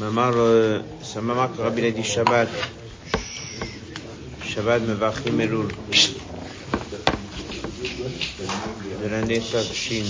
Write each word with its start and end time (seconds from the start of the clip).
Que 0.00 1.62
Rabbi 1.62 1.84
a 1.84 1.90
dit 1.90 2.02
Shabbat. 2.02 2.48
Shabbat 4.42 4.80
Mevachim 4.80 5.38
Elul. 5.38 5.68
De 9.02 9.08
l'année 9.10 9.40
Tafshin. 9.40 10.04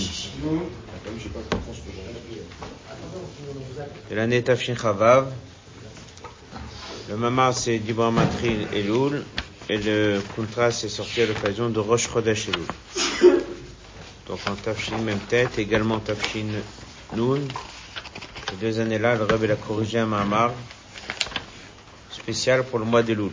De 4.09 4.15
l'année 4.15 4.41
Tafshin 4.41 4.75
Chavav. 4.75 5.27
Le 7.09 7.17
maman 7.17 7.51
c'est 7.51 7.79
Dibra 7.79 8.11
Matril 8.11 8.67
Elul. 8.73 9.25
Et 9.67 9.77
le 9.77 10.21
contrat 10.37 10.71
c'est 10.71 10.87
sorti 10.87 11.21
à 11.23 11.25
l'occasion 11.25 11.69
de 11.69 11.79
Rosh 11.81 12.07
Chodesh 12.09 12.47
Elul. 12.47 13.41
Donc 14.27 14.39
en 14.47 14.55
Tafshin 14.55 14.99
même 14.99 15.19
tête, 15.19 15.59
également 15.59 15.99
Tafshin 15.99 16.47
Noun. 17.13 17.45
Ces 18.51 18.57
deux 18.57 18.81
années-là, 18.81 19.15
le 19.15 19.23
Rebbe 19.23 19.49
a 19.49 19.55
corrigé 19.55 19.97
un 19.97 20.07
mamar 20.07 20.51
spécial 22.11 22.65
pour 22.65 22.79
le 22.79 22.85
mois 22.85 23.01
de 23.01 23.13
Loul. 23.13 23.31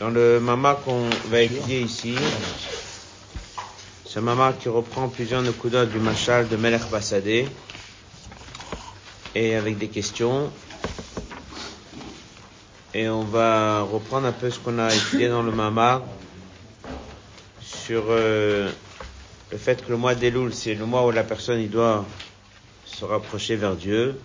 Dans 0.00 0.08
le 0.08 0.40
mamar 0.40 0.80
qu'on 0.80 1.10
va 1.28 1.42
étudier 1.42 1.82
ici, 1.82 2.14
c'est 4.08 4.18
un 4.18 4.22
mamar 4.22 4.56
qui 4.56 4.70
reprend 4.70 5.08
plusieurs 5.08 5.42
nekudas 5.42 5.84
du 5.84 5.98
machal 5.98 6.48
de 6.48 6.56
Melech 6.56 6.88
Basadeh 6.90 7.46
et 9.34 9.54
avec 9.54 9.76
des 9.76 9.88
questions. 9.88 10.50
Et 12.94 13.10
on 13.10 13.24
va 13.24 13.82
reprendre 13.82 14.26
un 14.26 14.32
peu 14.32 14.50
ce 14.50 14.58
qu'on 14.58 14.78
a 14.78 14.94
étudié 14.94 15.28
dans 15.28 15.42
le 15.42 15.52
mamar 15.52 16.00
sur 17.60 18.04
euh, 18.08 18.70
le 19.52 19.58
fait 19.58 19.84
que 19.84 19.90
le 19.90 19.98
mois 19.98 20.14
d'Elul, 20.14 20.52
c'est 20.54 20.74
le 20.74 20.86
mois 20.86 21.06
où 21.06 21.10
la 21.10 21.24
personne 21.24 21.64
doit 21.68 22.06
se 22.86 23.04
rapprocher 23.04 23.54
vers 23.54 23.76
Dieu, 23.76 24.18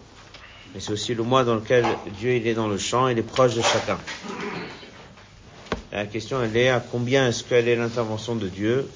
mais 0.74 0.80
c'est 0.80 0.94
aussi 0.94 1.14
le 1.14 1.24
mois 1.24 1.44
dans 1.44 1.56
lequel 1.56 1.84
Dieu 2.18 2.32
est 2.32 2.54
dans 2.54 2.70
le 2.70 2.78
champ, 2.78 3.10
il 3.10 3.18
est 3.20 3.24
proche 3.24 3.54
de 3.56 3.62
chacun. 3.62 3.98
la 5.92 6.06
question 6.06 6.42
elle 6.42 6.56
est 6.56 6.70
à 6.70 6.80
combien 6.80 7.28
est-ce 7.28 7.44
qu'elle 7.44 7.68
est 7.68 7.76
l'intervention 7.76 8.36
de 8.36 8.48
Dieu? 8.48 8.90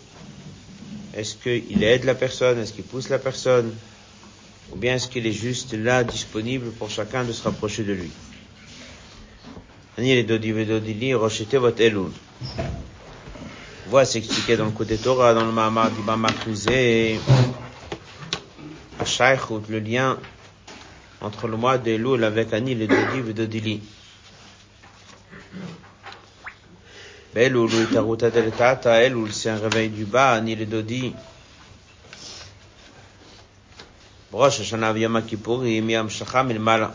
Est-ce 1.13 1.35
qu'il 1.35 1.83
aide 1.83 2.05
la 2.05 2.15
personne? 2.15 2.57
Est-ce 2.59 2.71
qu'il 2.71 2.85
pousse 2.85 3.09
la 3.09 3.19
personne? 3.19 3.73
Ou 4.71 4.77
bien 4.77 4.95
est-ce 4.95 5.09
qu'il 5.09 5.27
est 5.27 5.33
juste 5.33 5.73
là, 5.73 6.05
disponible 6.05 6.71
pour 6.71 6.89
chacun 6.89 7.25
de 7.25 7.33
se 7.33 7.43
rapprocher 7.43 7.83
de 7.83 7.91
lui? 7.91 8.09
C'est 14.05 14.19
expliqué 14.19 14.55
dans 14.55 14.65
le 14.65 14.71
côté 14.71 14.97
Torah, 14.97 15.33
dans 15.33 15.43
le 15.43 15.51
Mahamar 15.51 15.91
du 15.91 16.01
Bamakrizé, 16.01 17.19
à 18.99 19.05
Shaykhout, 19.05 19.63
le 19.69 19.79
lien 19.79 20.17
entre 21.19 21.47
le 21.47 21.57
mois 21.57 21.77
d'Elul 21.77 22.23
avec 22.23 22.53
Anil 22.53 22.81
et 22.81 22.87
Dodi 22.87 23.29
et 23.29 23.33
Dodili. 23.33 23.81
Elul, 27.35 27.69
Itaruta 27.69 28.29
del 28.29 28.51
Tata, 28.51 29.03
Elul, 29.03 29.31
c'est 29.33 29.49
un 29.49 29.57
réveil 29.57 29.89
du 29.89 30.05
bas, 30.05 30.31
Anil 30.31 30.61
et 30.61 30.65
Dodi. 30.65 31.13
Rosh 34.31 34.61
Hashanah 34.61 34.97
Yom 34.97 35.21
Kippur, 35.23 35.65
Yom 35.65 36.09
Shacham 36.09 36.49
il 36.49 36.59
Mala. 36.59 36.93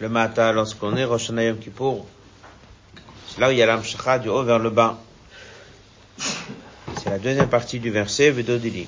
Le 0.00 0.08
matin, 0.08 0.52
lorsqu'on 0.52 0.96
est 0.96 1.04
Rosh 1.04 1.24
Hashanah 1.24 1.44
Yom 1.44 1.58
Kippur, 1.58 2.04
c'est 3.28 3.40
là 3.40 3.48
où 3.48 3.52
il 3.52 3.58
y 3.58 3.62
a 3.62 3.66
l'Amshacha 3.66 4.18
du 4.18 4.28
haut 4.28 4.42
vers 4.42 4.58
le 4.58 4.70
bas. 4.70 4.98
La 7.08 7.18
deuxième 7.18 7.48
partie 7.48 7.78
du 7.78 7.90
verset, 7.90 8.30
Vedodili. 8.30 8.86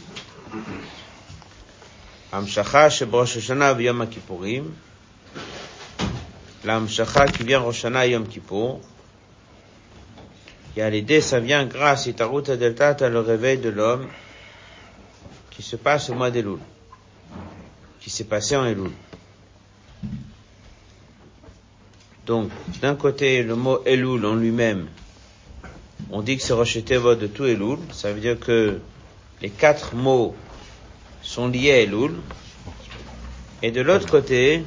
Amshacha 2.33 2.91
Shebrosh 2.91 3.39
Hashanah 3.39 3.81
Yom 3.81 4.07
Kippourim. 4.07 4.75
L'Amshacha 6.65 7.27
qui 7.29 7.45
vient 7.45 7.61
Rosh 7.61 7.79
Hashanah 7.79 8.07
Yom 8.09 8.29
Kippur. 8.29 8.79
Et 10.77 10.83
à 10.83 10.91
l'idée, 10.91 11.23
ça 11.23 11.41
vient 11.41 11.65
grâce 11.65 12.09
à 12.09 12.13
Tarut 12.13 12.43
Delta, 12.43 12.91
à 12.91 13.09
le 13.09 13.21
réveil 13.21 13.57
de 13.57 13.71
l'homme 13.71 14.07
qui 15.51 15.63
se 15.63 15.77
passe 15.77 16.11
au 16.11 16.15
mois 16.15 16.31
d'Elul. 16.31 16.59
Qui 18.01 18.11
s'est 18.11 18.25
passé 18.25 18.55
en 18.55 18.67
Elul. 18.67 18.91
Donc, 22.27 22.51
d'un 22.83 22.97
côté, 22.97 23.43
le 23.43 23.57
mot 23.57 23.83
Elul 23.87 24.27
en 24.27 24.35
lui-même, 24.35 24.89
on 26.11 26.23
dit 26.23 26.37
que 26.37 26.43
c'est 26.43 26.53
Rosh 26.53 26.77
de 26.77 27.27
tout 27.27 27.45
Elul. 27.45 27.79
Ça 27.93 28.13
veut 28.13 28.21
dire 28.21 28.39
que 28.39 28.79
les 29.43 29.51
quatre 29.51 29.95
mots 29.95 30.35
sont 31.23 31.49
liés 31.49 31.73
à 31.73 31.81
Elul. 31.81 32.13
Et 33.63 33.71
de 33.71 33.81
l'autre 33.81 34.09
côté, 34.09 34.65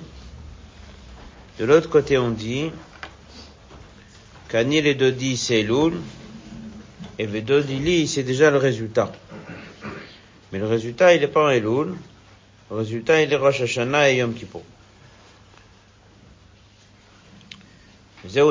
de 1.59 1.65
l'autre 1.65 1.89
côté, 1.89 2.17
on 2.17 2.29
dit 2.29 2.71
qu'Anil 4.49 4.87
et 4.87 4.95
Dodi, 4.95 5.37
c'est 5.37 5.61
Elul. 5.61 5.93
Et 7.19 7.27
Vedodili, 7.27 8.07
c'est 8.07 8.23
déjà 8.23 8.49
le 8.49 8.57
résultat. 8.57 9.11
Mais 10.51 10.59
le 10.59 10.65
résultat, 10.65 11.13
il 11.13 11.21
n'est 11.21 11.27
pas 11.27 11.45
en 11.45 11.49
Elul. 11.49 11.95
Le 12.71 12.75
résultat, 12.75 13.21
il 13.21 13.31
est 13.31 13.35
Rosh 13.35 13.61
et 13.61 14.15
Yom 14.15 14.33
Kippur. 14.33 14.61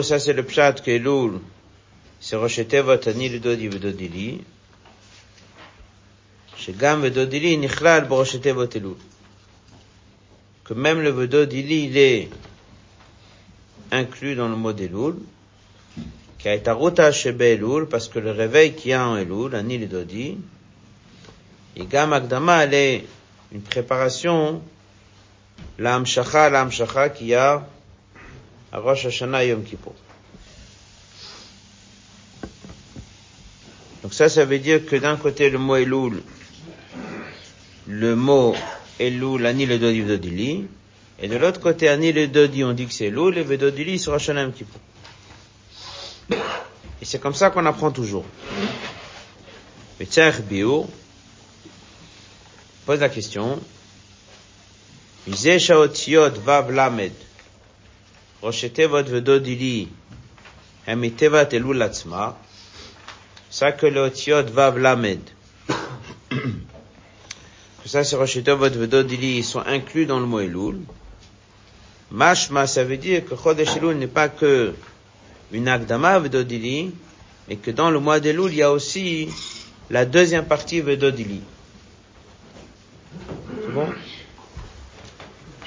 ça 0.03 0.19
c'est 0.19 0.33
le 0.33 0.45
pshat 0.45 0.75
que 0.75 0.91
Elul, 0.91 1.41
c'est 2.22 2.36
Rosh 2.36 2.68
Tevot 2.68 3.08
Ani 3.08 3.40
Dodi 3.40 3.70
Vedodili, 3.70 4.40
שגם 6.58 7.00
ודודילי 7.02 7.58
נכלל 7.58 8.04
בראשי 8.04 8.40
תיבות 8.40 8.76
אלול. 8.76 8.96
Que 10.66 10.74
même 10.74 11.02
le 11.02 11.12
Vedodili, 11.12 11.86
il 11.86 11.98
est 11.98 12.30
inclus 13.92 14.36
dans 14.36 14.50
le 14.50 14.58
mot 14.58 14.74
d'Elul, 14.74 15.16
qui 16.38 16.50
a 16.50 16.56
été 16.56 16.70
Aruta 16.70 17.12
Shebe 17.14 17.42
Elul, 17.42 17.88
parce 17.88 18.10
que 18.10 18.20
le 18.20 18.32
réveil 18.32 18.74
qu'il 18.74 18.92
y 18.92 18.94
a 18.94 19.08
en 19.08 19.16
Elul, 19.16 19.56
Ani 19.56 19.78
le 19.78 19.88
Dodi, 19.88 20.38
et 21.78 21.86
Gam 21.86 22.12
Agdama, 22.12 22.66
elle 22.66 22.74
est 22.74 23.06
une 23.54 23.62
préparation, 23.62 24.62
l'Amshacha, 25.80 26.50
l'Amshacha 26.50 27.10
qu'il 27.10 27.28
y 27.28 27.36
a 27.36 27.66
à 28.74 28.80
Rosh 28.80 29.06
Hashanah 29.06 29.46
Yom 29.46 29.64
Kippur. 29.64 29.94
Donc 34.13 34.19
ça, 34.19 34.29
ça 34.29 34.45
veut 34.45 34.59
dire 34.59 34.85
que 34.85 34.95
d'un 34.95 35.17
côté, 35.17 35.49
le 35.49 35.57
mot 35.57 35.75
Elul, 35.75 36.23
le 37.87 38.15
mot 38.15 38.55
Elul, 39.01 39.47
Anil 39.47 39.71
le 39.71 39.79
Dodi 39.79 40.03
Vedodili, 40.03 40.67
et 41.19 41.29
de 41.29 41.37
l'autre 41.39 41.61
côté, 41.61 41.89
Anil 41.89 42.15
le 42.15 42.29
Dodi, 42.29 42.63
on 42.63 42.75
dit 42.75 42.87
que 42.87 42.93
c'est 42.93 43.07
Elul, 43.07 43.39
et 43.39 43.43
Vedodili, 43.43 43.99
c'est 43.99 44.11
Rachanam 44.11 44.53
Kippou. 44.53 44.79
Et 46.31 47.07
c'est 47.07 47.21
comme 47.21 47.33
ça 47.33 47.49
qu'on 47.49 47.65
apprend 47.65 47.91
toujours. 47.91 48.27
Le 49.99 50.05
Tchach 50.05 50.43
pose 52.85 53.01
la 53.01 53.09
question, 53.09 53.59
Shaotiot 55.27 56.33
Vav 56.45 56.71
Lamed, 56.71 57.15
Rochetevot 58.43 59.05
Vedodili, 59.05 59.89
Hamitevat 60.87 61.55
Elul 61.55 61.79
Latzma, 61.79 62.37
ça 63.53 63.71
que 63.71 63.85
l'otiot 63.85 64.45
va 64.45 64.71
lamed. 64.71 65.21
Tout 66.31 66.39
ça, 67.85 68.03
c'est 68.03 68.17
Roshito 68.17 68.57
Vodvododili, 68.57 69.39
ils 69.39 69.45
sont 69.45 69.61
inclus 69.61 70.07
dans 70.07 70.19
le 70.19 70.25
mot 70.25 70.41
Elul. 70.41 70.81
Mashma, 72.11 72.67
ça 72.67 72.83
veut 72.83 72.97
dire 72.97 73.27
que 73.27 73.37
Chodesh 73.37 73.77
Elul 73.77 73.99
n'est 73.99 74.07
pas 74.07 74.31
que 74.31 74.73
une 75.53 75.69
Agdama 75.69 76.19
Vedodili, 76.19 76.93
mais 77.47 77.57
que 77.57 77.71
dans 77.71 77.91
le 77.91 78.01
mois 78.01 78.21
d'Elul, 78.21 78.51
il 78.53 78.57
y 78.57 78.63
a 78.63 78.73
aussi 78.73 79.29
la 79.91 80.07
deuxième 80.07 80.47
partie 80.47 80.81
Vedodili. 80.81 81.43
C'est 83.63 83.73
bon? 83.73 83.89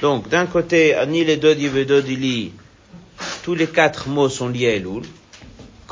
Donc, 0.01 0.27
d'un 0.29 0.47
côté, 0.47 0.95
Anil 0.95 1.29
et 1.29 1.37
Dodi 1.37 1.67
Vedodili, 1.67 2.51
tous 3.43 3.53
les 3.53 3.67
quatre 3.67 4.09
mots 4.09 4.29
sont 4.29 4.49
liés 4.49 4.69
à 4.69 4.75
Elul. 4.75 5.03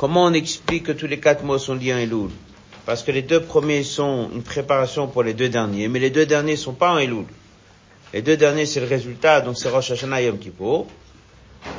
Comment 0.04 0.26
on 0.26 0.34
explique 0.34 0.82
que 0.82 0.92
tous 0.92 1.06
les 1.06 1.18
quatre 1.18 1.44
mots 1.44 1.56
sont 1.56 1.76
liés 1.76 1.92
à 1.92 1.98
Elul 2.02 2.28
Parce 2.84 3.02
que 3.02 3.10
les 3.10 3.22
deux 3.22 3.40
premiers 3.40 3.82
sont 3.82 4.28
une 4.34 4.42
préparation 4.42 5.06
pour 5.08 5.22
les 5.22 5.32
deux 5.32 5.48
derniers, 5.48 5.88
mais 5.88 5.98
les 5.98 6.10
deux 6.10 6.26
derniers 6.26 6.56
sont 6.56 6.74
pas 6.74 6.92
en 6.92 6.98
Elul. 6.98 7.24
Les 8.12 8.20
deux 8.20 8.36
derniers, 8.36 8.66
c'est 8.66 8.80
le 8.80 8.86
résultat, 8.86 9.40
donc 9.40 9.56
c'est 9.56 9.70
Rosh 9.70 9.92
Hashanah 9.92 10.20
Yom 10.20 10.38
Kippur. 10.38 10.84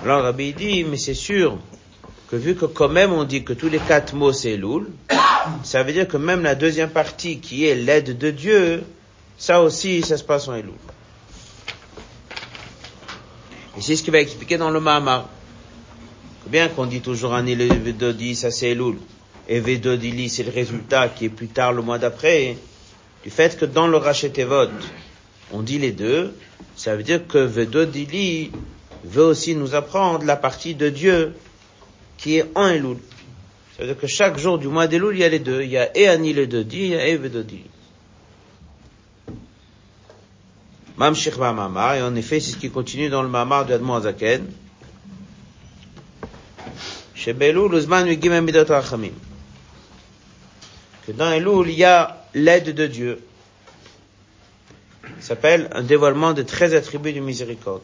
Alors 0.04 0.24
Rabbi 0.24 0.54
dit, 0.54 0.84
mais 0.86 0.98
c'est 0.98 1.14
sûr 1.14 1.60
que 2.28 2.36
vu 2.36 2.56
que 2.56 2.66
quand 2.66 2.90
même 2.90 3.14
on 3.14 3.26
dit 3.26 3.44
que 3.44 3.54
tous 3.54 3.70
les 3.70 3.78
quatre 3.78 4.16
mots 4.16 4.34
c'est 4.34 4.54
Elul, 4.54 4.88
ça 5.64 5.84
veut 5.84 5.94
dire 5.94 6.08
que 6.08 6.18
même 6.18 6.42
la 6.42 6.56
deuxième 6.56 6.90
partie 6.90 7.38
qui 7.40 7.68
est 7.68 7.76
l'aide 7.76 8.18
de 8.18 8.32
Dieu, 8.32 8.84
ça 9.38 9.62
aussi, 9.62 10.02
ça 10.02 10.18
se 10.18 10.24
passe 10.24 10.48
en 10.48 10.56
Elul. 10.56 10.74
Et 13.78 13.82
c'est 13.82 13.96
ce 13.96 14.02
qu'il 14.02 14.14
va 14.14 14.20
expliquer 14.20 14.58
dans 14.58 14.72
le 14.72 14.80
Mahamar. 14.80 15.30
Bien 16.48 16.68
qu'on 16.68 16.86
dit 16.86 17.02
toujours 17.02 17.34
un 17.34 17.44
Vedodi, 17.44 18.36
ça 18.36 18.52
c'est 18.52 18.70
Elul. 18.70 18.98
Et 19.48 19.60
Vedodili, 19.60 20.30
c'est 20.30 20.44
le 20.44 20.52
résultat 20.52 21.10
qui 21.10 21.26
est 21.26 21.30
plus 21.30 21.48
tard 21.48 21.74
le 21.74 21.82
mois 21.82 21.98
d'après. 21.98 22.58
Du 23.24 23.30
fait 23.30 23.58
que 23.58 23.66
dans 23.66 23.88
le 23.88 23.98
Rachetevot, 23.98 24.70
on 25.52 25.62
dit 25.62 25.80
les 25.80 25.92
deux, 25.92 26.36
ça 26.76 26.96
veut 26.96 27.04
dire 27.04 27.26
que 27.28 27.40
Vedodili 27.40 28.52
veut 29.04 29.24
aussi 29.24 29.56
nous 29.56 29.74
apprendre 29.74 30.24
la 30.24 30.36
partie 30.36 30.76
de 30.76 30.90
Dieu 30.90 31.34
qui 32.18 32.38
est 32.38 32.46
en 32.56 32.68
Elul. 32.68 32.98
Ça 33.76 33.84
veut 33.84 33.88
dire 33.88 34.00
que 34.00 34.08
chaque 34.08 34.38
jour 34.38 34.58
du 34.58 34.68
mois 34.68 34.88
d'Elul, 34.88 35.16
il 35.16 35.20
y 35.20 35.24
a 35.24 35.30
les 35.30 35.40
deux. 35.40 35.64
Il 35.64 35.70
y 35.70 35.78
a 35.78 35.90
Eani 35.98 36.34
le 36.34 36.48
Dodi, 36.48 36.78
il 36.78 36.88
y 36.90 36.96
a 36.96 37.08
Evedodili. 37.08 37.66
Mamshich 40.98 41.38
Mamar, 41.38 41.96
et 41.96 42.02
en 42.02 42.16
effet, 42.16 42.40
c'est 42.40 42.52
ce 42.52 42.58
qui 42.58 42.70
continue 42.70 43.10
dans 43.10 43.22
le 43.22 43.28
Mamar 43.28 43.66
de 43.66 43.74
Admon 43.74 44.02
Azaken. 47.16 47.24
Chez 47.24 47.34
Belul, 47.34 47.74
Uzman 47.74 48.06
Midot 48.44 48.66
Rachamim. 48.66 49.14
Que 51.06 51.12
dans 51.12 51.32
Elul, 51.32 51.70
il 51.70 51.78
y 51.78 51.84
a 51.84 52.26
l'aide 52.34 52.74
de 52.74 52.88
Dieu. 52.88 53.20
Ça 55.20 55.30
s'appelle 55.30 55.70
un 55.74 55.84
dévoilement 55.84 56.34
de 56.34 56.42
13 56.42 56.74
attributs 56.74 57.14
de 57.14 57.20
miséricorde. 57.20 57.84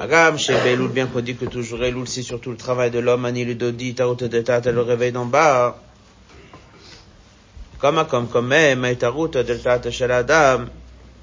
Agam, 0.00 0.36
chez 0.36 0.54
Beloul, 0.64 0.90
bien 0.90 1.06
qu'on 1.06 1.20
dit 1.20 1.36
que 1.36 1.44
toujours 1.44 1.84
Eloul, 1.84 2.08
c'est 2.08 2.22
surtout 2.22 2.50
le 2.50 2.56
travail 2.56 2.90
de 2.90 2.98
l'homme, 2.98 3.24
Ani 3.24 3.44
le 3.44 3.54
Dodi, 3.54 3.94
Tarot 3.94 4.16
de 4.16 4.40
Tat, 4.40 4.60
le 4.72 4.80
réveil 4.80 5.12
d'en 5.12 5.24
bas. 5.24 5.80
Comme, 7.78 8.04
comme, 8.08 8.26
comme 8.26 8.48
même, 8.48 8.84
et 8.84 8.96
Tarot 8.96 9.28
de 9.28 9.42
Tat, 9.42 9.88
Shaladam. 9.88 10.68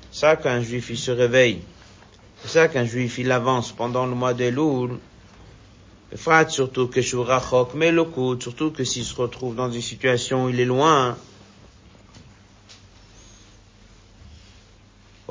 Ça, 0.10 0.38
qu'un 0.38 0.62
juif, 0.62 0.89
il 0.89 0.98
se 0.98 1.12
réveille. 1.12 1.62
C'est 2.42 2.50
ça 2.50 2.68
qu'un 2.69 2.86
juif, 2.86 3.18
il 3.18 3.30
avance 3.31 3.74
pendant 3.74 4.06
le 4.06 4.16
mois. 4.16 4.33
Frat, 4.33 4.98
surtout 6.49 6.87
que 6.87 7.01
Shurachok, 7.01 7.73
mais 7.73 7.91
le 7.91 8.03
coup, 8.03 8.39
surtout 8.39 8.71
que 8.71 8.83
s'il 8.83 9.05
se 9.05 9.15
retrouve 9.15 9.55
dans 9.55 9.71
une 9.71 9.81
situation 9.81 10.45
où 10.45 10.49
il 10.49 10.59
est 10.59 10.65
loin. 10.65 11.17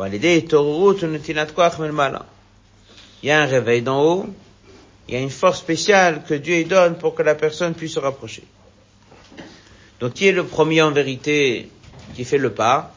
il 0.02 0.24
y 3.22 3.30
a 3.30 3.42
un 3.42 3.46
réveil 3.46 3.82
d'en 3.82 4.02
haut, 4.02 4.26
il 5.08 5.14
y 5.14 5.16
a 5.16 5.20
une 5.20 5.28
force 5.28 5.58
spéciale 5.58 6.24
que 6.24 6.32
Dieu 6.34 6.64
donne 6.64 6.96
pour 6.96 7.14
que 7.14 7.22
la 7.22 7.34
personne 7.34 7.74
puisse 7.74 7.94
se 7.94 7.98
rapprocher. 7.98 8.44
Donc 10.00 10.14
qui 10.14 10.26
est 10.28 10.32
le 10.32 10.44
premier 10.44 10.80
en 10.80 10.90
vérité 10.90 11.68
qui 12.14 12.24
fait 12.24 12.38
le 12.38 12.50
pas? 12.52 12.94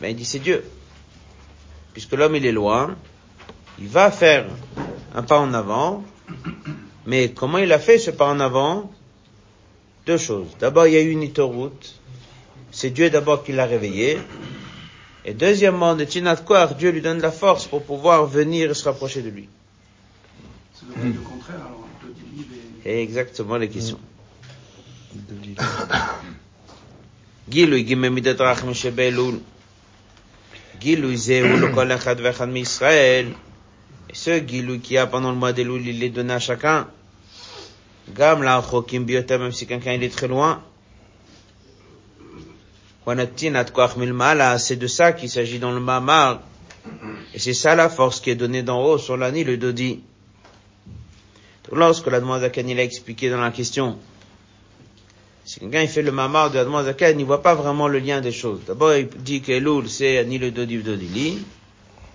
Ben 0.00 0.08
il 0.08 0.16
dit 0.16 0.24
c'est 0.24 0.40
Dieu. 0.40 0.64
Puisque 1.92 2.12
l'homme 2.12 2.34
il 2.34 2.44
est 2.44 2.52
loin, 2.52 2.96
il 3.78 3.86
va 3.86 4.10
faire 4.10 4.46
un 5.15 5.23
pas 5.23 5.39
en 5.39 5.53
avant, 5.53 6.03
mais 7.05 7.31
comment 7.31 7.57
il 7.57 7.71
a 7.71 7.79
fait 7.79 7.97
ce 7.97 8.11
pas 8.11 8.27
en 8.27 8.39
avant 8.39 8.91
Deux 10.05 10.17
choses. 10.17 10.49
D'abord 10.59 10.87
il 10.87 10.93
y 10.93 10.97
a 10.97 11.01
eu 11.01 11.11
une 11.11 11.23
autoroute, 11.23 11.95
c'est 12.71 12.89
Dieu 12.89 13.09
d'abord 13.09 13.43
qui 13.43 13.51
l'a 13.51 13.65
réveillé, 13.65 14.19
et 15.25 15.33
deuxièmement, 15.33 15.95
de 15.95 16.05
Tinat 16.05 16.43
Dieu 16.77 16.91
lui 16.91 17.01
donne 17.01 17.21
la 17.21 17.31
force 17.31 17.67
pour 17.67 17.83
pouvoir 17.83 18.25
venir 18.25 18.71
et 18.71 18.73
se 18.73 18.85
rapprocher 18.85 19.21
de 19.21 19.29
lui. 19.29 19.49
C'est 20.73 20.85
le 20.87 21.13
contraire 21.19 21.57
alors 21.67 21.89
et... 22.85 23.01
Exactement 23.03 23.57
les 23.57 23.69
questions. 23.69 23.99
גילוי 27.49 27.83
גימי 27.83 28.09
מידת 28.09 28.41
רחמי 28.41 28.73
שבאלול. 28.73 29.39
גילוי 30.79 31.17
זה 31.17 31.41
הוא 31.41 31.59
לכל 31.59 31.91
אחד 31.91 32.15
ואחד 32.23 32.45
מישראל. 32.45 33.25
Ce 34.14 34.38
guilou 34.38 34.78
qu'il 34.78 34.94
y 34.94 34.98
a 34.98 35.06
pendant 35.08 35.32
le 35.32 35.36
mois 35.36 35.52
des 35.52 35.64
loups, 35.64 35.76
il 35.76 35.98
les 35.98 36.08
donné 36.08 36.34
à 36.34 36.38
chacun. 36.38 36.86
Gam 38.14 38.42
la 38.42 38.62
chokim 38.62 39.00
biota, 39.00 39.38
même 39.38 39.50
si 39.50 39.66
quelqu'un 39.66 39.94
il 39.94 40.04
est 40.04 40.14
très 40.14 40.28
loin. 40.28 40.62
C'est 44.58 44.76
de 44.76 44.86
ça 44.86 45.12
qu'il 45.12 45.28
s'agit 45.28 45.58
dans 45.58 45.72
le 45.72 45.80
mamar. 45.80 46.40
Et 47.34 47.38
c'est 47.40 47.54
ça 47.54 47.74
la 47.74 47.88
force 47.88 48.20
qui 48.20 48.30
est 48.30 48.36
donnée 48.36 48.62
d'en 48.62 48.82
haut 48.82 48.98
sur 48.98 49.16
l'année, 49.16 49.42
le 49.42 49.56
dodi. 49.56 50.00
Donc 51.64 51.78
lorsque 51.78 52.06
la 52.06 52.20
demande 52.20 52.42
Zakan 52.42 52.68
il 52.68 52.78
a 52.78 52.84
expliqué 52.84 53.30
dans 53.30 53.40
la 53.40 53.50
question, 53.50 53.98
si 55.44 55.58
quelqu'un 55.58 55.86
fait 55.88 56.02
le 56.02 56.12
mamar 56.12 56.50
de 56.50 56.58
la 56.58 56.64
demande 56.64 56.84
Zakan, 56.84 57.10
il 57.10 57.18
ne 57.18 57.24
voit 57.24 57.42
pas 57.42 57.54
vraiment 57.54 57.88
le 57.88 57.98
lien 57.98 58.20
des 58.20 58.32
choses. 58.32 58.60
D'abord, 58.66 58.94
il 58.94 59.08
dit 59.08 59.40
que 59.40 59.52
l'oul, 59.52 59.88
c'est 59.88 60.24
ni 60.24 60.38
le 60.38 60.52
dodi, 60.52 60.76
le 60.76 60.82
dodili. 60.84 61.44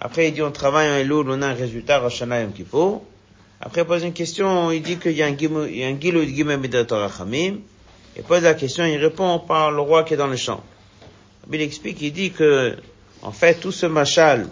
Après, 0.02 0.30
il 0.30 0.34
dit 0.34 0.42
on 0.42 0.52
travaille 0.52 0.90
en 0.90 0.96
Elul, 0.96 1.30
on 1.30 1.42
a 1.42 1.48
un 1.48 1.54
résultat, 1.54 2.00
Rosh 2.00 2.22
Yom 2.22 2.54
Kippur. 2.54 3.02
Après, 3.62 3.82
il 3.82 3.88
pose 3.88 4.04
une 4.04 4.14
question, 4.14 4.72
il 4.72 4.82
dit 4.82 4.98
qu'il 4.98 5.12
y 5.12 5.24
a 5.24 5.26
un 5.26 5.36
Gilou 5.36 6.26
de 6.26 6.30
Gimel 6.30 6.60
Midator 6.60 7.12
Il 8.16 8.24
pose 8.24 8.44
la 8.44 8.54
question, 8.54 8.86
il 8.86 8.98
répond 8.98 9.40
par 9.40 9.72
le 9.72 9.82
roi 9.82 10.04
qui 10.04 10.14
est 10.14 10.18
dans 10.18 10.28
le 10.28 10.38
champ 10.38 10.64
il 11.52 11.62
explique, 11.62 12.02
il 12.02 12.14
dit 12.14 12.32
que, 12.32 12.76
en 13.22 13.32
fait, 13.32 13.56
tout 13.56 13.72
ce 13.72 13.86
machal 13.86 14.48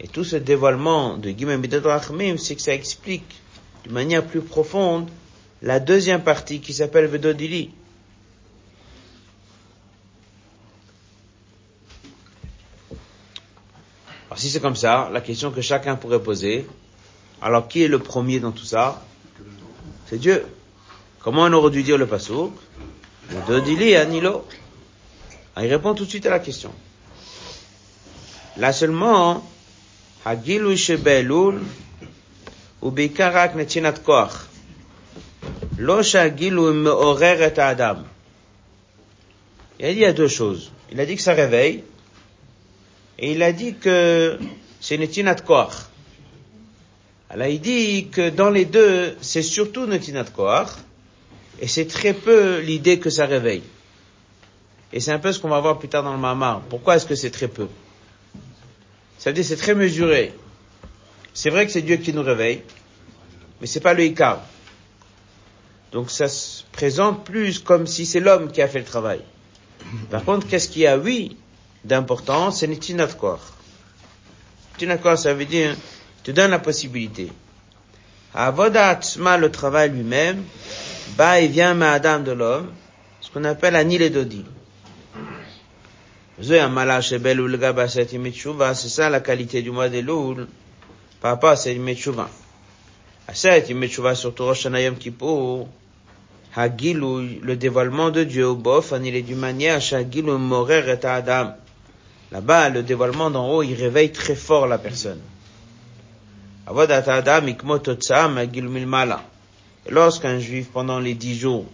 et 0.00 0.08
tout 0.08 0.24
ce 0.24 0.36
dévoilement 0.36 1.16
de 1.16 1.30
Guimel 1.30 1.60
Rachmim, 1.84 2.38
c'est 2.38 2.54
que 2.54 2.62
ça 2.62 2.74
explique 2.74 3.40
de 3.86 3.92
manière 3.92 4.24
plus 4.24 4.40
profonde 4.40 5.08
la 5.62 5.80
deuxième 5.80 6.22
partie 6.22 6.60
qui 6.60 6.72
s'appelle 6.72 7.06
Vedodili. 7.06 7.70
Si 14.46 14.52
c'est 14.52 14.60
comme 14.60 14.76
ça, 14.76 15.10
la 15.12 15.20
question 15.20 15.50
que 15.50 15.60
chacun 15.60 15.96
pourrait 15.96 16.22
poser, 16.22 16.66
alors 17.42 17.66
qui 17.66 17.82
est 17.82 17.88
le 17.88 17.98
premier 17.98 18.38
dans 18.38 18.52
tout 18.52 18.64
ça? 18.64 19.02
C'est 20.08 20.18
Dieu. 20.18 20.44
Comment 21.20 21.42
on 21.42 21.52
aurait 21.52 21.70
dû 21.70 21.82
dire 21.82 21.98
le 21.98 22.06
pasouk 22.06 22.52
Anilo. 23.28 24.46
Ah, 25.56 25.64
il 25.64 25.72
répond 25.72 25.94
tout 25.94 26.04
de 26.04 26.08
suite 26.08 26.26
à 26.26 26.30
la 26.30 26.38
question. 26.38 26.70
Là 28.56 28.72
seulement, 28.72 29.44
Hagilu 30.24 30.76
Shebelul, 30.76 31.60
ou 32.82 32.90
Netinat 32.92 33.92
Koach. 34.04 34.30
Lo 35.78 36.02
Shagilu 36.04 36.72
Meorer 36.72 37.42
et 37.42 37.58
Adam. 37.58 38.04
Il 39.80 39.86
a 39.86 39.88
dit 39.88 39.94
il 39.96 40.02
y 40.02 40.04
a 40.04 40.12
deux 40.12 40.28
choses. 40.28 40.70
Il 40.92 41.00
a 41.00 41.06
dit 41.06 41.16
que 41.16 41.22
ça 41.22 41.34
réveille, 41.34 41.82
et 43.18 43.32
il 43.32 43.42
a 43.42 43.52
dit 43.52 43.74
que 43.74 44.38
c'est 44.80 44.98
Netinat 44.98 45.36
Koach. 45.36 45.72
Alors 47.30 47.48
il 47.48 47.60
dit 47.60 48.08
que 48.08 48.30
dans 48.30 48.50
les 48.50 48.64
deux, 48.64 49.16
c'est 49.20 49.42
surtout 49.42 49.86
Netinat 49.86 50.24
Koach, 50.24 50.68
et 51.60 51.66
c'est 51.66 51.86
très 51.86 52.12
peu 52.12 52.60
l'idée 52.60 52.98
que 52.98 53.10
ça 53.10 53.26
réveille. 53.26 53.62
Et 54.92 55.00
c'est 55.00 55.12
un 55.12 55.18
peu 55.18 55.32
ce 55.32 55.40
qu'on 55.40 55.48
va 55.48 55.60
voir 55.60 55.78
plus 55.78 55.88
tard 55.88 56.02
dans 56.02 56.12
le 56.12 56.18
Mamar. 56.18 56.60
Pourquoi 56.68 56.96
est-ce 56.96 57.06
que 57.06 57.14
c'est 57.14 57.30
très 57.30 57.48
peu? 57.48 57.68
Ça 59.18 59.30
veut 59.30 59.34
dire 59.34 59.44
c'est 59.44 59.56
très 59.56 59.74
mesuré. 59.74 60.32
C'est 61.34 61.50
vrai 61.50 61.66
que 61.66 61.72
c'est 61.72 61.82
Dieu 61.82 61.96
qui 61.96 62.12
nous 62.12 62.22
réveille, 62.22 62.62
mais 63.60 63.66
c'est 63.66 63.80
pas 63.80 63.94
le 63.94 64.04
Icar. 64.04 64.42
Donc 65.92 66.10
ça 66.10 66.28
se 66.28 66.62
présente 66.72 67.24
plus 67.24 67.58
comme 67.58 67.86
si 67.86 68.06
c'est 68.06 68.20
l'homme 68.20 68.52
qui 68.52 68.62
a 68.62 68.68
fait 68.68 68.78
le 68.78 68.84
travail. 68.84 69.20
Par 70.10 70.24
contre, 70.24 70.46
qu'est-ce 70.46 70.68
qu'il 70.68 70.82
y 70.82 70.86
a, 70.86 70.98
oui, 70.98 71.36
d'important, 71.86 72.50
c'est 72.50 72.66
Nitinat 72.66 73.08
Tinakor, 74.76 75.18
ça 75.18 75.32
veut 75.32 75.44
dire, 75.44 75.74
te 76.22 76.30
donne 76.32 76.50
la 76.50 76.58
possibilité. 76.58 77.32
Avodat 78.34 79.00
le 79.38 79.48
travail 79.48 79.90
lui-même, 79.90 80.42
bah, 81.16 81.40
il 81.40 81.50
vient 81.50 81.72
ma 81.74 81.92
Adam 81.92 82.20
de 82.20 82.32
l'homme, 82.32 82.72
ce 83.20 83.30
qu'on 83.30 83.44
appelle 83.44 83.76
Anil 83.76 84.02
et 84.02 84.10
Dodi. 84.10 84.44
C'est 86.42 86.58
ça 88.88 89.08
la 89.08 89.20
qualité 89.20 89.62
du 89.62 89.70
mois 89.70 89.88
de 89.88 90.00
Loul 90.00 90.46
par 91.22 91.30
rapport 91.30 91.50
à 91.50 91.56
cette 91.56 91.78
Metshuva. 91.78 92.28
À 93.26 93.32
cette 93.34 93.70
Metshuva 93.70 94.14
surtout 94.14 94.44
Rosh 94.44 94.66
Hashanah 94.66 94.90
Kippur, 94.90 95.66
Hagilou, 96.54 97.22
le 97.42 97.56
dévoilement 97.56 98.10
de 98.10 98.24
Dieu 98.24 98.46
au 98.46 98.56
bof, 98.56 98.92
il 99.02 99.14
est 99.14 99.22
d'une 99.22 99.38
manière, 99.38 99.80
Hagilou 99.92 100.36
morer 100.36 100.84
et 100.86 101.06
Adam. 101.06 101.54
Là-bas, 102.32 102.70
le 102.70 102.82
dévoilement 102.82 103.30
d'en 103.30 103.48
haut, 103.48 103.62
il 103.62 103.74
réveille 103.74 104.10
très 104.12 104.34
fort 104.34 104.66
la 104.66 104.78
personne. 104.78 105.20
Et 106.68 106.72
lorsqu'un 109.90 110.38
juif, 110.40 110.68
pendant 110.72 110.98
les 110.98 111.14
dix 111.14 111.38
jours, 111.38 111.66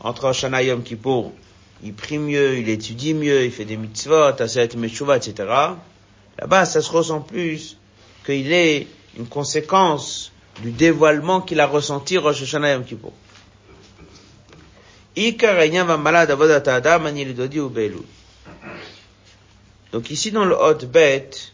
entre 0.00 0.22
Rosh 0.22 0.44
Hashanah 0.44 0.76
Kippur, 0.84 1.30
il 1.84 1.94
prie 1.94 2.18
mieux, 2.18 2.58
il 2.58 2.68
étudie 2.68 3.14
mieux, 3.14 3.44
il 3.44 3.52
fait 3.52 3.64
des 3.64 3.76
mitzvot, 3.76 4.40
aset 4.40 4.70
meshuva, 4.76 5.16
etc. 5.16 5.34
Là-bas, 6.38 6.64
ça 6.64 6.82
se 6.82 6.90
ressent 6.90 7.20
plus 7.20 7.76
qu'il 8.26 8.52
est 8.52 8.88
une 9.16 9.26
conséquence 9.26 10.32
du 10.62 10.72
dévoilement 10.72 11.40
qu'il 11.40 11.60
a 11.60 11.66
ressenti 11.66 12.18
Rosh 12.18 12.42
Hashanah 12.42 12.72
Yom 12.72 12.84
Kippur. 12.84 13.12
Donc 19.92 20.10
ici 20.10 20.32
dans 20.32 20.44
le 20.44 20.54
hot 20.54 20.86
bête, 20.86 21.52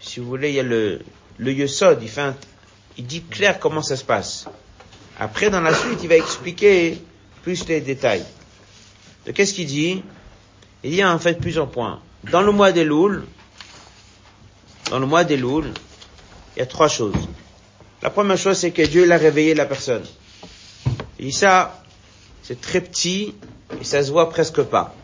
si 0.00 0.20
vous 0.20 0.26
voulez, 0.26 0.50
il 0.50 0.54
y 0.54 0.60
a 0.60 0.62
le, 0.62 1.00
le 1.38 1.52
il 1.52 1.68
fait 2.08 2.34
il 2.96 3.06
dit 3.06 3.22
clair 3.22 3.58
comment 3.60 3.82
ça 3.82 3.96
se 3.96 4.04
passe. 4.04 4.46
Après, 5.18 5.50
dans 5.50 5.60
la 5.60 5.74
suite, 5.74 6.00
il 6.02 6.08
va 6.08 6.16
expliquer 6.16 6.98
plus 7.42 7.66
les 7.68 7.80
détails. 7.80 8.24
Qu'est-ce 9.34 9.54
qu'il 9.54 9.66
dit? 9.66 10.02
Il 10.82 10.94
y 10.94 11.02
a 11.02 11.12
en 11.12 11.18
fait 11.18 11.34
plusieurs 11.34 11.70
points. 11.70 12.00
Dans 12.30 12.42
le 12.42 12.52
mois 12.52 12.72
des 12.72 12.84
Louls, 12.84 13.24
dans 14.90 14.98
le 14.98 15.06
mois 15.06 15.24
des 15.24 15.36
Louls, 15.36 15.72
il 16.56 16.60
y 16.60 16.62
a 16.62 16.66
trois 16.66 16.88
choses. 16.88 17.28
La 18.02 18.10
première 18.10 18.38
chose, 18.38 18.58
c'est 18.58 18.70
que 18.70 18.82
Dieu 18.82 19.04
l'a 19.04 19.16
réveillé 19.16 19.54
la 19.54 19.66
personne. 19.66 20.04
Et 21.18 21.32
ça, 21.32 21.82
c'est 22.42 22.60
très 22.60 22.80
petit 22.80 23.34
et 23.80 23.84
ça 23.84 24.02
se 24.04 24.10
voit 24.10 24.28
presque 24.30 24.62
pas. 24.62 24.94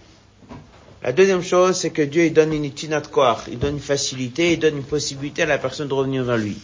La 1.04 1.12
deuxième 1.12 1.42
chose, 1.42 1.76
c'est 1.76 1.90
que 1.90 2.00
Dieu 2.00 2.24
il 2.24 2.32
donne 2.32 2.54
une 2.54 2.64
itinat 2.64 3.02
il 3.48 3.58
donne 3.58 3.74
une 3.74 3.80
facilité, 3.80 4.54
il 4.54 4.58
donne 4.58 4.78
une 4.78 4.84
possibilité 4.84 5.42
à 5.42 5.46
la 5.46 5.58
personne 5.58 5.86
de 5.86 5.92
revenir 5.92 6.24
vers 6.24 6.38
lui. 6.38 6.56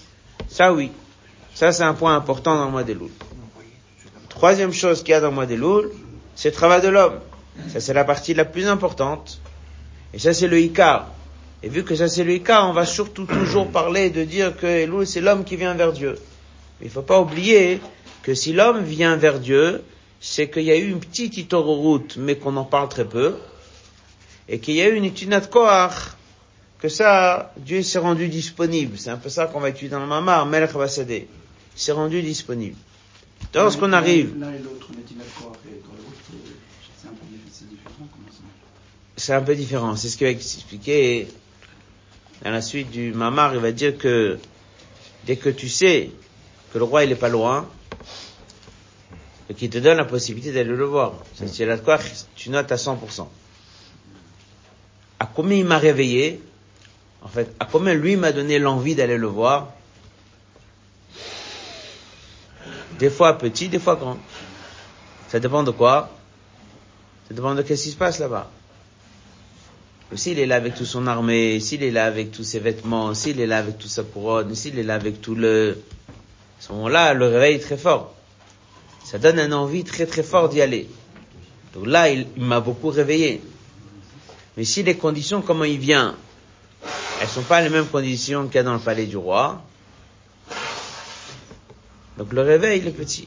Ça 0.49 0.73
oui, 0.73 0.91
ça 1.55 1.73
c'est 1.73 1.83
un 1.83 1.93
point 1.93 2.17
important 2.17 2.57
dans 2.57 2.65
le 2.65 2.71
mois 2.71 2.83
des 2.83 2.95
Louls. 2.95 3.11
Troisième 4.31 4.73
chose 4.73 5.03
qu'il 5.03 5.11
y 5.11 5.15
a 5.15 5.21
dans 5.21 5.29
le 5.29 5.35
mois 5.35 5.45
des 5.45 5.59
Louls, 5.59 5.91
c'est 6.35 6.49
le 6.49 6.55
travail 6.55 6.81
de 6.81 6.89
l'homme. 6.89 7.21
Ça 7.69 7.81
c'est 7.81 7.93
la 7.93 8.05
partie 8.05 8.33
la 8.33 8.47
plus 8.47 8.67
importante. 8.67 9.43
Et 10.15 10.19
ça 10.19 10.33
c'est 10.33 10.49
le 10.49 10.59
Icar. 10.59 11.13
Et 11.63 11.69
vu 11.69 11.85
que 11.85 11.95
ça 11.95 12.09
c'est 12.09 12.25
le 12.25 12.33
Icar, 12.33 12.67
on 12.67 12.73
va 12.73 12.87
surtout 12.87 13.27
toujours 13.27 13.69
parler 13.69 14.09
de 14.09 14.25
dire 14.25 14.57
que 14.57 14.67
Elul 14.67 15.07
c'est 15.07 15.21
l'homme 15.21 15.45
qui 15.45 15.57
vient 15.57 15.75
vers 15.75 15.93
Dieu. 15.93 16.19
Mais 16.81 16.87
il 16.87 16.91
faut 16.91 17.03
pas 17.03 17.21
oublier 17.21 17.79
que 18.23 18.33
si 18.33 18.55
l'homme 18.55 18.85
vient 18.85 19.17
vers 19.17 19.39
Dieu, 19.39 19.83
c'est 20.19 20.49
qu'il 20.49 20.63
y 20.63 20.71
a 20.71 20.77
eu 20.77 20.89
une 20.89 21.01
petite 21.01 21.53
route, 21.53 22.17
mais 22.17 22.37
qu'on 22.37 22.57
en 22.57 22.65
parle 22.65 22.89
très 22.89 23.05
peu, 23.05 23.37
et 24.51 24.59
qu'il 24.59 24.75
y 24.75 24.83
a 24.83 24.89
eu 24.89 24.97
une 24.97 25.05
étude 25.05 25.31
Koach, 25.49 26.17
que 26.81 26.89
ça, 26.89 27.53
Dieu 27.57 27.83
s'est 27.83 28.01
rendu 28.01 28.29
disponible. 28.29 28.99
C'est 28.99 29.11
un 29.11 29.17
peu 29.17 29.29
ça 29.29 29.47
qu'on 29.47 29.61
va 29.61 29.69
étudier 29.69 29.91
dans 29.91 30.01
le 30.01 30.07
Mamar, 30.07 30.45
Melech 30.45 30.73
Basadeh. 30.73 31.29
Il 31.77 31.81
s'est 31.81 31.93
rendu 31.93 32.21
disponible. 32.21 32.77
Lorsqu'on 33.55 33.93
arrive... 33.93 34.35
c'est 39.17 39.35
un 39.35 39.43
peu 39.43 39.55
différent. 39.55 39.95
C'est 39.97 40.09
ce 40.09 40.17
qu'il 40.17 40.27
va 40.27 40.33
expliquer 40.33 41.29
dans 42.43 42.51
la 42.51 42.63
suite 42.63 42.91
du 42.91 43.13
Mamar. 43.13 43.55
Il 43.55 43.61
va 43.61 43.71
dire 43.71 43.97
que 43.97 44.39
dès 45.27 45.37
que 45.37 45.51
tu 45.51 45.69
sais 45.69 46.11
que 46.73 46.79
le 46.79 46.85
roi 46.85 47.05
il 47.05 47.13
est 47.13 47.17
pas 47.17 47.29
loin, 47.29 47.69
et 49.49 49.55
qu'il 49.55 49.69
te 49.69 49.79
donne 49.79 49.97
la 49.97 50.05
possibilité 50.05 50.53
d'aller 50.53 50.75
le 50.75 50.85
voir. 50.85 51.15
C'est 51.35 51.85
quoi 51.85 51.99
tu 52.35 52.51
notes 52.51 52.73
à 52.73 52.77
100%. 52.77 53.27
À 55.21 55.27
combien 55.27 55.59
il 55.59 55.65
m'a 55.65 55.79
réveillé, 55.79 56.43
en 57.23 57.29
fait, 57.29 57.55
à 57.61 57.67
combien 57.67 57.95
lui 57.95 58.17
m'a 58.17 58.33
donné 58.33 58.59
l'envie 58.59 58.95
d'aller 58.95 59.19
le 59.19 59.27
voir, 59.29 59.69
des 62.99 63.11
fois 63.11 63.39
petit, 63.39 63.69
des 63.69 63.79
fois 63.79 63.97
grand. 63.97 64.19
Ça 65.29 65.39
dépend 65.39 65.63
de 65.63 65.71
quoi? 65.71 66.11
Ça 67.29 67.35
dépend 67.35 67.55
de 67.55 67.63
qu'est-ce 67.63 67.85
qui 67.85 67.91
se 67.91 67.97
passe 67.97 68.19
là-bas. 68.19 68.51
S'il 70.15 70.41
est 70.41 70.47
là 70.47 70.57
avec 70.57 70.75
toute 70.75 70.87
son 70.87 71.07
armée, 71.07 71.61
s'il 71.61 71.85
est 71.85 71.93
là 71.93 72.07
avec 72.07 72.33
tous 72.33 72.43
ses 72.43 72.59
vêtements, 72.59 73.15
s'il 73.15 73.41
est 73.41 73.47
là 73.47 73.59
avec 73.59 73.79
toute 73.79 73.91
sa 73.91 74.03
couronne, 74.03 74.55
s'il 74.57 74.79
est 74.79 74.83
là 74.83 74.97
avec 74.97 75.21
tout 75.21 75.37
le... 75.37 75.79
À 76.59 76.63
ce 76.63 76.73
moment-là, 76.73 77.15
le 77.15 77.27
réveil 77.27 77.55
est 77.55 77.61
très 77.61 77.77
fort. 77.77 78.13
Ça 79.05 79.19
donne 79.19 79.39
un 79.39 79.53
envie 79.53 79.85
très 79.85 80.07
très 80.07 80.25
fort 80.25 80.49
d'y 80.49 80.61
aller. 80.61 80.89
Donc 81.75 81.87
là, 81.87 82.11
il, 82.11 82.27
m'a 82.37 82.61
beaucoup 82.61 82.89
réveillé. 82.89 83.41
Mais 84.61 84.67
si 84.67 84.83
les 84.83 84.95
conditions, 84.95 85.41
comment 85.41 85.65
il 85.65 85.79
vient, 85.79 86.15
elles 87.23 87.29
sont 87.29 87.41
pas 87.41 87.63
les 87.63 87.71
mêmes 87.71 87.87
conditions 87.87 88.45
qu'il 88.45 88.57
y 88.57 88.59
a 88.59 88.63
dans 88.63 88.75
le 88.75 88.79
palais 88.79 89.07
du 89.07 89.17
roi, 89.17 89.63
donc 92.19 92.31
le 92.35 92.43
réveil, 92.43 92.81
il 92.81 92.87
est 92.87 92.91
petit. 92.91 93.27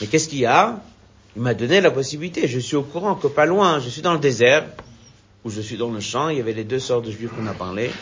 Mais 0.00 0.08
qu'est-ce 0.08 0.28
qu'il 0.28 0.40
y 0.40 0.46
a? 0.46 0.82
Il 1.36 1.42
m'a 1.42 1.54
donné 1.54 1.80
la 1.80 1.92
possibilité. 1.92 2.48
Je 2.48 2.58
suis 2.58 2.74
au 2.74 2.82
courant 2.82 3.14
que 3.14 3.28
pas 3.28 3.46
loin, 3.46 3.78
je 3.78 3.88
suis 3.90 4.02
dans 4.02 4.12
le 4.12 4.18
désert, 4.18 4.66
ou 5.44 5.50
je 5.50 5.60
suis 5.60 5.76
dans 5.76 5.92
le 5.92 6.00
champ, 6.00 6.30
il 6.30 6.38
y 6.38 6.40
avait 6.40 6.52
les 6.52 6.64
deux 6.64 6.80
sortes 6.80 7.04
de 7.04 7.12
juifs 7.12 7.30
qu'on 7.30 7.46
a 7.46 7.54
parlé. 7.54 7.92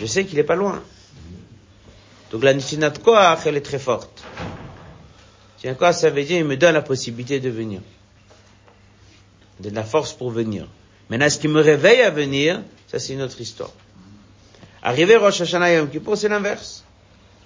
Je 0.00 0.04
sais 0.04 0.24
qu'il 0.24 0.40
est 0.40 0.42
pas 0.42 0.56
loin. 0.56 0.82
Donc 2.32 2.42
la 2.42 2.54
Nishinat 2.54 2.90
Koach, 2.90 3.46
elle 3.46 3.56
est 3.56 3.60
très 3.60 3.78
forte. 3.78 4.24
Tiens, 5.58 5.74
quoi 5.74 5.92
ça 5.92 6.10
veut 6.10 6.24
dire 6.24 6.38
Il 6.38 6.44
me 6.44 6.56
donne 6.56 6.74
la 6.74 6.82
possibilité 6.82 7.38
de 7.38 7.50
venir. 7.50 7.82
De 9.60 9.70
la 9.70 9.84
force 9.84 10.12
pour 10.12 10.30
venir. 10.30 10.66
Maintenant, 11.08 11.28
ce 11.28 11.38
qui 11.38 11.48
me 11.48 11.60
réveille 11.60 12.02
à 12.02 12.10
venir, 12.10 12.62
ça 12.86 12.98
c'est 12.98 13.12
une 13.12 13.22
autre 13.22 13.40
histoire. 13.40 13.70
Arriver 14.82 15.16
Rosh 15.16 15.40
Hashanah 15.40 15.74
Yom 15.74 15.88
Kippur, 15.90 16.16
c'est 16.16 16.28
l'inverse. 16.28 16.84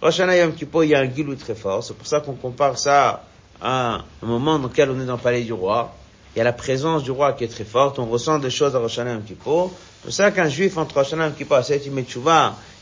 Rosh 0.00 0.20
Hashanah 0.20 0.36
Yom 0.36 0.54
Kippur, 0.54 0.84
il 0.84 0.90
y 0.90 0.94
a 0.94 1.00
un 1.00 1.10
gilou 1.12 1.34
très 1.34 1.54
fort. 1.54 1.82
C'est 1.82 1.94
pour 1.94 2.06
ça 2.06 2.20
qu'on 2.20 2.34
compare 2.34 2.78
ça 2.78 3.24
à 3.60 4.04
un 4.22 4.26
moment 4.26 4.58
dans 4.58 4.68
lequel 4.68 4.90
on 4.90 5.00
est 5.00 5.06
dans 5.06 5.16
le 5.16 5.22
palais 5.22 5.42
du 5.42 5.52
roi 5.52 5.94
il 6.34 6.38
y 6.38 6.40
a 6.40 6.44
la 6.44 6.52
présence 6.52 7.04
du 7.04 7.12
roi 7.12 7.32
qui 7.32 7.44
est 7.44 7.48
très 7.48 7.64
forte, 7.64 7.98
on 8.00 8.06
ressent 8.06 8.40
des 8.40 8.50
choses 8.50 8.74
à 8.74 8.80
Rosh 8.80 8.98
Hashanah 8.98 9.20
Kippur. 9.24 9.70
C'est 9.72 10.02
pour 10.02 10.12
ça 10.12 10.30
qu'un 10.32 10.48
juif 10.48 10.76
entre 10.76 10.96
Rosh 10.96 11.12
Hashanah 11.12 11.30
Kippur 11.30 11.62
et 11.70 11.80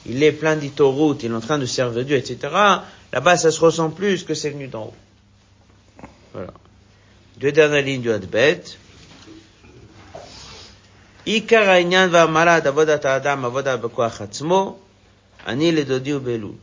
il 0.06 0.22
est 0.22 0.32
plein 0.32 0.56
d'itorout, 0.56 1.18
il 1.22 1.30
est 1.30 1.34
en 1.34 1.40
train 1.40 1.58
de 1.58 1.66
servir 1.66 2.04
Dieu, 2.04 2.16
etc. 2.16 2.38
Là-bas, 3.12 3.36
ça 3.36 3.50
se 3.50 3.60
ressent 3.60 3.90
plus 3.90 4.24
que 4.24 4.34
c'est 4.34 4.50
venu 4.50 4.68
d'en 4.68 4.84
haut. 4.84 4.94
Voilà. 6.32 6.52
Deux 7.36 7.52
dernières 7.52 7.82
lignes 7.82 8.00
du 8.00 8.10
Hadbet. 8.10 8.62
עיקר 11.25 11.69
העניין 11.69 12.09
והמרת 12.12 12.65
עבודת 12.65 13.05
האדם 13.05 13.45
עבודה 13.45 13.77
בכוח 13.77 14.21
עצמו, 14.21 14.77
אני 15.47 15.71
לדודי 15.71 16.13
ובאלול. 16.13 16.55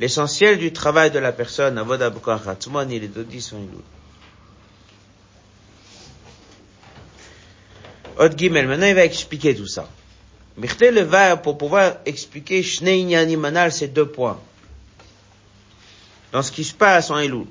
L'essentiel 0.00 0.56
du 0.58 0.72
travail 0.72 1.10
de 1.10 1.18
la 1.18 1.32
personne, 1.32 1.78
עבודה 1.78 2.10
בכוח 2.10 2.48
עצמו, 2.48 2.80
אני 2.80 3.00
לדודי 3.00 3.40
sont 3.40 3.56
אלול. 3.56 3.82
Od 8.20 8.36
Gimel, 8.36 8.66
maintenant 8.66 8.86
il 8.86 8.94
va 8.94 9.04
expliquer 9.04 9.54
tout 9.54 9.66
ça. 9.66 9.88
Mirte 10.58 10.82
le 10.82 11.00
va 11.00 11.38
pour 11.38 11.56
pouvoir 11.56 11.94
expliquer 12.04 12.62
Shnei 12.62 13.36
Manal, 13.36 13.72
ces 13.72 13.88
deux 13.88 14.06
points. 14.06 14.38
Dans 16.32 16.42
ce 16.42 16.52
qui 16.52 16.64
se 16.64 16.74
passe 16.74 17.10
en 17.10 17.18
Elul. 17.18 17.46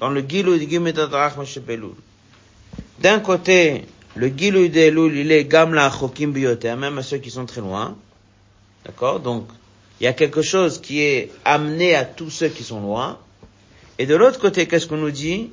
Dans 0.00 0.10
le 0.10 0.20
Gilou 0.20 0.58
de 0.58 0.68
Gimel 0.68 0.94
Elul. 1.68 1.94
D'un 2.98 3.20
côté, 3.20 3.86
le 4.19 4.27
Gilou 4.27 4.67
d'Elul, 4.67 5.15
il 5.15 5.31
est 5.31 5.45
Gamla 5.45 5.89
Chokim 5.89 6.33
Bioter, 6.33 6.75
même 6.75 6.97
à 6.97 7.03
ceux 7.03 7.19
qui 7.19 7.31
sont 7.31 7.45
très 7.45 7.61
loin. 7.61 7.95
D'accord? 8.85 9.21
Donc, 9.21 9.47
il 9.99 10.03
y 10.03 10.07
a 10.07 10.13
quelque 10.13 10.41
chose 10.41 10.81
qui 10.81 10.99
est 10.99 11.31
amené 11.45 11.95
à 11.95 12.03
tous 12.03 12.29
ceux 12.29 12.49
qui 12.49 12.65
sont 12.65 12.81
loin. 12.81 13.17
Et 13.97 14.05
de 14.05 14.15
l'autre 14.17 14.37
côté, 14.37 14.67
qu'est-ce 14.67 14.87
qu'on 14.87 14.97
nous 14.97 15.11
dit? 15.11 15.49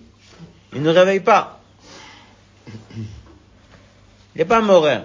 Il 0.74 0.82
ne 0.82 0.90
réveille 0.90 1.20
pas. 1.20 1.60
Il 2.66 3.04
n'est 4.34 4.44
pas 4.44 4.60
morin. 4.60 5.04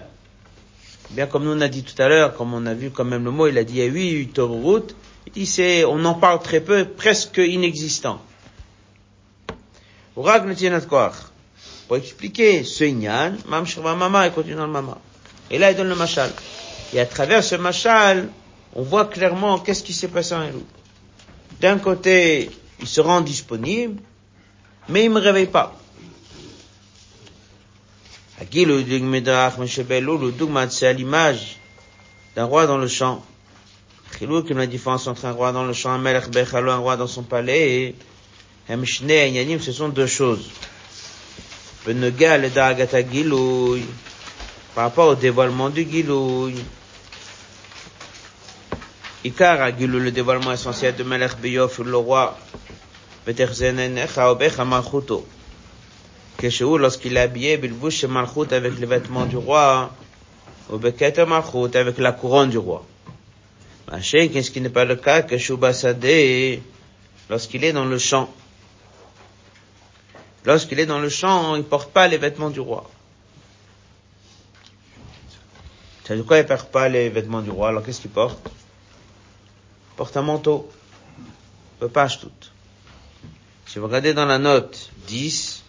Bien 1.12 1.28
comme 1.28 1.44
nous 1.44 1.52
on 1.52 1.62
a 1.62 1.68
dit 1.68 1.84
tout 1.84 2.02
à 2.02 2.08
l'heure, 2.08 2.36
comme 2.36 2.56
on 2.56 2.66
a 2.66 2.74
vu 2.74 2.90
quand 2.90 3.06
même 3.06 3.26
le 3.26 3.32
mot, 3.32 3.46
il 3.46 3.60
a 3.60 3.64
dit 3.64 3.80
a 3.84 3.86
huit 3.86 4.40
routes. 4.40 4.96
Il 5.28 5.34
dit 5.34 5.46
c'est, 5.46 5.86
on 5.86 6.04
en 6.06 6.16
parle 6.16 6.42
très 6.42 6.62
peu, 6.62 6.86
presque 6.86 7.38
inexistant. 7.38 8.24
Pour 11.92 11.98
expliquer 11.98 12.64
ce 12.64 12.86
Inyan, 12.86 13.34
Mam 13.50 13.66
Mama, 13.98 14.26
il 14.26 14.32
continue 14.32 14.56
dans 14.56 14.66
le 14.66 14.72
Mama. 14.72 14.98
Et 15.50 15.58
là, 15.58 15.72
il 15.72 15.76
donne 15.76 15.90
le 15.90 15.96
Machal. 15.96 16.32
Et 16.94 17.02
à 17.02 17.06
travers 17.06 17.44
ce 17.44 17.56
Machal, 17.56 18.30
on 18.74 18.82
voit 18.82 19.08
clairement 19.08 19.60
qu'est-ce 19.60 19.84
qui 19.84 19.92
s'est 19.92 20.08
passé 20.08 20.34
en 20.34 20.42
Elou. 20.42 20.64
D'un 21.60 21.80
côté, 21.80 22.50
il 22.80 22.88
se 22.88 23.02
rend 23.02 23.20
disponible, 23.20 24.02
mais 24.88 25.04
il 25.04 25.10
ne 25.10 25.16
me 25.16 25.20
réveille 25.20 25.48
pas. 25.48 25.78
Le 28.40 28.84
c'est 30.70 30.88
à 30.88 30.94
l'image 30.94 31.58
d'un 32.38 32.46
roi 32.46 32.68
dans 32.68 32.78
le 32.78 32.88
champ. 32.88 33.22
Chilou, 34.18 34.44
comme 34.44 34.60
la 34.60 34.66
différence 34.66 35.08
entre 35.08 35.26
un 35.26 35.34
roi 35.34 35.52
dans 35.52 35.66
le 35.66 35.74
champ, 35.74 35.90
un 35.92 36.78
roi 36.78 36.96
dans 36.96 37.08
son 37.08 37.24
palais, 37.24 37.90
et 37.90 37.96
et 38.70 39.60
ce 39.60 39.72
sont 39.74 39.90
deux 39.90 40.08
choses. 40.08 40.50
Par 44.74 44.84
rapport 44.86 45.08
au 45.10 45.16
dévoilement 45.16 45.70
du 45.70 45.84
gilouy. 45.90 46.56
Ikar 49.24 49.62
a 49.62 49.72
le 49.72 50.12
dévoilement 50.12 50.52
essentiel 50.52 50.96
de 50.96 51.04
melech 51.04 51.38
beyof, 51.38 51.80
le 51.80 51.98
roi, 51.98 52.38
malchuto 54.66 55.26
lorsqu'il 56.78 57.18
est 57.18 57.20
habillé, 57.20 57.58
Bilbouche 57.58 58.06
Malchut 58.06 58.52
avec 58.52 58.80
les 58.80 58.88
vêtements 58.88 59.26
du 59.26 59.38
roi, 59.38 59.92
ou 60.72 60.78
Beketer 60.78 61.26
Malchut 61.26 61.76
avec 61.76 61.98
la 62.00 62.14
couronne 62.14 62.50
du 62.50 62.58
roi. 62.58 62.84
Machin, 63.92 64.28
qu'est-ce 64.32 64.50
qui 64.50 64.62
n'est 64.62 64.70
pas 64.70 64.86
le 64.86 64.96
cas? 64.96 65.22
Que 65.22 65.38
Shubasade, 65.38 66.62
lorsqu'il 67.30 67.64
est 67.64 67.74
dans 67.74 67.86
le 67.86 68.00
champ. 68.00 68.28
Lorsqu'il 70.46 70.80
est 70.80 70.86
dans 70.86 71.00
le 71.00 71.10
champ, 71.10 71.56
il 71.56 71.64
porte 71.64 71.92
pas 71.92 72.08
les 72.08 72.18
vêtements 72.18 72.50
du 72.50 72.60
roi. 72.60 72.90
C'est 76.04 76.18
de 76.18 76.24
quoi 76.24 76.40
il 76.40 76.46
porte 76.46 76.72
pas 76.72 76.90
les 76.90 77.10
vêtements 77.10 77.42
du 77.42 77.52
roi 77.52 77.70
Alors 77.70 77.84
qu'est-ce 77.84 78.02
qu'il 78.02 78.12
porte? 78.12 78.40
Il 78.46 79.96
porte 79.98 80.18
un 80.18 80.24
manteau. 80.24 80.70
Peu 81.80 81.88
page 81.88 82.20
toute. 82.20 82.52
Si 83.66 83.80
vous 83.80 83.86
regardez 83.86 84.14
dans 84.14 84.26
la 84.26 84.38
note 84.38 84.92
10, 85.08 85.62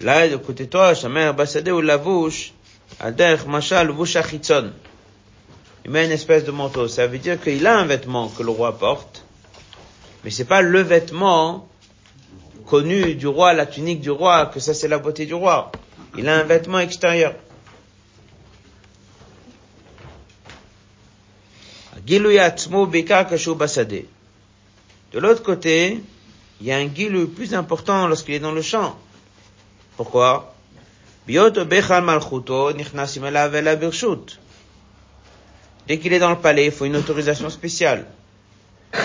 Là, 0.00 0.28
de 0.28 0.36
côté 0.36 0.68
toi, 0.68 0.94
Shamer 0.94 1.32
Basadé 1.32 1.72
ou 1.72 1.80
Lavouche, 1.80 2.52
Ader 3.00 3.36
Machal 3.48 3.90
Vushachitzon. 3.90 4.70
Il 5.84 5.90
met 5.90 6.04
une 6.04 6.12
espèce 6.12 6.44
de 6.44 6.52
manteau. 6.52 6.86
Ça 6.86 7.06
veut 7.08 7.18
dire 7.18 7.40
qu'il 7.40 7.66
a 7.66 7.78
un 7.78 7.84
vêtement 7.84 8.28
que 8.28 8.44
le 8.44 8.50
roi 8.50 8.78
porte, 8.78 9.24
mais 10.22 10.30
c'est 10.30 10.44
pas 10.44 10.62
le 10.62 10.82
vêtement 10.82 11.67
connu 12.66 13.14
du 13.14 13.26
roi, 13.26 13.52
la 13.52 13.66
tunique 13.66 14.00
du 14.00 14.10
roi, 14.10 14.46
que 14.46 14.60
ça 14.60 14.74
c'est 14.74 14.88
la 14.88 14.98
beauté 14.98 15.26
du 15.26 15.34
roi. 15.34 15.70
Il 16.16 16.28
a 16.28 16.36
un 16.36 16.44
vêtement 16.44 16.78
extérieur. 16.78 17.34
De 25.12 25.18
l'autre 25.18 25.42
côté, 25.42 26.00
il 26.60 26.66
y 26.66 26.72
a 26.72 26.76
un 26.76 26.88
gilou 26.92 27.28
plus 27.28 27.54
important 27.54 28.06
lorsqu'il 28.06 28.34
est 28.34 28.40
dans 28.40 28.52
le 28.52 28.62
champ. 28.62 28.98
Pourquoi? 29.96 30.54
Dès 35.86 35.98
qu'il 35.98 36.12
est 36.12 36.18
dans 36.18 36.30
le 36.30 36.36
palais, 36.36 36.66
il 36.66 36.72
faut 36.72 36.84
une 36.86 36.96
autorisation 36.96 37.50
spéciale. 37.50 38.06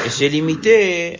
Et 0.06 0.10
c'est 0.10 0.30
limité 0.30 1.20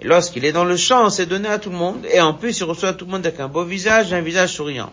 Et 0.00 0.06
lorsqu'il 0.06 0.44
est 0.44 0.52
dans 0.52 0.64
le 0.64 0.76
champ, 0.76 1.10
c'est 1.10 1.26
donné 1.26 1.48
à 1.48 1.58
tout 1.58 1.70
le 1.70 1.76
monde 1.76 2.06
et 2.10 2.20
en 2.20 2.34
plus, 2.34 2.58
il 2.58 2.64
reçoit 2.64 2.92
tout 2.92 3.04
le 3.04 3.10
monde 3.10 3.26
avec 3.26 3.40
un 3.40 3.48
beau 3.48 3.64
visage 3.64 4.12
et 4.12 4.16
un 4.16 4.20
visage 4.20 4.52
souriant. 4.52 4.90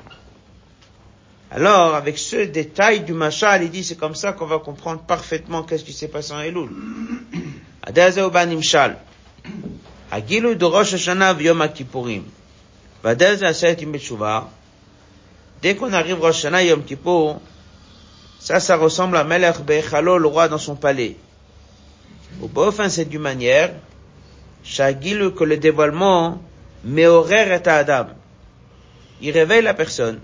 Alors, 1.52 1.94
avec 1.96 2.18
ce 2.18 2.38
détail 2.46 3.02
du 3.02 3.14
machal, 3.14 3.64
il 3.64 3.70
dit 3.70 3.84
c'est 3.84 3.98
comme 3.98 4.16
ça 4.16 4.34
qu'on 4.34 4.48
va 4.48 4.60
comprendre 4.60 5.02
parfaitement 5.02 5.64
qu'est-ce 5.64 5.84
qui 5.84 5.94
s'est 5.94 6.08
passé 6.08 6.34
en 6.34 6.42
Elul. 6.42 6.70
Agilu 10.12 10.56
de 10.56 10.66
Rosh 10.66 10.94
Hashanah 10.94 11.34
v'Yom 11.34 11.68
Kippourim. 11.74 12.24
Dès 15.62 15.76
qu'on 15.76 15.94
arrive 15.94 16.20
Rosh 16.20 16.38
Hashanah 16.38 16.64
Yom 16.64 16.84
Kippour, 16.84 17.40
ça, 18.40 18.60
ça 18.60 18.78
ressemble 18.78 19.18
à 19.18 19.24
Melech 19.24 19.62
Bechalo, 19.62 20.18
le 20.18 20.28
roi 20.28 20.48
dans 20.48 20.58
son 20.58 20.76
palais. 20.76 21.16
Fin, 22.74 22.90
c'est 22.90 23.06
d'une 23.06 23.22
manière, 23.22 23.74
Shagilu 24.65 25.31
que 25.31 25.43
le 25.43 25.57
dévoilement, 25.57 26.41
Meorer 26.84 27.48
et 27.48 27.67
Adam. 27.69 28.07
Il 29.22 29.31
réveille 29.31 29.62
la 29.62 29.74
personne. 29.74 30.19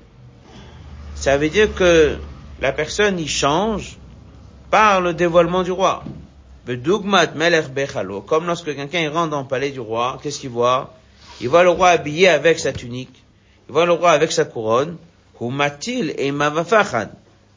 Ça 1.15 1.37
veut 1.37 1.49
dire 1.49 1.73
que 1.73 2.17
la 2.59 2.71
personne 2.71 3.19
y 3.19 3.27
change 3.27 3.97
par 4.69 5.01
le 5.01 5.13
dévoilement 5.13 5.63
du 5.63 5.71
roi. 5.71 6.03
Comme 6.65 8.45
lorsque 8.45 8.75
quelqu'un 8.75 9.11
rentre 9.11 9.29
dans 9.29 9.41
le 9.41 9.47
palais 9.47 9.71
du 9.71 9.79
roi, 9.79 10.19
qu'est-ce 10.21 10.39
qu'il 10.39 10.49
voit? 10.49 10.93
Il 11.39 11.49
voit 11.49 11.63
le 11.63 11.69
roi 11.69 11.89
habillé 11.89 12.27
avec 12.27 12.59
sa 12.59 12.71
tunique, 12.71 13.23
il 13.67 13.73
voit 13.73 13.85
le 13.85 13.93
roi 13.93 14.11
avec 14.11 14.31
sa 14.31 14.45
couronne, 14.45 14.97
et 15.39 16.31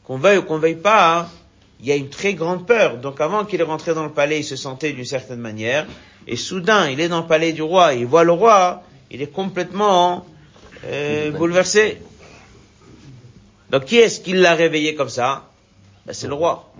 qu'on 0.05 0.17
veuille 0.17 0.37
ou 0.37 0.41
qu'on 0.41 0.57
veuille 0.57 0.75
pas, 0.75 1.29
il 1.79 1.87
y 1.87 1.91
a 1.91 1.95
une 1.95 2.09
très 2.09 2.33
grande 2.33 2.65
peur. 2.65 2.97
Donc 2.97 3.21
avant 3.21 3.45
qu'il 3.45 3.59
est 3.59 3.65
rentré 3.65 3.93
dans 3.93 4.03
le 4.03 4.11
palais, 4.11 4.39
il 4.39 4.43
se 4.43 4.55
sentait 4.55 4.93
d'une 4.93 5.05
certaine 5.05 5.39
manière, 5.39 5.85
et 6.27 6.35
soudain, 6.35 6.89
il 6.89 6.99
est 6.99 7.09
dans 7.09 7.21
le 7.21 7.27
palais 7.27 7.53
du 7.53 7.61
roi, 7.61 7.93
il 7.93 8.05
voit 8.05 8.23
le 8.23 8.31
roi, 8.31 8.83
il 9.11 9.21
est 9.21 9.31
complètement 9.31 10.25
euh, 10.85 11.31
bouleversé. 11.31 11.99
Donc 13.69 13.85
qui 13.85 13.97
est-ce 13.97 14.21
qui 14.21 14.33
l'a 14.33 14.55
réveillé 14.55 14.95
comme 14.95 15.09
ça? 15.09 15.49
Ben, 16.05 16.13
C'est 16.13 16.27
le 16.27 16.33
roi. 16.33 16.71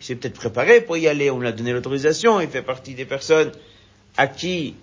Il 0.00 0.04
s'est 0.06 0.14
peut-être 0.16 0.34
préparé 0.34 0.80
pour 0.80 0.96
y 0.96 1.08
aller, 1.08 1.30
on 1.30 1.40
lui 1.40 1.48
a 1.48 1.52
donné 1.52 1.72
l'autorisation, 1.72 2.40
il 2.40 2.48
fait 2.48 2.62
partie 2.62 2.94
des 2.94 3.06
personnes 3.06 3.50
à 4.16 4.26
qui 4.26 4.74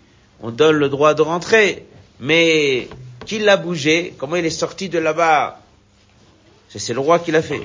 on 0.41 0.49
donne 0.51 0.77
le 0.77 0.89
droit 0.89 1.13
de 1.13 1.21
rentrer. 1.21 1.85
Mais 2.19 2.87
qui 3.25 3.39
l'a 3.39 3.57
bougé? 3.57 4.13
Comment 4.17 4.35
il 4.35 4.45
est 4.45 4.49
sorti 4.49 4.89
de 4.89 4.99
là-bas? 4.99 5.59
C'est 6.69 6.93
le 6.93 6.99
roi 6.99 7.19
qui 7.19 7.31
l'a 7.31 7.41
fait. 7.41 7.61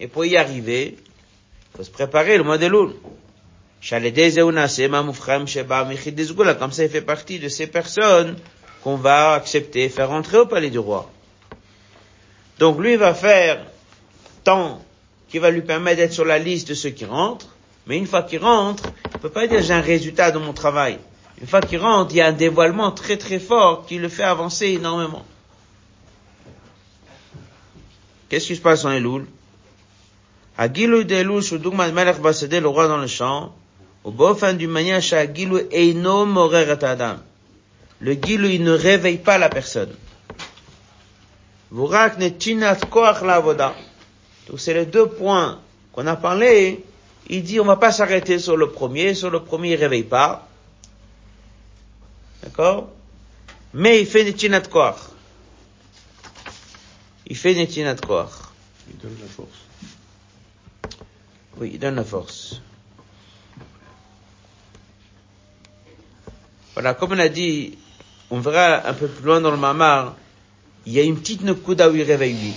Et 0.00 0.08
pour 0.08 0.24
y 0.24 0.36
arriver, 0.36 0.96
il 0.96 1.76
faut 1.76 1.82
se 1.82 1.90
préparer 1.90 2.38
le 2.38 2.44
mois 2.44 2.58
de 2.58 2.66
Loul. 2.66 2.94
Comme 6.58 6.72
ça, 6.72 6.84
il 6.84 6.88
fait 6.88 7.02
partie 7.02 7.38
de 7.40 7.48
ces 7.48 7.66
personnes 7.66 8.36
qu'on 8.82 8.96
va 8.96 9.32
accepter, 9.32 9.88
faire 9.88 10.08
rentrer 10.08 10.38
au 10.38 10.46
palais 10.46 10.70
du 10.70 10.78
roi. 10.78 11.10
Donc 12.60 12.78
lui 12.78 12.94
va 12.96 13.12
faire 13.12 13.66
tant 14.44 14.80
qui 15.28 15.38
va 15.38 15.50
lui 15.50 15.62
permettre 15.62 15.96
d'être 15.96 16.12
sur 16.12 16.24
la 16.24 16.38
liste 16.38 16.68
de 16.68 16.74
ceux 16.74 16.90
qui 16.90 17.04
rentrent, 17.04 17.48
mais 17.88 17.98
une 17.98 18.06
fois 18.06 18.22
qu'il 18.22 18.38
rentre, 18.38 18.84
il 19.06 19.16
ne 19.16 19.18
peut 19.18 19.30
pas 19.30 19.48
dire 19.48 19.60
j'ai 19.62 19.74
un 19.74 19.80
résultat 19.80 20.30
de 20.30 20.38
mon 20.38 20.52
travail. 20.52 20.98
Une 21.40 21.48
fois 21.48 21.60
qu'il 21.60 21.80
rentre, 21.80 22.12
il 22.14 22.18
y 22.18 22.20
a 22.20 22.28
un 22.28 22.32
dévoilement 22.32 22.92
très 22.92 23.16
très 23.16 23.40
fort 23.40 23.84
qui 23.84 23.98
le 23.98 24.08
fait 24.08 24.22
avancer 24.22 24.68
énormément. 24.68 25.24
Qu'est-ce 28.34 28.48
qui 28.48 28.56
se 28.56 28.60
passe 28.60 28.84
en 28.84 28.90
Elul? 28.90 29.26
Agilu 30.58 31.04
de 31.04 31.14
Elul, 31.14 31.40
Melech 31.92 32.16
le 32.18 32.66
roi 32.66 32.88
dans 32.88 32.96
le 32.96 33.06
champ, 33.06 33.54
au 34.02 34.34
fin 34.34 34.54
d'une 34.54 34.72
manière, 34.72 35.00
eino 35.70 36.52
adam. 36.52 37.14
Le 38.00 38.14
gilou, 38.14 38.48
il 38.48 38.64
ne 38.64 38.72
réveille 38.72 39.18
pas 39.18 39.38
la 39.38 39.48
personne. 39.48 39.94
Vurak 41.70 42.18
ne 42.18 42.28
tinat 42.30 42.74
koach 42.90 43.22
voda. 43.40 43.72
Donc 44.48 44.58
c'est 44.58 44.74
les 44.74 44.86
deux 44.86 45.06
points 45.06 45.60
qu'on 45.92 46.08
a 46.08 46.16
parlé. 46.16 46.84
Il 47.28 47.44
dit, 47.44 47.60
on 47.60 47.64
va 47.64 47.76
pas 47.76 47.92
s'arrêter 47.92 48.40
sur 48.40 48.56
le 48.56 48.68
premier. 48.70 49.14
Sur 49.14 49.30
le 49.30 49.44
premier, 49.44 49.74
il 49.74 49.76
réveille 49.76 50.02
pas. 50.02 50.48
D'accord? 52.42 52.88
Mais 53.72 54.00
il 54.00 54.06
fait 54.08 54.24
netinat 54.24 54.62
koach. 54.62 55.13
Il 57.26 57.36
fait 57.36 57.54
netinat 57.54 57.96
koach. 57.96 58.30
Il 58.90 58.98
donne 58.98 59.16
la 59.20 59.26
force. 59.26 59.60
Oui, 61.58 61.70
il 61.74 61.78
donne 61.78 61.94
la 61.94 62.04
force. 62.04 62.60
Voilà, 66.74 66.94
comme 66.94 67.12
on 67.12 67.18
a 67.18 67.28
dit, 67.28 67.78
on 68.30 68.40
verra 68.40 68.86
un 68.88 68.94
peu 68.94 69.06
plus 69.06 69.24
loin 69.24 69.40
dans 69.40 69.52
le 69.52 69.56
mamar, 69.56 70.16
il 70.86 70.92
y 70.92 70.98
a 70.98 71.02
une 71.02 71.18
petite 71.18 71.42
nekuda 71.42 71.88
où 71.88 71.94
il 71.94 72.02
réveille 72.02 72.34
lui. 72.34 72.52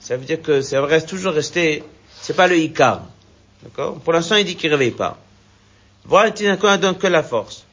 Ça 0.00 0.16
veut 0.16 0.24
dire 0.24 0.42
que 0.42 0.60
ça 0.60 0.84
reste 0.84 1.08
toujours 1.08 1.32
resté, 1.32 1.82
c'est 2.20 2.36
pas 2.36 2.46
le 2.46 2.56
ikar. 2.58 3.02
D'accord? 3.62 3.98
Pour 4.00 4.12
l'instant, 4.12 4.36
il 4.36 4.44
dit 4.44 4.54
qu'il 4.54 4.70
réveille 4.70 4.92
pas. 4.92 5.18
Voilà, 6.04 6.32
un 6.32 6.78
donne 6.78 6.96
que 6.96 7.06
la 7.06 7.22
force. 7.22 7.64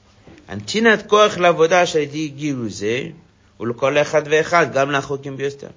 Un 0.48 0.60
tinat 0.60 1.04
koach 1.04 1.38
la 1.38 1.52
vodash, 1.52 1.96
elle 1.96 2.10
dit 2.10 2.34
giruze, 2.36 3.14
ou 3.60 3.66
le 3.66 3.74
kol 3.74 3.98
echad 3.98 4.28
ve'echad, 4.28 4.74
gam 4.74 4.92
lachokim 4.92 5.36
bioster. 5.36 5.70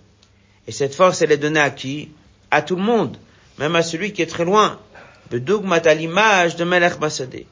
Et 0.69 0.73
cette 0.73 0.95
force, 0.95 1.23
elle 1.23 1.33
est 1.33 1.39
donnée 1.39 1.61
à 1.61 1.71
qui? 1.71 2.11
À 2.51 2.61
tout 2.61 2.77
le 2.77 2.83
monde. 2.83 3.17
Même 3.59 3.75
à 3.75 3.83
celui 3.83 4.13
qui 4.13 4.21
est 4.21 4.27
très 4.27 4.45
loin. 4.45 4.79
Le 5.31 5.41
dogmat 5.41 5.81
à 5.87 5.95
l'image 5.95 6.57
de 6.57 6.65
Melech 6.65 6.99
Basadeh. 7.01 7.47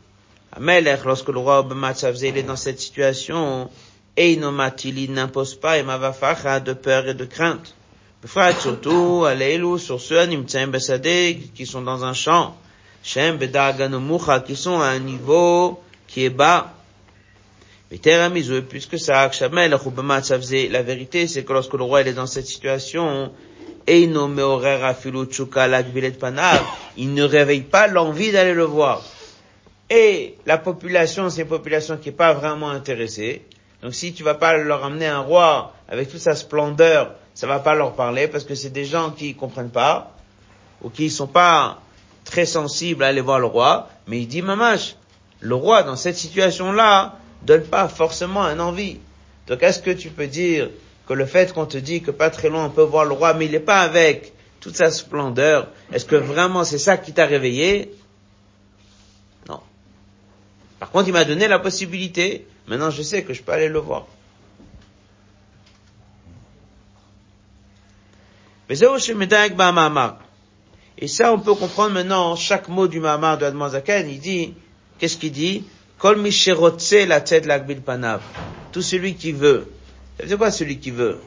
Amelech, 0.52 1.04
lorsque 1.04 1.30
le 1.30 1.38
roi 1.38 1.60
Obematzav 1.60 2.16
il 2.22 2.36
est 2.36 2.42
dans 2.42 2.56
cette 2.56 2.78
situation, 2.78 3.70
Einomatili 4.16 5.08
n'impose 5.08 5.54
pas 5.54 5.78
et 5.78 5.82
mavafacha 5.82 6.60
de 6.60 6.74
peur 6.74 7.08
et 7.08 7.14
de 7.14 7.24
crainte. 7.24 7.74
Frère, 8.24 8.58
surtout, 8.60 9.24
Aleilu, 9.24 9.78
sur 9.78 10.00
ceux, 10.00 10.24
Nimtsaim 10.24 10.68
Besade, 10.68 11.36
qui 11.54 11.64
sont 11.64 11.82
dans 11.82 12.04
un 12.04 12.12
champ, 12.12 12.56
Shem 13.02 13.36
Bedaganomucha, 13.36 14.40
qui 14.40 14.56
sont 14.56 14.80
à 14.80 14.88
un 14.88 14.98
niveau 14.98 15.80
qui 16.06 16.24
est 16.24 16.30
bas. 16.30 16.72
Mais 17.90 17.98
puisque 18.68 18.98
ça, 18.98 19.30
la 19.40 20.82
vérité, 20.82 21.26
c'est 21.28 21.44
que 21.44 21.52
lorsque 21.52 21.74
le 21.74 21.84
roi 21.84 22.00
est 22.02 22.12
dans 22.12 22.26
cette 22.26 22.46
situation, 22.46 23.30
il 23.88 24.12
ne 24.12 24.18
réveille 27.22 27.60
pas 27.60 27.86
l'envie 27.86 28.32
d'aller 28.32 28.54
le 28.54 28.64
voir. 28.64 29.02
Et 29.88 30.34
la 30.46 30.58
population, 30.58 31.30
c'est 31.30 31.42
une 31.42 31.48
population 31.48 31.96
qui 31.96 32.08
n'est 32.08 32.16
pas 32.16 32.32
vraiment 32.32 32.70
intéressée. 32.70 33.42
Donc 33.82 33.94
si 33.94 34.12
tu 34.12 34.24
vas 34.24 34.34
pas 34.34 34.56
leur 34.56 34.84
amener 34.84 35.06
un 35.06 35.20
roi 35.20 35.72
avec 35.88 36.10
toute 36.10 36.18
sa 36.18 36.34
splendeur, 36.34 37.14
ça 37.34 37.46
va 37.46 37.60
pas 37.60 37.76
leur 37.76 37.94
parler 37.94 38.26
parce 38.26 38.42
que 38.42 38.56
c'est 38.56 38.70
des 38.70 38.84
gens 38.84 39.10
qui 39.10 39.36
comprennent 39.36 39.70
pas 39.70 40.10
ou 40.82 40.90
qui 40.90 41.08
sont 41.08 41.28
pas 41.28 41.80
très 42.24 42.46
sensibles 42.46 43.04
à 43.04 43.08
aller 43.08 43.20
voir 43.20 43.38
le 43.38 43.46
roi. 43.46 43.88
Mais 44.08 44.18
il 44.18 44.26
dit, 44.26 44.42
mamache, 44.42 44.96
le 45.38 45.54
roi 45.54 45.84
dans 45.84 45.94
cette 45.94 46.16
situation-là 46.16 47.14
donne 47.46 47.64
pas 47.64 47.88
forcément 47.88 48.42
un 48.42 48.58
envie. 48.58 48.98
Donc 49.46 49.62
est-ce 49.62 49.80
que 49.80 49.90
tu 49.90 50.10
peux 50.10 50.26
dire 50.26 50.70
que 51.06 51.14
le 51.14 51.24
fait 51.24 51.52
qu'on 51.54 51.66
te 51.66 51.78
dit 51.78 52.02
que 52.02 52.10
pas 52.10 52.30
très 52.30 52.48
loin 52.48 52.66
on 52.66 52.70
peut 52.70 52.82
voir 52.82 53.04
le 53.04 53.12
roi, 53.12 53.32
mais 53.34 53.46
il 53.46 53.52
n'est 53.52 53.60
pas 53.60 53.80
avec 53.80 54.32
toute 54.60 54.76
sa 54.76 54.90
splendeur, 54.90 55.68
est-ce 55.92 56.04
que 56.04 56.16
vraiment 56.16 56.64
c'est 56.64 56.78
ça 56.78 56.96
qui 56.96 57.12
t'a 57.12 57.26
réveillé? 57.26 57.92
Non. 59.48 59.60
Par 60.80 60.90
contre, 60.90 61.08
il 61.08 61.12
m'a 61.12 61.24
donné 61.24 61.46
la 61.46 61.60
possibilité. 61.60 62.46
Maintenant, 62.66 62.90
je 62.90 63.02
sais 63.02 63.22
que 63.22 63.32
je 63.32 63.42
peux 63.42 63.52
aller 63.52 63.68
le 63.68 63.78
voir. 63.78 64.06
Et 68.68 68.74
ça, 71.08 71.32
on 71.32 71.38
peut 71.38 71.54
comprendre 71.54 71.92
maintenant 71.92 72.34
chaque 72.34 72.68
mot 72.68 72.88
du 72.88 72.98
Mahamar 72.98 73.38
de 73.38 73.44
Adman. 73.44 73.70
Il 74.08 74.18
dit, 74.18 74.54
qu'est-ce 74.98 75.16
qu'il 75.16 75.30
dit? 75.30 75.64
Kol 75.98 76.22
la 77.08 77.20
tête 77.20 77.84
panav. 77.84 78.20
Tout 78.72 78.82
celui 78.82 79.14
qui 79.14 79.32
veut. 79.32 79.66
Ça 80.16 80.22
veut 80.22 80.28
dire 80.28 80.38
quoi 80.38 80.50
celui 80.50 80.78
qui 80.78 80.90
veut? 80.90 81.18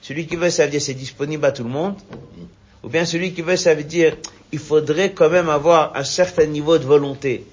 Celui 0.00 0.26
qui 0.26 0.36
veut, 0.36 0.50
ça 0.50 0.64
veut 0.64 0.70
dire 0.70 0.80
c'est 0.80 0.94
disponible 0.94 1.44
à 1.44 1.52
tout 1.52 1.64
le 1.64 1.70
monde. 1.70 1.96
Ou 2.82 2.88
bien 2.88 3.04
celui 3.04 3.32
qui 3.32 3.42
veut, 3.42 3.56
ça 3.56 3.74
veut 3.74 3.84
dire 3.84 4.16
il 4.52 4.58
faudrait 4.58 5.12
quand 5.12 5.30
même 5.30 5.48
avoir 5.48 5.96
un 5.96 6.04
certain 6.04 6.46
niveau 6.46 6.78
de 6.78 6.84
volonté. 6.84 7.44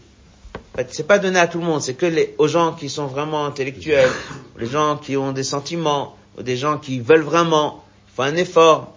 C'est 0.90 1.08
pas 1.08 1.20
donné 1.20 1.40
à 1.40 1.48
tout 1.48 1.60
le 1.60 1.66
monde, 1.66 1.82
c'est 1.82 1.96
que 1.96 2.06
les, 2.06 2.36
aux 2.38 2.48
gens 2.48 2.74
qui 2.74 2.90
sont 2.90 3.08
vraiment 3.08 3.46
intellectuels, 3.46 4.10
les 4.58 4.68
gens 4.68 4.96
qui 4.98 5.18
ont 5.18 5.34
des 5.34 5.44
sentiments, 5.44 6.16
ou 6.38 6.44
des 6.44 6.56
gens 6.56 6.78
qui 6.78 7.02
veulent 7.02 7.24
vraiment, 7.24 7.84
il 8.08 8.16
faut 8.16 8.22
un 8.22 8.36
effort. 8.36 8.96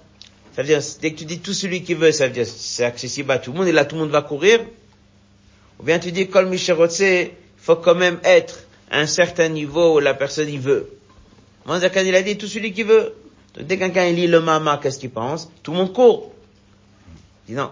Ça 0.54 0.62
veut 0.62 0.68
dire, 0.68 0.80
dès 1.00 1.12
que 1.12 1.18
tu 1.18 1.24
dis 1.24 1.40
tout 1.40 1.52
celui 1.52 1.82
qui 1.82 1.94
veut, 1.94 2.12
ça 2.12 2.28
veut 2.28 2.32
dire 2.32 2.46
c'est 2.46 2.84
accessible 2.84 3.32
à 3.32 3.38
tout 3.38 3.50
le 3.50 3.58
monde 3.58 3.66
et 3.66 3.72
là 3.72 3.84
tout 3.84 3.96
le 3.96 4.02
monde 4.02 4.10
va 4.10 4.22
courir. 4.22 4.60
Ou 5.80 5.82
bien 5.82 5.98
tu 5.98 6.12
dis 6.12 6.20
il 6.20 6.30
faut 7.64 7.76
quand 7.76 7.94
même 7.94 8.18
être 8.24 8.60
à 8.90 8.98
un 9.00 9.06
certain 9.06 9.48
niveau 9.48 9.96
où 9.96 9.98
la 9.98 10.12
personne 10.12 10.50
y 10.50 10.58
veut. 10.58 10.90
Manzakan 11.66 12.02
il 12.04 12.14
a 12.14 12.22
dit 12.22 12.36
tout 12.36 12.46
celui 12.46 12.72
qui 12.74 12.82
veut. 12.82 13.14
Donc, 13.54 13.66
dès 13.66 13.78
quelqu'un 13.78 14.10
lit 14.10 14.26
le 14.26 14.40
mama, 14.40 14.78
qu'est-ce 14.82 14.98
qu'il 14.98 15.10
pense? 15.10 15.50
Tout 15.62 15.72
le 15.72 15.78
monde 15.78 15.92
court. 15.94 16.32
Il 17.48 17.52
dit 17.52 17.56
non. 17.56 17.70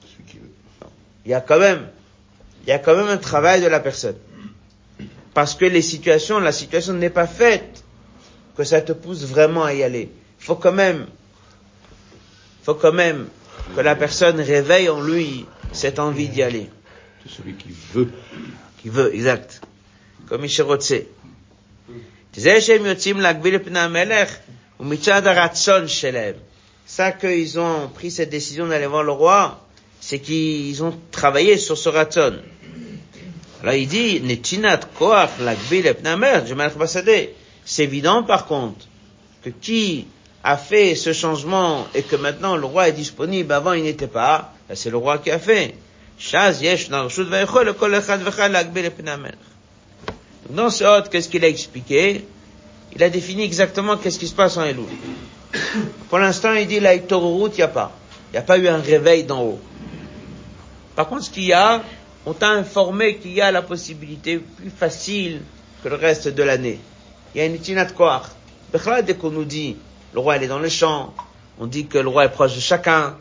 Celui 0.00 0.24
qui 0.24 0.38
veut. 0.38 0.50
Il 1.26 1.30
y 1.30 1.34
a 1.34 1.42
quand 1.42 1.58
même, 1.58 1.88
il 2.62 2.70
y 2.70 2.72
a 2.72 2.78
quand 2.78 2.96
même 2.96 3.08
un 3.08 3.18
travail 3.18 3.60
de 3.60 3.66
la 3.66 3.80
personne. 3.80 4.16
Parce 5.34 5.54
que 5.54 5.66
les 5.66 5.82
situations, 5.82 6.40
la 6.40 6.52
situation 6.52 6.94
n'est 6.94 7.10
pas 7.10 7.26
faite 7.26 7.84
que 8.56 8.64
ça 8.64 8.80
te 8.80 8.92
pousse 8.92 9.24
vraiment 9.24 9.64
à 9.64 9.74
y 9.74 9.82
aller. 9.82 10.10
Il 10.40 10.44
faut 10.44 10.56
quand 10.56 10.72
même 10.72 11.06
faut 12.62 12.74
quand 12.74 12.92
même 12.92 13.28
que 13.76 13.80
la 13.82 13.94
personne 13.94 14.40
réveille 14.40 14.88
en 14.88 15.02
lui 15.02 15.44
cette 15.72 15.98
envie 15.98 16.28
d'y 16.28 16.42
aller. 16.42 16.70
C'est 17.22 17.42
celui 17.42 17.54
qui 17.54 17.68
veut. 17.92 18.08
Qui 18.82 18.88
veut, 18.88 19.14
exact. 19.14 19.60
Comme 20.28 20.44
il 20.44 20.50
sait. 20.50 21.06
Ça 26.86 27.12
qu'ils 27.12 27.58
ont 27.58 27.88
pris 27.88 28.10
cette 28.10 28.30
décision 28.30 28.66
d'aller 28.66 28.86
voir 28.86 29.02
le 29.02 29.12
roi, 29.12 29.66
c'est 30.00 30.18
qu'ils 30.18 30.82
ont 30.84 30.94
travaillé 31.10 31.56
sur 31.56 31.78
ce 31.78 31.88
raton. 31.88 32.38
Alors 33.62 33.74
il 33.74 33.88
dit, 33.88 34.22
c'est 37.64 37.82
évident 37.82 38.22
par 38.22 38.46
contre 38.46 38.86
que 39.42 39.50
qui 39.50 40.06
a 40.44 40.56
fait 40.56 40.94
ce 40.94 41.12
changement 41.12 41.86
et 41.94 42.02
que 42.02 42.14
maintenant 42.16 42.56
le 42.56 42.66
roi 42.66 42.88
est 42.88 42.92
disponible, 42.92 43.52
avant 43.52 43.72
il 43.72 43.82
n'était 43.82 44.06
pas, 44.06 44.54
c'est 44.74 44.90
le 44.90 44.96
roi 44.96 45.18
qui 45.18 45.30
a 45.30 45.38
fait. 45.38 45.74
Dans 50.48 50.70
ce 50.70 50.84
hôte, 50.84 51.08
qu'est-ce 51.10 51.28
qu'il 51.28 51.44
a 51.44 51.48
expliqué? 51.48 52.24
Il 52.94 53.02
a 53.02 53.10
défini 53.10 53.42
exactement 53.44 53.96
qu'est-ce 53.98 54.18
qui 54.18 54.26
se 54.26 54.34
passe 54.34 54.56
en 54.56 54.64
Elul. 54.64 54.86
Pour 56.08 56.18
l'instant, 56.18 56.52
il 56.54 56.66
dit 56.66 56.80
la 56.80 56.94
il 56.94 57.02
n'y 57.02 57.62
a 57.62 57.68
pas. 57.68 57.92
Il 58.28 58.32
n'y 58.32 58.38
a 58.38 58.42
pas 58.42 58.58
eu 58.58 58.66
un 58.68 58.80
réveil 58.80 59.24
d'en 59.24 59.42
haut. 59.42 59.60
Par 60.94 61.06
contre, 61.08 61.24
ce 61.24 61.30
qu'il 61.30 61.44
y 61.44 61.52
a, 61.52 61.82
on 62.24 62.32
t'a 62.32 62.48
informé 62.48 63.16
qu'il 63.16 63.32
y 63.32 63.40
a 63.42 63.52
la 63.52 63.62
possibilité 63.62 64.38
plus 64.38 64.70
facile 64.70 65.42
que 65.82 65.88
le 65.88 65.96
reste 65.96 66.28
de 66.28 66.42
l'année. 66.42 66.80
Il 67.34 67.38
y 67.38 67.40
a 67.42 67.46
une 67.46 67.54
itinat 67.54 67.86
koach. 67.86 68.22
Dès 69.04 69.14
qu'on 69.14 69.30
nous 69.30 69.44
dit 69.44 69.76
le 70.14 70.20
roi 70.20 70.36
il 70.36 70.42
est 70.44 70.48
dans 70.48 70.58
le 70.58 70.68
champ, 70.68 71.14
on 71.60 71.66
dit 71.66 71.86
que 71.86 71.98
le 71.98 72.08
roi 72.08 72.24
est 72.24 72.30
proche 72.30 72.54
de 72.54 72.60
chacun, 72.60 73.16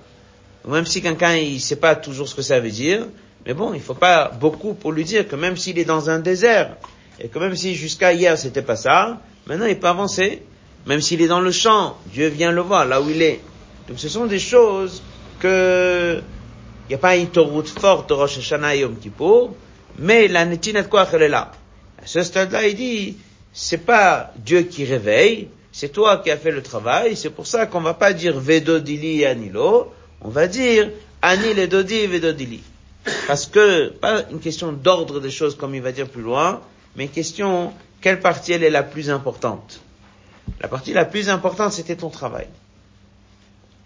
même 0.67 0.86
si 0.86 1.01
quelqu'un 1.01 1.36
il 1.36 1.60
sait 1.62 1.75
pas 1.75 1.95
toujours 1.95 2.28
ce 2.28 2.36
que 2.36 2.41
ça 2.41 2.60
veut 2.60 2.71
dire, 2.71 3.08
mais 3.45 3.54
bon, 3.54 3.73
il 3.73 3.82
faut 3.82 3.93
pas 3.93 4.30
beaucoup 4.30 4.73
pour 4.73 4.91
lui 4.91 5.04
dire 5.04 5.28
que 5.28 5.36
même 5.36 5.58
s'il 5.58 5.78
est 5.78 5.86
dans 5.86 6.10
un 6.10 6.19
désert, 6.19 6.78
et 7.19 7.28
que 7.28 7.39
même 7.39 7.56
si 7.56 7.75
jusqu'à 7.75 8.13
hier 8.13 8.38
c'était 8.38 8.62
pas 8.62 8.75
ça, 8.75 9.21
maintenant 9.45 9.65
il 9.65 9.80
peut 9.80 9.88
avancer, 9.88 10.41
même 10.86 11.01
s'il 11.01 11.21
est 11.21 11.28
dans 11.28 11.41
le 11.41 11.51
champ, 11.51 11.97
Dieu 12.08 12.28
vient 12.28 12.51
le 12.51 12.62
voir 12.62 12.86
là 12.86 13.01
où 13.01 13.10
il 13.10 13.21
est. 13.21 13.41
Donc 13.88 13.99
ce 13.99 14.10
sont 14.10 14.25
des 14.25 14.39
choses 14.39 15.04
que 15.39 16.21
il 16.88 16.89
n'y 16.89 16.95
a 16.95 16.99
pas 16.99 17.15
une 17.15 17.25
autoroute 17.25 17.67
forte 17.67 18.10
de 18.10 18.13
Rosh 18.13 18.38
Hashanah 18.38 18.75
et 18.75 18.82
Yom 18.82 18.95
mais 19.97 20.28
la 20.28 20.45
netinat 20.45 20.84
quoi 20.84 21.08
elle 21.13 21.23
est 21.23 21.30
là. 21.30 21.51
À 22.01 22.06
ce 22.06 22.21
stade-là, 22.21 22.67
il 22.67 22.75
dit, 22.75 23.17
c'est 23.54 23.86
pas 23.86 24.32
Dieu 24.38 24.63
qui 24.63 24.86
réveille, 24.86 25.47
c'est 25.71 25.89
toi 25.89 26.17
qui 26.17 26.30
as 26.30 26.38
fait 26.38 26.51
le 26.51 26.62
travail, 26.62 27.15
c'est 27.15 27.30
pour 27.30 27.47
ça 27.47 27.65
qu'on 27.65 27.82
va 27.82 27.93
pas 27.93 28.13
dire 28.13 28.39
Vedodili 28.39 29.21
et 29.21 29.25
Anilo, 29.25 29.91
on 30.25 30.29
va 30.29 30.47
dire 30.47 30.89
Anil 31.21 31.59
et 31.59 31.67
Dodi 31.67 32.07
Vedodili. 32.07 32.61
Parce 33.27 33.45
que, 33.45 33.89
pas 33.89 34.23
une 34.31 34.39
question 34.39 34.71
d'ordre 34.71 35.19
des 35.19 35.29
choses 35.29 35.55
comme 35.55 35.75
il 35.75 35.81
va 35.81 35.91
dire 35.91 36.09
plus 36.09 36.23
loin, 36.23 36.61
mais 36.95 37.03
une 37.03 37.11
question, 37.11 37.71
quelle 38.01 38.19
partie 38.19 38.53
elle 38.53 38.63
est 38.63 38.71
la 38.71 38.81
plus 38.81 39.11
importante? 39.11 39.81
La 40.59 40.67
partie 40.67 40.93
la 40.93 41.05
plus 41.05 41.29
importante, 41.29 41.73
c'était 41.73 41.95
ton 41.95 42.09
travail. 42.09 42.47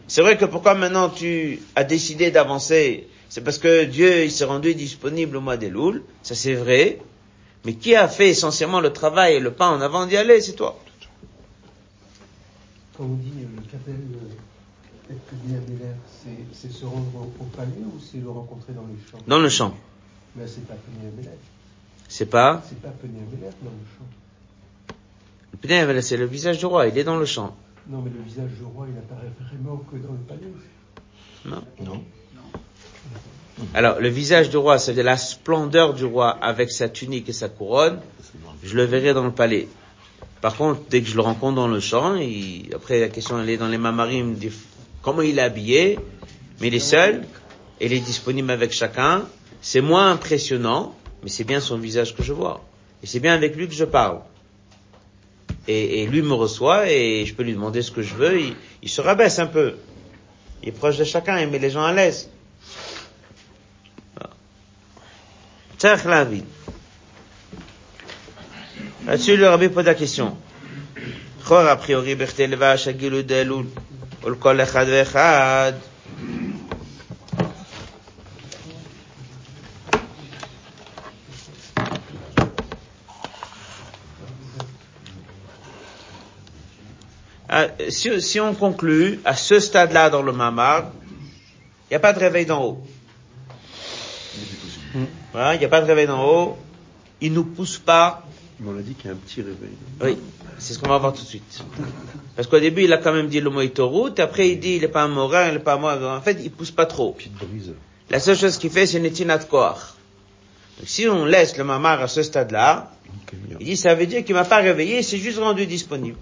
C'est 0.08 0.21
vrai 0.21 0.38
que 0.38 0.45
pourquoi 0.45 0.75
maintenant 0.75 1.10
tu 1.10 1.60
as 1.75 1.84
décidé 1.84 2.32
d'avancer, 2.32 3.08
c'est 3.28 3.43
parce 3.43 3.58
que 3.58 3.84
Dieu, 3.84 4.23
il 4.23 4.32
s'est 4.32 4.45
rendu 4.45 4.73
disponible 4.75 5.36
au 5.36 5.41
mois 5.41 5.58
des 5.58 5.69
Louls, 5.69 6.04
ça 6.23 6.36
c'est 6.36 6.56
vrai, 6.56 6.99
mais 7.65 7.73
qui 7.73 7.95
a 7.95 8.08
fait 8.08 8.30
essentiellement 8.30 8.80
le 8.80 8.93
travail 8.93 9.36
et 9.36 9.39
le 9.41 9.52
pas 9.52 9.67
en 9.67 9.82
avant 9.82 10.06
d'y 10.06 10.15
aller, 10.15 10.39
c'est 10.39 10.54
toi. 10.54 10.80
C'est 16.54 16.72
se 16.72 16.86
rendre 16.86 17.28
au, 17.39 17.46
palais 17.56 17.84
ou 17.86 18.00
c'est 18.00 18.20
le 18.20 18.30
rencontrer 18.30 18.74
dans 18.74 18.84
le 18.84 18.96
champ 19.10 19.18
Dans 19.28 19.39
le 19.39 19.50
champ. 19.50 19.74
Mais 20.36 20.46
c'est 20.48 20.68
pas 20.68 20.76
Peniel 20.76 21.13
C'est 22.08 22.26
pas? 22.26 22.62
C'est 22.68 22.82
pas 22.82 22.89
dans 22.89 22.96
le 23.04 23.10
champ. 23.98 24.06
C'est 26.02 26.18
le 26.18 26.26
visage 26.26 26.58
du 26.60 26.65
roi, 26.65 26.88
il 26.88 26.98
est 26.98 27.04
dans 27.04 27.18
le 27.18 27.26
champ. 27.26 27.56
Non, 27.88 28.02
mais 28.02 28.12
le 28.12 28.22
visage 28.22 28.52
du 28.52 28.63
roi, 28.63 28.88
il 28.92 28.98
apparaît 28.98 29.32
vraiment 29.39 29.78
que 29.78 29.98
dans 29.98 30.13
le 30.13 30.20
palais. 30.20 30.54
Non. 31.46 31.63
Non. 31.84 32.04
Alors, 33.74 34.00
le 34.00 34.10
visage 34.10 34.50
du 34.50 34.58
roi, 34.58 34.80
c'est 34.80 34.94
de 34.94 35.02
la 35.02 35.18
splendeur 35.18 35.94
du 35.94 36.06
roi 36.06 36.30
avec 36.30 36.72
sa 36.72 36.88
tunique 36.88 37.28
et 37.30 37.34
sa 37.34 37.50
couronne. 37.50 38.00
Je 38.63 38.76
le 38.76 38.84
verrai 38.84 39.13
dans 39.13 39.26
le 39.26 39.32
palais. 39.32 39.68
Par 40.42 40.56
contre, 40.56 40.82
dès 40.89 41.02
que 41.02 41.08
je 41.08 41.15
le 41.15 41.22
rencontre 41.22 41.56
dans 41.56 41.68
le 41.68 41.80
champ, 41.80 42.15
après 42.74 43.00
la 43.00 43.10
question 43.10 43.42
elle 43.42 43.50
est 43.50 43.58
dans 43.58 43.68
les 43.68 43.78
mamarim, 43.78 44.36
comment 45.02 45.22
il 45.22 45.40
est 45.40 45.42
habillé, 45.42 46.00
mais 46.60 46.68
il 46.68 46.76
est 46.76 46.80
seul, 46.80 47.24
et 47.80 47.86
il 47.86 47.94
est 47.94 48.00
disponible 48.00 48.52
avec 48.52 48.72
chacun, 48.72 49.26
c'est 49.62 49.82
moins 49.82 50.12
impressionnant, 50.12 50.96
mais 51.24 51.30
c'est 51.30 51.44
bien 51.44 51.60
son 51.60 51.78
visage 51.78 52.16
que 52.16 52.24
je 52.24 52.34
vois. 52.34 52.64
Et 53.04 53.08
c'est 53.08 53.20
bien 53.20 53.34
avec 53.34 53.56
lui 53.56 53.68
que 53.68 53.74
je 53.74 53.86
parle. 53.86 54.20
Et, 55.68 56.08
lui 56.08 56.24
me 56.24 56.34
reçoit, 56.34 56.90
et 56.90 57.26
je 57.26 57.34
peux 57.36 57.44
lui 57.44 57.54
demander 57.54 57.84
ce 57.84 57.92
que 57.92 58.02
je 58.02 58.16
veux, 58.16 58.40
il, 58.82 58.90
se 58.90 59.02
rabaisse 59.02 59.38
un 59.38 59.46
peu. 59.46 59.76
Il 60.64 60.70
est 60.70 60.72
proche 60.72 60.98
de 60.98 61.04
chacun, 61.04 61.40
il 61.40 61.48
met 61.48 61.60
les 61.60 61.70
gens 61.70 61.84
à 61.84 61.94
l'aise. 61.94 62.30
Là-dessus, 69.06 69.38
le 69.38 69.48
rabbi 69.48 69.70
pose 69.70 69.86
la 69.86 69.94
question. 69.94 70.36
A 71.52 71.76
priori, 71.78 72.16
vechad. 74.89 75.75
Si, 87.89 88.21
si, 88.21 88.39
on 88.39 88.53
conclut, 88.53 89.19
à 89.25 89.36
ce 89.36 89.60
stade-là 89.60 90.10
dans 90.10 90.21
le 90.21 90.32
mamar, 90.32 90.91
il 91.89 91.93
n'y 91.93 91.95
a 91.95 91.99
pas 91.99 92.13
de 92.13 92.19
réveil 92.19 92.45
d'en 92.45 92.63
haut. 92.63 92.84
Voilà, 95.32 95.55
il 95.55 95.60
n'y 95.60 95.65
a 95.65 95.69
pas 95.69 95.82
de 95.82 95.88
réveil 95.88 96.08
d'en 96.08 96.23
haut. 96.23 96.58
Il 97.21 97.34
nous 97.34 97.43
pousse 97.43 97.77
pas 97.79 98.23
on 98.65 98.78
a 98.78 98.82
dit 98.82 98.93
qu'il 98.93 99.08
y 99.08 99.10
a 99.10 99.13
un 99.13 99.17
petit 99.17 99.41
réveil. 99.41 99.72
Oui, 100.02 100.17
c'est 100.58 100.74
ce 100.74 100.80
qu'on 100.80 100.89
va 100.89 100.98
voir 100.98 101.13
tout 101.13 101.22
de 101.24 101.28
suite. 101.28 101.63
Parce 102.36 102.48
qu'au 102.48 102.60
début, 102.60 102.84
il 102.84 102.93
a 102.93 102.98
quand 102.98 103.13
même 103.13 103.28
dit 103.28 103.39
le 103.39 103.50
mot 103.50 103.62
et 103.62 103.72
après 104.19 104.50
il 104.50 104.60
dit 104.60 104.76
il 104.76 104.82
n'est 104.82 104.88
pas 104.88 105.04
un 105.04 105.08
morin, 105.08 105.48
il 105.48 105.54
n'est 105.54 105.60
pas 105.60 105.78
mort. 105.78 105.98
En 106.12 106.22
fait, 106.22 106.38
il 106.43 106.52
pousse 106.52 106.72
pas 106.72 106.86
trop. 106.86 107.15
La 108.10 108.19
seule 108.19 108.38
chose 108.38 108.58
qu'il 108.58 108.69
fait, 108.72 108.86
c'est 108.86 108.98
une 108.98 109.06
étinat 109.06 109.39
koach. 109.39 109.78
Donc 110.78 110.88
si 110.88 111.08
on 111.08 111.26
laisse 111.26 111.58
le 111.58 111.63
mamar 111.63 112.02
à 112.02 112.08
ce 112.08 112.24
stade-là, 112.24 112.91
Il 113.60 113.65
dit, 113.65 113.78
ça 113.78 113.95
veut 113.95 114.06
dire 114.06 114.24
qu'il 114.24 114.36
m'a 114.36 114.45
pas 114.45 114.58
réveillé, 114.58 115.00
il 115.00 115.04
s'est 115.04 115.17
juste 115.17 115.39
rendu 115.39 115.65
disponible. 115.65 116.17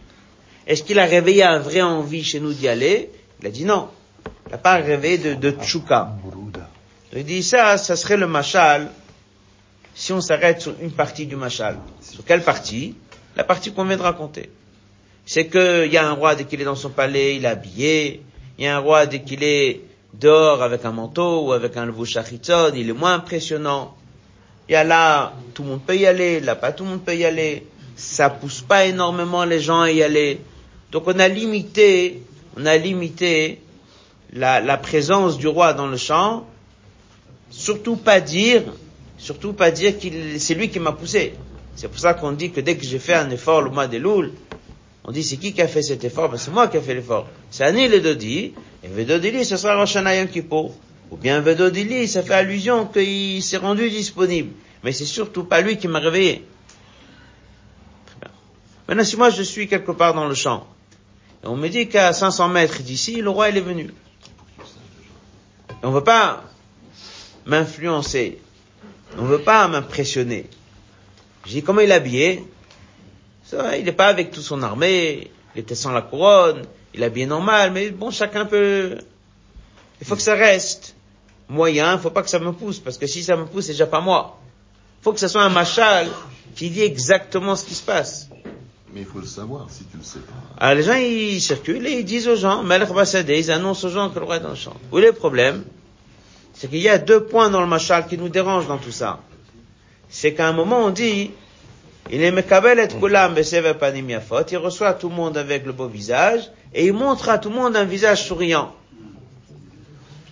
Est-ce 0.65 0.84
qu'il 0.84 1.00
a 1.00 1.06
réveillé 1.06 1.43
un 1.43 1.60
vrai 1.60 1.82
envie 1.82 2.23
chez 2.23 2.39
nous 2.39 2.54
d'y 2.54 2.67
aller? 2.67 3.10
Il 3.41 3.47
a 3.47 3.52
dit 3.52 3.65
non. 3.65 3.89
Il 4.47 4.52
n'a 4.52 4.58
pas 4.58 4.76
réveillé 4.76 5.17
de, 5.17 5.34
de 5.34 5.52
tchouka. 5.52 6.13
Il 7.13 7.23
dit 7.23 7.43
ça, 7.43 7.78
ça 7.78 7.95
serait 7.95 8.17
le 8.17 8.28
machal 8.28 8.89
si 9.97 10.13
on 10.13 10.21
s'arrête 10.21 10.62
sur 10.62 10.75
une 10.79 10.91
partie 10.91 11.25
du 11.25 11.36
machal. 11.36 11.75
Sur 12.01 12.23
quelle 12.23 12.43
partie? 12.43 12.93
La 13.36 13.43
partie 13.43 13.73
qu'on 13.73 13.83
vient 13.83 13.97
de 13.97 14.03
raconter. 14.03 14.51
C'est 15.25 15.47
qu'il 15.47 15.91
y 15.91 15.97
a 15.97 16.07
un 16.07 16.12
roi 16.12 16.36
dès 16.36 16.43
qu'il 16.43 16.62
est 16.62 16.65
dans 16.65 16.75
son 16.75 16.91
palais, 16.91 17.36
il 17.36 17.45
est 17.45 17.47
habillé. 17.47 18.21
Il 18.60 18.65
y 18.65 18.67
a 18.67 18.77
un 18.77 18.79
roi 18.79 19.07
dès 19.07 19.21
qu'il 19.23 19.43
est 19.43 19.81
dehors 20.13 20.62
avec 20.62 20.86
un 20.86 20.91
manteau 20.91 21.47
ou 21.47 21.51
avec 21.51 21.77
un 21.77 21.88
levushachitson, 21.88 22.73
il 22.75 22.91
est 22.91 22.93
moins 22.93 23.15
impressionnant. 23.15 23.95
Il 24.69 24.73
y 24.73 24.75
a 24.75 24.83
là, 24.83 25.33
tout 25.55 25.63
le 25.63 25.69
monde 25.69 25.81
peut 25.81 25.97
y 25.97 26.05
aller, 26.05 26.41
là 26.41 26.55
pas 26.55 26.71
tout 26.71 26.83
le 26.83 26.91
monde 26.91 27.03
peut 27.03 27.15
y 27.15 27.25
aller. 27.25 27.65
Ça 27.95 28.29
pousse 28.29 28.62
pas 28.62 28.86
énormément 28.86 29.45
les 29.45 29.60
gens 29.60 29.81
à 29.81 29.91
y 29.91 30.03
aller. 30.03 30.39
Donc 30.91 31.07
on 31.07 31.17
a 31.17 31.27
limité, 31.27 32.21
on 32.55 32.67
a 32.67 32.77
limité 32.77 33.62
la 34.31 34.77
présence 34.77 35.39
du 35.39 35.47
roi 35.47 35.73
dans 35.73 35.88
le 35.88 35.97
champ. 35.97 36.45
Surtout 37.49 37.95
pas 37.95 38.19
dire, 38.19 38.62
surtout 39.17 39.53
pas 39.53 39.71
dire 39.71 39.97
qu'il, 39.97 40.39
c'est 40.39 40.56
lui 40.56 40.69
qui 40.69 40.80
m'a 40.80 40.91
poussé. 40.91 41.34
C'est 41.75 41.88
pour 41.88 41.99
ça 41.99 42.13
qu'on 42.13 42.32
dit 42.32 42.51
que 42.51 42.62
dès 42.62 42.75
que 42.75 42.86
j'ai 42.86 42.99
fait 42.99 43.13
un 43.13 43.30
effort 43.30 43.62
le 43.62 43.69
mois 43.69 43.88
des 43.88 43.99
Loul, 43.99 44.32
on 45.03 45.12
dit 45.12 45.23
c'est 45.23 45.38
qui 45.38 45.53
qui 45.53 45.62
a 45.62 45.67
fait 45.67 45.82
cet 45.82 46.03
effort? 46.03 46.30
Ben, 46.30 46.38
c'est 46.38 46.51
moi 46.51 46.67
qui 46.67 46.77
ai 46.77 46.82
fait 46.82 46.93
l'effort. 46.93 47.27
C'est 47.49 47.71
le 47.71 47.99
Dodi, 47.99 48.53
et 48.84 48.88
Vedodili, 48.88 49.45
ce 49.45 49.58
sera 49.58 49.75
Rosh 49.75 49.95
Hashanah 49.95 50.25
Kippur. 50.27 50.71
Ou 51.10 51.15
bien 51.15 51.39
Vedodili, 51.39 52.08
ça 52.08 52.21
fait 52.23 52.34
allusion 52.34 52.86
qu'il 52.86 53.41
s'est 53.41 53.58
rendu 53.58 53.89
disponible. 53.89 54.51
Mais 54.84 54.91
c'est 54.91 55.06
surtout 55.06 55.45
pas 55.45 55.62
lui 55.62 55.77
qui 55.77 55.88
m'a 55.88 55.99
réveillé. 55.99 56.45
Maintenant, 58.88 59.03
si 59.03 59.17
moi 59.17 59.30
je 59.30 59.43
suis 59.43 59.67
quelque 59.67 59.91
part 59.91 60.13
dans 60.13 60.27
le 60.27 60.36
champ, 60.36 60.65
et 61.43 61.47
on 61.47 61.56
me 61.56 61.67
dit 61.67 61.88
qu'à 61.88 62.13
500 62.13 62.49
mètres 62.49 62.82
d'ici, 62.82 63.21
le 63.21 63.30
roi 63.30 63.49
il 63.49 63.58
est 63.58 63.62
venu. 63.62 63.93
Et 65.69 65.86
on 65.86 65.91
veut 65.91 66.03
pas 66.03 66.43
m'influencer. 67.45 68.39
On 69.17 69.25
veut 69.25 69.39
pas 69.39 69.67
m'impressionner. 69.67 70.45
Je 71.45 71.51
dis 71.51 71.63
comment 71.63 71.82
il 71.82 71.91
est 71.91 71.95
habillé? 71.95 72.45
Ça, 73.43 73.77
il 73.77 73.86
n'est 73.86 73.91
pas 73.91 74.08
avec 74.08 74.32
toute 74.32 74.43
son 74.43 74.62
armée. 74.62 75.32
Il 75.56 75.62
était 75.62 75.75
sans 75.75 75.91
la 75.91 76.01
couronne. 76.01 76.63
Il 76.93 77.01
est 77.01 77.06
habillé 77.06 77.25
normal. 77.25 77.71
Mais 77.71 77.89
bon, 77.89 78.12
chacun 78.12 78.45
peut. 78.45 78.97
Il 80.01 80.08
faut 80.08 80.15
que 80.15 80.21
ça 80.21 80.36
reste 80.36 80.95
moyen. 81.49 81.93
Il 81.93 81.99
faut 81.99 82.12
pas 82.12 82.21
que 82.21 82.30
ça 82.30 82.39
me 82.39 82.51
pousse 82.51 82.80
parce 82.80 82.97
que 82.97 83.08
si 83.08 83.23
ça 83.23 83.36
me 83.36 83.45
pousse, 83.45 83.65
c'est 83.65 83.71
déjà 83.71 83.88
pas 83.88 84.01
moi. 84.01 84.39
Il 84.99 85.03
faut 85.03 85.13
que 85.13 85.19
ce 85.19 85.27
soit 85.27 85.43
un 85.43 85.49
machal 85.49 86.08
qui 86.56 86.69
dit 86.69 86.84
exactement 86.84 87.56
ce 87.56 87.65
qui 87.65 87.75
se 87.75 87.84
passe. 87.84 88.30
Mais 88.93 89.01
il 89.01 89.06
faut 89.06 89.19
le 89.19 89.25
savoir 89.25 89.67
si 89.69 89.84
tu 89.86 89.97
le 89.97 90.03
sais 90.03 90.19
pas. 90.19 90.34
Alors 90.65 90.75
les 90.75 90.84
gens, 90.84 90.95
ils 90.95 91.41
circulent 91.41 91.86
et 91.88 91.99
ils 91.99 92.06
disent 92.06 92.27
aux 92.27 92.36
gens, 92.36 92.63
Melech 92.63 92.91
Bassadeh, 92.91 93.39
ils 93.39 93.51
annoncent 93.51 93.88
aux 93.88 93.91
gens 93.91 94.10
que 94.10 94.19
le 94.19 94.25
roi 94.25 94.38
est 94.38 94.39
dans 94.41 94.49
le 94.49 94.56
champ. 94.56 94.75
Où 94.91 94.97
est 94.97 95.06
le 95.06 95.13
problème? 95.13 95.63
C'est 96.58 96.67
qu'il 96.70 96.80
y 96.80 96.89
a 96.89 96.98
deux 96.98 97.24
points 97.24 97.52
dans 97.52 97.62
le 97.62 97.67
machal 97.67 98.08
qui 98.08 98.17
nous 98.17 98.30
dérangent 98.30 98.67
dans 98.67 98.80
tout 98.80 98.91
ça. 98.91 99.20
C'est 100.10 100.34
qu'à 100.34 100.48
un 100.48 100.54
moment, 100.54 100.86
on 100.86 100.89
dit, 100.89 101.32
il 102.10 102.24
est 102.24 102.32
mekabel 102.32 102.80
et 102.80 103.74
panim 103.76 104.10
yafot, 104.10 104.41
il 104.52 104.58
reçoit 104.58 104.93
tout 104.93 105.10
le 105.10 105.15
monde 105.15 105.38
avec 105.38 105.65
le 105.65 105.72
beau 105.72 105.88
visage, 105.88 106.50
et 106.74 106.88
il 106.88 106.93
montre 106.93 107.30
à 107.30 107.38
tout 107.38 107.50
le 107.50 107.56
monde 107.56 107.76
un 107.76 107.84
visage 107.84 108.26
souriant. 108.26 108.74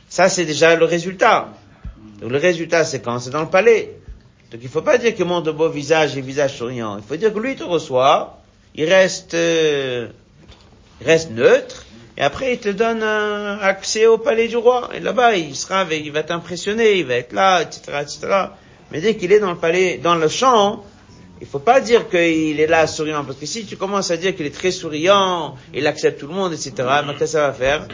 Ça, 0.10 0.28
c'est 0.28 0.46
déjà 0.46 0.76
le 0.76 0.86
résultat. 0.86 1.50
Donc 2.22 2.32
le 2.32 2.38
résultat, 2.38 2.86
c'est 2.86 3.02
quand 3.02 3.20
c'est 3.20 3.30
dans 3.30 3.42
le 3.42 3.50
palais. 3.50 3.96
Donc 4.52 4.62
il 4.64 4.70
faut 4.70 4.82
pas 4.82 4.98
dire 4.98 5.14
qu'il 5.14 5.26
montre 5.26 5.44
de 5.44 5.52
beau 5.52 5.70
visage 5.70 6.18
et 6.18 6.22
visage 6.22 6.58
souriant. 6.58 6.98
Il 6.98 7.04
faut 7.04 7.18
dire 7.18 7.32
que 7.32 7.40
lui, 7.40 7.52
il 7.52 7.58
te 7.58 7.64
reçoit, 7.64 8.42
il 8.74 8.86
reste, 8.86 9.36
euh, 9.36 10.08
il 11.02 11.08
reste 11.08 11.30
neutre, 11.30 11.85
et 12.18 12.22
après 12.22 12.54
il 12.54 12.60
te 12.60 12.70
donne 12.70 13.04
un 13.04 13.60
accès 13.60 14.06
au 14.08 14.18
palais 14.18 14.48
du 14.48 14.58
roi. 14.58 14.90
Et 14.94 15.00
là-bas, 15.00 15.36
il 15.36 15.56
sera, 15.56 15.82
avec- 15.82 16.06
il 16.06 16.12
va 16.12 16.24
t'impressionner, 16.24 16.98
il 17.00 17.06
va 17.06 17.16
être 17.16 17.34
là, 17.34 17.62
etc., 17.62 17.82
etc. 18.02 18.20
Mais 18.92 19.02
dès 19.02 19.16
qu'il 19.16 19.32
est 19.32 19.40
dans 19.40 19.52
le 19.52 19.58
palais, 19.58 19.98
dans 19.98 20.16
le 20.16 20.28
champ, 20.28 20.84
il 21.42 21.48
faut 21.48 21.60
pas 21.60 21.82
dire 21.82 22.08
qu'il 22.10 22.60
est 22.60 22.68
là 22.68 22.88
souriant, 22.88 23.26
parce 23.26 23.38
que 23.38 23.46
si 23.46 23.66
tu 23.66 23.76
commences 23.76 24.10
à 24.12 24.18
dire 24.18 24.36
qu'il 24.36 24.46
est 24.46 24.56
très 24.56 24.72
souriant, 24.72 25.56
il 25.74 25.86
accepte 25.88 26.20
tout 26.20 26.28
le 26.28 26.34
monde, 26.34 26.54
etc., 26.54 26.72
mais 27.06 27.14
qu'est-ce 27.14 27.20
que 27.20 27.26
ça 27.26 27.48
va 27.48 27.54
faire 27.54 27.88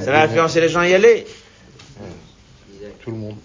Ça 0.00 0.12
va 0.12 0.22
influencer 0.22 0.60
les 0.60 0.68
gens 0.68 0.80
à 0.80 0.88
y 0.88 0.94
aller. 0.94 1.26
Tout 3.02 3.10
le 3.10 3.16
monde. 3.16 3.36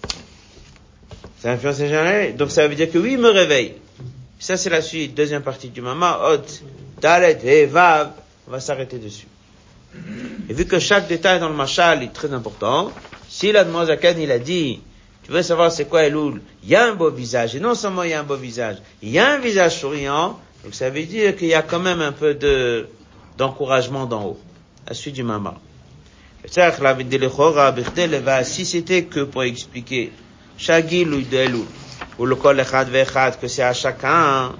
Ça 1.40 1.48
va 1.48 1.54
influencer 1.54 1.84
les 1.84 1.88
gens 1.88 2.00
à 2.00 2.04
y 2.04 2.08
aller. 2.08 2.32
Donc 2.32 2.50
ça 2.50 2.68
veut 2.68 2.74
dire 2.74 2.90
que 2.90 2.98
oui, 2.98 3.12
il 3.12 3.18
me 3.18 3.30
réveille. 3.30 3.74
Ça 4.38 4.56
c'est 4.58 4.70
la 4.70 4.82
suite, 4.82 5.14
deuxième 5.14 5.42
partie 5.42 5.68
du 5.68 5.80
mama, 5.80 6.20
Hot, 6.24 6.44
Dalet 7.00 7.38
et 7.44 7.66
Vav, 7.66 8.10
on 8.48 8.50
va 8.50 8.60
s'arrêter 8.60 8.98
dessus. 8.98 9.26
Mhm. 9.94 10.46
Et 10.48 10.54
vu 10.54 10.66
que 10.66 10.78
chaque 10.78 11.08
détail 11.08 11.40
dans 11.40 11.48
le 11.48 11.54
machal 11.54 12.02
est 12.02 12.12
très 12.12 12.32
important, 12.32 12.92
si 13.28 13.52
la 13.52 13.64
Zakan 13.64 14.14
il 14.18 14.30
a 14.30 14.38
dit, 14.38 14.80
tu 15.22 15.32
veux 15.32 15.42
savoir 15.42 15.70
c'est 15.70 15.84
quoi 15.84 16.04
Elul, 16.04 16.40
il 16.62 16.70
y 16.70 16.76
a 16.76 16.86
un 16.86 16.94
beau 16.94 17.10
visage, 17.10 17.54
et 17.54 17.60
non 17.60 17.74
seulement 17.74 18.02
il 18.02 18.10
y 18.10 18.14
a 18.14 18.20
un 18.20 18.24
beau 18.24 18.36
visage, 18.36 18.78
il 19.02 19.10
y 19.10 19.18
a 19.18 19.32
un 19.32 19.38
visage 19.38 19.78
souriant, 19.78 20.38
donc 20.64 20.74
ça 20.74 20.90
veut 20.90 21.04
dire 21.04 21.36
qu'il 21.36 21.48
y 21.48 21.54
a 21.54 21.62
quand 21.62 21.78
même 21.78 22.00
un 22.00 22.12
peu 22.12 22.34
de, 22.34 22.88
d'encouragement 23.38 24.06
d'en 24.06 24.24
haut. 24.24 24.40
À 24.86 24.94
suite 24.94 25.14
du 25.14 25.22
maman. 25.22 25.54
Si 28.42 28.66
c'était 28.66 29.04
que 29.04 29.20
pour 29.20 29.42
expliquer, 29.42 30.12
chaque 30.58 30.92
ou 30.92 31.22
de 31.22 31.46
ou 32.18 32.26
le 32.26 32.34
kol 32.34 32.62
que 33.40 33.48
c'est 33.48 33.62
à 33.62 33.72
chacun, 33.72 34.08
hein. 34.10 34.52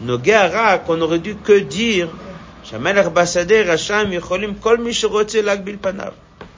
nos 0.00 0.18
qu'on 0.86 1.00
aurait 1.00 1.18
dû 1.18 1.36
que 1.36 1.58
dire 1.58 2.08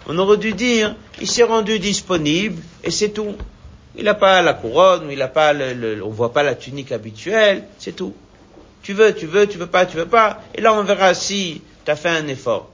on 0.09 0.19
aurait 0.19 0.37
dû 0.37 0.53
dire, 0.53 0.95
il 1.21 1.27
s'est 1.27 1.43
rendu 1.43 1.79
disponible 1.79 2.63
et 2.85 2.91
c'est 2.91 3.09
tout. 3.09 3.35
Il 3.97 4.05
n'a 4.05 4.15
pas 4.15 4.43
la 4.43 4.55
couronne, 4.55 5.09
il 5.11 5.19
n'a 5.19 5.29
pas 5.29 5.53
le, 5.53 5.73
le, 5.73 6.05
on 6.05 6.11
voit 6.11 6.33
pas 6.33 6.43
la 6.43 6.55
tunique 6.55 6.93
habituelle, 6.93 7.65
c'est 7.79 7.97
tout. 7.97 8.15
Tu 8.83 8.93
veux, 8.93 9.15
tu 9.15 9.27
veux, 9.27 9.47
tu 9.49 9.59
veux 9.59 9.67
pas, 9.67 9.85
tu 9.87 9.97
veux 9.97 10.07
pas. 10.07 10.43
Et 10.55 10.61
là, 10.61 10.73
on 10.75 10.85
verra 10.85 11.13
si 11.15 11.63
tu 11.85 11.91
as 11.91 11.97
fait 11.97 12.11
un 12.11 12.29
effort. 12.29 12.71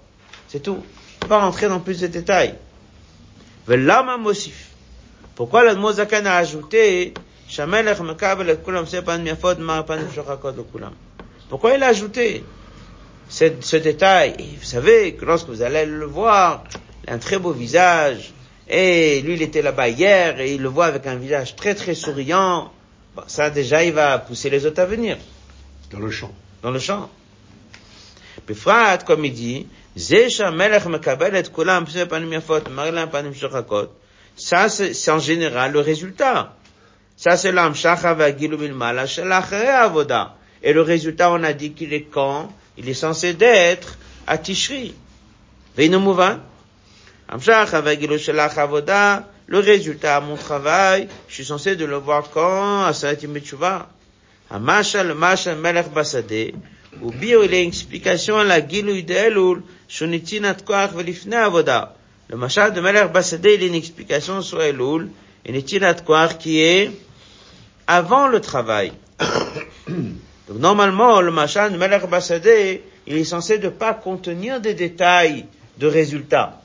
C'est 0.48 0.60
tout. 0.62 0.82
On 1.22 1.26
va 1.26 1.38
rentrer 1.38 1.68
dans 1.68 1.80
plus 1.80 2.00
de 2.00 2.08
détails. 2.08 2.54
Velama 3.66 4.18
motif. 4.18 4.68
Pourquoi 5.34 5.64
la 5.64 5.74
Mozakan 5.74 6.26
a 6.26 6.36
ajouté 6.36 7.14
Pourquoi 11.48 11.74
il 11.74 11.82
a 11.82 11.86
ajouté? 11.86 12.44
ce, 13.31 13.45
ce 13.61 13.77
détail 13.77 14.35
Et 14.39 14.43
vous 14.57 14.65
savez 14.65 15.13
que 15.15 15.25
lorsque 15.25 15.47
vous 15.47 15.61
allez 15.61 15.85
le 15.85 16.05
voir, 16.05 16.63
il 17.03 17.09
a 17.09 17.13
un 17.13 17.17
très 17.17 17.37
beau 17.39 17.51
visage. 17.51 18.33
Et 18.69 19.21
lui, 19.21 19.33
il 19.35 19.41
était 19.41 19.61
là-bas 19.61 19.89
hier 19.89 20.39
et 20.39 20.53
il 20.55 20.61
le 20.61 20.69
voit 20.69 20.87
avec 20.87 21.07
un 21.07 21.15
visage 21.15 21.55
très 21.55 21.73
très 21.75 21.95
souriant. 21.95 22.71
Bon, 23.15 23.23
ça 23.27 23.49
déjà, 23.49 23.83
il 23.83 23.93
va 23.93 24.17
pousser 24.19 24.49
les 24.49 24.65
autres 24.65 24.81
à 24.81 24.85
venir 24.85 25.17
Dans 25.91 25.99
le 25.99 26.11
champ. 26.11 26.31
dans 26.61 26.71
le 26.71 26.79
champ. 26.79 27.09
בפרט, 28.47 29.03
comme 29.03 29.25
il 29.25 29.33
dit, 29.33 29.65
זה 29.95 30.29
שהמלך 30.29 30.87
מקבל 30.87 31.39
את 31.39 31.47
כולם 31.47 31.85
פני 31.85 32.05
פנים 32.05 32.33
יפות, 32.33 32.69
מראה 32.69 32.91
להם 32.91 33.09
פנים 33.11 33.33
שוחקות, 33.33 33.99
ça 34.37 34.69
c'est 34.69 34.93
c'est 34.93 35.11
en 35.11 35.19
général 35.19 35.71
le 35.71 35.79
résultat. 35.79 36.53
Ça 37.17 37.35
c'est 37.35 37.51
l'amshacha 37.51 38.13
והגילו 38.17 38.57
מלמעלה 38.57 39.07
של 39.07 39.31
אחרי 39.31 39.67
העבודה. 39.67 40.25
Et 40.63 40.73
le 40.73 40.81
résultat, 40.81 41.31
on 41.31 41.43
a 41.43 41.53
dit 41.53 41.71
qu'il 41.71 41.93
est 41.93 42.07
quand 42.11 42.49
il 42.78 42.88
est 42.88 42.94
censé 42.94 43.34
d'être 43.34 43.98
à 44.26 44.38
Tishri. 44.38 44.94
Le 49.46 49.58
résultat 49.58 50.16
à 50.16 50.20
mon 50.20 50.36
travail, 50.36 51.08
je 51.28 51.34
suis 51.34 51.44
censé 51.44 51.76
de 51.76 51.84
le 51.84 51.96
voir 51.96 52.30
quand? 52.30 52.84
À 52.84 52.92
Saatimetchouva. 52.92 53.88
À 54.50 54.58
Machal, 54.58 55.14
Machal, 55.14 55.56
Melech 55.56 55.90
Basadeh, 55.92 56.54
ou 57.00 57.10
bien 57.10 57.38
il 57.42 57.50
y 57.52 57.56
a 57.56 57.60
une 57.60 57.68
explication 57.68 58.36
à 58.38 58.44
la 58.44 58.66
Gilui 58.66 59.02
de 59.02 59.14
Elul, 59.14 59.62
Avoda. 61.32 61.94
Le 62.28 62.36
Machal 62.36 62.74
de 62.74 62.80
Melech 62.80 63.10
il 63.44 63.48
y 63.48 63.64
a 63.64 63.66
une 63.66 63.74
explication 63.74 64.42
sur 64.42 64.60
Elul, 64.60 65.08
qui 66.38 66.60
est 66.60 66.90
avant 67.86 68.28
le 68.28 68.40
travail. 68.40 68.92
Donc, 70.48 70.58
normalement, 70.58 71.20
le 71.20 71.30
machin 71.30 71.70
de 71.70 71.76
Melech 71.76 72.02
il 73.06 73.16
est 73.16 73.24
censé 73.24 73.58
de 73.58 73.68
pas 73.68 73.94
contenir 73.94 74.60
des 74.60 74.74
détails 74.74 75.46
de 75.78 75.86
résultats. 75.86 76.60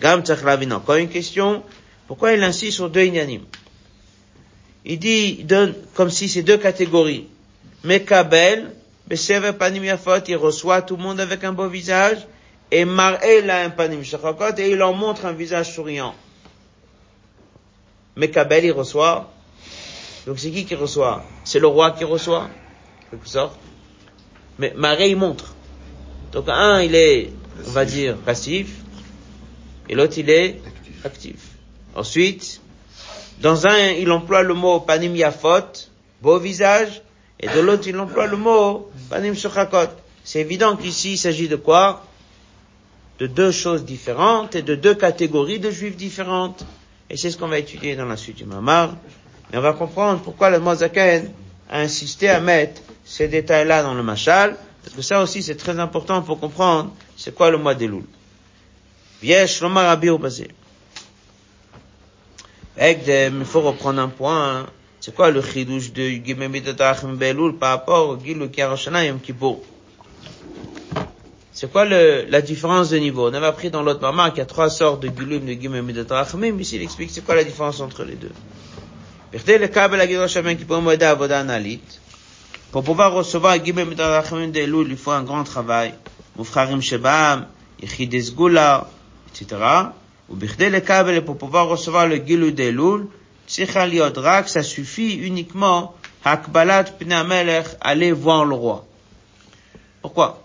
Gam 0.00 0.24
Tzach 0.24 0.42
Lavin, 0.42 0.70
encore 0.72 0.96
une 0.96 1.08
question. 1.08 1.62
Pourquoi 2.06 2.32
il 2.32 2.42
insiste 2.42 2.76
sur 2.76 2.90
deux 2.90 3.04
inyanim? 3.04 3.42
Il 4.84 4.98
dit, 4.98 5.44
donne 5.44 5.74
comme 5.94 6.10
si 6.10 6.28
c'est 6.28 6.42
deux 6.42 6.58
catégories. 6.58 7.28
Mekabel, 7.84 8.72
Besever 9.06 9.52
Panim 9.52 9.84
Yafot, 9.84 10.24
il 10.26 10.36
reçoit 10.36 10.82
tout 10.82 10.96
le 10.96 11.02
monde 11.02 11.20
avec 11.20 11.44
un 11.44 11.52
beau 11.52 11.68
visage, 11.68 12.18
et 12.70 12.84
Mar'el 12.84 13.48
a 13.50 13.60
un 13.62 13.70
Panim 13.70 14.02
Shachakot, 14.02 14.58
et 14.58 14.70
il 14.70 14.82
en 14.82 14.92
montre 14.92 15.26
un 15.26 15.32
visage 15.32 15.72
souriant. 15.74 16.14
Mekabel, 18.16 18.64
il 18.64 18.72
reçoit, 18.72 19.32
Donc 20.26 20.38
c'est 20.38 20.50
qui 20.50 20.64
qui 20.64 20.74
reçoit? 20.74 21.24
C'est 21.44 21.58
le 21.58 21.66
roi 21.66 21.92
qui 21.92 22.04
reçoit, 22.04 22.48
quelque 23.12 23.28
sorte. 23.28 23.58
Mais 24.58 24.72
Maré, 24.74 25.10
il 25.10 25.16
montre. 25.16 25.54
Donc 26.32 26.48
un, 26.48 26.80
il 26.80 26.94
est, 26.94 27.30
on 27.66 27.70
va 27.70 27.84
dire, 27.84 28.16
passif, 28.16 28.74
et 29.88 29.94
l'autre, 29.94 30.14
il 30.16 30.30
est 30.30 30.60
actif. 31.04 31.36
Ensuite, 31.94 32.60
dans 33.40 33.66
un, 33.66 33.90
il 33.90 34.10
emploie 34.10 34.42
le 34.42 34.54
mot 34.54 34.80
panim 34.80 35.14
yafot, 35.14 35.90
beau 36.22 36.38
visage, 36.38 37.02
et 37.38 37.48
de 37.48 37.60
l'autre, 37.60 37.86
il 37.86 37.98
emploie 37.98 38.26
le 38.26 38.38
mot 38.38 38.90
panim 39.10 39.34
shokakot. 39.34 39.90
C'est 40.24 40.40
évident 40.40 40.76
qu'ici, 40.76 41.12
il 41.12 41.18
s'agit 41.18 41.48
de 41.48 41.56
quoi? 41.56 42.06
De 43.18 43.26
deux 43.26 43.52
choses 43.52 43.84
différentes 43.84 44.54
et 44.54 44.62
de 44.62 44.74
deux 44.74 44.94
catégories 44.94 45.58
de 45.58 45.70
juifs 45.70 45.96
différentes. 45.96 46.64
Et 47.10 47.18
c'est 47.18 47.30
ce 47.30 47.36
qu'on 47.36 47.48
va 47.48 47.58
étudier 47.58 47.94
dans 47.94 48.06
la 48.06 48.16
suite 48.16 48.36
du 48.36 48.46
Mamar. 48.46 48.94
Et 49.52 49.58
on 49.58 49.60
va 49.60 49.74
comprendre 49.74 50.20
pourquoi 50.22 50.48
le 50.48 50.60
Mozaken 50.60 51.30
a 51.68 51.80
insisté 51.80 52.30
à 52.30 52.40
mettre 52.40 52.80
ces 53.04 53.28
détails-là 53.28 53.82
dans 53.82 53.94
le 53.94 54.02
machal, 54.02 54.56
parce 54.82 54.94
que 54.96 55.02
ça 55.02 55.22
aussi 55.22 55.42
c'est 55.42 55.56
très 55.56 55.78
important 55.78 56.22
pour 56.22 56.40
comprendre 56.40 56.92
c'est 57.16 57.34
quoi 57.34 57.50
le 57.50 57.58
mois 57.58 57.74
des 57.74 57.86
louls. 57.86 58.06
Yesh, 59.22 59.60
l'omar 59.60 59.88
abir 59.88 60.18
basé. 60.18 60.48
Il 62.80 63.44
faut 63.44 63.60
reprendre 63.60 64.00
un 64.00 64.08
point, 64.08 64.60
hein. 64.60 64.66
c'est 65.00 65.14
quoi 65.14 65.30
le 65.30 65.42
chidouche 65.42 65.92
de 65.92 66.08
Gimemidatachim 66.24 67.14
Beloul 67.14 67.56
par 67.58 67.70
rapport 67.70 68.08
au 68.08 68.18
Gilou 68.18 68.48
Kiaroshana 68.48 69.04
Yom 69.04 69.20
Kippur? 69.20 69.58
C'est 71.52 71.70
quoi 71.70 71.84
le, 71.84 72.24
la 72.28 72.40
différence 72.40 72.88
de 72.90 72.96
niveau? 72.96 73.28
On 73.28 73.34
avait 73.34 73.46
appris 73.46 73.70
dans 73.70 73.82
l'autre 73.82 74.00
maman 74.00 74.30
qu'il 74.30 74.38
y 74.38 74.40
a 74.40 74.46
trois 74.46 74.70
sortes 74.70 75.02
de 75.02 75.08
Giloum 75.08 75.44
de 75.44 75.52
Gimemidatachim, 75.52 76.38
mais 76.38 76.48
ici 76.50 76.76
il 76.76 76.82
explique 76.82 77.10
c'est 77.10 77.24
quoi 77.24 77.34
la 77.34 77.44
différence 77.44 77.78
entre 77.80 78.04
les 78.04 78.14
deux. 78.14 78.32
Pour 82.72 82.82
pouvoir 82.82 83.12
recevoir 83.12 83.62
Gimel 83.62 83.86
Mitarachim 83.86 84.50
de 84.50 84.60
Elul, 84.60 84.86
il 84.90 84.96
faut 84.96 85.10
un 85.10 85.22
grand 85.22 85.44
travail. 85.44 85.92
Moufrarim 86.36 86.80
Shebam, 86.80 87.46
Yechides 87.82 88.34
Gula, 88.34 88.88
etc. 89.28 89.60
Ou 90.30 90.36
Bichdé 90.36 90.70
le 90.70 90.80
Kabel, 90.80 91.22
pour 91.22 91.36
pouvoir 91.36 91.68
recevoir 91.68 92.06
le 92.06 92.16
Gilu 92.16 92.52
de 92.52 92.62
Elul, 92.62 93.08
Tsichaliot 93.46 94.14
Rak, 94.16 94.48
ça 94.48 94.62
suffit 94.62 95.16
uniquement 95.16 95.94
Hakbalat 96.24 96.84
Pnamelech, 96.84 97.66
aller 97.82 98.12
voir 98.12 98.46
le 98.46 98.54
roi. 98.54 98.86
Pourquoi? 100.00 100.42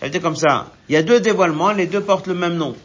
Elle 0.00 0.12
dit 0.12 0.20
comme 0.20 0.36
ça. 0.36 0.70
Il 0.88 0.92
y 0.92 0.96
a 0.96 1.02
deux 1.02 1.18
dévoilements, 1.18 1.72
les 1.72 1.88
deux 1.88 2.02
portent 2.02 2.28
le 2.28 2.34
même 2.34 2.54
nom. 2.54 2.76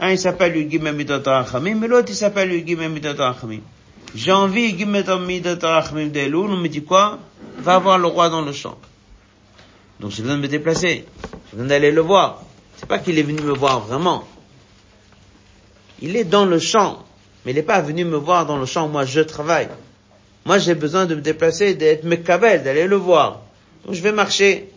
Un, 0.00 0.10
il 0.10 0.18
s'appelle 0.18 0.56
Yugim 0.56 0.90
Midotarachamim, 0.90 1.76
mais 1.76 1.86
l'autre, 1.86 2.08
il 2.08 2.16
s'appelle 2.16 2.52
Yugim 2.52 2.88
Midotarachamim. 2.88 3.60
J'ai 4.16 4.32
envie 4.32 4.70
Yugim 4.70 5.18
Midotarachamim 5.18 6.08
de 6.08 6.18
Elul, 6.18 6.50
on 6.50 6.56
me 6.56 6.68
dit 6.68 6.82
quoi? 6.82 7.20
Va 7.58 7.78
voir 7.78 7.98
le 7.98 8.06
roi 8.06 8.28
dans 8.28 8.42
le 8.42 8.52
champ. 8.52 8.76
Donc 10.00 10.10
j'ai 10.10 10.22
besoin 10.22 10.36
de 10.36 10.42
me 10.42 10.48
déplacer. 10.48 11.06
J'ai 11.50 11.56
besoin 11.56 11.68
d'aller 11.68 11.90
le 11.90 12.00
voir. 12.00 12.42
C'est 12.76 12.88
pas 12.88 12.98
qu'il 12.98 13.18
est 13.18 13.22
venu 13.22 13.40
me 13.42 13.52
voir 13.52 13.80
vraiment. 13.80 14.24
Il 16.00 16.16
est 16.16 16.24
dans 16.24 16.44
le 16.44 16.58
champ. 16.58 17.04
Mais 17.44 17.52
il 17.52 17.54
n'est 17.54 17.62
pas 17.62 17.80
venu 17.80 18.04
me 18.04 18.16
voir 18.16 18.46
dans 18.46 18.56
le 18.56 18.66
champ. 18.66 18.88
Moi, 18.88 19.04
je 19.04 19.20
travaille. 19.20 19.68
Moi, 20.44 20.58
j'ai 20.58 20.74
besoin 20.74 21.06
de 21.06 21.14
me 21.14 21.20
déplacer, 21.20 21.74
d'être 21.74 22.04
mekabel, 22.04 22.62
d'aller 22.62 22.86
le 22.86 22.96
voir. 22.96 23.40
Donc 23.84 23.94
je 23.94 24.02
vais 24.02 24.12
marcher 24.12 24.70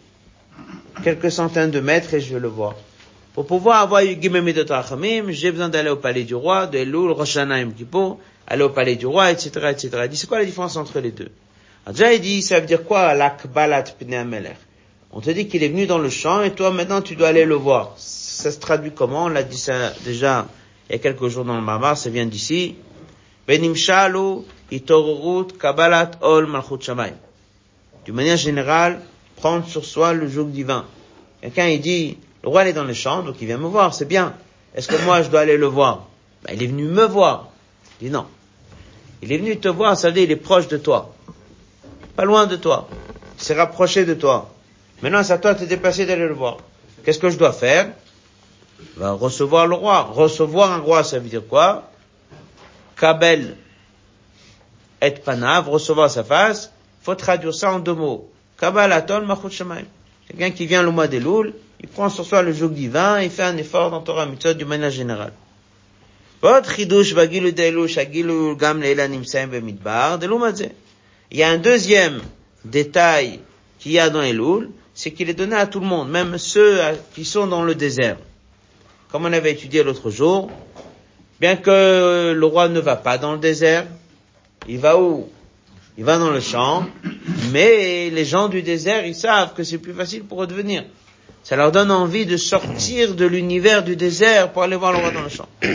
quelques 1.03 1.31
centaines 1.31 1.71
de 1.71 1.79
mètres 1.79 2.13
et 2.13 2.21
je 2.21 2.33
vais 2.33 2.39
le 2.39 2.47
voir. 2.47 2.75
Pour 3.33 3.45
pouvoir 3.45 3.81
avoir 3.81 4.01
Gimel 4.03 4.41
Midot 4.41 4.65
Rachamim, 4.67 5.29
j'ai 5.29 5.51
besoin 5.51 5.69
d'aller 5.69 5.89
au 5.89 5.97
palais 5.97 6.23
du 6.23 6.35
roi, 6.35 6.67
de 6.67 6.79
Elul, 6.79 7.11
Rosh 7.11 7.37
Hashanah, 7.37 7.59
Yom 7.59 7.73
Kippur, 7.73 8.17
aller 8.47 8.63
au 8.63 8.69
palais 8.69 8.95
du 8.95 9.05
roi, 9.05 9.31
etc., 9.31 9.49
etc. 9.69 9.89
Il 10.03 10.09
dit, 10.09 10.17
c'est 10.17 10.27
quoi 10.27 10.39
la 10.39 10.45
différence 10.45 10.75
entre 10.75 10.99
les 10.99 11.11
deux? 11.11 11.29
Déjà, 11.89 12.13
il 12.13 12.21
dit, 12.21 12.41
ça 12.41 12.59
veut 12.59 12.65
dire 12.65 12.83
quoi, 12.83 13.13
l'akbalat 13.13 13.83
pnei 13.83 14.17
amelech? 14.17 14.57
On 15.11 15.21
te 15.21 15.29
dit 15.29 15.47
qu'il 15.47 15.63
est 15.63 15.69
venu 15.69 15.87
dans 15.87 15.99
le 15.99 16.09
champ 16.09 16.41
et 16.41 16.51
toi, 16.51 16.71
maintenant, 16.71 17.01
tu 17.01 17.15
dois 17.15 17.29
aller 17.29 17.45
le 17.45 17.55
voir. 17.55 17.93
Ça 17.97 18.51
se 18.51 18.59
traduit 18.59 18.91
comment? 18.91 19.25
On 19.25 19.29
l'a 19.29 19.43
dit 19.43 19.57
ça 19.57 19.93
déjà 20.03 20.47
il 20.89 20.93
y 20.93 20.95
a 20.95 20.99
quelques 20.99 21.27
jours 21.27 21.43
dans 21.43 21.55
le 21.55 21.61
Mamar, 21.61 21.97
ça 21.97 22.09
vient 22.09 22.25
d'ici. 22.25 22.75
Benim 23.47 23.75
shalu, 23.75 24.43
itorurut, 24.71 25.57
kabbalat, 25.59 26.11
ol, 26.21 26.45
malchut 26.47 26.81
shamayim. 26.81 27.15
D'une 28.05 28.15
manière 28.15 28.37
générale, 28.37 29.01
prendre 29.35 29.67
sur 29.67 29.83
soi 29.83 30.13
le 30.13 30.27
joug 30.27 30.45
divin. 30.45 30.85
Quelqu'un, 31.41 31.67
il 31.67 31.81
dit, 31.81 32.17
le 32.43 32.49
roi 32.49 32.63
il 32.63 32.69
est 32.69 32.73
dans 32.73 32.85
le 32.85 32.93
champ, 32.93 33.21
donc 33.21 33.35
il 33.41 33.47
vient 33.47 33.57
me 33.57 33.67
voir, 33.67 33.93
c'est 33.93 34.05
bien. 34.05 34.33
Est-ce 34.75 34.87
que 34.87 35.03
moi, 35.03 35.21
je 35.23 35.29
dois 35.29 35.41
aller 35.41 35.57
le 35.57 35.65
voir? 35.65 36.07
Ben, 36.43 36.53
il 36.55 36.63
est 36.63 36.67
venu 36.67 36.85
me 36.85 37.05
voir. 37.05 37.49
Il 37.99 38.07
dit 38.07 38.13
non. 38.13 38.25
Il 39.21 39.31
est 39.31 39.37
venu 39.37 39.57
te 39.57 39.67
voir, 39.67 39.97
ça 39.97 40.07
veut 40.07 40.13
dire 40.13 40.23
il 40.23 40.31
est 40.31 40.35
proche 40.37 40.67
de 40.67 40.77
toi. 40.77 41.13
Pas 42.17 42.25
loin 42.25 42.47
de 42.47 42.55
toi. 42.55 42.89
Il 43.37 43.43
s'est 43.43 43.53
rapproché 43.53 44.03
de 44.03 44.15
toi. 44.15 44.51
Maintenant, 45.03 45.21
c'est 45.23 45.33
à 45.33 45.37
toi 45.37 45.53
de 45.53 45.59
te 45.59 45.65
déplacer 45.65 46.07
d'aller 46.07 46.27
le 46.27 46.33
voir. 46.33 46.57
Qu'est-ce 47.05 47.19
que 47.19 47.29
je 47.29 47.37
dois 47.37 47.53
faire? 47.53 47.91
Va 48.95 49.11
recevoir 49.11 49.67
le 49.67 49.75
roi. 49.75 50.01
Recevoir 50.01 50.71
un 50.71 50.79
roi, 50.79 51.03
ça 51.03 51.19
veut 51.19 51.29
dire 51.29 51.45
quoi? 51.47 51.91
Kabel 52.99 53.55
et 54.99 55.11
panav, 55.11 55.69
recevoir 55.69 56.09
sa 56.09 56.23
face. 56.23 56.71
Faut 57.03 57.13
traduire 57.13 57.53
ça 57.53 57.71
en 57.71 57.77
deux 57.77 57.93
mots. 57.93 58.27
Kabal 58.59 58.91
aton 58.91 59.21
machut 59.21 59.51
shemaim. 59.51 59.85
Quelqu'un 60.27 60.49
qui 60.49 60.65
vient 60.65 60.81
le 60.81 60.89
mois 60.89 61.07
des 61.07 61.19
Loul, 61.19 61.53
il 61.79 61.87
prend 61.87 62.09
sur 62.09 62.25
soi 62.25 62.41
le 62.41 62.51
joug 62.51 62.69
divin, 62.69 63.21
il 63.21 63.29
fait 63.29 63.43
un 63.43 63.57
effort 63.57 63.91
dans 63.91 64.01
Torah 64.01 64.25
Mitzvot 64.25 64.55
d'une 64.55 64.67
manière 64.67 64.89
générale. 64.89 65.33
Il 71.31 71.37
y 71.37 71.43
a 71.43 71.49
un 71.49 71.57
deuxième 71.57 72.21
détail 72.63 73.39
qu'il 73.79 73.91
y 73.91 73.99
a 73.99 74.09
dans 74.09 74.21
Elul, 74.21 74.69
c'est 74.93 75.11
qu'il 75.11 75.29
est 75.29 75.33
donné 75.33 75.55
à 75.55 75.67
tout 75.67 75.79
le 75.79 75.85
monde, 75.85 76.09
même 76.09 76.37
ceux 76.37 76.79
qui 77.13 77.25
sont 77.25 77.47
dans 77.47 77.63
le 77.63 77.75
désert. 77.75 78.17
Comme 79.11 79.25
on 79.25 79.33
avait 79.33 79.51
étudié 79.51 79.83
l'autre 79.83 80.09
jour, 80.09 80.49
bien 81.39 81.57
que 81.57 82.33
le 82.33 82.45
roi 82.45 82.69
ne 82.69 82.79
va 82.79 82.95
pas 82.95 83.17
dans 83.17 83.33
le 83.33 83.39
désert, 83.39 83.85
il 84.67 84.79
va 84.79 84.99
où? 84.99 85.29
Il 85.97 86.03
va 86.03 86.17
dans 86.17 86.29
le 86.29 86.39
champ, 86.39 86.85
mais 87.51 88.09
les 88.09 88.25
gens 88.25 88.47
du 88.47 88.61
désert, 88.61 89.05
ils 89.05 89.15
savent 89.15 89.53
que 89.53 89.63
c'est 89.63 89.79
plus 89.79 89.93
facile 89.93 90.23
pour 90.23 90.43
eux 90.43 90.47
de 90.47 90.53
venir. 90.53 90.83
Ça 91.43 91.55
leur 91.55 91.71
donne 91.71 91.91
envie 91.91 92.25
de 92.25 92.37
sortir 92.37 93.15
de 93.15 93.25
l'univers 93.25 93.83
du 93.83 93.95
désert 93.95 94.51
pour 94.51 94.63
aller 94.63 94.75
voir 94.75 94.91
le 94.91 94.99
roi 94.99 95.11
dans 95.11 95.23
le 95.23 95.29
champ. 95.29 95.47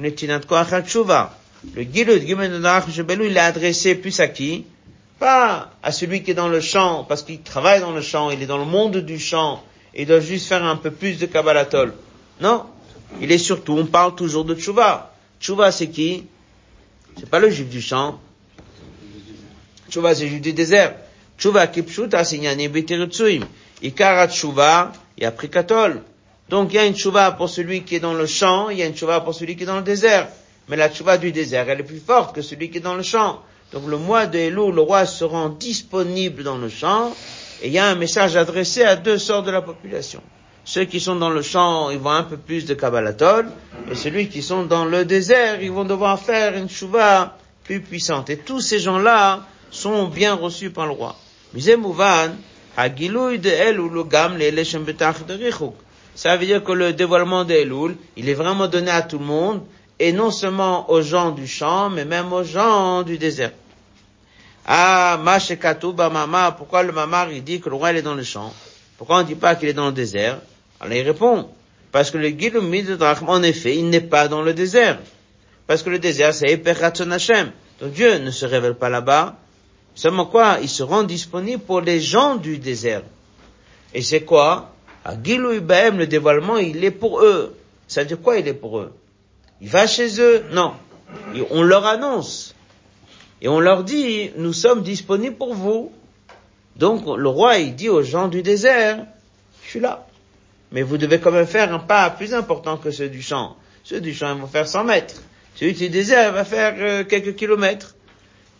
Le 0.00 1.82
Gilud, 1.82 2.22
il 2.22 3.38
a 3.38 3.44
adressé 3.44 3.94
plus 3.96 4.20
à 4.20 4.28
qui? 4.28 4.64
Pas 5.18 5.72
à 5.82 5.90
celui 5.90 6.22
qui 6.22 6.30
est 6.30 6.34
dans 6.34 6.48
le 6.48 6.60
champ, 6.60 7.04
parce 7.08 7.24
qu'il 7.24 7.42
travaille 7.42 7.80
dans 7.80 7.90
le 7.90 8.00
champ, 8.00 8.30
il 8.30 8.40
est 8.40 8.46
dans 8.46 8.58
le 8.58 8.64
monde 8.64 8.98
du 8.98 9.18
champ, 9.18 9.64
et 9.92 10.02
il 10.02 10.06
doit 10.06 10.20
juste 10.20 10.46
faire 10.46 10.64
un 10.64 10.76
peu 10.76 10.92
plus 10.92 11.18
de 11.18 11.26
Kabbalatol. 11.26 11.92
Non, 12.40 12.64
il 13.20 13.32
est 13.32 13.38
surtout, 13.38 13.72
on 13.72 13.86
parle 13.86 14.14
toujours 14.14 14.44
de 14.44 14.54
Tshuva. 14.54 15.12
Tshuva, 15.40 15.72
c'est 15.72 15.88
qui? 15.88 16.26
C'est 17.18 17.28
pas 17.28 17.40
le 17.40 17.50
juif 17.50 17.68
du 17.68 17.82
champ. 17.82 18.20
Tshuva, 19.90 20.14
c'est 20.14 20.24
le 20.24 20.30
juif 20.30 20.42
du 20.42 20.52
désert. 20.52 20.94
Tshuva, 21.36 21.66
kipshuta, 21.66 22.22
c'est 22.22 22.40
Ikara 23.82 24.28
Tshuva, 24.28 24.92
et 25.18 25.24
après 25.24 25.48
Katol. 25.48 26.02
Donc 26.48 26.72
il 26.72 26.76
y 26.76 26.78
a 26.78 26.86
une 26.86 26.94
Tchouva 26.94 27.32
pour 27.32 27.48
celui 27.48 27.82
qui 27.82 27.96
est 27.96 28.00
dans 28.00 28.14
le 28.14 28.26
champ, 28.26 28.70
il 28.70 28.78
y 28.78 28.82
a 28.82 28.86
une 28.86 28.94
Tchouva 28.94 29.20
pour 29.20 29.34
celui 29.34 29.56
qui 29.56 29.64
est 29.64 29.66
dans 29.66 29.76
le 29.76 29.82
désert. 29.82 30.28
Mais 30.68 30.76
la 30.76 30.90
tchouva 30.90 31.16
du 31.16 31.32
désert, 31.32 31.68
elle 31.68 31.80
est 31.80 31.84
plus 31.84 32.00
forte 32.00 32.34
que 32.34 32.42
celui 32.42 32.70
qui 32.70 32.78
est 32.78 32.82
dans 32.82 32.94
le 32.94 33.02
champ. 33.02 33.40
Donc 33.72 33.86
le 33.86 33.96
mois 33.96 34.26
de 34.26 34.38
Elul, 34.38 34.74
le 34.74 34.80
roi 34.82 35.06
se 35.06 35.24
rend 35.24 35.48
disponible 35.48 36.42
dans 36.42 36.58
le 36.58 36.68
champ, 36.68 37.14
et 37.62 37.68
il 37.68 37.72
y 37.72 37.78
a 37.78 37.86
un 37.86 37.94
message 37.94 38.36
adressé 38.36 38.82
à 38.82 38.96
deux 38.96 39.18
sortes 39.18 39.46
de 39.46 39.50
la 39.50 39.62
population. 39.62 40.22
Ceux 40.64 40.84
qui 40.84 41.00
sont 41.00 41.16
dans 41.16 41.30
le 41.30 41.40
champ, 41.40 41.88
ils 41.90 41.98
vont 41.98 42.10
un 42.10 42.22
peu 42.22 42.36
plus 42.36 42.66
de 42.66 42.74
Kabbalatol, 42.74 43.50
et 43.90 43.94
ceux 43.94 44.10
qui 44.10 44.42
sont 44.42 44.64
dans 44.64 44.84
le 44.84 45.06
désert, 45.06 45.62
ils 45.62 45.72
vont 45.72 45.84
devoir 45.84 46.18
faire 46.20 46.54
une 46.56 46.68
tchouva 46.68 47.38
plus 47.64 47.80
puissante. 47.80 48.28
Et 48.28 48.36
tous 48.36 48.60
ces 48.60 48.78
gens-là 48.78 49.46
sont 49.70 50.06
bien 50.08 50.34
reçus 50.34 50.70
par 50.70 50.86
le 50.86 50.92
roi. 50.92 51.16
Ça 56.18 56.36
veut 56.36 56.46
dire 56.46 56.64
que 56.64 56.72
le 56.72 56.92
dévoilement 56.92 57.44
de 57.44 57.54
Elul, 57.54 57.96
il 58.16 58.28
est 58.28 58.34
vraiment 58.34 58.66
donné 58.66 58.90
à 58.90 59.02
tout 59.02 59.20
le 59.20 59.24
monde, 59.24 59.62
et 60.00 60.10
non 60.10 60.32
seulement 60.32 60.90
aux 60.90 61.00
gens 61.00 61.30
du 61.30 61.46
champ, 61.46 61.90
mais 61.90 62.04
même 62.04 62.32
aux 62.32 62.42
gens 62.42 63.04
du 63.04 63.18
désert. 63.18 63.52
Ah, 64.66 65.16
Mashekatu 65.22 65.92
Mama, 65.96 66.56
pourquoi 66.58 66.82
le 66.82 66.90
mamar 66.90 67.30
il 67.30 67.44
dit 67.44 67.60
que 67.60 67.68
le 67.68 67.76
roi 67.76 67.92
il 67.92 67.98
est 67.98 68.02
dans 68.02 68.16
le 68.16 68.24
champ? 68.24 68.52
Pourquoi 68.96 69.18
on 69.18 69.20
ne 69.20 69.26
dit 69.26 69.36
pas 69.36 69.54
qu'il 69.54 69.68
est 69.68 69.74
dans 69.74 69.86
le 69.86 69.92
désert? 69.92 70.40
Alors 70.80 70.92
il 70.92 71.02
répond, 71.02 71.50
parce 71.92 72.10
que 72.10 72.18
le 72.18 72.30
Gilum 72.30 72.68
Midrachim, 72.68 73.28
en 73.28 73.44
effet, 73.44 73.76
il 73.76 73.88
n'est 73.88 74.00
pas 74.00 74.26
dans 74.26 74.42
le 74.42 74.54
désert. 74.54 74.98
Parce 75.68 75.84
que 75.84 75.90
le 75.90 76.00
désert, 76.00 76.34
c'est 76.34 76.50
Eperatson 76.50 77.12
Hashem. 77.12 77.52
Donc 77.80 77.92
Dieu 77.92 78.18
ne 78.18 78.32
se 78.32 78.44
révèle 78.44 78.74
pas 78.74 78.88
là-bas. 78.88 79.36
Seulement 79.94 80.26
quoi? 80.26 80.58
Il 80.62 80.68
se 80.68 80.82
rend 80.82 81.04
disponible 81.04 81.62
pour 81.62 81.80
les 81.80 82.00
gens 82.00 82.34
du 82.34 82.58
désert. 82.58 83.02
Et 83.94 84.02
c'est 84.02 84.22
quoi? 84.22 84.72
Le 85.06 86.04
dévoilement, 86.04 86.58
il 86.58 86.84
est 86.84 86.90
pour 86.90 87.22
eux. 87.22 87.56
Ça 87.86 88.02
veut 88.02 88.06
dire 88.06 88.20
quoi 88.20 88.38
il 88.38 88.46
est 88.48 88.54
pour 88.54 88.78
eux? 88.78 88.92
Il 89.60 89.68
va 89.68 89.86
chez 89.86 90.20
eux? 90.20 90.44
Non. 90.52 90.74
On 91.50 91.62
leur 91.62 91.86
annonce. 91.86 92.54
Et 93.40 93.48
on 93.48 93.60
leur 93.60 93.84
dit, 93.84 94.30
nous 94.36 94.52
sommes 94.52 94.82
disponibles 94.82 95.36
pour 95.36 95.54
vous. 95.54 95.92
Donc 96.76 97.04
le 97.06 97.28
roi, 97.28 97.58
il 97.58 97.74
dit 97.74 97.88
aux 97.88 98.02
gens 98.02 98.28
du 98.28 98.42
désert, 98.42 99.06
je 99.64 99.70
suis 99.70 99.80
là. 99.80 100.06
Mais 100.70 100.82
vous 100.82 100.98
devez 100.98 101.18
quand 101.18 101.32
même 101.32 101.46
faire 101.46 101.72
un 101.72 101.78
pas 101.78 102.10
plus 102.10 102.34
important 102.34 102.76
que 102.76 102.90
ceux 102.90 103.08
du 103.08 103.22
champ. 103.22 103.56
Ceux 103.84 104.00
du 104.00 104.12
champ, 104.12 104.34
ils 104.34 104.40
vont 104.40 104.46
faire 104.46 104.68
100 104.68 104.84
mètres. 104.84 105.22
Celui 105.54 105.72
du 105.72 105.88
désert 105.88 106.32
va 106.32 106.44
faire 106.44 106.74
euh, 106.78 107.04
quelques 107.04 107.36
kilomètres. 107.36 107.96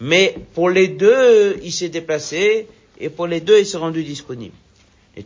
Mais 0.00 0.34
pour 0.54 0.70
les 0.70 0.88
deux, 0.88 1.58
il 1.62 1.72
s'est 1.72 1.88
déplacé, 1.88 2.66
et 2.98 3.08
pour 3.08 3.26
les 3.26 3.40
deux, 3.40 3.58
il 3.58 3.66
s'est 3.66 3.76
rendu 3.76 4.02
disponible. 4.04 4.54
Et. 5.16 5.22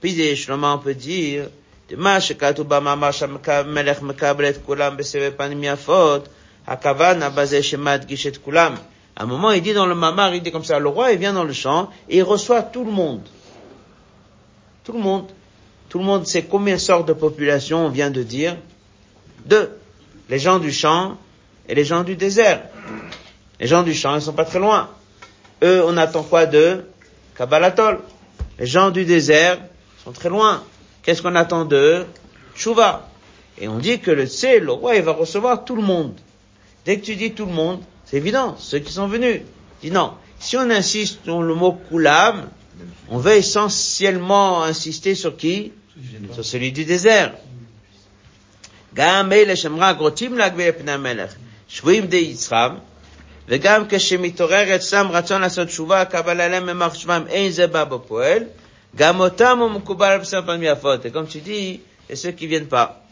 Puis 0.00 0.36
Shlomo, 0.36 0.78
peut 0.78 0.94
dire, 0.94 1.48
de 1.88 1.96
ma 1.96 2.20
shekatu 2.20 2.64
b'mamar 2.64 3.12
shamelech 3.12 4.02
mekabel 4.02 4.46
et 4.46 4.64
kulam 4.64 4.96
beseve 4.96 5.30
panim 5.32 5.62
yafot, 5.62 6.24
hakavana 6.66 7.30
bazeh 7.30 7.62
shemat 7.62 8.06
gishet 8.08 8.38
kulam. 8.42 8.76
À 9.14 9.22
un 9.22 9.26
moment, 9.26 9.52
il 9.52 9.62
dit 9.62 9.72
dans 9.72 9.86
le 9.86 9.94
mamar, 9.94 10.34
il 10.34 10.42
dit 10.42 10.52
comme 10.52 10.64
ça, 10.64 10.78
le 10.78 10.88
roi, 10.88 11.12
il 11.12 11.18
vient 11.18 11.32
dans 11.32 11.44
le 11.44 11.54
champ, 11.54 11.90
et 12.08 12.18
il 12.18 12.22
reçoit 12.22 12.62
tout 12.62 12.84
le 12.84 12.90
monde. 12.90 13.22
Tout 14.84 14.92
le 14.92 14.98
monde. 14.98 15.28
Tout 15.88 15.98
le 15.98 16.04
monde 16.04 16.26
sait 16.26 16.42
combien 16.42 16.76
sortes 16.76 17.08
de 17.08 17.14
population 17.14 17.86
on 17.86 17.88
vient 17.88 18.10
de 18.10 18.22
dire? 18.22 18.56
Deux. 19.46 19.70
Les 20.28 20.38
gens 20.38 20.58
du 20.58 20.72
champ 20.72 21.16
et 21.68 21.74
les 21.74 21.84
gens 21.84 22.02
du 22.02 22.16
désert. 22.16 22.62
Les 23.58 23.66
gens 23.66 23.82
du 23.82 23.94
champ, 23.94 24.14
ils 24.16 24.22
sont 24.22 24.32
pas 24.32 24.44
très 24.44 24.58
loin. 24.58 24.90
Eux, 25.62 25.82
on 25.84 25.96
attend 25.96 26.22
quoi 26.22 26.46
d'eux? 26.46 26.84
Kabbalatol 27.36 28.00
Les 28.58 28.66
gens 28.66 28.90
du 28.90 29.04
désert 29.04 29.58
sont 30.04 30.12
très 30.12 30.28
loin. 30.28 30.62
Qu'est-ce 31.02 31.22
qu'on 31.22 31.34
attend 31.34 31.64
d'eux? 31.64 32.06
Tshuva? 32.54 33.08
Et 33.58 33.68
on 33.68 33.78
dit 33.78 34.00
que 34.00 34.10
le 34.10 34.26
Tsé, 34.26 34.60
le 34.60 34.72
roi, 34.72 34.96
il 34.96 35.02
va 35.02 35.12
recevoir 35.12 35.64
tout 35.64 35.76
le 35.76 35.82
monde. 35.82 36.14
Dès 36.84 36.98
que 36.98 37.04
tu 37.04 37.16
dis 37.16 37.32
tout 37.32 37.46
le 37.46 37.52
monde, 37.52 37.80
c'est 38.04 38.18
évident, 38.18 38.56
ceux 38.58 38.78
qui 38.78 38.92
sont 38.92 39.08
venus. 39.08 39.42
Dis 39.82 39.90
non. 39.90 40.12
Si 40.38 40.56
on 40.56 40.70
insiste 40.70 41.24
sur 41.24 41.42
le 41.42 41.54
mot 41.54 41.78
Kulam, 41.88 42.48
on 43.08 43.18
veut 43.18 43.34
essentiellement 43.36 44.62
insister 44.62 45.14
sur 45.14 45.36
qui? 45.36 45.72
Sur 46.34 46.44
celui 46.44 46.72
du 46.72 46.84
désert. 46.84 47.32
וגם 53.47 53.83
כשמתעורר 53.89 54.75
אצלם 54.75 55.07
רצון 55.11 55.41
לעשות 55.41 55.67
תשובה, 55.67 56.05
קבלה 56.05 56.45
עליהם 56.45 56.65
ממחשבם, 56.65 57.23
אין 57.29 57.51
זה 57.51 57.67
בא 57.67 57.83
בפועל, 57.83 58.43
גם 58.95 59.19
אותם 59.19 59.57
הוא 59.59 59.71
מקובל 59.71 60.07
על 60.07 60.19
בשר 60.19 60.41
פעמים 60.45 60.63
יפות. 60.63 61.05
Et 61.05 61.11
comme 61.11 61.27
tu 61.27 61.39
dis, 61.39 61.79
et 62.09 62.15
ceux 62.15 62.31
qui 62.31 62.47
viennent 62.47 62.67
pas. 62.67 63.03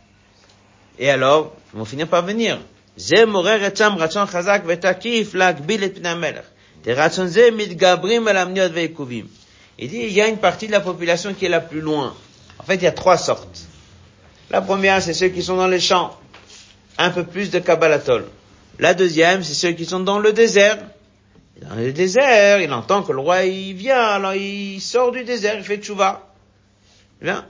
Et 1.00 1.10
alors, 1.10 1.54
ils 1.74 1.80
vont 1.80 1.86
finir 1.86 2.08
par 2.08 2.22
venir. 2.26 2.58
זה 2.98 3.26
מעורר 3.26 3.68
אצלם 3.68 3.96
רצון 3.98 4.26
חזק 4.26 4.62
ותקיף 4.66 5.36
להגביל 5.36 5.84
את 5.84 5.96
פני 5.96 6.10
המלך. 6.10 6.46
דרצון 6.84 7.28
זה 7.28 7.50
מתגברים 7.58 8.28
על 8.28 8.38
המניות 8.38 8.72
והעיכובים. 8.74 9.26
Il 9.80 9.88
dit, 9.88 9.98
il 9.98 10.12
y 10.12 10.22
a 10.22 10.28
une 10.28 10.38
partie 10.38 10.68
de 10.68 10.74
la 10.74 10.82
population 10.82 11.34
qui 11.34 11.46
est 11.46 11.50
la 11.50 11.62
plus 11.62 11.80
loin. 11.80 12.14
En 12.60 12.64
fait, 12.64 12.76
il 12.76 12.84
y 12.84 12.88
a 12.88 12.92
trois 12.92 13.18
sortes. 13.18 13.60
La 14.52 14.62
première, 14.62 15.02
c'est 15.02 15.14
ceux 15.14 15.30
qui 15.30 15.42
sont 15.42 15.56
dans 15.56 15.68
les 15.68 15.80
champs. 15.80 16.18
Un 16.98 17.12
peu 17.12 17.24
plus 17.24 17.50
de 17.50 17.60
Kabbalatol. 17.60 18.26
La 18.79 18.95
deuxième, 18.95 19.43
c'est 19.43 19.55
ceux 19.55 19.73
qui 19.73 19.85
sont 19.85 20.01
dans 20.01 20.19
le 20.19 20.33
désert. 20.33 20.79
Dans 21.63 21.77
le 21.77 21.93
désert, 21.93 22.61
il 22.61 22.73
entend 22.73 23.03
que 23.03 23.13
le 23.13 23.21
roi, 23.21 23.45
il 23.45 23.75
vient, 23.75 24.01
alors 24.01 24.35
il 24.35 24.81
sort 24.81 25.13
du 25.13 25.25
désert, 25.25 25.57
il 25.57 25.65
fait 25.65 25.79
tchouva. 25.79 26.29
Bien. 27.23 27.47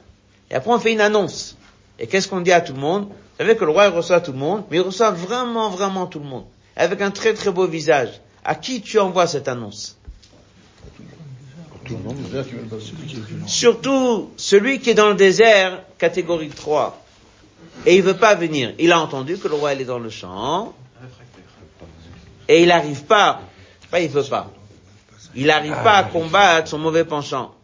Et 0.50 0.54
après, 0.54 0.70
on 0.70 0.78
fait 0.78 0.92
une 0.92 1.00
annonce. 1.00 1.56
Et 1.98 2.06
qu'est-ce 2.06 2.28
qu'on 2.28 2.40
dit 2.40 2.52
à 2.52 2.60
tout 2.60 2.74
le 2.74 2.80
monde? 2.80 3.08
Vous 3.08 3.38
savez 3.38 3.56
que 3.56 3.64
le 3.64 3.70
roi, 3.70 3.86
il 3.86 3.92
reçoit 3.92 4.20
tout 4.20 4.32
le 4.32 4.38
monde, 4.38 4.64
mais 4.70 4.76
il 4.76 4.80
reçoit 4.80 5.10
vraiment, 5.10 5.70
vraiment 5.70 6.06
tout 6.06 6.18
le 6.18 6.26
monde. 6.26 6.44
Avec 6.76 7.00
un 7.00 7.10
très, 7.10 7.32
très 7.34 7.50
beau 7.50 7.66
visage. 7.66 8.20
À 8.44 8.54
qui 8.54 8.82
tu 8.82 8.98
envoies 8.98 9.26
cette 9.26 9.48
annonce? 9.48 9.96
Tout 11.84 11.96
le 11.96 12.02
monde. 12.02 12.16
Surtout 13.46 14.30
celui 14.36 14.80
qui 14.80 14.90
est 14.90 14.94
dans 14.94 15.08
le 15.08 15.14
désert, 15.14 15.82
catégorie 15.98 16.48
3, 16.48 17.02
et 17.86 17.96
il 17.96 18.02
veut 18.02 18.16
pas 18.16 18.34
venir. 18.34 18.72
Il 18.78 18.92
a 18.92 19.00
entendu 19.00 19.36
que 19.38 19.48
le 19.48 19.54
roi 19.54 19.74
il 19.74 19.82
est 19.82 19.84
dans 19.84 19.98
le 19.98 20.10
champ, 20.10 20.74
et 22.48 22.62
il 22.62 22.68
n'arrive 22.68 23.04
pas, 23.04 23.40
pas 23.90 24.00
il 24.00 24.08
veut 24.08 24.22
pas, 24.24 24.50
il 25.34 25.46
n'arrive 25.46 25.72
pas 25.82 25.96
à 25.98 26.04
combattre 26.04 26.68
son 26.68 26.78
mauvais 26.78 27.04
penchant. 27.04 27.54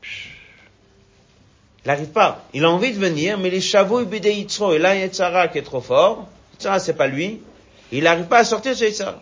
Il 1.84 1.88
n'arrive 1.88 2.08
pas. 2.08 2.44
Il 2.52 2.64
a 2.64 2.70
envie 2.70 2.92
de 2.92 2.98
venir, 2.98 3.38
mais 3.38 3.48
les 3.50 3.60
chavouilles 3.60 4.04
bidé 4.06 4.32
Yitzro, 4.32 4.74
et 4.74 4.78
là, 4.78 4.94
Yitzhara 4.94 5.48
qui 5.48 5.58
est 5.58 5.62
trop 5.62 5.80
fort, 5.80 6.28
Yitzhara 6.54 6.78
c'est 6.78 6.94
pas 6.94 7.06
lui, 7.06 7.40
il 7.92 8.04
n'arrive 8.04 8.26
pas 8.26 8.38
à 8.38 8.44
sortir 8.44 8.76
ce 8.76 8.84
Yitzhara. 8.84 9.20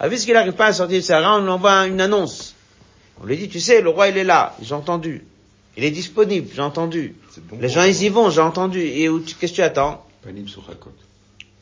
Ah, 0.00 0.08
puisqu'il 0.08 0.32
n'arrive 0.34 0.54
pas 0.54 0.66
à 0.66 0.72
sortir 0.72 0.96
Yitzhara, 0.98 1.36
on 1.36 1.42
lui 1.42 1.50
envoie 1.50 1.86
une 1.86 2.00
annonce. 2.00 2.54
On 3.22 3.26
lui 3.26 3.36
dit, 3.36 3.48
tu 3.48 3.60
sais, 3.60 3.82
le 3.82 3.90
roi 3.90 4.08
il 4.08 4.16
est 4.16 4.24
là, 4.24 4.56
j'ai 4.62 4.74
entendu. 4.74 5.24
Il 5.76 5.84
est 5.84 5.90
disponible, 5.90 6.48
j'ai 6.54 6.62
entendu. 6.62 7.14
C'est 7.30 7.46
bon 7.46 7.58
Les 7.60 7.68
gens 7.68 7.84
ils 7.84 8.02
y 8.02 8.08
vont, 8.08 8.30
j'ai 8.30 8.40
entendu. 8.40 8.80
Et 8.80 9.08
où 9.08 9.20
tu- 9.20 9.34
qu'est-ce 9.34 9.52
que 9.52 9.56
tu 9.56 9.62
attends? 9.62 10.04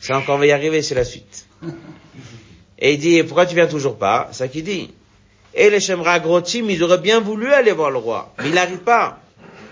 Ça 0.01 0.17
encore 0.17 0.37
on 0.37 0.39
va 0.39 0.47
y 0.47 0.53
arriver, 0.53 0.83
c'est 0.83 0.95
la 0.95 1.05
suite. 1.05 1.47
Et 2.81 2.95
il 2.95 2.99
dit, 2.99 3.23
pourquoi 3.23 3.47
tu 3.47 3.55
viens 3.55 3.67
toujours 3.67 3.97
pas? 3.97 4.29
C'est 4.31 4.39
ça 4.39 4.49
qu'il 4.49 4.65
dit. 4.65 4.91
Et 5.55 5.69
les 5.69 5.81
Shemra 5.81 6.21
Grotim, 6.21 6.71
ils 6.71 6.83
auraient 6.83 6.99
bien 6.99 7.21
voulu 7.21 7.53
aller 7.53 7.73
voir 7.73 7.91
le 7.91 7.99
roi, 7.99 8.33
mais 8.39 8.49
il 8.49 8.55
n'arrive 8.55 8.79
pas. 8.79 9.19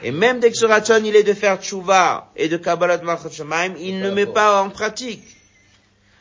Et 0.03 0.11
même 0.11 0.41
dès 0.41 0.51
que 0.51 0.57
ce 0.57 0.67
Ratson, 0.67 1.03
il 1.05 1.17
est 1.17 1.23
de 1.23 1.35
faire 1.35 1.61
tchouva 1.61 2.31
et 2.37 2.49
de 2.49 2.57
Kabbalat 2.57 2.99
Malchut 2.99 3.31
Shemaim, 3.33 3.75
il 3.81 4.01
ne 4.01 4.11
met 4.11 4.27
pas 4.27 4.63
en 4.63 4.71
pratique. 4.71 5.23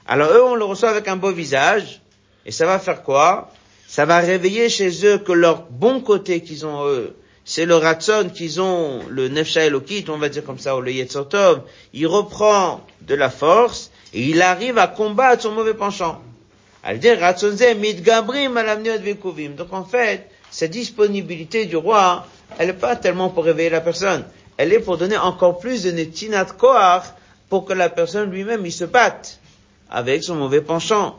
Alors 0.05 0.31
eux, 0.31 0.43
on 0.43 0.55
le 0.55 0.63
reçoit 0.63 0.89
avec 0.89 1.07
un 1.07 1.15
beau 1.15 1.31
visage, 1.31 2.01
et 2.45 2.51
ça 2.51 2.65
va 2.65 2.79
faire 2.79 3.03
quoi? 3.03 3.51
Ça 3.87 4.05
va 4.05 4.19
réveiller 4.19 4.69
chez 4.69 5.05
eux 5.05 5.17
que 5.17 5.31
leur 5.31 5.63
bon 5.69 6.01
côté 6.01 6.41
qu'ils 6.41 6.65
ont 6.65 6.85
eux, 6.85 7.15
c'est 7.45 7.65
le 7.65 7.75
Ratson 7.75 8.29
qu'ils 8.33 8.59
ont, 8.61 9.01
le 9.09 9.29
Nefsha 9.29 9.65
Elokit, 9.65 10.05
on 10.09 10.17
va 10.17 10.29
dire 10.29 10.43
comme 10.43 10.59
ça, 10.59 10.75
ou 10.75 10.81
le 10.81 10.91
Yetzotov, 10.91 11.61
il 11.93 12.07
reprend 12.07 12.85
de 13.01 13.15
la 13.15 13.29
force, 13.29 13.91
et 14.13 14.21
il 14.21 14.41
arrive 14.41 14.77
à 14.77 14.87
combattre 14.87 15.43
son 15.43 15.51
mauvais 15.51 15.73
penchant. 15.73 16.21
Donc 19.56 19.72
en 19.72 19.84
fait, 19.84 20.30
cette 20.50 20.70
disponibilité 20.70 21.66
du 21.66 21.76
roi, 21.76 22.26
elle 22.58 22.66
n'est 22.66 22.72
pas 22.72 22.96
tellement 22.96 23.30
pour 23.30 23.44
réveiller 23.44 23.70
la 23.70 23.80
personne. 23.80 24.24
Elle 24.56 24.72
est 24.72 24.80
pour 24.80 24.98
donner 24.98 25.16
encore 25.16 25.58
plus 25.58 25.84
de 25.84 25.90
netinat 25.92 26.44
koach 26.44 27.04
pour 27.48 27.64
que 27.64 27.72
la 27.72 27.88
personne 27.88 28.30
lui-même, 28.30 28.66
il 28.66 28.72
se 28.72 28.84
batte 28.84 29.38
avec 29.90 30.24
son 30.24 30.34
mauvais 30.34 30.60
penchant. 30.60 31.18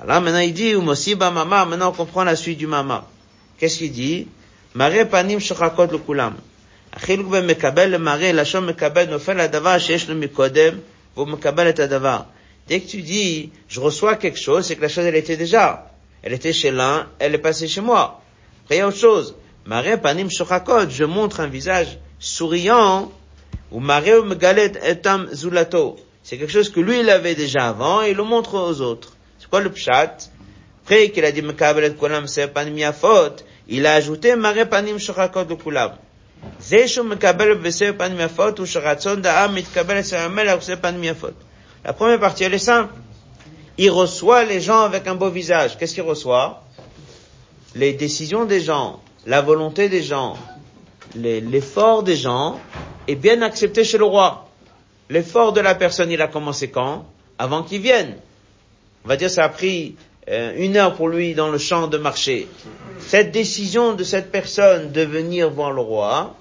Alors 0.00 0.20
maintenant 0.20 0.40
il 0.40 0.52
dit, 0.52 0.70
umosiba 0.70 1.30
mama, 1.30 1.64
maintenant 1.64 1.90
on 1.90 1.92
comprend 1.92 2.24
la 2.24 2.36
suite 2.36 2.58
du 2.58 2.66
mama. 2.66 3.06
Qu'est-ce 3.58 3.78
qu'il 3.78 3.92
dit? 3.92 4.28
Mare 4.74 5.08
panim 5.08 5.40
shachakot 5.40 5.86
le 5.86 5.98
kulam. 5.98 6.34
החילוק 6.96 7.28
בין 7.28 7.46
מקבל 7.46 7.84
למראה, 7.84 8.32
לשון 8.32 8.66
מקבל 8.66 9.04
נופל 9.04 9.40
הדבר 9.40 9.78
שיש 9.78 10.08
לו 10.08 10.14
מקודם, 10.14 10.74
והוא 11.16 11.28
מקבל 11.28 11.68
את 11.68 11.78
הדבר. 11.78 12.20
Dès 12.68 12.80
que 12.80 12.88
tu 12.88 13.02
dis, 13.02 13.50
je 13.68 13.80
reçois 13.80 14.16
quelque 14.16 14.38
chose, 14.38 14.66
c'est 14.66 14.76
que 14.76 14.82
la 14.82 14.88
chose, 14.88 15.04
elle 15.04 15.16
était 15.16 15.36
déjà. 15.36 15.90
Elle 16.22 16.32
était 16.32 16.52
chez 16.52 16.70
l'un, 16.70 17.08
elle 17.18 17.34
est 17.34 17.38
passée 17.38 17.68
chez 17.68 17.80
moi. 17.80 18.20
Après, 18.64 18.76
il 18.76 18.78
y 18.78 18.80
a 18.80 18.88
autre 18.88 18.98
chose. 18.98 19.36
Maré 19.64 19.96
panim 19.96 20.28
shochakot, 20.30 20.90
je 20.90 21.04
montre 21.04 21.40
un 21.40 21.46
visage 21.46 21.98
souriant, 22.18 23.12
ou 23.70 23.80
maré 23.80 24.16
ou 24.16 24.24
megalet 24.24 24.72
etam 24.82 25.28
zulato. 25.32 25.96
C'est 26.22 26.38
quelque 26.38 26.52
chose 26.52 26.70
que 26.70 26.80
lui, 26.80 27.00
il 27.00 27.10
avait 27.10 27.34
déjà 27.34 27.68
avant, 27.68 28.02
et 28.02 28.10
il 28.10 28.16
le 28.16 28.24
montre 28.24 28.54
aux 28.54 28.80
autres. 28.80 29.16
C'est 29.38 29.48
quoi 29.48 29.60
le 29.60 29.70
pshat? 29.70 30.30
Après 30.82 31.10
qu'il 31.10 31.24
a 31.24 31.32
dit 31.32 31.42
mekabel 31.42 31.84
et 31.84 31.94
kulam 31.94 32.26
se 32.26 32.46
panim 32.46 32.76
yafot, 32.78 33.36
il 33.68 33.86
a 33.86 33.94
ajouté 33.94 34.34
maré 34.34 34.66
panim 34.66 34.98
shochakot 34.98 35.44
le 35.48 35.56
kulam. 35.56 35.92
זה 36.60 36.88
שהוא 36.88 37.06
מקבל 37.06 37.54
בסר 37.54 37.92
פנים 37.98 38.20
יפות 38.20 38.58
הוא 38.58 38.66
שרצון 38.66 39.22
דעם 39.22 39.54
מתקבל 39.54 40.00
אצל 40.00 40.16
המלך 40.16 40.58
בסר 40.58 40.74
פנים 40.80 41.04
יפות. 41.04 41.34
la 41.83 41.93
première 41.93 42.19
partie, 42.19 42.43
elle 42.43 42.53
est 42.53 42.59
simple. 42.59 42.93
Il 43.77 43.89
reçoit 43.89 44.43
les 44.45 44.61
gens 44.61 44.81
avec 44.81 45.07
un 45.07 45.15
beau 45.15 45.29
visage. 45.29 45.77
Qu'est-ce 45.77 45.95
qu'il 45.95 46.03
reçoit? 46.03 46.63
Les 47.73 47.93
décisions 47.93 48.45
des 48.45 48.59
gens, 48.59 49.01
la 49.25 49.41
volonté 49.41 49.89
des 49.89 50.03
gens, 50.03 50.37
l'effort 51.15 52.03
des 52.03 52.15
gens 52.15 52.59
est 53.07 53.15
bien 53.15 53.41
accepté 53.41 53.83
chez 53.83 53.97
le 53.97 54.05
roi. 54.05 54.47
L'effort 55.09 55.53
de 55.53 55.61
la 55.61 55.73
personne, 55.73 56.11
il 56.11 56.21
a 56.21 56.27
commencé 56.27 56.69
quand? 56.69 57.05
Avant 57.39 57.63
qu'il 57.63 57.81
vienne. 57.81 58.17
On 59.03 59.07
va 59.07 59.17
dire 59.17 59.31
ça 59.31 59.45
a 59.45 59.49
pris 59.49 59.95
euh, 60.29 60.53
une 60.57 60.77
heure 60.77 60.95
pour 60.95 61.09
lui 61.09 61.33
dans 61.33 61.49
le 61.49 61.57
champ 61.57 61.87
de 61.87 61.97
marché. 61.97 62.47
Cette 62.99 63.31
décision 63.31 63.93
de 63.93 64.03
cette 64.03 64.31
personne 64.31 64.91
de 64.91 65.01
venir 65.01 65.49
voir 65.49 65.71
le 65.71 65.81
roi, 65.81 66.35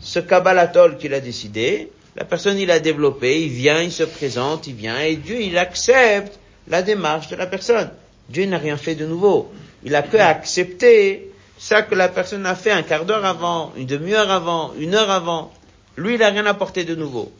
ce 0.00 0.18
kabbalatol 0.18 0.98
qu'il 0.98 1.14
a 1.14 1.20
décidé, 1.20 1.90
la 2.14 2.24
personne 2.24 2.58
il 2.58 2.70
a 2.70 2.78
développé, 2.78 3.42
il 3.42 3.50
vient, 3.50 3.80
il 3.80 3.92
se 3.92 4.02
présente, 4.02 4.66
il 4.66 4.74
vient, 4.74 5.00
et 5.00 5.16
Dieu 5.16 5.40
il 5.40 5.56
accepte 5.56 6.38
la 6.68 6.82
démarche 6.82 7.28
de 7.28 7.36
la 7.36 7.46
personne. 7.46 7.90
Dieu 8.28 8.44
n'a 8.46 8.58
rien 8.58 8.76
fait 8.76 8.94
de 8.94 9.06
nouveau. 9.06 9.52
Il 9.84 9.94
a 9.94 10.02
que 10.02 10.16
accepté 10.16 11.32
ça 11.58 11.82
que 11.82 11.94
la 11.94 12.08
personne 12.08 12.44
a 12.46 12.54
fait 12.54 12.70
un 12.70 12.82
quart 12.82 13.04
d'heure 13.04 13.24
avant, 13.24 13.72
une 13.76 13.86
demi-heure 13.86 14.30
avant, 14.30 14.72
une 14.78 14.94
heure 14.94 15.10
avant. 15.10 15.52
Lui, 15.96 16.14
il 16.14 16.20
n'a 16.20 16.28
rien 16.28 16.46
apporté 16.46 16.84
de 16.84 16.94
nouveau. 16.94 17.32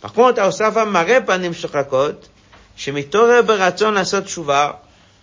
Par 0.00 0.12
contre, 0.12 0.40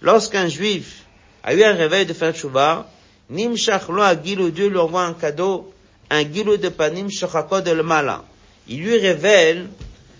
lorsqu'un 0.01 0.47
juif 0.47 1.03
a 1.43 1.53
eu 1.53 1.63
un 1.63 1.73
réveil 1.73 2.05
de 2.05 2.13
faire 2.13 2.33
tshuva, 2.33 2.87
nimshach 3.29 3.87
Dieu 4.21 4.67
lui 4.67 4.77
envoie 4.77 5.03
un 5.03 5.13
cadeau, 5.13 5.73
un 6.09 6.23
gilou 6.23 6.57
de 6.57 6.69
panim 6.69 7.09
shachakot 7.09 7.61
de 7.61 7.71
le 7.71 7.83
malin. 7.83 8.23
Il 8.67 8.81
lui 8.83 8.97
révèle 8.97 9.67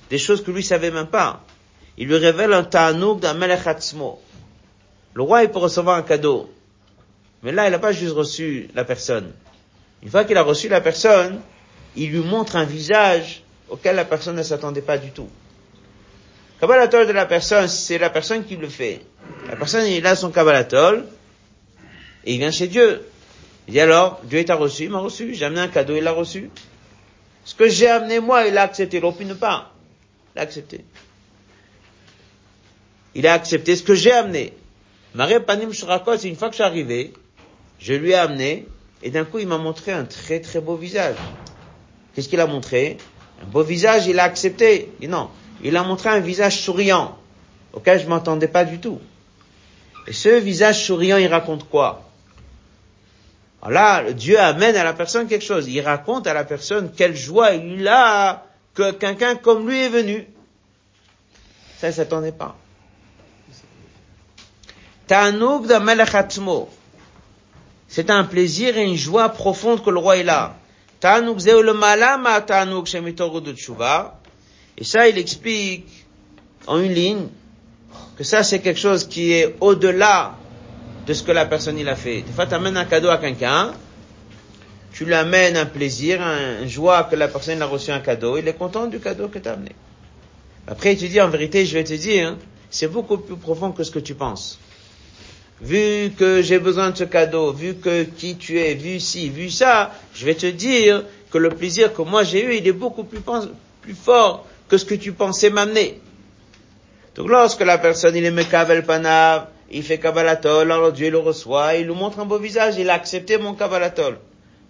des 0.10 0.18
choses 0.18 0.44
que 0.44 0.52
lui 0.52 0.64
savait 0.64 0.92
même 0.92 1.08
pas. 1.08 1.44
Il 1.98 2.08
lui 2.08 2.18
révèle 2.18 2.54
un 2.54 2.64
ta'anouk 2.64 3.20
d'un 3.20 3.34
melech 3.34 3.68
atzmo. 3.68 4.22
Le 5.14 5.22
roi, 5.22 5.44
il 5.44 5.50
peut 5.50 5.60
recevoir 5.60 5.98
un 5.98 6.02
cadeau. 6.02 6.52
Mais 7.44 7.52
là, 7.52 7.68
il 7.68 7.72
n'a 7.72 7.80
pas 7.80 7.92
juste 7.92 8.14
reçu 8.14 8.70
la 8.74 8.84
personne. 8.84 9.32
Une 10.02 10.10
fois 10.10 10.24
qu'il 10.24 10.38
a 10.38 10.44
reçu 10.44 10.68
la 10.70 10.82
personne, 10.82 11.40
il 11.96 12.10
lui 12.10 12.20
montre 12.20 12.56
un 12.56 12.66
visage 12.66 13.44
auquel 13.70 13.96
la 13.96 14.06
personne 14.06 14.36
ne 14.36 14.44
s'attendait 14.44 14.82
pas 14.82 14.98
du 14.98 15.12
tout. 15.12 15.30
Kabbalatol 16.60 17.08
de 17.08 17.12
la 17.12 17.26
personne, 17.26 17.68
c'est 17.68 17.98
la 17.98 18.10
personne 18.10 18.44
qui 18.44 18.56
le 18.56 18.70
fait. 18.70 19.02
La 19.50 19.56
personne, 19.56 19.86
il 19.86 20.06
a 20.06 20.16
son 20.16 20.32
Kabbalatol, 20.32 21.06
et 22.26 22.34
il 22.34 22.40
vient 22.40 22.52
chez 22.52 22.68
Dieu. 22.68 23.02
Il 23.68 23.74
dit 23.74 23.80
alors, 23.80 24.22
Dieu 24.24 24.44
t'a 24.46 24.56
reçu, 24.56 24.84
il 24.84 24.90
m'a 24.90 25.00
reçu, 25.00 25.34
j'ai 25.34 25.46
amené 25.46 25.62
un 25.62 25.68
cadeau, 25.68 25.96
il 25.96 26.04
l'a 26.04 26.12
reçu. 26.12 26.50
Ce 27.46 27.56
que 27.56 27.68
j'ai 27.68 27.88
amené 27.88 28.20
moi, 28.20 28.48
il 28.48 28.58
a 28.58 28.64
accepté, 28.64 28.98
il 28.98 29.06
aurait 29.06 29.26
ne 29.26 29.34
pas. 29.34 29.74
Il 30.36 30.40
a 30.40 30.42
accepté. 30.44 30.86
Il 33.16 33.28
a 33.28 33.34
accepté 33.34 33.76
ce 33.76 33.84
que 33.84 33.96
j'ai 33.96 34.12
amené. 34.12 34.54
Marie 35.14 35.40
Panim 35.40 35.72
c'est 35.74 36.28
une 36.28 36.36
fois 36.36 36.50
que 36.50 36.54
je 36.54 36.56
suis 36.56 36.64
arrivé, 36.64 37.14
je 37.80 37.94
lui 37.94 38.12
ai 38.12 38.16
amené, 38.16 38.66
et 39.04 39.12
d'un 39.12 39.26
coup, 39.26 39.40
il 39.40 39.48
m'a 39.48 39.58
montré 39.58 39.92
un 39.92 40.06
très 40.06 40.40
très 40.40 40.62
beau 40.62 40.76
visage. 40.76 41.18
Qu'est-ce 42.16 42.30
qu'il 42.30 42.40
a 42.40 42.48
montré? 42.48 42.98
Un 43.42 43.46
beau 43.46 43.62
visage, 43.62 44.08
il 44.08 44.18
a 44.20 44.24
accepté. 44.24 44.90
Non, 45.02 45.30
il 45.62 45.76
a 45.76 45.84
montré 45.84 46.10
un 46.10 46.20
visage 46.20 46.62
souriant, 46.62 47.18
auquel 47.74 48.00
je 48.00 48.08
m'entendais 48.08 48.48
pas 48.48 48.64
du 48.64 48.80
tout. 48.80 49.00
Et 50.08 50.14
ce 50.14 50.30
visage 50.30 50.86
souriant, 50.86 51.18
il 51.18 51.28
raconte 51.28 51.70
quoi? 51.70 52.10
Alors 53.66 53.72
là, 53.72 54.12
Dieu 54.12 54.38
amène 54.38 54.76
à 54.76 54.84
la 54.84 54.92
personne 54.92 55.26
quelque 55.28 55.46
chose. 55.46 55.70
Il 55.70 55.80
raconte 55.80 56.28
à 56.28 56.34
la 56.34 56.44
personne 56.44 56.92
quelle 56.92 57.16
joie 57.16 57.52
il 57.52 57.88
a 57.88 58.46
que 58.74 58.92
quelqu'un 58.92 59.36
comme 59.36 59.70
lui 59.70 59.80
est 59.80 59.90
venu. 59.90 60.28
Ça, 61.80 61.88
il 61.88 61.94
s'attendait 61.94 62.34
pas. 62.34 62.58
Ta'anouk 65.08 65.68
de 65.68 65.76
Melech 65.76 66.10
C'est 67.88 68.10
un 68.10 68.26
plaisir 68.26 68.78
et 68.78 68.84
une 68.84 68.98
joie 68.98 69.30
profonde 69.30 69.82
que 69.82 69.90
le 69.90 70.00
roi 70.00 70.18
est 70.18 70.24
là. 70.24 70.58
Ta'anouk 71.00 71.40
zeu 71.40 71.64
le 71.64 71.74
malama 71.74 72.42
ta'anouk 72.42 72.86
shemitoru 72.86 73.40
de 73.40 73.54
tshuva. 73.54 74.20
Et 74.78 74.84
ça, 74.84 75.08
il 75.08 75.18
explique 75.18 76.06
en 76.68 76.80
une 76.80 76.94
ligne 76.94 77.28
que 78.18 78.26
ça, 78.26 78.44
c'est 78.44 78.60
quelque 78.60 78.80
chose 78.80 79.08
qui 79.08 79.32
est 79.32 79.56
au-delà 79.62 80.36
de 81.06 81.14
ce 81.14 81.24
que 81.24 81.32
la 81.32 81.46
personne 81.46 81.78
il 81.78 81.88
a 81.90 81.96
fait. 81.96 82.22
Des 82.22 82.32
fois, 82.32 82.46
tu 82.46 82.54
amènes 82.54 82.78
un 82.78 82.86
cadeau 82.86 83.10
à 83.10 83.18
quelqu'un, 83.18 83.74
tu 84.94 85.06
lui 85.06 85.14
amènes 85.14 85.58
un 85.58 85.66
plaisir, 85.66 86.22
une 86.62 86.70
joie 86.70 87.04
que 87.04 87.16
la 87.16 87.28
personne 87.28 87.62
a 87.62 87.66
reçu 87.66 87.92
un 87.92 88.00
cadeau, 88.00 88.38
il 88.38 88.48
est 88.48 88.54
content 88.54 88.88
du 88.88 89.00
cadeau 89.00 89.28
que 89.28 89.40
tu 89.40 89.48
as 89.50 89.54
amené. 89.54 89.72
Après, 90.68 90.96
te 90.96 91.06
dit, 91.06 91.20
en 91.20 91.30
vérité, 91.30 91.66
je 91.66 91.74
vais 91.74 91.84
te 91.84 91.94
dire, 91.94 92.38
c'est 92.70 92.88
beaucoup 92.88 93.18
plus 93.18 93.36
profond 93.36 93.72
que 93.72 93.84
ce 93.84 93.92
que 93.92 94.00
tu 94.00 94.16
penses 94.16 94.60
vu 95.64 96.12
que 96.18 96.42
j'ai 96.42 96.60
besoin 96.60 96.92
de 96.92 96.98
ce 96.98 97.04
cadeau, 97.06 97.54
vu 97.54 97.76
que 97.76 98.04
qui 98.04 98.36
tu 98.36 98.60
es, 98.60 98.74
vu 98.74 99.00
ci, 99.00 99.30
vu 99.30 99.50
ça, 99.50 99.92
je 100.14 100.26
vais 100.26 100.36
te 100.36 100.46
dire 100.46 101.04
que 101.32 101.38
le 101.38 101.50
plaisir 101.50 101.94
que 101.94 102.02
moi 102.02 102.24
j'ai 102.24 102.44
eu, 102.46 102.58
il 102.58 102.68
est 102.68 102.74
beaucoup 102.74 103.06
plus, 103.06 103.22
plus 103.82 103.96
fort 103.96 104.46
que 104.68 104.78
ce 104.78 104.86
que 104.86 104.96
tu 104.96 105.14
pensais 105.14 105.50
m'amener. 105.50 106.00
Donc 107.16 107.30
lorsque 107.30 107.62
la 107.62 107.78
personne, 107.78 108.16
il 108.16 108.26
est 108.26 108.32
Mekavel 108.32 108.84
Panav, 108.84 109.48
il 109.74 109.84
fait 109.84 109.98
Kabbalatol, 109.98 110.72
alors 110.72 110.92
Dieu 110.92 111.10
le 111.10 111.18
reçoit, 111.18 111.76
il 111.76 111.88
nous 111.88 111.96
montre 111.96 112.20
un 112.20 112.26
beau 112.26 112.38
visage, 112.38 112.76
il 112.78 112.90
a 112.90 112.94
accepté 112.94 113.38
mon 113.38 113.56
Kabbalatol. 113.56 114.20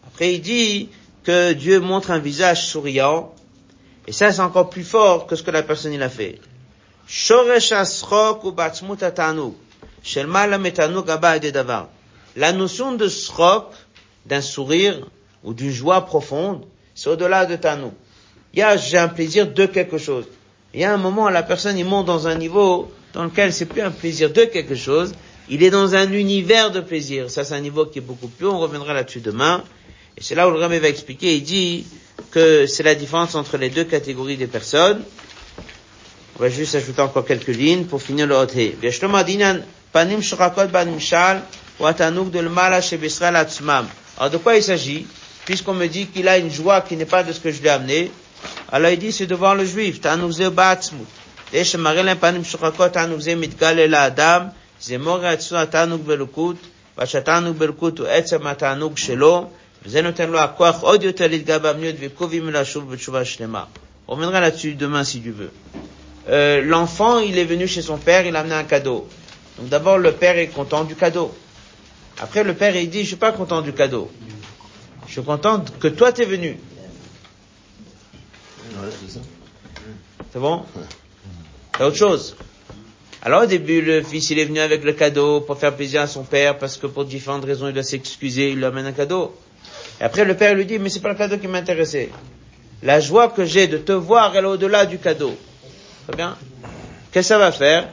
Après 0.07 0.33
il 0.33 0.41
dit 0.41 0.89
que 1.23 1.53
Dieu 1.53 1.79
montre 1.79 2.11
un 2.11 2.19
visage 2.19 2.65
souriant, 2.65 3.33
et 4.07 4.13
ça 4.13 4.31
c'est 4.31 4.41
encore 4.41 4.69
plus 4.69 4.83
fort 4.83 5.27
que 5.27 5.35
ce 5.35 5.43
que 5.43 5.51
la 5.51 5.61
personne 5.61 5.93
il 5.93 6.01
a 6.01 6.09
fait. 6.09 6.39
La 12.35 12.53
notion 12.53 12.91
de 12.93 13.07
srok, 13.07 13.73
d'un 14.25 14.41
sourire 14.41 15.05
ou 15.43 15.53
d'une 15.53 15.71
joie 15.71 16.05
profonde, 16.05 16.65
c'est 16.95 17.09
au-delà 17.09 17.45
de 17.45 17.57
tanou. 17.57 17.93
Il 18.53 18.59
y 18.59 18.61
a, 18.61 18.77
j'ai 18.77 18.97
un 18.97 19.09
plaisir 19.09 19.51
de 19.51 19.65
quelque 19.65 19.97
chose. 19.97 20.25
Il 20.73 20.79
y 20.79 20.83
a 20.85 20.93
un 20.93 20.97
moment, 20.97 21.29
la 21.29 21.43
personne, 21.43 21.77
il 21.77 21.85
monte 21.85 22.05
dans 22.05 22.27
un 22.27 22.35
niveau 22.35 22.91
dans 23.13 23.23
lequel 23.23 23.53
c'est 23.53 23.65
plus 23.65 23.81
un 23.81 23.91
plaisir 23.91 24.31
de 24.31 24.43
quelque 24.45 24.75
chose, 24.75 25.13
il 25.49 25.63
est 25.63 25.69
dans 25.69 25.95
un 25.95 26.11
univers 26.11 26.71
de 26.71 26.79
plaisir. 26.79 27.29
Ça, 27.29 27.43
c'est 27.43 27.53
un 27.53 27.59
niveau 27.59 27.85
qui 27.85 27.99
est 27.99 28.01
beaucoup 28.01 28.27
plus 28.27 28.45
haut, 28.47 28.53
on 28.53 28.59
reviendra 28.59 28.93
là-dessus 28.93 29.21
demain. 29.21 29.63
Et 30.17 30.21
c'est 30.23 30.35
là 30.35 30.47
où 30.47 30.51
le 30.51 30.59
Ramé 30.59 30.79
va 30.79 30.89
expliquer, 30.89 31.35
il 31.35 31.43
dit 31.43 31.85
que 32.31 32.65
c'est 32.65 32.83
la 32.83 32.95
différence 32.95 33.35
entre 33.35 33.57
les 33.57 33.69
deux 33.69 33.83
catégories 33.83 34.37
des 34.37 34.47
personnes. 34.47 35.03
On 36.37 36.41
va 36.41 36.49
juste 36.49 36.75
ajouter 36.75 37.01
encore 37.01 37.25
quelques 37.25 37.47
lignes 37.47 37.85
pour 37.85 38.01
finir 38.01 38.25
le 38.25 38.35
hoté. 38.35 38.75
Panim 39.91 40.21
Alors 44.17 44.29
de 44.31 44.37
quoi 44.37 44.55
il 44.55 44.63
s'agit? 44.63 45.05
Puisqu'on 45.45 45.73
me 45.73 45.87
dit 45.87 46.07
qu'il 46.07 46.27
a 46.27 46.37
une 46.39 46.49
joie 46.51 46.81
qui 46.81 46.95
n'est 46.97 47.05
pas 47.05 47.23
de 47.23 47.31
ce 47.31 47.39
que 47.39 47.51
je 47.51 47.59
lui 47.61 47.67
ai 47.67 47.71
amené, 47.71 48.11
alors 48.71 48.89
il 48.91 48.97
dit 48.97 49.11
c'est 49.11 49.27
de 49.27 49.35
voir 49.35 49.55
le 49.55 49.65
juif. 49.65 49.99
Tanuk 51.52 51.52
ze 51.52 51.52
batzmut. 51.52 51.52
יש 51.52 51.72
שמראה 51.72 52.02
להם 52.02 52.18
פנים 52.18 52.44
שוחקות, 52.44 52.92
תענוג 52.92 53.20
זה 53.20 53.34
מתגלה 53.34 53.86
לאדם, 53.86 54.42
זה 54.82 54.98
מורה 54.98 55.30
עצמו 55.30 55.58
התענוג 55.58 56.00
בלוקות, 56.06 56.56
והשתענוג 56.98 57.56
בלוקות 57.58 57.98
הוא 57.98 58.06
עצם 58.06 58.46
התענוג 58.46 58.96
שלו, 58.96 59.50
וזה 59.84 60.02
נותן 60.02 60.30
לו 60.30 60.38
הכוח 60.38 60.80
עוד 60.82 61.02
יותר 61.02 61.26
להתגאה 61.28 61.58
באמניות 61.58 61.96
וקרובים 62.00 62.48
לשוב 62.50 62.92
בתשובה 62.92 63.24
שלמה. 63.24 63.64
On 64.10 64.14
reviendra 64.14 64.40
là-dessus 64.40 64.74
demain 64.74 65.04
si 65.04 65.18
Dieu 65.20 65.32
veut. 65.32 65.52
Euh, 66.30 66.62
L'enfant, 66.62 67.18
il 67.18 67.36
est 67.36 67.44
venu 67.44 67.66
chez 67.68 67.82
son 67.82 67.98
père, 67.98 68.24
il 68.26 68.34
a 68.36 68.40
amené 68.40 68.54
un 68.54 68.64
cadeau. 68.64 69.06
Donc 69.58 69.68
d'abord, 69.68 69.98
le 69.98 70.12
père 70.12 70.38
est 70.38 70.46
content 70.46 70.84
du 70.84 70.94
cadeau. 70.94 71.28
Après, 72.18 72.42
le 72.42 72.54
père, 72.54 72.74
il 72.74 72.88
dit, 72.88 73.02
je 73.02 73.08
suis 73.08 73.16
pas 73.16 73.32
content 73.32 73.60
du 73.60 73.74
cadeau. 73.74 74.10
Je 75.06 75.12
suis 75.12 75.22
content 75.22 75.62
que 75.78 75.88
toi 75.88 76.10
t'es 76.10 76.24
venu. 76.24 76.56
c'est 80.32 80.38
bon 80.40 80.64
C'est 81.77 81.83
autre 81.83 81.97
chose. 81.97 82.35
Alors 83.23 83.43
au 83.43 83.45
début, 83.45 83.81
le 83.81 84.03
fils, 84.03 84.29
il 84.29 84.39
est 84.39 84.45
venu 84.45 84.59
avec 84.59 84.83
le 84.83 84.93
cadeau 84.93 85.41
pour 85.41 85.57
faire 85.57 85.75
plaisir 85.75 86.01
à 86.01 86.07
son 86.07 86.23
père, 86.23 86.57
parce 86.57 86.77
que 86.77 86.87
pour 86.87 87.05
différentes 87.05 87.45
raisons, 87.45 87.67
il 87.67 87.73
doit 87.73 87.83
s'excuser, 87.83 88.49
il 88.51 88.57
lui 88.57 88.65
amène 88.65 88.85
un 88.85 88.91
cadeau. 88.91 89.35
Et 89.99 90.03
après, 90.03 90.25
le 90.25 90.35
père 90.35 90.53
lui 90.53 90.65
dit, 90.65 90.77
mais 90.77 90.89
c'est 90.89 90.99
pas 90.99 91.09
le 91.09 91.15
cadeau 91.15 91.37
qui 91.37 91.47
m'intéressait. 91.47 92.09
La 92.81 92.99
joie 92.99 93.29
que 93.29 93.45
j'ai 93.45 93.67
de 93.67 93.77
te 93.77 93.93
voir, 93.93 94.35
elle 94.35 94.43
est 94.43 94.47
au-delà 94.47 94.85
du 94.85 94.99
cadeau. 94.99 95.33
Très 96.07 96.17
bien 96.17 96.37
Qu'est-ce 97.11 97.29
que 97.29 97.33
ça 97.33 97.37
va 97.37 97.51
faire? 97.51 97.87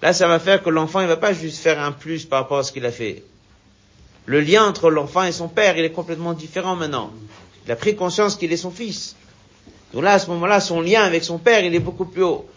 Là, 0.00 0.12
ça 0.12 0.26
va 0.26 0.38
faire 0.38 0.62
que 0.62 0.70
l'enfant, 0.70 1.00
il 1.00 1.08
va 1.08 1.16
pas 1.16 1.32
juste 1.32 1.58
faire 1.58 1.78
un 1.80 1.92
plus 1.92 2.24
par 2.24 2.40
rapport 2.40 2.58
à 2.58 2.62
ce 2.62 2.72
qu'il 2.72 2.86
a 2.86 2.90
fait. 2.90 3.22
Le 4.26 4.40
lien 4.40 4.64
entre 4.64 4.90
l'enfant 4.90 5.24
et 5.24 5.32
son 5.32 5.48
père, 5.48 5.76
il 5.76 5.84
est 5.84 5.90
complètement 5.90 6.32
différent 6.32 6.74
maintenant. 6.74 7.12
Il 7.66 7.72
a 7.72 7.76
pris 7.76 7.94
conscience 7.96 8.36
qu'il 8.36 8.52
est 8.52 8.56
son 8.56 8.70
fils. 8.70 9.14
Donc 9.92 10.04
là, 10.04 10.12
à 10.14 10.18
ce 10.18 10.28
moment-là, 10.28 10.60
son 10.60 10.80
lien 10.80 11.02
avec 11.02 11.22
son 11.22 11.38
père, 11.38 11.64
il 11.64 11.74
est 11.74 11.80
beaucoup 11.80 12.06
plus 12.06 12.22
haut. 12.22 12.48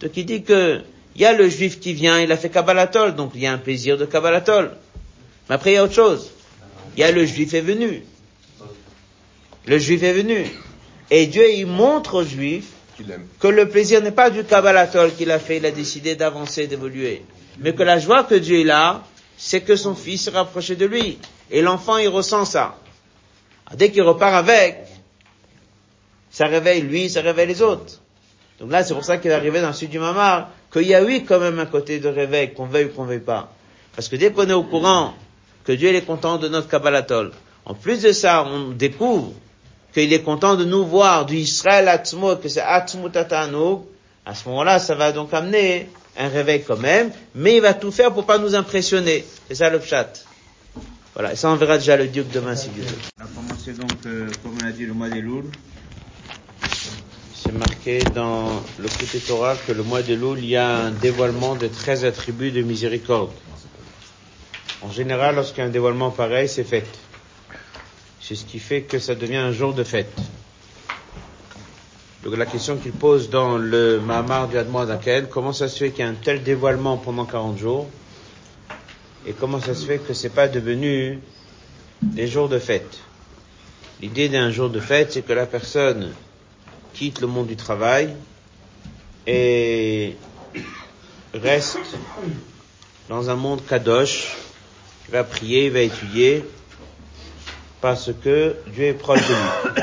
Donc 0.00 0.16
il 0.16 0.24
dit 0.26 0.42
que, 0.42 0.80
il 1.16 1.22
y 1.22 1.24
a 1.24 1.32
le 1.32 1.48
juif 1.48 1.80
qui 1.80 1.92
vient, 1.92 2.20
il 2.20 2.30
a 2.30 2.36
fait 2.36 2.50
Kabbalatol, 2.50 3.14
donc 3.16 3.32
il 3.34 3.40
y 3.42 3.46
a 3.46 3.52
un 3.52 3.58
plaisir 3.58 3.98
de 3.98 4.04
Kabbalatol. 4.04 4.72
Mais 5.48 5.54
après, 5.54 5.72
il 5.72 5.74
y 5.74 5.76
a 5.78 5.84
autre 5.84 5.94
chose. 5.94 6.30
Il 6.96 7.00
y 7.00 7.04
a 7.04 7.10
le 7.10 7.24
juif 7.24 7.54
est 7.54 7.60
venu. 7.60 8.02
Le 9.66 9.78
juif 9.78 10.02
est 10.02 10.12
venu. 10.12 10.44
Et 11.10 11.26
Dieu, 11.26 11.50
il 11.52 11.66
montre 11.66 12.14
au 12.16 12.24
juif 12.24 12.66
que 13.38 13.48
le 13.48 13.68
plaisir 13.68 14.02
n'est 14.02 14.12
pas 14.12 14.30
du 14.30 14.44
Kabbalatol 14.44 15.14
qu'il 15.14 15.30
a 15.30 15.38
fait, 15.38 15.58
il 15.58 15.66
a 15.66 15.70
décidé 15.70 16.16
d'avancer, 16.16 16.66
d'évoluer. 16.66 17.22
Mais 17.58 17.72
que 17.74 17.82
la 17.82 17.98
joie 17.98 18.24
que 18.24 18.34
Dieu 18.34 18.68
a, 18.70 19.04
c'est 19.36 19.60
que 19.60 19.76
son 19.76 19.94
fils 19.94 20.24
se 20.24 20.30
rapproché 20.30 20.76
de 20.76 20.86
lui. 20.86 21.18
Et 21.50 21.62
l'enfant, 21.62 21.96
il 21.98 22.08
ressent 22.08 22.44
ça. 22.44 22.76
Dès 23.74 23.90
qu'il 23.90 24.02
repart 24.02 24.34
avec, 24.34 24.78
ça 26.30 26.46
réveille 26.46 26.82
lui, 26.82 27.08
ça 27.08 27.20
réveille 27.20 27.46
les 27.46 27.62
autres. 27.62 28.00
Donc 28.60 28.72
là, 28.72 28.82
c'est 28.82 28.94
pour 28.94 29.04
ça 29.04 29.18
qu'il 29.18 29.30
est 29.30 29.34
arrivé 29.34 29.60
dans 29.60 29.68
le 29.68 29.72
sud 29.72 29.90
du 29.90 29.98
Mamar, 29.98 30.50
qu'il 30.72 30.82
y 30.82 30.94
a 30.94 31.02
eu 31.02 31.24
quand 31.24 31.38
même 31.38 31.58
un 31.58 31.66
côté 31.66 32.00
de 32.00 32.08
réveil, 32.08 32.52
qu'on 32.52 32.66
veuille 32.66 32.86
ou 32.86 32.88
qu'on 32.88 33.04
veuille 33.04 33.20
pas. 33.20 33.52
Parce 33.94 34.08
que 34.08 34.16
dès 34.16 34.32
qu'on 34.32 34.48
est 34.48 34.54
au 34.54 34.64
courant 34.64 35.14
que 35.64 35.72
Dieu 35.72 35.94
est 35.94 36.02
content 36.02 36.38
de 36.38 36.48
notre 36.48 36.68
Kabbalatol, 36.68 37.32
en 37.64 37.74
plus 37.74 38.02
de 38.02 38.12
ça, 38.12 38.44
on 38.44 38.70
découvre 38.70 39.32
qu'il 39.92 40.12
est 40.12 40.22
content 40.22 40.56
de 40.56 40.64
nous 40.64 40.84
voir 40.84 41.26
du 41.26 41.36
Israël 41.36 41.88
Atzmo, 41.88 42.36
que 42.36 42.48
c'est 42.48 42.60
Atzmo 42.60 43.08
Tatanoug, 43.08 43.84
à 44.24 44.34
ce 44.34 44.48
moment-là, 44.48 44.78
ça 44.78 44.94
va 44.94 45.12
donc 45.12 45.32
amener 45.32 45.88
un 46.18 46.28
réveil 46.28 46.62
quand 46.62 46.78
même, 46.78 47.10
mais 47.34 47.56
il 47.56 47.62
va 47.62 47.74
tout 47.74 47.90
faire 47.90 48.12
pour 48.12 48.26
pas 48.26 48.38
nous 48.38 48.54
impressionner. 48.54 49.24
C'est 49.48 49.54
ça 49.54 49.70
le 49.70 49.80
chat. 49.80 50.24
Voilà, 51.14 51.32
et 51.32 51.36
ça 51.36 51.50
on 51.50 51.56
verra 51.56 51.78
déjà 51.78 51.96
le 51.96 52.08
Duc 52.08 52.30
demain 52.30 52.54
si 52.54 52.68
Dieu 52.68 52.82
veut. 52.82 52.96
On 53.18 53.24
a 53.24 53.26
commencé 53.26 53.72
donc, 53.72 53.90
euh, 54.06 54.28
comme 54.42 54.56
on 54.62 54.66
a 54.66 54.70
dit, 54.70 54.84
le 54.84 54.92
mois 54.92 55.08
des 55.08 55.20
Loul. 55.20 55.44
C'est 57.48 57.56
marqué 57.56 57.98
dans 58.14 58.62
le 58.78 58.88
côté 58.88 59.18
Torah 59.20 59.56
que 59.56 59.72
le 59.72 59.82
mois 59.82 60.02
de 60.02 60.12
Loul, 60.12 60.38
il 60.40 60.50
y 60.50 60.56
a 60.56 60.68
un 60.68 60.90
dévoilement 60.90 61.56
de 61.56 61.66
13 61.66 62.04
attributs 62.04 62.50
de 62.50 62.60
miséricorde. 62.60 63.30
En 64.82 64.92
général, 64.92 65.36
lorsqu'il 65.36 65.60
y 65.60 65.62
a 65.62 65.64
un 65.64 65.70
dévoilement 65.70 66.10
pareil, 66.10 66.46
c'est 66.46 66.62
fête. 66.62 66.98
C'est 68.20 68.34
ce 68.34 68.44
qui 68.44 68.58
fait 68.58 68.82
que 68.82 68.98
ça 68.98 69.14
devient 69.14 69.36
un 69.36 69.52
jour 69.52 69.72
de 69.72 69.82
fête. 69.82 70.14
Donc 72.22 72.36
la 72.36 72.44
question 72.44 72.76
qu'il 72.76 72.92
pose 72.92 73.30
dans 73.30 73.56
le 73.56 73.98
Mahamar 73.98 74.48
du 74.48 74.58
Admon 74.58 74.84
Daken, 74.84 75.28
comment 75.28 75.54
ça 75.54 75.68
se 75.68 75.78
fait 75.78 75.90
qu'il 75.90 76.04
y 76.04 76.06
a 76.06 76.10
un 76.10 76.16
tel 76.22 76.42
dévoilement 76.42 76.98
pendant 76.98 77.24
40 77.24 77.56
jours 77.56 77.88
et 79.26 79.32
comment 79.32 79.58
ça 79.58 79.72
se 79.72 79.86
fait 79.86 79.96
que 79.96 80.12
c'est 80.12 80.34
pas 80.34 80.48
devenu 80.48 81.18
des 82.02 82.26
jours 82.26 82.50
de 82.50 82.58
fête? 82.58 82.98
L'idée 84.02 84.28
d'un 84.28 84.50
jour 84.50 84.68
de 84.68 84.80
fête, 84.80 85.12
c'est 85.12 85.22
que 85.22 85.32
la 85.32 85.46
personne 85.46 86.12
quitte 86.94 87.20
le 87.20 87.26
monde 87.26 87.46
du 87.46 87.56
travail 87.56 88.14
et 89.26 90.16
reste 91.34 91.78
dans 93.08 93.30
un 93.30 93.36
monde 93.36 93.64
kadosh, 93.66 94.36
il 95.08 95.12
va 95.12 95.24
prier, 95.24 95.66
il 95.66 95.72
va 95.72 95.80
étudier, 95.80 96.44
parce 97.80 98.10
que 98.22 98.56
Dieu 98.68 98.84
est 98.84 98.94
proche 98.94 99.26
de 99.26 99.34
lui. 99.34 99.82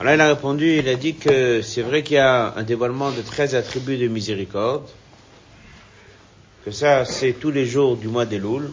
Alors 0.00 0.14
il 0.14 0.20
a 0.20 0.28
répondu, 0.28 0.78
il 0.78 0.88
a 0.88 0.94
dit 0.94 1.14
que 1.14 1.62
c'est 1.62 1.80
vrai 1.82 2.02
qu'il 2.02 2.16
y 2.16 2.20
a 2.20 2.52
un 2.54 2.62
dévoilement 2.62 3.10
de 3.10 3.22
13 3.22 3.54
attributs 3.54 3.96
de 3.96 4.08
miséricorde, 4.08 4.86
que 6.64 6.70
ça 6.70 7.04
c'est 7.04 7.32
tous 7.32 7.50
les 7.50 7.64
jours 7.64 7.96
du 7.96 8.08
mois 8.08 8.26
des 8.26 8.38
Louls, 8.38 8.72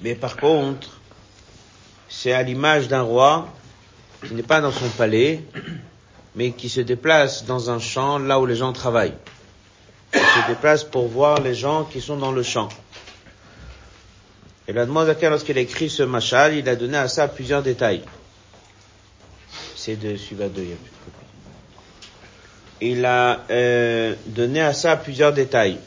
mais 0.00 0.14
par 0.14 0.36
contre, 0.36 1.00
c'est 2.08 2.32
à 2.32 2.42
l'image 2.42 2.88
d'un 2.88 3.02
roi 3.02 3.48
qui 4.26 4.34
n'est 4.34 4.42
pas 4.42 4.60
dans 4.60 4.72
son 4.72 4.88
palais, 4.90 5.40
mais 6.34 6.52
qui 6.52 6.68
se 6.68 6.80
déplace 6.80 7.44
dans 7.44 7.70
un 7.70 7.78
champ 7.78 8.18
là 8.18 8.40
où 8.40 8.46
les 8.46 8.56
gens 8.56 8.72
travaillent. 8.72 9.14
Il 10.14 10.20
se 10.20 10.48
déplace 10.48 10.84
pour 10.84 11.08
voir 11.08 11.40
les 11.40 11.54
gens 11.54 11.84
qui 11.84 12.00
sont 12.00 12.16
dans 12.16 12.32
le 12.32 12.42
champ. 12.42 12.68
Et 14.68 14.72
la 14.72 14.82
à 14.82 15.28
lorsqu'il 15.30 15.56
a 15.58 15.60
écrit 15.60 15.88
ce 15.88 16.02
machal, 16.02 16.54
il 16.54 16.68
a 16.68 16.74
donné 16.74 16.96
à 16.96 17.08
ça 17.08 17.28
plusieurs 17.28 17.62
détails. 17.62 18.02
C'est 19.76 19.96
de 19.96 20.16
suivre 20.16 20.48
de. 20.48 20.64
Il 22.80 23.04
a 23.04 23.44
euh, 23.50 24.14
donné 24.26 24.60
à 24.60 24.72
ça 24.74 24.96
plusieurs 24.96 25.32
détails. 25.32 25.78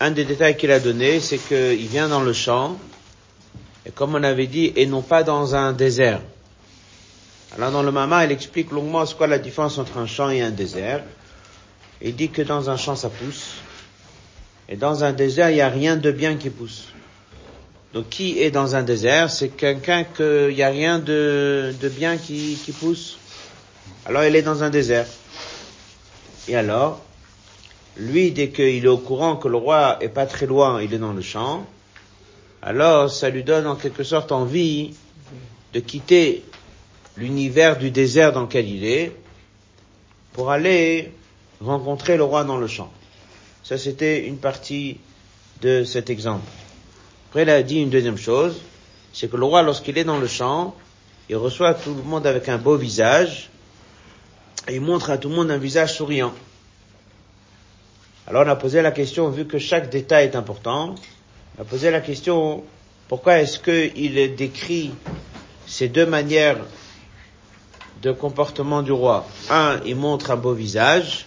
Un 0.00 0.10
des 0.10 0.24
détails 0.24 0.56
qu'il 0.56 0.70
a 0.72 0.80
donné, 0.80 1.20
c'est 1.20 1.38
qu'il 1.38 1.86
vient 1.86 2.08
dans 2.08 2.20
le 2.20 2.32
champ, 2.32 2.76
et 3.86 3.90
comme 3.90 4.14
on 4.14 4.22
avait 4.22 4.46
dit, 4.46 4.72
et 4.76 4.86
non 4.86 5.02
pas 5.02 5.22
dans 5.22 5.54
un 5.54 5.72
désert. 5.72 6.20
Alors 7.54 7.72
dans 7.72 7.82
le 7.82 7.90
Mama, 7.90 8.24
il 8.24 8.32
explique 8.32 8.70
longuement 8.70 9.06
ce 9.06 9.14
qu'est 9.14 9.26
la 9.26 9.38
différence 9.38 9.78
entre 9.78 9.98
un 9.98 10.06
champ 10.06 10.30
et 10.30 10.42
un 10.42 10.50
désert. 10.50 11.02
Il 12.02 12.14
dit 12.14 12.28
que 12.28 12.42
dans 12.42 12.70
un 12.70 12.76
champ 12.76 12.94
ça 12.94 13.08
pousse, 13.08 13.54
et 14.68 14.76
dans 14.76 15.02
un 15.02 15.12
désert 15.12 15.50
il 15.50 15.54
n'y 15.54 15.60
a 15.60 15.68
rien 15.68 15.96
de 15.96 16.10
bien 16.10 16.36
qui 16.36 16.50
pousse. 16.50 16.88
Donc 17.94 18.10
qui 18.10 18.38
est 18.40 18.50
dans 18.50 18.76
un 18.76 18.82
désert? 18.82 19.30
C'est 19.30 19.48
quelqu'un 19.48 20.04
qu'il 20.04 20.54
n'y 20.54 20.62
a 20.62 20.68
rien 20.68 20.98
de, 20.98 21.74
de 21.80 21.88
bien 21.88 22.18
qui, 22.18 22.58
qui 22.64 22.72
pousse. 22.72 23.16
Alors 24.04 24.24
il 24.24 24.36
est 24.36 24.42
dans 24.42 24.62
un 24.62 24.70
désert. 24.70 25.06
Et 26.46 26.54
alors, 26.54 27.02
lui, 27.96 28.30
dès 28.30 28.50
qu'il 28.50 28.84
est 28.84 28.88
au 28.88 28.98
courant 28.98 29.36
que 29.36 29.48
le 29.48 29.56
roi 29.56 29.96
est 30.00 30.08
pas 30.08 30.26
très 30.26 30.46
loin, 30.46 30.80
il 30.80 30.94
est 30.94 30.98
dans 30.98 31.12
le 31.12 31.22
champ, 31.22 31.66
alors 32.62 33.10
ça 33.10 33.30
lui 33.30 33.42
donne 33.42 33.66
en 33.66 33.74
quelque 33.74 34.04
sorte 34.04 34.32
envie 34.32 34.94
de 35.72 35.80
quitter 35.80 36.44
l'univers 37.18 37.78
du 37.78 37.90
désert 37.90 38.32
dans 38.32 38.42
lequel 38.42 38.68
il 38.68 38.84
est 38.84 39.12
pour 40.32 40.50
aller 40.50 41.12
rencontrer 41.60 42.16
le 42.16 42.24
roi 42.24 42.44
dans 42.44 42.56
le 42.56 42.68
champ. 42.68 42.92
Ça, 43.64 43.76
c'était 43.76 44.26
une 44.26 44.38
partie 44.38 44.98
de 45.60 45.84
cet 45.84 46.10
exemple. 46.10 46.46
Après, 47.28 47.42
il 47.42 47.50
a 47.50 47.62
dit 47.62 47.80
une 47.80 47.90
deuxième 47.90 48.16
chose, 48.16 48.60
c'est 49.12 49.30
que 49.30 49.36
le 49.36 49.44
roi, 49.44 49.62
lorsqu'il 49.62 49.98
est 49.98 50.04
dans 50.04 50.18
le 50.18 50.28
champ, 50.28 50.74
il 51.28 51.36
reçoit 51.36 51.74
tout 51.74 51.92
le 51.92 52.02
monde 52.02 52.26
avec 52.26 52.48
un 52.48 52.56
beau 52.56 52.76
visage, 52.76 53.50
et 54.68 54.76
il 54.76 54.80
montre 54.80 55.10
à 55.10 55.18
tout 55.18 55.28
le 55.28 55.34
monde 55.34 55.50
un 55.50 55.58
visage 55.58 55.94
souriant. 55.94 56.32
Alors 58.26 58.44
on 58.46 58.48
a 58.48 58.56
posé 58.56 58.80
la 58.80 58.92
question, 58.92 59.28
vu 59.28 59.46
que 59.46 59.58
chaque 59.58 59.90
détail 59.90 60.26
est 60.26 60.36
important, 60.36 60.94
on 61.56 61.62
a 61.62 61.64
posé 61.64 61.90
la 61.90 62.00
question, 62.00 62.62
pourquoi 63.08 63.40
est-ce 63.40 63.58
qu'il 63.58 64.36
décrit 64.36 64.92
ces 65.66 65.88
deux 65.88 66.06
manières 66.06 66.58
de 68.02 68.12
comportement 68.12 68.82
du 68.82 68.92
roi. 68.92 69.26
Un, 69.50 69.80
il 69.84 69.96
montre 69.96 70.30
un 70.30 70.36
beau 70.36 70.52
visage, 70.52 71.26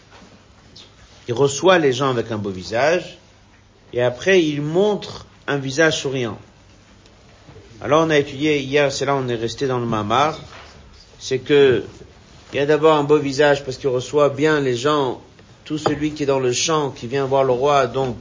il 1.28 1.34
reçoit 1.34 1.78
les 1.80 1.94
gens 1.94 2.10
avec 2.10 2.32
un 2.32 2.38
beau 2.38 2.50
visage, 2.50 3.18
et 3.94 4.02
après 4.02 4.44
il 4.44 4.62
montre 4.62 5.26
un 5.48 5.58
visage 5.58 6.02
souriant. 6.02 6.38
Alors 7.82 8.06
on 8.06 8.10
a 8.10 8.18
étudié 8.18 8.60
hier, 8.60 8.92
c'est 8.92 9.06
là 9.06 9.16
on 9.16 9.28
est 9.28 9.36
resté 9.36 9.68
dans 9.68 9.80
le 9.80 9.86
mamar, 9.86 10.40
c'est 11.20 11.40
que 11.40 11.84
il 12.54 12.58
y 12.58 12.60
a 12.60 12.66
d'abord 12.66 12.96
un 12.96 13.04
beau 13.04 13.18
visage 13.18 13.64
parce 13.64 13.78
qu'il 13.78 13.90
reçoit 13.90 14.30
bien 14.30 14.60
les 14.60 14.76
gens. 14.76 15.22
Tout 15.64 15.78
celui 15.78 16.12
qui 16.12 16.24
est 16.24 16.26
dans 16.26 16.40
le 16.40 16.52
champ, 16.52 16.90
qui 16.90 17.08
vient 17.08 17.26
voir 17.26 17.46
le 17.46 17.54
roi, 17.54 17.88
donc 17.88 18.18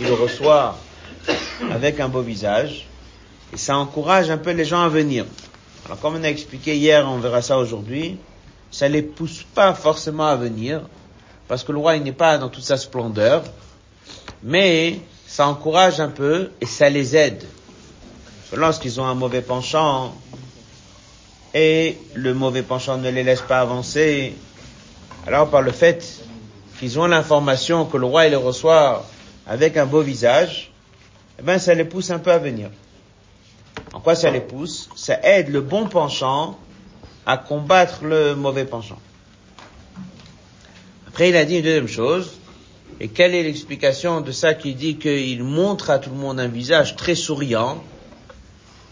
il 0.00 0.06
le 0.06 0.14
reçoit 0.14 0.78
avec 1.70 2.00
un 2.00 2.08
beau 2.08 2.22
visage, 2.22 2.86
et 3.52 3.58
ça 3.58 3.76
encourage 3.76 4.30
un 4.30 4.38
peu 4.38 4.52
les 4.52 4.64
gens 4.64 4.80
à 4.80 4.88
venir. 4.88 5.26
Alors 5.88 6.00
comme 6.00 6.16
on 6.16 6.22
a 6.22 6.28
expliqué 6.28 6.76
hier, 6.76 7.08
on 7.08 7.16
verra 7.16 7.40
ça 7.40 7.56
aujourd'hui, 7.56 8.18
ça 8.70 8.88
les 8.88 9.00
pousse 9.00 9.42
pas 9.54 9.72
forcément 9.72 10.26
à 10.26 10.36
venir, 10.36 10.82
parce 11.48 11.64
que 11.64 11.72
le 11.72 11.78
roi 11.78 11.96
il 11.96 12.02
n'est 12.02 12.12
pas 12.12 12.36
dans 12.36 12.50
toute 12.50 12.62
sa 12.64 12.76
splendeur, 12.76 13.42
mais 14.42 15.00
ça 15.26 15.48
encourage 15.48 15.98
un 15.98 16.10
peu 16.10 16.50
et 16.60 16.66
ça 16.66 16.90
les 16.90 17.16
aide. 17.16 17.42
Lorsqu'ils 18.54 19.00
ont 19.00 19.06
un 19.06 19.14
mauvais 19.14 19.40
penchant, 19.40 20.14
et 21.54 21.96
le 22.12 22.34
mauvais 22.34 22.62
penchant 22.62 22.98
ne 22.98 23.08
les 23.08 23.22
laisse 23.22 23.40
pas 23.40 23.60
avancer, 23.60 24.34
alors 25.26 25.48
par 25.48 25.62
le 25.62 25.72
fait 25.72 26.20
qu'ils 26.78 26.98
ont 26.98 27.06
l'information 27.06 27.86
que 27.86 27.96
le 27.96 28.04
roi 28.04 28.26
il 28.26 28.30
les 28.30 28.36
reçoit 28.36 29.06
avec 29.46 29.78
un 29.78 29.86
beau 29.86 30.02
visage, 30.02 30.70
eh 31.38 31.42
ben 31.42 31.58
ça 31.58 31.72
les 31.72 31.84
pousse 31.84 32.10
un 32.10 32.18
peu 32.18 32.30
à 32.30 32.38
venir. 32.38 32.68
En 33.92 34.00
quoi 34.00 34.14
ça 34.14 34.30
les 34.30 34.40
pousse 34.40 34.88
Ça 34.96 35.18
aide 35.22 35.48
le 35.48 35.60
bon 35.60 35.86
penchant 35.86 36.58
à 37.26 37.36
combattre 37.36 38.04
le 38.04 38.34
mauvais 38.34 38.64
penchant. 38.64 38.98
Après, 41.06 41.28
il 41.30 41.36
a 41.36 41.44
dit 41.44 41.56
une 41.56 41.62
deuxième 41.62 41.88
chose. 41.88 42.38
Et 43.00 43.08
quelle 43.08 43.34
est 43.34 43.42
l'explication 43.42 44.20
de 44.20 44.32
ça 44.32 44.54
qui 44.54 44.74
dit 44.74 44.96
qu'il 44.96 45.44
montre 45.44 45.90
à 45.90 45.98
tout 45.98 46.10
le 46.10 46.16
monde 46.16 46.40
un 46.40 46.48
visage 46.48 46.96
très 46.96 47.14
souriant 47.14 47.82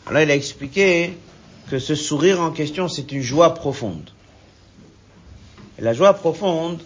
Alors, 0.06 0.22
il 0.22 0.30
a 0.30 0.34
expliqué 0.34 1.16
que 1.70 1.78
ce 1.78 1.94
sourire 1.94 2.40
en 2.40 2.50
question, 2.52 2.88
c'est 2.88 3.10
une 3.10 3.22
joie 3.22 3.54
profonde. 3.54 4.10
La 5.78 5.92
joie 5.92 6.14
profonde, 6.14 6.80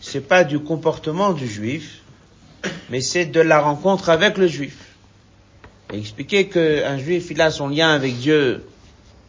c'est 0.00 0.26
pas 0.26 0.44
du 0.44 0.58
comportement 0.58 1.32
du 1.32 1.48
juif, 1.48 2.00
mais 2.90 3.00
c'est 3.00 3.26
de 3.26 3.40
la 3.40 3.60
rencontre 3.60 4.10
avec 4.10 4.36
le 4.36 4.46
juif. 4.48 4.83
Et 5.92 5.98
expliquer 5.98 6.48
qu'un 6.48 6.98
juif, 6.98 7.28
il 7.30 7.40
a 7.40 7.50
son 7.50 7.68
lien 7.68 7.90
avec 7.90 8.16
Dieu 8.18 8.64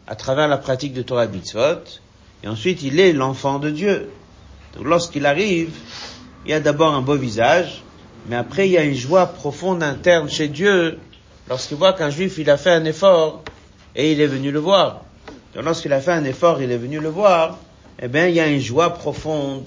à 0.06 0.14
travers 0.14 0.48
la 0.48 0.56
pratique 0.56 0.92
de 0.92 1.02
Torah 1.02 1.26
Mitzvot, 1.26 1.82
et 2.44 2.48
ensuite 2.48 2.82
il 2.82 3.00
est 3.00 3.12
l'enfant 3.12 3.58
de 3.58 3.70
Dieu. 3.70 4.08
Donc 4.76 4.86
lorsqu'il 4.86 5.26
arrive, 5.26 5.70
il 6.44 6.50
y 6.50 6.54
a 6.54 6.60
d'abord 6.60 6.94
un 6.94 7.02
beau 7.02 7.16
visage, 7.16 7.82
mais 8.28 8.36
après 8.36 8.68
il 8.68 8.72
y 8.72 8.78
a 8.78 8.84
une 8.84 8.94
joie 8.94 9.26
profonde 9.26 9.82
interne 9.82 10.30
chez 10.30 10.48
Dieu 10.48 10.98
lorsqu'il 11.48 11.76
voit 11.76 11.92
qu'un 11.92 12.10
juif, 12.10 12.38
il 12.38 12.50
a 12.50 12.56
fait 12.56 12.70
un 12.70 12.84
effort 12.84 13.42
et 13.94 14.12
il 14.12 14.20
est 14.20 14.26
venu 14.26 14.50
le 14.50 14.60
voir. 14.60 15.02
Donc 15.54 15.64
lorsqu'il 15.64 15.92
a 15.92 16.00
fait 16.00 16.12
un 16.12 16.24
effort, 16.24 16.62
il 16.62 16.70
est 16.70 16.76
venu 16.76 17.00
le 17.00 17.08
voir, 17.08 17.58
eh 18.00 18.08
bien, 18.08 18.26
il 18.26 18.34
y 18.34 18.40
a 18.40 18.46
une 18.46 18.60
joie 18.60 18.90
profonde, 18.90 19.64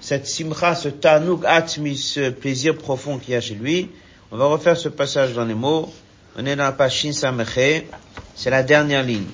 cette 0.00 0.26
simcha, 0.26 0.74
ce 0.74 0.88
tanouk 0.88 1.44
atmi, 1.44 1.96
ce 1.96 2.30
plaisir 2.30 2.76
profond 2.76 3.18
qu'il 3.18 3.34
y 3.34 3.36
a 3.36 3.40
chez 3.40 3.54
lui. 3.54 3.90
On 4.32 4.36
va 4.36 4.46
refaire 4.46 4.76
ce 4.76 4.88
passage 4.88 5.34
dans 5.34 5.44
les 5.44 5.54
mots. 5.54 5.92
On 6.37 6.45
est 6.45 6.55
dans 6.55 6.63
la 6.63 6.71
page 6.71 6.99
Shin 6.99 7.13
Sameche. 7.13 7.83
C'est 8.35 8.49
la 8.49 8.63
dernière 8.63 9.03
ligne. 9.03 9.27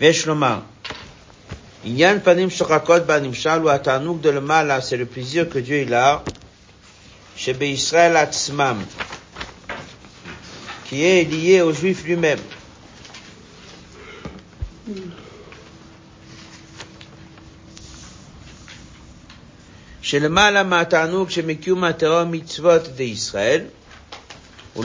Veshlomar. 0.00 0.62
Inyan 1.84 2.20
panim 2.20 2.50
shokakot 2.50 3.00
banimshal 3.00 3.64
ou 3.64 3.68
atanouk 3.68 4.20
de 4.20 4.30
le 4.30 4.40
mal, 4.40 4.82
c'est 4.82 4.98
le 4.98 5.06
plaisir 5.06 5.48
que 5.48 5.58
Dieu 5.58 5.80
il 5.80 5.94
a 5.94 6.22
chez 7.36 7.56
Israël 7.70 8.16
atzmam, 8.16 8.84
qui 10.84 11.02
est 11.04 11.24
lié 11.24 11.62
au 11.62 11.72
juif 11.72 12.04
lui-même. 12.04 12.40
שלמעלה 20.02 20.62
מהתענוג 20.62 21.30
שמקיום 21.30 21.84
הטרור 21.84 22.24
מצוות 22.24 22.88
די 22.88 23.02
ישראל, 23.02 23.64
il 24.77 24.83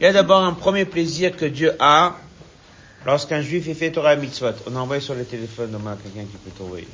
y 0.00 0.06
a 0.06 0.12
d'abord 0.12 0.42
un 0.42 0.54
premier 0.54 0.86
plaisir 0.86 1.36
que 1.36 1.44
Dieu 1.44 1.72
a 1.78 2.16
lorsqu'un 3.04 3.42
juif 3.42 3.68
est 3.68 3.74
fait 3.74 3.90
Torah 3.90 4.16
mitzvot. 4.16 4.52
On 4.66 4.76
a 4.76 4.78
envoyé 4.78 5.02
sur 5.02 5.14
le 5.14 5.26
téléphone 5.26 5.72
demain 5.72 5.98
quelqu'un 6.02 6.26
qui 6.30 6.38
peut 6.38 6.50
trouver. 6.56 6.88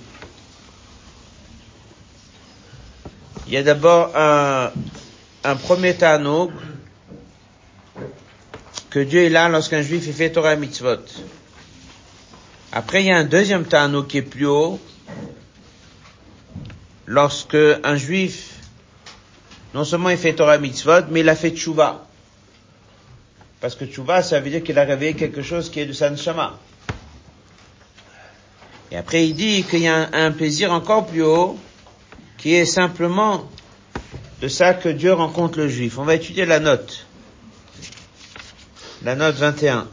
Il 3.47 3.53
y 3.53 3.57
a 3.57 3.63
d'abord 3.63 4.11
un, 4.17 4.73
un 5.45 5.57
premier 5.57 5.95
tanouk 5.95 6.51
que 8.91 8.99
Dieu 8.99 9.23
est 9.23 9.29
là 9.29 9.49
lorsqu'un 9.49 9.83
juif 9.83 10.09
est 10.09 10.13
fait 10.13 10.31
Torah 10.31 10.57
mitzvot. 10.57 10.97
Après, 12.73 13.05
il 13.05 13.07
y 13.07 13.13
a 13.13 13.19
un 13.19 13.25
deuxième 13.25 13.67
tanouk 13.67 14.09
qui 14.09 14.19
est 14.19 14.23
plus 14.23 14.47
haut 14.47 14.81
lorsque 17.07 17.57
un 17.85 17.95
juif 17.95 18.56
non 19.77 19.85
seulement 19.85 20.09
il 20.09 20.17
fait 20.17 20.33
Torah 20.33 20.57
mitzvot, 20.57 21.03
mais 21.11 21.21
il 21.21 21.29
a 21.29 21.37
fait 21.37 21.51
tchouva. 21.51 22.07
Parce 23.61 23.75
que 23.75 23.85
tchouva, 23.85 24.23
ça 24.23 24.41
veut 24.41 24.49
dire 24.49 24.63
qu'il 24.63 24.79
a 24.79 24.85
réveillé 24.85 25.13
quelque 25.13 25.43
chose 25.43 25.69
qui 25.69 25.81
est 25.81 25.85
de 25.85 25.93
sa 25.93 26.09
neshama. 26.09 26.59
Et 28.91 28.97
après, 28.97 29.29
il 29.29 29.35
dit 29.35 29.65
qu'il 29.65 29.81
y 29.81 29.89
a 29.89 30.09
un, 30.15 30.31
plaisir 30.31 30.73
encore 30.73 31.07
plus 31.07 31.21
haut, 31.21 31.59
qui 32.39 32.55
est 32.55 32.65
simplement 32.65 33.51
de 34.41 34.49
ça 34.49 34.73
que 34.73 34.89
Dieu 34.89 35.13
rencontre 35.13 35.59
le 35.59 35.69
juif. 35.69 35.99
On 35.99 36.05
va 36.05 36.15
étudier 36.15 36.47
la 36.47 36.59
note. 36.59 37.07
La 39.03 39.15
note 39.15 39.35
21. 39.35 39.89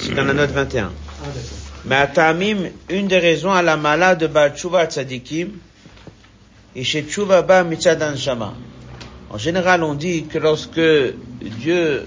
C'est 0.00 0.14
dans 0.16 0.24
la 0.24 0.34
note 0.34 0.50
21. 0.50 0.90
Ah. 1.22 1.69
Mais 1.84 1.96
à 1.96 2.06
Tamim, 2.06 2.70
une 2.88 3.08
des 3.08 3.18
raisons 3.18 3.52
à 3.52 3.62
la 3.62 3.76
malade 3.76 4.20
de 4.20 4.26
Baal 4.26 4.54
Tshuva 4.54 4.86
Tzadikim, 4.86 5.52
et 6.74 6.84
chez 6.84 7.02
Tshuva 7.02 7.42
Ba 7.42 7.64
Shama. 8.16 8.54
En 9.30 9.38
général, 9.38 9.82
on 9.82 9.94
dit 9.94 10.24
que 10.24 10.38
lorsque 10.38 10.80
Dieu, 11.40 12.04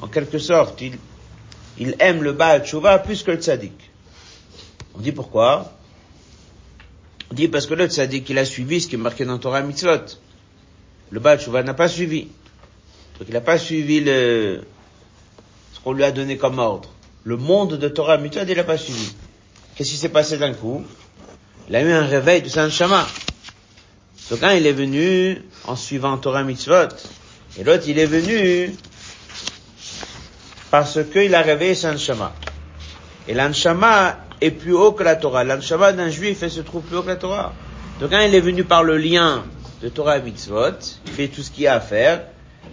en 0.00 0.06
quelque 0.06 0.38
sorte, 0.38 0.82
il, 1.78 1.96
aime 1.98 2.22
le 2.22 2.32
Baal 2.32 2.64
Tshuva 2.64 2.98
plus 2.98 3.22
que 3.22 3.32
le 3.32 3.38
Tzadik. 3.38 3.90
On 4.94 5.00
dit 5.00 5.12
pourquoi? 5.12 5.72
On 7.30 7.34
dit 7.34 7.48
parce 7.48 7.66
que 7.66 7.74
le 7.74 7.86
Tzadik, 7.86 8.28
il 8.30 8.38
a 8.38 8.44
suivi 8.44 8.80
ce 8.80 8.88
qui 8.88 8.94
est 8.94 8.98
marqué 8.98 9.24
dans 9.24 9.38
Torah 9.38 9.62
Mitzvot. 9.62 10.18
Le 11.10 11.20
Baal 11.20 11.40
Tshuva 11.40 11.62
n'a 11.62 11.74
pas 11.74 11.88
suivi. 11.88 12.28
Donc 13.18 13.28
il 13.28 13.34
n'a 13.34 13.40
pas 13.40 13.58
suivi 13.58 14.04
ce 14.04 14.60
qu'on 15.82 15.92
lui 15.92 16.04
a 16.04 16.12
donné 16.12 16.36
comme 16.36 16.58
ordre. 16.58 16.95
Le 17.26 17.36
monde 17.36 17.76
de 17.76 17.88
Torah 17.88 18.18
Mitzvot, 18.18 18.44
il 18.48 18.56
n'a 18.56 18.62
pas 18.62 18.78
suivi. 18.78 19.12
Qu'est-ce 19.74 19.90
qui 19.90 19.96
s'est 19.96 20.10
passé 20.10 20.38
d'un 20.38 20.54
coup? 20.54 20.84
Il 21.68 21.74
a 21.74 21.82
eu 21.82 21.90
un 21.90 22.06
réveil 22.06 22.40
de 22.40 22.48
Saint 22.48 22.70
Shama. 22.70 23.04
Donc 24.30 24.44
un, 24.44 24.52
il 24.52 24.64
est 24.64 24.72
venu 24.72 25.42
en 25.64 25.74
suivant 25.74 26.16
Torah 26.18 26.44
Mitzvot. 26.44 26.86
Et 27.58 27.64
l'autre, 27.64 27.82
il 27.88 27.98
est 27.98 28.06
venu 28.06 28.72
parce 30.70 31.00
qu'il 31.12 31.34
a 31.34 31.42
réveillé 31.42 31.74
Saint 31.74 31.96
Shama. 31.96 32.32
Et 33.26 33.34
l'Anshama 33.34 34.18
est 34.40 34.52
plus 34.52 34.74
haut 34.74 34.92
que 34.92 35.02
la 35.02 35.16
Torah. 35.16 35.42
L'Anshama 35.42 35.92
d'un 35.92 36.10
juif, 36.10 36.44
elle 36.44 36.50
se 36.52 36.60
trouve 36.60 36.82
plus 36.82 36.96
haut 36.96 37.02
que 37.02 37.08
la 37.08 37.16
Torah. 37.16 37.54
Donc 37.98 38.12
un, 38.12 38.22
il 38.22 38.36
est 38.36 38.40
venu 38.40 38.62
par 38.62 38.84
le 38.84 38.98
lien 38.98 39.44
de 39.82 39.88
Torah 39.88 40.20
Mitzvot. 40.20 40.78
Il 41.06 41.12
fait 41.12 41.26
tout 41.26 41.42
ce 41.42 41.50
qu'il 41.50 41.64
y 41.64 41.66
a 41.66 41.74
à 41.74 41.80
faire. 41.80 42.22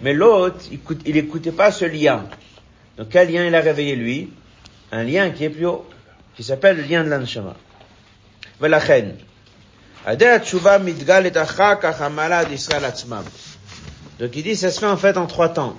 Mais 0.00 0.12
l'autre, 0.14 0.58
il, 0.70 0.74
écoute- 0.74 1.02
il 1.06 1.16
écoutait 1.16 1.50
pas 1.50 1.72
ce 1.72 1.86
lien. 1.86 2.26
Donc 2.96 3.08
quel 3.10 3.32
lien 3.32 3.44
il 3.44 3.54
a 3.56 3.60
réveillé 3.60 3.96
lui? 3.96 4.30
Un 4.91 5.03
lien 5.03 5.29
qui 5.31 5.43
est 5.45 5.49
plus 5.49 5.65
haut. 5.65 5.87
Qui 6.35 6.43
s'appelle 6.43 6.77
le 6.77 6.83
lien 6.83 7.03
de 7.03 7.09
l'Anshama. 7.09 7.55
ולכן, 8.61 9.09
הדעת 10.05 10.41
התשובה 10.41 10.77
מתגלת 10.77 11.37
אחר 11.37 11.73
כך 11.81 12.01
המעלה 12.01 12.39
עד 12.39 12.51
ישראל 12.51 12.85
עצמם. 12.85 13.23
Donc 14.19 14.35
il 14.35 14.43
dit, 14.43 14.55
ça 14.57 14.69
se 14.69 14.79
fait 14.79 14.85
en 14.85 14.97
fait 14.97 15.17
en 15.17 15.27
trois 15.27 15.49
temps. 15.49 15.77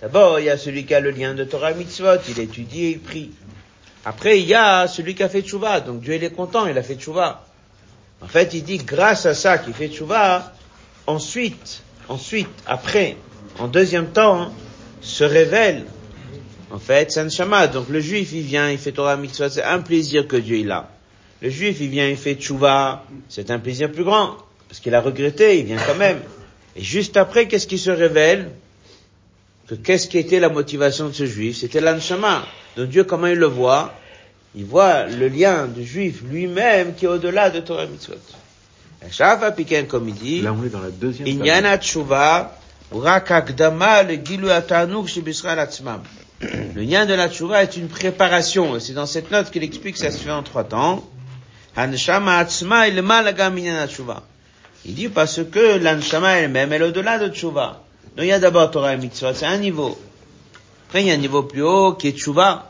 D'abord, 0.00 0.40
il 0.40 0.46
y 0.46 0.50
a 0.50 0.56
celui 0.56 0.86
qui 0.86 0.94
a 0.94 1.00
le 1.00 1.10
lien 1.10 1.34
de 1.34 1.44
Torah 1.44 1.72
et 1.72 1.74
Mitzvot, 1.74 2.16
il 2.28 2.40
étudie 2.40 2.84
et 2.84 2.90
il 2.92 3.00
prie. 3.00 3.30
Après, 4.06 4.40
il 4.40 4.46
y 4.46 4.54
a 4.54 4.86
celui 4.86 5.14
qui 5.14 5.22
a 5.22 5.28
fait 5.28 5.42
tchouva, 5.42 5.80
donc 5.80 6.00
Dieu 6.00 6.14
il 6.14 6.24
est 6.24 6.30
content, 6.30 6.66
il 6.66 6.78
a 6.78 6.82
fait 6.82 6.94
tchouva. 6.94 7.44
En 8.22 8.26
fait, 8.26 8.54
il 8.54 8.64
dit, 8.64 8.78
grâce 8.78 9.26
à 9.26 9.34
ça 9.34 9.58
qu'il 9.58 9.74
fait 9.74 9.88
tchouva, 9.88 10.52
ensuite, 11.06 11.82
ensuite, 12.08 12.48
après, 12.66 13.16
en 13.58 13.68
deuxième 13.68 14.06
temps, 14.12 14.50
se 15.02 15.24
révèle, 15.24 15.84
en 16.73 16.79
fait, 16.79 17.11
c'est 17.11 17.19
un 17.19 17.29
shama. 17.29 17.67
Donc 17.67 17.87
le 17.89 17.99
juif, 17.99 18.31
il 18.33 18.41
vient, 18.41 18.69
il 18.69 18.79
fait 18.79 18.91
Torah 18.91 19.15
mitzvah, 19.15 19.49
c'est 19.49 19.61
un 19.63 19.79
plaisir 19.79 20.27
que 20.27 20.35
Dieu 20.35 20.57
il 20.57 20.71
a. 20.71 20.89
Le 21.41 21.49
juif, 21.49 21.77
il 21.79 21.89
vient, 21.89 22.07
il 22.07 22.17
fait 22.17 22.33
tshuva, 22.33 23.05
c'est 23.29 23.51
un 23.51 23.59
plaisir 23.59 23.91
plus 23.91 24.03
grand. 24.03 24.37
Parce 24.67 24.79
qu'il 24.79 24.95
a 24.95 25.01
regretté, 25.01 25.59
il 25.59 25.65
vient 25.65 25.77
quand 25.77 25.95
même. 25.95 26.19
Et 26.75 26.81
juste 26.81 27.15
après, 27.15 27.47
qu'est-ce 27.47 27.67
qui 27.67 27.77
se 27.77 27.91
révèle? 27.91 28.49
Que 29.67 29.75
qu'est-ce 29.75 30.07
qui 30.07 30.17
était 30.17 30.39
la 30.39 30.49
motivation 30.49 31.09
de 31.09 31.13
ce 31.13 31.27
juif? 31.27 31.57
C'était 31.57 31.79
l'anshama. 31.79 32.43
Donc 32.75 32.89
Dieu, 32.89 33.03
comment 33.03 33.27
il 33.27 33.37
le 33.37 33.45
voit? 33.45 33.93
Il 34.55 34.65
voit 34.65 35.05
le 35.05 35.27
lien 35.27 35.67
du 35.67 35.85
juif 35.85 36.23
lui-même 36.27 36.95
qui 36.95 37.05
est 37.05 37.07
au-delà 37.07 37.51
de 37.51 37.59
Torah 37.59 37.85
mitzvot. 37.85 38.15
Comme 39.87 40.09
il 40.09 40.15
dit, 40.15 40.41
Là, 40.41 40.55
on 40.59 40.65
est 40.65 40.69
dans 40.69 40.81
la 40.81 40.89
deuxième 40.89 41.27
le 46.75 46.81
lien 46.81 47.05
de 47.05 47.13
la 47.13 47.29
tchouva 47.29 47.63
est 47.63 47.77
une 47.77 47.87
préparation. 47.87 48.75
Et 48.75 48.79
C'est 48.79 48.93
dans 48.93 49.05
cette 49.05 49.31
note 49.31 49.51
qu'il 49.51 49.63
explique 49.63 49.95
que 49.95 49.99
ça 50.01 50.11
se 50.11 50.17
fait 50.17 50.31
en 50.31 50.43
trois 50.43 50.63
temps. 50.63 51.03
Il 51.75 51.89
dit 54.95 55.09
parce 55.09 55.43
que 55.43 55.77
l'anshama 55.77 56.39
elle-même 56.39 56.73
elle 56.73 56.81
est 56.81 56.85
au-delà 56.85 57.17
de 57.17 57.33
tchouva. 57.33 57.81
Donc 58.15 58.25
il 58.25 58.27
y 58.27 58.31
a 58.31 58.39
d'abord 58.39 58.69
Torah 58.69 58.93
et 58.93 58.97
mitzvot, 58.97 59.33
c'est 59.33 59.47
un 59.47 59.57
niveau. 59.57 59.97
Après 60.87 61.01
il 61.01 61.07
y 61.07 61.11
a 61.11 61.15
un 61.15 61.17
niveau 61.17 61.43
plus 61.43 61.63
haut 61.63 61.93
qui 61.93 62.09
est 62.09 62.11
tchouva. 62.11 62.69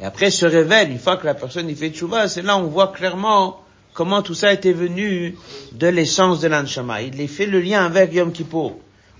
Et 0.00 0.04
après 0.04 0.30
se 0.30 0.46
révèle, 0.46 0.90
une 0.90 0.98
fois 0.98 1.18
que 1.18 1.26
la 1.26 1.34
personne 1.34 1.68
y 1.68 1.74
fait 1.74 1.90
tchouva, 1.90 2.28
c'est 2.28 2.40
là 2.40 2.56
on 2.56 2.68
voit 2.68 2.88
clairement 2.88 3.62
comment 3.92 4.22
tout 4.22 4.34
ça 4.34 4.52
était 4.52 4.72
venu 4.72 5.36
de 5.72 5.86
l'essence 5.88 6.40
de 6.40 6.48
l'anshama. 6.48 7.02
Il 7.02 7.28
fait 7.28 7.46
le 7.46 7.60
lien 7.60 7.84
avec 7.84 8.14
Yom 8.14 8.32
Kippur. 8.32 8.76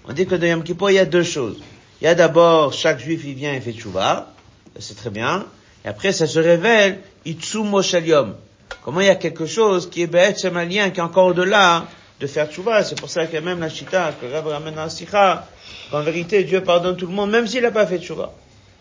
On 0.08 0.12
dit 0.14 0.26
que 0.26 0.36
dans 0.36 0.46
Yom 0.46 0.62
Kippur, 0.62 0.90
il 0.90 0.94
y 0.94 0.98
a 0.98 1.04
deux 1.04 1.24
choses. 1.24 1.58
Il 2.00 2.04
y 2.04 2.06
a 2.08 2.14
d'abord, 2.14 2.72
chaque 2.72 3.00
juif, 3.00 3.22
il 3.24 3.34
vient 3.34 3.52
et 3.52 3.60
fait 3.60 3.72
tchouva. 3.72 4.32
C'est 4.78 4.96
très 4.96 5.10
bien. 5.10 5.46
Et 5.84 5.88
après, 5.88 6.12
ça 6.12 6.26
se 6.26 6.38
révèle, 6.38 7.00
Itsumo 7.24 7.82
Shaliom. 7.82 8.36
Comment 8.84 9.00
il 9.00 9.06
y 9.06 9.10
a 9.10 9.16
quelque 9.16 9.46
chose 9.46 9.90
qui 9.90 10.02
est 10.02 10.06
bête, 10.06 10.38
c'est 10.38 10.54
un 10.54 10.64
lien 10.64 10.90
qui 10.90 11.00
est 11.00 11.02
encore 11.02 11.26
au-delà 11.26 11.86
de 12.20 12.26
faire 12.26 12.48
tchouva. 12.50 12.84
C'est 12.84 12.98
pour 12.98 13.10
ça 13.10 13.26
que 13.26 13.36
même 13.38 13.58
la 13.60 13.68
chita, 13.68 14.12
que 14.20 14.26
Rav 14.26 14.46
ramène 14.46 14.88
sikha, 14.88 15.48
qu'en 15.90 16.02
vérité, 16.02 16.44
Dieu 16.44 16.62
pardonne 16.62 16.96
tout 16.96 17.06
le 17.06 17.12
monde, 17.12 17.30
même 17.30 17.46
s'il 17.46 17.62
n'a 17.62 17.70
pas 17.72 17.86
fait 17.86 17.98
tchouva. 17.98 18.32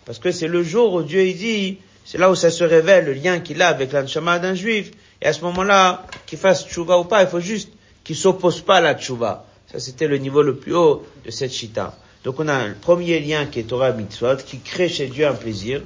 Parce 0.06 0.20
que 0.20 0.32
c'est 0.32 0.48
le 0.48 0.62
jour 0.62 0.94
où 0.94 1.02
Dieu, 1.02 1.24
il 1.24 1.38
dit, 1.38 1.78
c'est 2.06 2.20
là 2.20 2.30
où 2.30 2.36
ça 2.36 2.52
se 2.52 2.64
révèle, 2.64 3.06
le 3.06 3.14
lien 3.14 3.40
qu'il 3.40 3.62
a 3.62 3.70
avec 3.70 3.92
l'anshama 3.94 4.38
d'un 4.38 4.54
juif. 4.54 4.92
Et 5.22 5.26
à 5.26 5.34
ce 5.34 5.42
moment-là, 5.42 6.06
qu'il 6.28 6.38
fasse 6.38 6.68
tchouva 6.68 7.00
ou 7.00 7.06
pas, 7.06 7.24
il 7.24 7.30
faut 7.30 7.40
juste 7.40 7.70
qu'il 8.04 8.16
s'oppose 8.16 8.62
pas 8.62 8.78
à 8.78 8.82
la 8.82 8.94
tchouva. 8.94 9.46
Ça, 9.72 9.80
c'était 9.80 10.08
le 10.08 10.18
niveau 10.18 10.44
le 10.44 10.56
plus 10.56 10.76
haut 10.76 11.06
de 11.26 11.32
cette 11.32 11.52
chita. 11.52 11.96
Donc 12.24 12.40
on 12.40 12.48
a 12.48 12.68
le 12.68 12.74
premier 12.74 13.20
lien 13.20 13.46
qui 13.46 13.60
est 13.60 13.64
Torah 13.64 13.92
Mitzvot, 13.92 14.38
qui 14.46 14.60
crée 14.60 14.90
chez 14.90 15.08
Dieu 15.08 15.28
un 15.28 15.34
plaisir. 15.34 15.82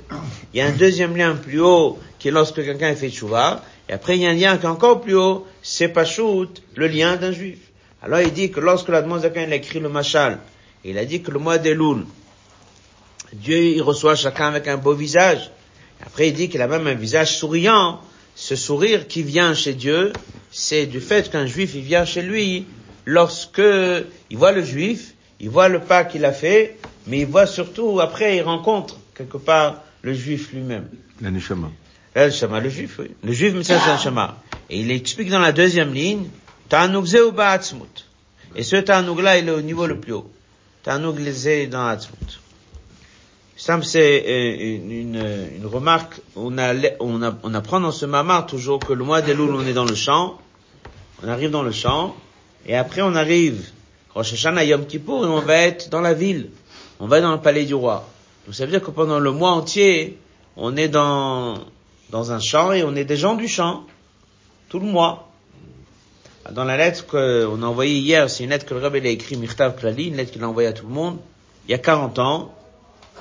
Il 0.54 0.58
y 0.58 0.62
a 0.62 0.68
un 0.68 0.72
deuxième 0.72 1.16
lien 1.16 1.36
plus 1.36 1.60
haut, 1.60 2.00
qui 2.20 2.30
est 2.30 2.32
lorsque 2.32 2.56
quelqu'un 2.56 2.96
fait 2.96 3.10
tchouva. 3.10 3.64
Et 3.90 3.94
après, 3.94 4.18
il 4.18 4.22
y 4.22 4.26
a 4.26 4.30
un 4.30 4.34
lien 4.34 4.58
qui 4.58 4.66
est 4.66 4.70
encore 4.70 5.02
plus 5.02 5.16
haut, 5.16 5.46
c'est 5.62 5.90
Pachout, 5.90 6.50
le 6.76 6.88
lien 6.88 7.18
d'un 7.18 7.32
juif. 7.32 7.60
Alors 8.02 8.22
il 8.22 8.32
dit 8.34 8.50
que 8.50 8.60
lorsque 8.60 8.90
la 8.90 9.02
Zakan 9.02 9.42
il 9.48 9.54
a 9.54 9.56
écrit 9.58 9.80
le 9.80 9.90
Machal, 9.90 10.40
il 10.84 10.98
a 10.98 11.06
dit 11.06 11.22
que 11.22 11.30
le 11.30 11.38
mois 11.38 11.60
d'Elul, 11.60 12.06
Dieu 13.34 13.58
il 13.58 13.82
reçoit 13.82 14.16
chacun 14.16 14.48
avec 14.48 14.68
un 14.68 14.78
beau 14.78 14.94
visage. 14.94 15.52
Après 16.04 16.30
il 16.30 16.34
dit 16.34 16.50
qu'il 16.50 16.62
a 16.62 16.68
même 16.68 16.88
un 16.88 16.96
visage 16.96 17.38
souriant. 17.38 18.00
Ce 18.34 18.56
sourire 18.56 19.08
qui 19.08 19.24
vient 19.24 19.54
chez 19.54 19.74
Dieu, 19.74 20.14
c'est 20.52 20.88
du 20.88 21.00
fait 21.00 21.30
qu'un 21.30 21.46
juif 21.46 21.76
il 21.76 21.82
vient 21.82 22.06
chez 22.06 22.24
lui 22.24 22.66
lorsque 23.06 23.62
il 24.30 24.38
voit 24.38 24.52
le 24.52 24.64
juif, 24.64 25.14
il 25.42 25.50
voit 25.50 25.68
le 25.68 25.82
pas 25.82 26.06
qu'il 26.06 26.24
a 26.24 26.32
fait, 26.32 26.78
mais 27.08 27.20
il 27.20 27.26
voit 27.26 27.48
surtout 27.48 28.00
après 28.00 28.38
il 28.38 28.42
rencontre 28.44 28.98
quelque 29.16 29.38
part 29.38 29.82
le 30.04 30.14
juif 30.14 30.54
lui-même. 30.54 30.88
La 31.20 31.32
Neshama. 31.32 31.70
Là, 32.16 32.28
le 32.28 32.70
juif, 32.70 33.00
oui. 33.00 33.12
Le 33.24 33.32
juif, 33.32 33.54
mais 33.56 33.64
c'est 33.64 33.74
un 33.74 33.98
Shama. 33.98 34.38
Et 34.70 34.80
il 34.82 34.92
explique 34.92 35.30
dans 35.30 35.39
la 35.39 35.52
deuxième 35.52 35.94
ligne, 35.94 36.26
Ta'anug 36.70 37.06
zeu 37.06 37.32
ba'atzmut. 37.32 38.06
Et 38.56 38.64
ce 38.64 38.76
Ta'anug-là, 38.76 39.38
il 39.38 39.48
est 39.48 39.52
au 39.52 39.62
niveau 39.62 39.88
le 39.88 40.00
plus 40.00 40.14
haut. 40.14 40.30
Ta'anug 40.84 41.18
lezé 41.20 41.68
dans 41.68 41.86
Atzmut. 41.88 42.39
Ça, 43.56 43.80
c'est 43.84 44.26
euh, 44.28 44.78
une, 44.78 44.92
une, 44.92 45.26
une 45.58 45.66
remarque. 45.66 46.20
On, 46.36 46.58
a, 46.58 46.74
on, 47.00 47.22
a, 47.22 47.38
on 47.44 47.54
apprend 47.54 47.80
dans 47.80 47.92
ce 47.92 48.06
mamar 48.06 48.46
toujours 48.46 48.80
que 48.80 48.94
le 48.94 49.04
mois 49.04 49.22
d'Elul, 49.22 49.52
on 49.52 49.66
est 49.66 49.74
dans 49.74 49.86
le 49.86 49.96
champ. 49.96 50.39
On 51.24 51.28
arrive 51.30 51.52
dans 51.52 51.64
le 51.64 51.72
champ. 51.72 52.16
Et 52.66 52.76
après, 52.76 53.02
on 53.02 53.16
arrive, 53.16 53.70
Rosh 54.14 54.34
Hashanah, 54.34 54.66
Yom 54.66 54.86
Kippour, 54.86 55.22
on 55.22 55.39
va 55.39 55.57
être 55.57 55.89
dans 55.89 56.01
la 56.01 56.14
ville. 56.14 56.49
On 56.99 57.07
va 57.07 57.18
être 57.18 57.24
dans 57.24 57.32
le 57.32 57.41
palais 57.41 57.66
du 57.66 57.74
roi. 57.74 58.07
Donc 58.45 58.55
ça 58.55 58.66
veut 58.66 58.72
dire 58.72 58.82
que 58.82 58.91
pendant 58.91 59.20
le 59.20 59.32
mois 59.32 59.51
entier, 59.51 60.18
on 60.57 60.76
est 60.76 60.89
dans, 60.89 61.59
dans 62.09 62.32
un 62.32 62.39
champ 62.39 62.74
et 62.74 62.84
on 62.84 62.95
est 62.95 63.05
des 63.05 63.16
gens 63.16 63.36
du 63.36 63.47
champ, 63.47 63.84
tout 64.70 64.80
le 64.80 64.86
mois. 64.86 65.32
Dans 66.51 66.66
la 66.66 66.76
lettre 66.76 67.05
qu'on 67.07 67.64
a 67.64 67.66
envoyée 67.66 67.99
hier, 67.99 68.30
c'est 68.30 68.43
une 68.43 68.49
lettre 68.49 68.66
que 68.66 68.74
le 68.74 68.82
Rabbi 68.82 68.99
a 68.99 69.09
écrit, 69.09 69.38
Mirtav 69.38 69.76
Klali, 69.76 70.07
une 70.07 70.18
lettre 70.18 70.32
qu'il 70.32 70.43
a 70.43 70.49
envoyée 70.49 70.68
à 70.68 70.74
tout 70.74 70.88
le 70.88 70.93
monde, 70.93 71.18
il 71.68 71.72
y 71.72 71.74
a 71.74 71.78
40 71.78 72.20
ans, 72.20 72.53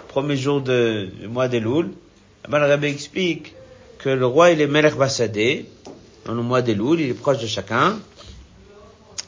premier 0.09 0.37
jour 0.37 0.61
de, 0.61 1.09
du 1.21 1.29
mois 1.29 1.47
d'Elul. 1.47 1.91
Eh 2.47 2.51
ben, 2.51 2.59
le 2.59 2.67
Rabbi 2.67 2.89
explique 2.89 3.55
que 3.99 4.09
le 4.09 4.27
roi, 4.27 4.51
il 4.51 4.61
est 4.61 4.67
Melech 4.67 4.97
Basadeh, 4.97 5.67
dans 6.25 6.35
le 6.35 6.43
mois 6.43 6.63
d'Elul, 6.63 7.01
il 7.01 7.11
est 7.11 7.15
proche 7.15 7.39
de 7.39 7.47
chacun. 7.47 7.99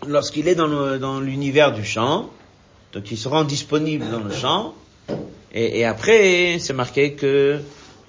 Lorsqu'il 0.07 0.49
est 0.49 0.55
dans 0.55 0.67
le- 0.67 0.99
dans 0.99 1.21
l'univers 1.21 1.73
du 1.73 1.85
champ, 1.85 2.31
donc 2.93 3.11
il 3.11 3.17
se 3.17 3.29
rend 3.29 3.45
disponible 3.45 4.05
dans 4.11 4.21
le 4.21 4.33
champ, 4.33 4.75
et, 5.55 5.85
après, 5.85 6.59
c'est 6.61 6.73
marqué 6.73 7.13
que, 7.13 7.61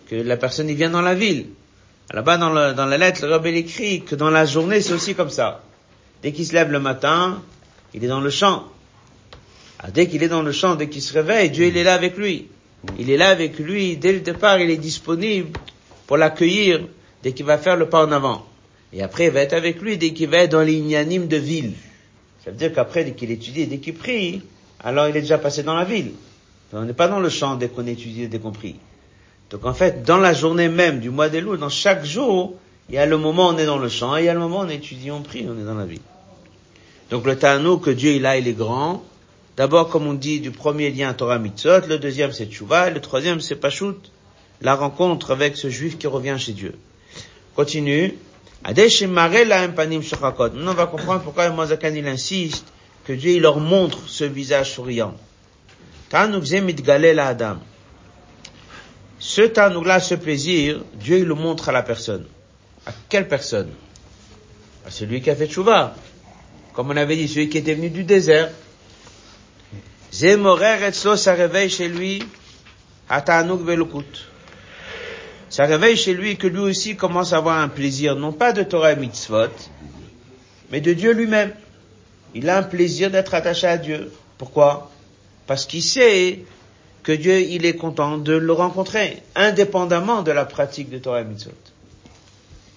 que 0.09 0.15
la 0.15 0.37
personne, 0.37 0.69
il 0.69 0.75
vient 0.75 0.89
dans 0.89 1.01
la 1.01 1.13
ville. 1.13 1.47
Là-bas, 2.11 2.37
dans, 2.37 2.49
la 2.49 2.97
lettre, 2.97 3.25
le 3.25 3.49
il 3.49 3.57
écrit 3.57 4.01
que 4.01 4.15
dans 4.15 4.29
la 4.29 4.45
journée, 4.45 4.81
c'est 4.81 4.93
aussi 4.93 5.13
comme 5.13 5.29
ça. 5.29 5.61
Dès 6.21 6.31
qu'il 6.31 6.45
se 6.45 6.53
lève 6.53 6.71
le 6.71 6.79
matin, 6.79 7.41
il 7.93 8.03
est 8.03 8.07
dans 8.07 8.21
le 8.21 8.29
champ. 8.29 8.63
Ah, 9.79 9.91
dès 9.91 10.07
qu'il 10.07 10.23
est 10.23 10.29
dans 10.29 10.41
le 10.41 10.53
champ, 10.53 10.75
dès 10.75 10.87
qu'il 10.87 11.01
se 11.01 11.13
réveille, 11.13 11.49
Dieu, 11.49 11.65
il 11.65 11.75
est 11.75 11.83
là 11.83 11.95
avec 11.95 12.17
lui. 12.17 12.47
Il 12.97 13.09
est 13.09 13.17
là 13.17 13.29
avec 13.29 13.59
lui. 13.59 13.97
Dès 13.97 14.13
le 14.13 14.19
départ, 14.19 14.59
il 14.59 14.69
est 14.69 14.77
disponible 14.77 15.59
pour 16.07 16.15
l'accueillir 16.15 16.87
dès 17.23 17.33
qu'il 17.33 17.45
va 17.45 17.57
faire 17.57 17.75
le 17.75 17.89
pas 17.89 18.05
en 18.05 18.11
avant. 18.13 18.45
Et 18.93 19.01
après, 19.01 19.25
il 19.25 19.31
va 19.31 19.41
être 19.41 19.53
avec 19.53 19.81
lui 19.81 19.97
dès 19.97 20.13
qu'il 20.13 20.29
va 20.29 20.37
être 20.37 20.51
dans 20.51 20.61
les 20.61 20.73
ignanimes 20.73 21.27
de 21.27 21.37
ville. 21.37 21.73
Ça 22.43 22.51
veut 22.51 22.57
dire 22.57 22.73
qu'après, 22.73 23.03
dès 23.03 23.13
qu'il 23.13 23.31
étudie, 23.31 23.65
dès 23.65 23.79
qu'il 23.79 23.95
prie, 23.95 24.41
alors 24.83 25.07
il 25.07 25.17
est 25.17 25.21
déjà 25.21 25.37
passé 25.37 25.63
dans 25.63 25.75
la 25.75 25.85
ville. 25.85 26.11
On 26.73 26.83
n'est 26.83 26.93
pas 26.93 27.07
dans 27.07 27.19
le 27.19 27.29
champ 27.29 27.55
dès 27.55 27.69
qu'on 27.69 27.87
étudie, 27.87 28.27
dès 28.27 28.39
qu'on 28.39 28.51
prie. 28.51 28.75
Donc 29.49 29.65
en 29.65 29.73
fait, 29.73 30.03
dans 30.03 30.17
la 30.17 30.33
journée 30.33 30.69
même 30.69 30.99
du 30.99 31.09
mois 31.09 31.29
des 31.29 31.41
loups, 31.41 31.57
dans 31.57 31.69
chaque 31.69 32.03
jour, 32.03 32.55
il 32.89 32.95
y 32.95 32.97
a 32.97 33.05
le 33.05 33.17
moment 33.17 33.49
où 33.49 33.53
on 33.53 33.57
est 33.57 33.65
dans 33.65 33.77
le 33.77 33.89
champ, 33.89 34.17
et 34.17 34.21
il 34.21 34.25
y 34.25 34.29
a 34.29 34.33
le 34.33 34.39
moment 34.39 34.59
où 34.59 34.63
on 34.63 34.69
étudie, 34.69 35.11
on 35.11 35.21
prie, 35.21 35.45
on 35.47 35.59
est 35.59 35.65
dans 35.65 35.75
la 35.75 35.85
ville. 35.85 36.01
Donc 37.09 37.25
le 37.25 37.37
Tano 37.37 37.77
que 37.77 37.91
Dieu 37.91 38.11
il 38.13 38.25
a, 38.25 38.37
il 38.37 38.47
est 38.47 38.53
grand. 38.53 39.03
D'abord, 39.55 39.89
comme 39.89 40.07
on 40.07 40.13
dit, 40.13 40.39
du 40.39 40.49
premier 40.49 40.89
lien 40.89 41.13
Torah 41.13 41.37
Mitzot, 41.37 41.87
le 41.87 41.99
deuxième 41.99 42.31
c'est 42.31 42.47
Tchouva, 42.47 42.89
et 42.89 42.93
le 42.93 42.99
troisième 43.01 43.39
c'est 43.39 43.55
Pashut, 43.55 44.11
la 44.61 44.75
rencontre 44.75 45.31
avec 45.31 45.55
ce 45.55 45.69
juif 45.69 45.97
qui 45.97 46.07
revient 46.07 46.35
chez 46.39 46.53
Dieu. 46.53 46.73
Continue. 47.55 48.15
On 48.65 48.71
va 50.73 50.85
comprendre 50.87 51.21
pourquoi 51.21 51.49
Mozakan 51.49 51.93
il 51.95 52.07
insiste 52.07 52.65
que 53.05 53.11
Dieu 53.13 53.31
il 53.31 53.41
leur 53.41 53.59
montre 53.59 53.99
ce 54.07 54.23
visage 54.23 54.73
souriant. 54.73 55.15
Adam. 56.13 57.57
Ce 59.19 59.41
tanouk-là, 59.41 59.99
ce 59.99 60.15
plaisir, 60.15 60.83
Dieu 60.93 61.19
il 61.19 61.25
le 61.25 61.33
montre 61.33 61.69
à 61.69 61.71
la 61.71 61.83
personne. 61.83 62.25
À 62.85 62.91
quelle 63.09 63.27
personne? 63.27 63.71
À 64.85 64.91
celui 64.91 65.21
qui 65.21 65.29
a 65.29 65.35
fait 65.35 65.47
Tchouva. 65.47 65.95
Comme 66.73 66.89
on 66.89 66.97
avait 66.97 67.15
dit, 67.15 67.27
celui 67.27 67.49
qui 67.49 67.57
était 67.57 67.73
venu 67.73 67.89
du 67.89 68.03
désert. 68.03 68.49
Zemorer 70.11 70.85
etzlo, 70.85 71.15
ça 71.15 71.33
réveille 71.33 71.69
chez 71.69 71.87
lui, 71.87 72.21
Hatanouk 73.09 73.61
velukut. 73.65 74.32
Ça 75.53 75.65
réveille 75.65 75.97
chez 75.97 76.15
lui 76.15 76.35
que 76.35 76.47
lui 76.47 76.61
aussi 76.61 76.95
commence 76.95 77.31
à 77.31 77.37
avoir 77.37 77.59
un 77.59 77.67
plaisir, 77.67 78.15
non 78.15 78.31
pas 78.31 78.53
de 78.53 78.63
Torah 78.63 78.93
et 78.93 78.95
mitzvot, 78.95 79.53
mais 80.71 80.81
de 80.81 80.93
Dieu 80.93 81.13
lui-même. 81.13 81.53
Il 82.33 82.49
a 82.49 82.57
un 82.57 82.63
plaisir 82.63 83.11
d'être 83.11 83.35
attaché 83.35 83.67
à 83.67 83.77
Dieu. 83.77 84.11
Pourquoi? 84.39 84.89
Parce 85.45 85.67
qu'il 85.67 85.83
sait 85.83 86.39
que 87.03 87.11
Dieu, 87.11 87.39
il 87.41 87.67
est 87.67 87.75
content 87.75 88.17
de 88.17 88.33
le 88.33 88.51
rencontrer, 88.51 89.21
indépendamment 89.35 90.23
de 90.23 90.31
la 90.31 90.45
pratique 90.45 90.89
de 90.89 90.97
Torah 90.97 91.21
et 91.21 91.23
mitzvot. 91.23 91.51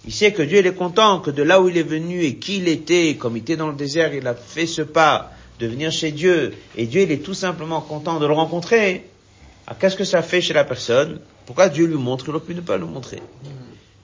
Il 0.04 0.12
sait 0.12 0.34
que 0.34 0.42
Dieu 0.42 0.58
il 0.58 0.66
est 0.66 0.74
content 0.74 1.20
que 1.20 1.30
de 1.30 1.42
là 1.42 1.62
où 1.62 1.70
il 1.70 1.78
est 1.78 1.82
venu 1.82 2.24
et 2.24 2.36
qui 2.36 2.58
il 2.58 2.68
était, 2.68 3.16
comme 3.18 3.38
il 3.38 3.40
était 3.40 3.56
dans 3.56 3.68
le 3.68 3.74
désert, 3.74 4.12
il 4.12 4.26
a 4.26 4.34
fait 4.34 4.66
ce 4.66 4.82
pas 4.82 5.32
de 5.60 5.66
venir 5.66 5.90
chez 5.90 6.10
Dieu, 6.12 6.52
et 6.76 6.84
Dieu 6.84 7.00
il 7.00 7.10
est 7.10 7.24
tout 7.24 7.32
simplement 7.32 7.80
content 7.80 8.20
de 8.20 8.26
le 8.26 8.34
rencontrer. 8.34 9.06
Ah, 9.66 9.74
Qu'est-ce 9.80 9.96
que 9.96 10.04
ça 10.04 10.20
fait 10.20 10.42
chez 10.42 10.52
la 10.52 10.64
personne? 10.64 11.20
Pourquoi 11.47 11.68
Dieu 11.68 11.86
lui 11.86 11.97
montre 11.97 12.28
aurait 12.28 12.40
pu 12.40 12.55
ne 12.55 12.61
pas 12.61 12.76
le 12.76 12.86
montrer. 12.86 13.22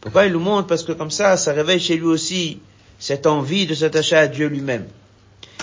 Pourquoi 0.01 0.27
il 0.27 0.33
le 0.33 0.39
montre 0.39 0.69
Parce 0.69 0.85
que 0.85 0.93
comme 0.93 1.11
ça, 1.11 1.37
ça 1.37 1.53
réveille 1.53 1.81
chez 1.81 1.97
lui 1.97 2.07
aussi 2.07 2.61
cette 2.99 3.27
envie 3.27 3.67
de 3.67 3.75
s'attacher 3.75 4.17
à 4.17 4.29
Dieu 4.29 4.47
lui-même. 4.47 4.87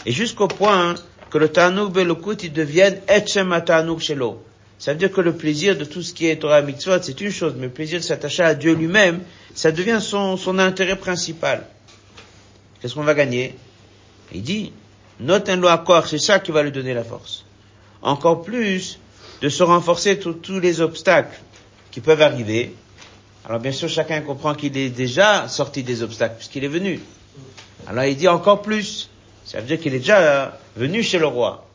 Et 0.06 0.12
jusqu'au 0.12 0.48
point 0.48 0.96
que 1.30 1.38
le 1.38 1.50
Tanouk 1.50 1.94
Belokut, 1.94 2.44
il 2.44 2.52
devienne 2.52 3.00
Etchem 3.08 3.58
Tanouk 3.66 4.02
Shelo. 4.02 4.44
Ça 4.78 4.94
veut 4.94 5.00
dire 5.00 5.12
que 5.12 5.22
le 5.22 5.36
plaisir 5.36 5.78
de 5.78 5.86
tout 5.86 6.02
ce 6.02 6.14
qui 6.14 6.28
est 6.28 6.38
Torah 6.38 6.62
Mitzvot, 6.62 7.02
c'est 7.02 7.20
une 7.20 7.32
chose, 7.32 7.54
mais 7.58 7.68
le 7.68 7.74
plaisir 7.74 8.00
de 8.00 8.04
s'attacher 8.04 8.44
à 8.44 8.56
Dieu 8.56 8.74
lui-même, 8.74 9.22
ça 9.54 9.72
devient 9.72 10.00
son, 10.02 10.38
son 10.38 10.58
intérêt 10.60 10.96
principal. 10.98 11.66
Qu'est-ce 12.82 12.96
qu'on 12.96 13.04
va 13.04 13.14
gagner? 13.14 13.56
Il 14.34 14.42
dit, 14.42 14.72
note 15.20 15.50
un 15.50 15.58
lo 15.58 15.68
accord, 15.68 16.08
c'est 16.08 16.18
ça 16.18 16.40
qui 16.40 16.52
va 16.52 16.64
lui 16.64 16.72
donner 16.72 16.94
la 16.94 17.04
force. 17.04 17.46
Encore 18.02 18.42
plus, 18.42 19.00
de 19.42 19.50
se 19.50 19.64
renforcer 19.64 20.20
tous 20.20 20.60
les 20.60 20.82
obstacles 20.82 21.40
qui 21.92 22.02
peuvent 22.02 22.22
arriver. 22.22 22.76
Alors 23.46 23.60
bien 23.60 23.72
sûr, 23.72 23.90
chacun 23.90 24.22
comprend 24.22 24.54
qu'il 24.54 24.78
est 24.78 24.90
déjà 24.90 25.48
sorti 25.48 25.84
des 25.84 26.04
obstacles, 26.04 26.36
puisqu'il 26.36 26.64
est 26.64 26.70
venu. 26.70 27.00
Alors 27.88 28.04
il 28.04 28.16
dit 28.16 28.28
encore 28.28 28.62
plus. 28.62 29.10
Ça 29.46 29.60
veut 29.60 29.66
dire 29.66 29.80
qu'il 29.80 29.94
est 29.96 30.00
déjà 30.00 30.58
venu 30.76 31.02
chez 31.02 31.18
le 31.18 31.26
roi. 31.26 31.66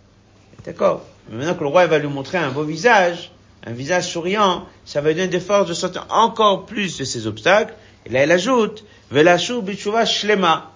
D'accord 0.65 1.05
Mais 1.29 1.39
maintenant 1.39 1.55
que 1.55 1.65
le 1.65 1.69
roi 1.69 1.87
va 1.87 1.99
lui 1.99 2.09
montrer 2.09 2.39
un 2.39 2.51
beau 2.51 2.63
visage, 2.63 3.33
un 3.67 3.73
visage 3.73 4.09
souriant, 4.09 4.67
ça 4.85 5.01
va 5.01 5.09
lui 5.09 5.17
donner 5.17 5.29
des 5.29 5.41
forces 5.41 5.69
de 5.69 5.75
sortir 5.75 6.07
encore 6.11 6.67
plus 6.67 6.99
de 6.99 7.05
ces 7.05 7.27
obstacles. 7.27 7.75
Et 8.07 8.11
là, 8.11 8.25
il 8.25 8.31
ajoute, 8.31 8.85
Velashu 9.11 9.63
bichuva 9.63 10.07
shlema. 10.07 10.71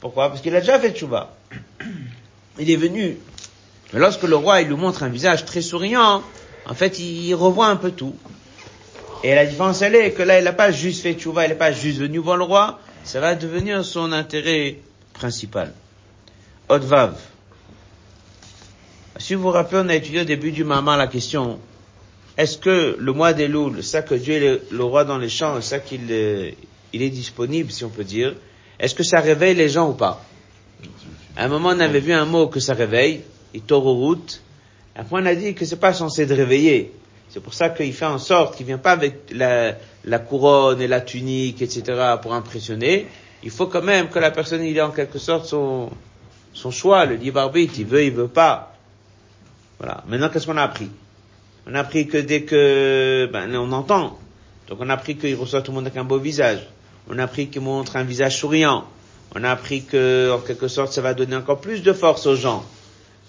Pourquoi? 0.00 0.28
Parce 0.28 0.40
qu'il 0.40 0.54
a 0.56 0.60
déjà 0.60 0.78
fait 0.78 0.92
tchouva. 0.92 1.34
Il 2.58 2.70
est 2.70 2.76
venu. 2.76 3.18
Mais 3.92 4.00
lorsque 4.00 4.24
le 4.24 4.36
roi 4.36 4.60
il 4.60 4.68
lui 4.68 4.76
montre 4.76 5.02
un 5.02 5.08
visage 5.08 5.44
très 5.44 5.62
souriant, 5.62 6.22
en 6.66 6.74
fait, 6.74 6.98
il 6.98 7.34
revoit 7.34 7.68
un 7.68 7.76
peu 7.76 7.90
tout. 7.90 8.16
Et 9.24 9.34
la 9.34 9.46
différence, 9.46 9.80
elle 9.80 9.94
est 9.94 10.10
que 10.12 10.22
là, 10.22 10.38
il 10.38 10.44
n'a 10.44 10.52
pas 10.52 10.70
juste 10.70 11.02
fait 11.02 11.14
tchouva, 11.14 11.46
il 11.46 11.48
n'est 11.48 11.54
pas 11.54 11.72
juste 11.72 11.98
venu 11.98 12.18
voir 12.18 12.36
le 12.36 12.44
roi, 12.44 12.78
ça 13.04 13.20
va 13.20 13.34
devenir 13.34 13.82
son 13.82 14.12
intérêt 14.12 14.76
principal. 15.14 15.72
Otvav. 16.68 17.18
Si 19.16 19.34
vous 19.34 19.44
vous 19.44 19.50
rappelez, 19.50 19.80
on 19.82 19.88
a 19.88 19.94
étudié 19.94 20.20
au 20.20 20.24
début 20.24 20.52
du 20.52 20.62
Mama 20.62 20.98
la 20.98 21.06
question, 21.06 21.58
est-ce 22.36 22.58
que 22.58 22.96
le 22.98 23.12
mois 23.14 23.32
des 23.32 23.48
louls, 23.48 23.82
ça 23.82 24.02
que 24.02 24.14
Dieu 24.14 24.34
est 24.34 24.40
le, 24.40 24.62
le 24.70 24.84
roi 24.84 25.06
dans 25.06 25.16
les 25.16 25.30
champs, 25.30 25.58
ça 25.62 25.78
qu'il 25.78 26.06
euh, 26.10 26.50
il 26.92 27.00
est 27.00 27.08
disponible, 27.08 27.72
si 27.72 27.82
on 27.82 27.88
peut 27.88 28.04
dire, 28.04 28.34
est-ce 28.78 28.94
que 28.94 29.04
ça 29.04 29.20
réveille 29.20 29.54
les 29.54 29.70
gens 29.70 29.88
ou 29.88 29.94
pas? 29.94 30.22
À 31.34 31.46
un 31.46 31.48
moment, 31.48 31.70
on 31.70 31.80
avait 31.80 32.00
vu 32.00 32.12
un 32.12 32.26
mot 32.26 32.48
que 32.48 32.60
ça 32.60 32.74
réveille, 32.74 33.22
et 33.54 33.62
route. 33.70 34.42
Après, 34.94 35.16
on 35.22 35.24
a 35.24 35.34
dit 35.34 35.54
que 35.54 35.64
c'est 35.64 35.80
pas 35.80 35.94
censé 35.94 36.26
de 36.26 36.34
réveiller. 36.34 36.92
C'est 37.28 37.40
pour 37.40 37.54
ça 37.54 37.70
qu'il 37.70 37.92
fait 37.92 38.04
en 38.04 38.18
sorte 38.18 38.56
qu'il 38.56 38.66
vient 38.66 38.78
pas 38.78 38.92
avec 38.92 39.30
la, 39.32 39.74
la 40.04 40.18
couronne 40.18 40.80
et 40.80 40.86
la 40.86 41.00
tunique, 41.00 41.62
etc., 41.62 41.82
pour 42.22 42.32
impressionner. 42.32 43.06
Il 43.42 43.50
faut 43.50 43.66
quand 43.66 43.82
même 43.82 44.08
que 44.08 44.18
la 44.18 44.30
personne, 44.30 44.62
il 44.62 44.76
ait 44.76 44.80
en 44.82 44.90
quelque 44.90 45.18
sorte 45.18 45.46
son, 45.46 45.90
son 46.52 46.70
choix, 46.70 47.04
le 47.04 47.16
libre 47.16 47.40
arbitre, 47.40 47.74
il 47.78 47.86
veut, 47.86 48.04
il 48.04 48.12
veut 48.12 48.28
pas. 48.28 48.74
Voilà. 49.78 50.04
Maintenant, 50.06 50.28
qu'est-ce 50.28 50.46
qu'on 50.46 50.56
a 50.56 50.62
appris? 50.62 50.88
On 51.66 51.74
a 51.74 51.80
appris 51.80 52.06
que 52.06 52.18
dès 52.18 52.42
que, 52.42 53.28
ben, 53.32 53.54
on 53.56 53.72
entend. 53.72 54.18
Donc, 54.68 54.78
on 54.80 54.88
a 54.88 54.94
appris 54.94 55.16
qu'il 55.16 55.34
reçoit 55.34 55.62
tout 55.62 55.72
le 55.72 55.76
monde 55.76 55.86
avec 55.86 55.96
un 55.98 56.04
beau 56.04 56.18
visage. 56.18 56.60
On 57.08 57.18
a 57.18 57.24
appris 57.24 57.48
qu'il 57.48 57.62
montre 57.62 57.96
un 57.96 58.04
visage 58.04 58.38
souriant. 58.38 58.84
On 59.34 59.42
a 59.44 59.50
appris 59.50 59.82
que, 59.84 60.30
en 60.32 60.38
quelque 60.38 60.68
sorte, 60.68 60.92
ça 60.92 61.00
va 61.02 61.12
donner 61.14 61.36
encore 61.36 61.60
plus 61.60 61.82
de 61.82 61.92
force 61.92 62.26
aux 62.26 62.36
gens. 62.36 62.64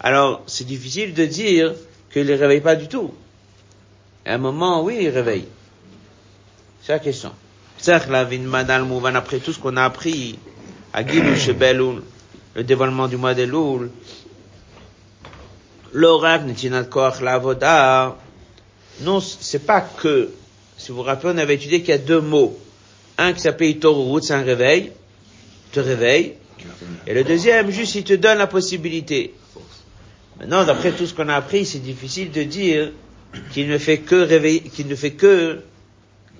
Alors, 0.00 0.42
c'est 0.46 0.66
difficile 0.66 1.14
de 1.14 1.24
dire 1.24 1.74
qu'il 2.12 2.26
les 2.26 2.36
réveille 2.36 2.60
pas 2.60 2.76
du 2.76 2.88
tout. 2.88 3.12
À 4.26 4.34
un 4.34 4.38
moment, 4.38 4.82
oui, 4.82 4.98
il 5.02 5.08
réveille. 5.08 5.46
C'est 6.82 6.92
la 6.92 6.98
question. 6.98 7.30
Certes, 7.78 8.08
la 8.10 8.24
Vinmanal 8.24 8.82
Mouvan, 8.82 9.14
après 9.14 9.38
tout 9.38 9.52
ce 9.52 9.58
qu'on 9.60 9.76
a 9.76 9.84
appris, 9.84 10.36
à 10.92 11.06
Gilou 11.06 11.36
Shebeloul, 11.36 12.02
le 12.54 12.64
dévoilement 12.64 13.06
du 13.06 13.16
mois 13.16 13.34
de 13.34 13.44
Loul, 13.44 13.90
l'orav 15.92 16.44
Netinat 16.44 16.84
Koach 16.84 17.20
Lavoda, 17.20 18.16
non, 19.02 19.20
c'est 19.20 19.64
pas 19.64 19.80
que, 19.80 20.30
si 20.76 20.90
vous 20.90 20.96
vous 20.96 21.02
rappelez, 21.02 21.32
on 21.34 21.38
avait 21.38 21.54
étudié 21.54 21.80
qu'il 21.80 21.90
y 21.90 21.92
a 21.92 21.98
deux 21.98 22.20
mots. 22.20 22.58
Un 23.18 23.32
qui 23.32 23.40
s'appelle 23.40 23.70
Itorurut, 23.70 24.22
c'est 24.22 24.34
un 24.34 24.42
réveil, 24.42 24.90
te 25.70 25.78
réveille, 25.78 26.34
et 27.06 27.14
le 27.14 27.22
deuxième, 27.22 27.70
juste, 27.70 27.94
il 27.94 28.04
te 28.04 28.14
donne 28.14 28.38
la 28.38 28.48
possibilité. 28.48 29.34
Maintenant, 30.40 30.64
d'après 30.64 30.90
tout 30.90 31.06
ce 31.06 31.14
qu'on 31.14 31.28
a 31.28 31.36
appris, 31.36 31.64
c'est 31.64 31.78
difficile 31.78 32.32
de 32.32 32.42
dire 32.42 32.90
qu'il 33.52 33.68
ne 33.68 33.78
fait 33.78 33.98
que 33.98 34.16
réveiller, 34.16 34.60
qu'il 34.62 34.88
ne 34.88 34.94
fait 34.94 35.12
que 35.12 35.60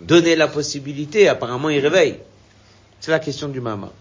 donner 0.01 0.37
la 0.37 0.49
possibilité. 0.49 1.29
Apparemment, 1.29 1.69
il 1.69 1.81
réveille. 1.81 2.19
C'est 3.01 3.11
la 3.11 3.19
question 3.19 3.49
du 3.49 3.61
maman. 3.61 3.93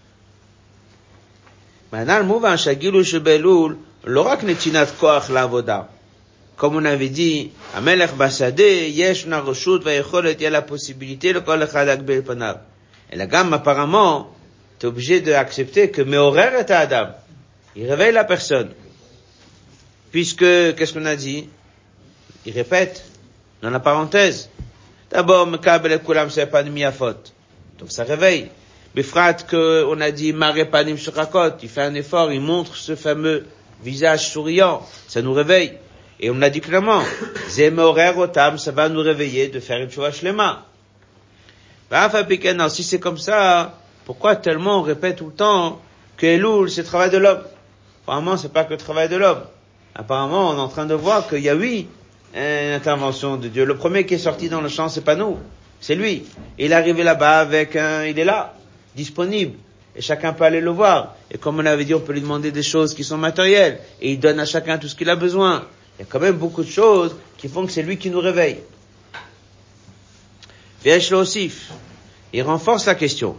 Comme 6.56 6.76
on 6.76 6.84
avait 6.84 7.08
dit, 7.08 7.52
Amelech 7.74 8.14
Basade, 8.16 8.58
Yesh 8.60 9.26
Naroshut, 9.26 9.82
Vayecholet, 9.82 10.32
il 10.32 10.42
y 10.42 10.46
a 10.46 10.50
la 10.50 10.62
possibilité, 10.62 11.32
le 11.32 11.42
Kol 11.42 11.62
Echad 11.62 11.88
Akbel 11.88 12.22
Panav. 12.22 12.60
Et 13.12 13.16
la 13.16 13.26
gamme, 13.26 13.52
apparemment, 13.52 14.34
t'es 14.78 14.86
obligé 14.86 15.20
d'accepter 15.20 15.90
que 15.90 16.02
Meorer 16.02 16.58
est 16.58 16.70
à 16.70 16.80
Adam. 16.80 17.08
Il 17.76 17.88
réveille 17.88 18.12
la 18.12 18.24
personne. 18.24 18.70
Puisque, 20.10 20.38
qu'est-ce 20.40 20.94
qu'on 20.94 21.04
a 21.04 21.14
dit? 21.14 21.48
Il 22.46 22.52
répète, 22.52 23.04
dans 23.60 23.70
la 23.70 23.80
parenthèse. 23.80 24.48
D'abord, 25.10 25.46
Mekabel 25.46 25.92
et 25.92 25.98
Kulam, 25.98 26.30
c'est 26.30 26.46
pas 26.46 26.62
de 26.62 26.90
faute. 26.92 27.32
Donc 27.78 27.90
ça 27.90 28.04
réveille. 28.04 28.48
Befrat 28.94 29.34
que 29.34 29.84
on 29.88 30.00
a 30.00 30.10
dit 30.10 30.32
Marepanim 30.32 30.96
Shukakot, 30.96 31.58
il 31.62 31.68
fait 31.68 31.82
un 31.82 31.94
effort, 31.94 32.32
il 32.32 32.40
montre 32.40 32.76
ce 32.76 32.96
fameux 32.96 33.46
visage 33.82 34.30
souriant, 34.30 34.82
ça 35.06 35.20
nous 35.20 35.34
réveille. 35.34 35.74
Et 36.18 36.30
on 36.30 36.40
a 36.40 36.48
dit 36.48 36.60
clairement, 36.60 37.02
Zemorer 37.50 38.14
Otam, 38.16 38.56
ça 38.56 38.72
va 38.72 38.88
nous 38.88 39.02
réveiller 39.02 39.48
de 39.48 39.60
faire 39.60 39.82
une 39.82 39.90
choix 39.90 40.12
shlema. 40.12 40.64
si 42.70 42.84
c'est 42.84 43.00
comme 43.00 43.18
ça, 43.18 43.78
pourquoi 44.06 44.36
tellement 44.36 44.78
on 44.78 44.82
répète 44.82 45.16
tout 45.16 45.26
le 45.26 45.32
temps 45.32 45.82
que 46.16 46.26
Elul, 46.26 46.70
c'est 46.70 46.82
le 46.82 46.86
travail 46.86 47.10
de 47.10 47.18
l'homme? 47.18 47.42
Apparemment, 48.04 48.36
c'est 48.36 48.52
pas 48.52 48.64
que 48.64 48.70
le 48.70 48.78
travail 48.78 49.08
de 49.08 49.16
l'homme. 49.16 49.42
Apparemment, 49.94 50.50
on 50.50 50.56
est 50.56 50.60
en 50.60 50.68
train 50.68 50.86
de 50.86 50.94
voir 50.94 51.28
qu'il 51.28 51.40
y 51.40 51.50
a 51.50 51.56
oui, 51.56 51.88
une 52.36 52.72
intervention 52.72 53.36
de 53.36 53.48
Dieu. 53.48 53.64
Le 53.64 53.76
premier 53.76 54.04
qui 54.04 54.14
est 54.14 54.18
sorti 54.18 54.48
dans 54.48 54.60
le 54.60 54.68
champ, 54.68 54.88
c'est 54.88 55.00
pas 55.04 55.16
nous. 55.16 55.38
C'est 55.80 55.94
lui. 55.94 56.24
Il 56.58 56.72
est 56.72 56.74
arrivé 56.74 57.02
là-bas 57.02 57.40
avec 57.40 57.76
un, 57.76 58.04
il 58.04 58.18
est 58.18 58.24
là 58.24 58.54
disponible. 58.94 59.56
Et 59.94 60.02
chacun 60.02 60.32
peut 60.34 60.44
aller 60.44 60.60
le 60.60 60.70
voir. 60.70 61.16
Et 61.30 61.38
comme 61.38 61.58
on 61.58 61.64
avait 61.66 61.84
dit, 61.84 61.94
on 61.94 62.00
peut 62.00 62.12
lui 62.12 62.20
demander 62.20 62.52
des 62.52 62.62
choses 62.62 62.94
qui 62.94 63.04
sont 63.04 63.16
matérielles. 63.16 63.80
Et 64.00 64.12
il 64.12 64.20
donne 64.20 64.38
à 64.40 64.44
chacun 64.44 64.76
tout 64.78 64.88
ce 64.88 64.94
qu'il 64.94 65.08
a 65.08 65.16
besoin. 65.16 65.64
Il 65.98 66.02
y 66.02 66.04
a 66.04 66.06
quand 66.10 66.20
même 66.20 66.36
beaucoup 66.36 66.62
de 66.62 66.68
choses 66.70 67.16
qui 67.38 67.48
font 67.48 67.64
que 67.64 67.72
c'est 67.72 67.82
lui 67.82 67.96
qui 67.96 68.10
nous 68.10 68.20
réveille. 68.20 68.58
aussi. 71.12 71.52
Il 72.32 72.42
renforce 72.42 72.84
la 72.86 72.94
question. 72.94 73.36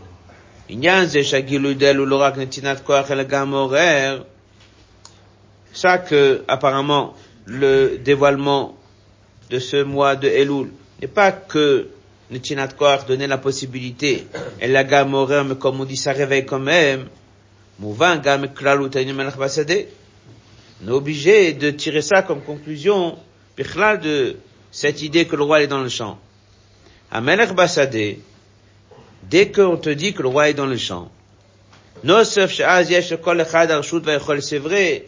Ça 5.74 5.98
que, 6.00 6.44
apparemment, 6.48 7.14
le 7.46 7.98
dévoilement 8.04 8.77
de 9.50 9.60
ce 9.60 9.84
mois 9.84 10.16
de 10.16 10.28
Elul. 10.28 10.70
N'est 11.02 11.08
pas 11.08 11.32
que 11.32 11.90
Netinat 12.32 12.70
Koach 12.70 13.06
donner 13.06 13.28
la 13.28 13.38
possibilité, 13.38 14.28
et 14.60 14.68
la 14.68 14.84
gamme 14.84 15.16
mais 15.48 15.56
comme 15.56 15.80
on 15.80 15.86
dit, 15.86 15.96
ça 15.96 16.12
réveille 16.12 16.46
quand 16.46 16.60
même. 16.60 17.08
Mouvan, 17.80 18.18
gamme 18.18 18.54
klalut, 18.54 18.90
On 20.84 20.88
est 20.88 20.92
obligé 20.92 21.54
de 21.54 21.72
tirer 21.72 22.02
ça 22.02 22.24
comme 22.24 22.42
conclusion, 22.42 23.18
de 23.58 24.36
cette 24.72 25.02
idée 25.02 25.26
que 25.26 25.36
le 25.36 25.44
roi 25.44 25.62
est 25.62 25.68
dans 25.68 25.82
le 25.82 25.90
champ. 25.90 26.20
Amelech 27.12 27.54
Basade, 27.54 28.18
dès 29.24 29.52
qu'on 29.52 29.78
te 29.78 29.90
dit 29.90 30.14
que 30.14 30.22
le 30.22 30.28
roi 30.28 30.50
est 30.50 30.54
dans 30.54 30.66
le 30.66 30.78
champ, 30.78 31.10
c'est 32.04 32.46
vrai 34.60 35.06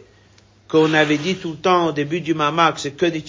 qu'on 0.68 0.94
avait 0.94 1.18
dit 1.18 1.34
tout 1.36 1.50
le 1.50 1.56
temps 1.56 1.88
au 1.88 1.92
début 1.92 2.20
du 2.20 2.34
Mama 2.34 2.72
que 2.72 2.80
c'est 2.80 2.92
que 2.92 3.06
des 3.06 3.22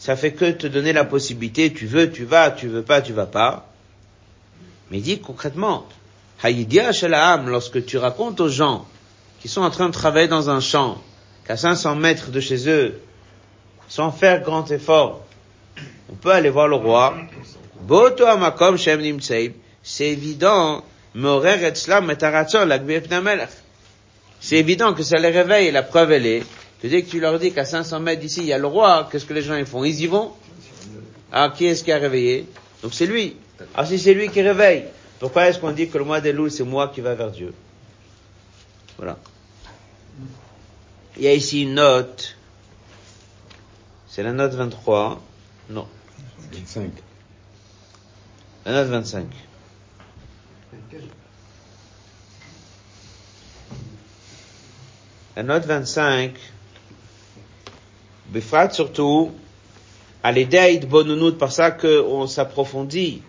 ça 0.00 0.16
fait 0.16 0.32
que 0.32 0.50
te 0.50 0.66
donner 0.66 0.94
la 0.94 1.04
possibilité, 1.04 1.74
tu 1.74 1.86
veux, 1.86 2.10
tu 2.10 2.24
vas, 2.24 2.50
tu 2.50 2.68
veux 2.68 2.82
pas, 2.82 3.02
tu 3.02 3.12
vas 3.12 3.26
pas. 3.26 3.68
Mais 4.90 4.98
dit 5.00 5.20
concrètement, 5.20 5.86
Haïdia 6.42 6.90
Shalaham, 6.92 7.50
lorsque 7.50 7.84
tu 7.84 7.98
racontes 7.98 8.40
aux 8.40 8.48
gens 8.48 8.86
qui 9.40 9.48
sont 9.48 9.60
en 9.60 9.68
train 9.68 9.88
de 9.88 9.92
travailler 9.92 10.26
dans 10.26 10.48
un 10.48 10.60
champ, 10.60 10.96
qu'à 11.46 11.58
500 11.58 11.96
mètres 11.96 12.30
de 12.30 12.40
chez 12.40 12.66
eux, 12.70 12.98
sans 13.88 14.10
faire 14.10 14.40
grand 14.40 14.70
effort, 14.70 15.22
on 16.10 16.14
peut 16.14 16.30
aller 16.30 16.48
voir 16.48 16.66
le 16.66 16.76
roi. 16.76 17.14
C'est 19.82 20.08
évident, 20.08 20.82
c'est 24.40 24.56
évident 24.56 24.94
que 24.94 25.02
ça 25.02 25.18
les 25.18 25.28
réveille, 25.28 25.70
la 25.72 25.82
preuve 25.82 26.12
elle 26.12 26.26
est, 26.26 26.42
que 26.80 26.88
dès 26.88 27.02
que 27.02 27.10
tu 27.10 27.20
leur 27.20 27.38
dis 27.38 27.52
qu'à 27.52 27.64
500 27.64 28.00
mètres 28.00 28.20
d'ici, 28.20 28.40
il 28.40 28.46
y 28.46 28.52
a 28.52 28.58
le 28.58 28.66
roi, 28.66 29.08
qu'est-ce 29.10 29.26
que 29.26 29.34
les 29.34 29.42
gens 29.42 29.56
ils 29.56 29.66
font? 29.66 29.84
Ils 29.84 30.00
y 30.00 30.06
vont? 30.06 30.32
Ah, 31.30 31.52
qui 31.54 31.66
est-ce 31.66 31.84
qui 31.84 31.92
a 31.92 31.98
réveillé? 31.98 32.46
Donc 32.82 32.94
c'est 32.94 33.06
lui. 33.06 33.36
Ah, 33.74 33.84
si 33.84 33.98
c'est 33.98 34.14
lui 34.14 34.30
qui 34.30 34.40
réveille, 34.40 34.84
pourquoi 35.18 35.48
est-ce 35.48 35.58
qu'on 35.58 35.72
dit 35.72 35.88
que 35.88 35.98
le 35.98 36.04
mois 36.04 36.20
des 36.20 36.32
loups, 36.32 36.48
c'est 36.48 36.64
moi 36.64 36.88
qui 36.88 37.02
va 37.02 37.14
vers 37.14 37.30
Dieu? 37.30 37.52
Voilà. 38.96 39.18
Il 41.16 41.24
y 41.24 41.28
a 41.28 41.34
ici 41.34 41.62
une 41.62 41.74
note. 41.74 42.36
C'est 44.08 44.22
la 44.22 44.32
note 44.32 44.54
23. 44.54 45.20
Non. 45.68 45.86
25. 46.52 46.90
La 48.64 48.72
note 48.72 48.88
25. 48.88 49.26
La 55.36 55.42
note 55.42 55.64
25 55.64 56.32
Befrat 58.30 58.70
surtout, 58.70 59.32
à 60.22 60.30
l'idée 60.32 60.78
de 60.78 60.86
bonounout, 60.86 61.32
par 61.32 61.50
ça 61.50 61.70
qu'on 61.72 62.26
s'approfondit 62.26 63.22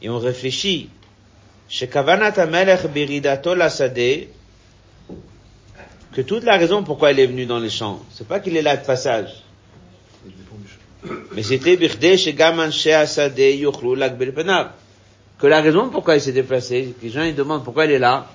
et 0.00 0.08
on 0.08 0.18
réfléchit. 0.18 0.88
Que 6.12 6.20
toute 6.20 6.44
la 6.44 6.56
raison 6.56 6.84
pourquoi 6.84 7.10
il 7.10 7.18
est 7.18 7.26
venu 7.26 7.46
dans 7.46 7.58
les 7.58 7.70
champs, 7.70 8.00
c'est 8.12 8.28
pas 8.28 8.38
qu'il 8.38 8.56
est 8.56 8.62
là 8.62 8.76
de 8.76 8.84
passage. 8.84 9.42
Mais 11.34 11.42
c'était 11.42 11.76
Que 15.38 15.46
la 15.46 15.60
raison 15.60 15.88
pourquoi 15.88 16.14
il 16.14 16.20
s'est 16.20 16.32
déplacé, 16.32 16.94
que 16.98 17.04
les 17.04 17.10
gens 17.10 17.22
ils 17.22 17.34
demandent 17.34 17.64
pourquoi 17.64 17.86
il 17.86 17.90
est 17.92 17.98
là. 17.98 18.28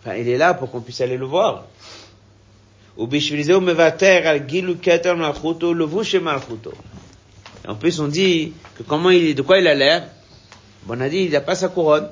Enfin, 0.00 0.16
il 0.16 0.28
est 0.28 0.36
là 0.38 0.54
pour 0.54 0.70
qu'on 0.70 0.80
puisse 0.80 1.00
aller 1.00 1.16
le 1.16 1.26
voir. 1.26 1.66
En 2.98 3.06
plus, 7.74 8.00
on 8.00 8.08
dit 8.08 8.52
que 8.76 8.82
comment 8.82 9.10
il, 9.10 9.34
de 9.34 9.42
quoi 9.42 9.58
il 9.58 9.66
a 9.66 9.74
l'air. 9.74 10.08
on 10.88 11.00
a 11.00 11.08
dit, 11.08 11.24
il 11.24 11.30
n'a 11.30 11.40
pas 11.40 11.54
sa 11.54 11.68
couronne. 11.68 12.08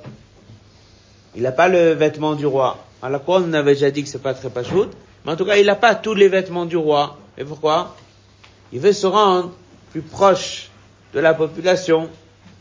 Il 1.35 1.43
n'a 1.43 1.53
pas 1.53 1.69
le 1.69 1.93
vêtement 1.93 2.35
du 2.35 2.45
roi. 2.45 2.85
À 3.03 3.09
la 3.09 3.19
couronne, 3.19 3.47
on 3.49 3.53
avait 3.55 3.75
déjà 3.75 3.91
dit 3.91 4.03
que 4.03 4.09
c'est 4.09 4.23
pas 4.23 4.35
très 4.35 4.51
pachout. 4.51 4.91
Mais 5.25 5.33
en 5.33 5.37
tout 5.37 5.47
cas, 5.47 5.57
il 5.57 5.67
n'a 5.67 5.75
pas 5.75 5.95
tous 5.95 6.15
les 6.15 6.29
vêtements 6.29 6.67
du 6.67 6.77
roi. 6.77 7.17
Et 7.39 7.45
pourquoi? 7.45 7.97
Il 8.73 8.81
veut 8.81 8.93
se 8.93 9.07
rendre 9.07 9.53
plus 9.91 10.03
proche 10.03 10.69
de 11.15 11.21
la 11.21 11.33
population. 11.33 12.11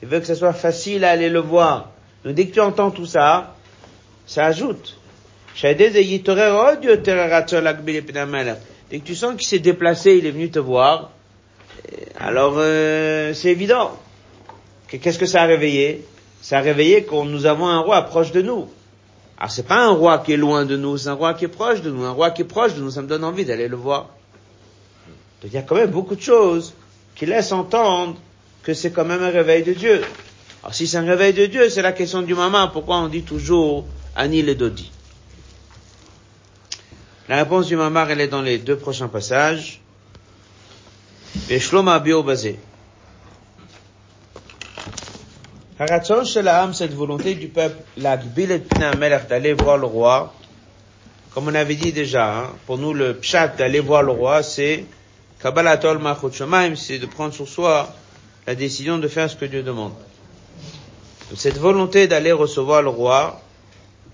Il 0.02 0.08
veut 0.08 0.20
que 0.20 0.26
ce 0.28 0.36
soit 0.36 0.54
facile 0.54 1.04
à 1.04 1.12
aller 1.12 1.30
le 1.30 1.40
voir. 1.40 1.90
Donc 2.24 2.36
dès 2.36 2.48
que 2.48 2.54
tu 2.54 2.62
entends 2.62 2.92
tout 2.92 3.06
ça, 3.06 3.56
ça 4.26 4.46
ajoute. 4.46 4.98
Dès 5.62 5.76
que 9.00 9.06
tu 9.06 9.16
sens 9.16 9.36
qu'il 9.36 9.48
s'est 9.48 9.60
déplacé, 9.60 10.18
il 10.18 10.26
est 10.26 10.32
venu 10.32 10.50
te 10.50 10.60
voir, 10.60 11.12
alors 12.20 12.56
euh, 12.58 13.34
c'est 13.34 13.50
évident. 13.50 13.92
Qu'est-ce 14.88 15.20
que 15.20 15.26
ça 15.26 15.44
a 15.44 15.46
réveillé? 15.46 16.06
Ça 16.42 16.60
a 16.60 16.62
réveillé 16.62 17.04
qu'on 17.04 17.26
nous 17.26 17.46
avons 17.46 17.68
un 17.68 17.80
roi 17.80 18.02
proche 18.04 18.32
de 18.32 18.42
nous. 18.42 18.70
Alors 19.38 19.52
c'est 19.52 19.68
pas 19.68 19.86
un 19.86 19.92
roi 19.92 20.20
qui 20.20 20.34
est 20.34 20.38
loin 20.38 20.66
de 20.66 20.78
nous, 20.78 20.98
c'est 20.98 21.10
un 21.10 21.14
roi 21.14 21.34
qui 21.34 21.46
est 21.46 21.50
proche 21.50 21.82
de 21.82 21.90
nous. 21.90 22.04
Un 22.04 22.12
roi 22.12 22.32
qui 22.32 22.44
est 22.44 22.46
proche 22.46 22.76
de 22.76 22.82
nous, 22.82 22.92
ça 22.92 23.02
me 23.02 23.08
donne 23.08 23.24
envie 23.24 23.46
d'aller 23.46 23.68
le 23.68 23.76
voir. 23.76 24.10
Donc 25.42 25.52
il 25.52 25.54
y 25.54 25.58
a 25.58 25.62
quand 25.62 25.76
même 25.76 25.92
beaucoup 25.92 26.16
de 26.16 26.22
choses 26.22 26.74
qui 27.16 27.26
laissent 27.26 27.52
entendre 27.52 28.16
que 28.64 28.74
c'est 28.74 28.92
quand 28.92 29.06
même 29.06 29.22
un 29.22 29.32
réveil 29.32 29.64
de 29.64 29.74
Dieu. 29.74 30.02
Alors 30.62 30.74
si 30.74 30.88
c'est 30.88 30.98
un 30.98 31.06
réveil 31.06 31.34
de 31.34 31.46
Dieu, 31.46 31.70
c'est 31.70 31.82
la 31.82 31.92
question 31.92 32.22
du 32.22 32.36
maman. 32.36 32.70
Pourquoi 32.70 32.98
on 32.98 33.08
dit 33.08 33.24
toujours 33.24 33.86
Anil 34.16 34.50
et 34.50 34.56
Dodi? 34.56 34.92
La 37.30 37.38
réponse 37.38 37.68
du 37.68 37.76
Mamar, 37.76 38.12
elle 38.12 38.22
est 38.22 38.28
dans 38.28 38.42
les 38.42 38.58
deux 38.58 38.76
prochains 38.76 39.08
passages. 39.08 39.80
Et 41.50 41.60
Shloma 41.60 42.00
Bio 42.00 42.22
basé. 42.22 42.60
Haratzon 45.80 46.24
Shalaham, 46.26 46.74
cette 46.74 46.94
volonté 46.94 47.34
du 47.36 47.48
peuple, 47.48 47.82
la 47.98 48.18
d'aller 48.18 49.54
voir 49.54 49.78
le 49.78 49.88
roi, 49.88 50.34
comme 51.34 51.48
on 51.48 51.56
avait 51.56 51.76
dit 51.76 51.92
déjà, 51.92 52.38
hein, 52.38 52.50
pour 52.68 52.78
nous 52.78 52.94
le 52.94 53.16
pshat 53.16 53.48
d'aller 53.58 53.80
voir 53.80 54.04
le 54.04 54.12
roi, 54.12 54.44
c'est 54.44 54.86
Kabbalatol 55.42 55.98
Machot 55.98 56.30
c'est 56.76 57.00
de 57.00 57.06
prendre 57.08 57.34
sur 57.34 57.48
soi 57.48 57.92
la 58.46 58.54
décision 58.54 59.00
de 59.00 59.08
faire 59.08 59.30
ce 59.30 59.36
que 59.36 59.46
Dieu 59.46 59.64
demande. 59.64 59.94
cette 61.36 61.58
volonté 61.58 62.08
d'aller 62.08 62.32
recevoir 62.32 62.84
le 62.84 62.90
roi, 62.90 63.42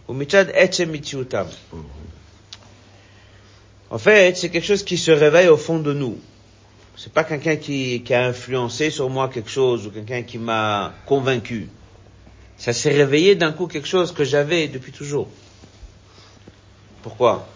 au 0.08 0.14
Michad 0.14 0.50
Etchem 0.56 0.96
en 3.92 3.98
fait, 3.98 4.38
c'est 4.38 4.50
quelque 4.50 4.66
chose 4.66 4.84
qui 4.84 4.98
se 4.98 5.12
réveille 5.12 5.48
au 5.48 5.58
fond 5.58 5.80
de 5.80 5.94
nous. 5.94 6.18
C'est 6.96 7.12
pas 7.12 7.24
quelqu'un 7.24 7.56
qui, 7.56 8.04
a 8.12 8.26
influencé 8.26 8.90
sur 8.92 9.10
moi 9.10 9.30
quelque 9.30 9.50
chose 9.50 9.88
ou 9.88 9.90
quelqu'un 9.90 10.22
qui 10.22 10.38
m'a 10.38 10.94
convaincu. 11.06 11.70
Ça 12.58 12.74
s'est 12.74 12.92
réveillé 12.92 13.36
d'un 13.36 13.54
coup 13.54 13.68
quelque 13.68 13.88
chose 13.88 14.12
que 14.12 14.24
j'avais 14.24 14.68
depuis 14.68 14.92
toujours. 14.92 15.30
Pourquoi? 17.02 17.48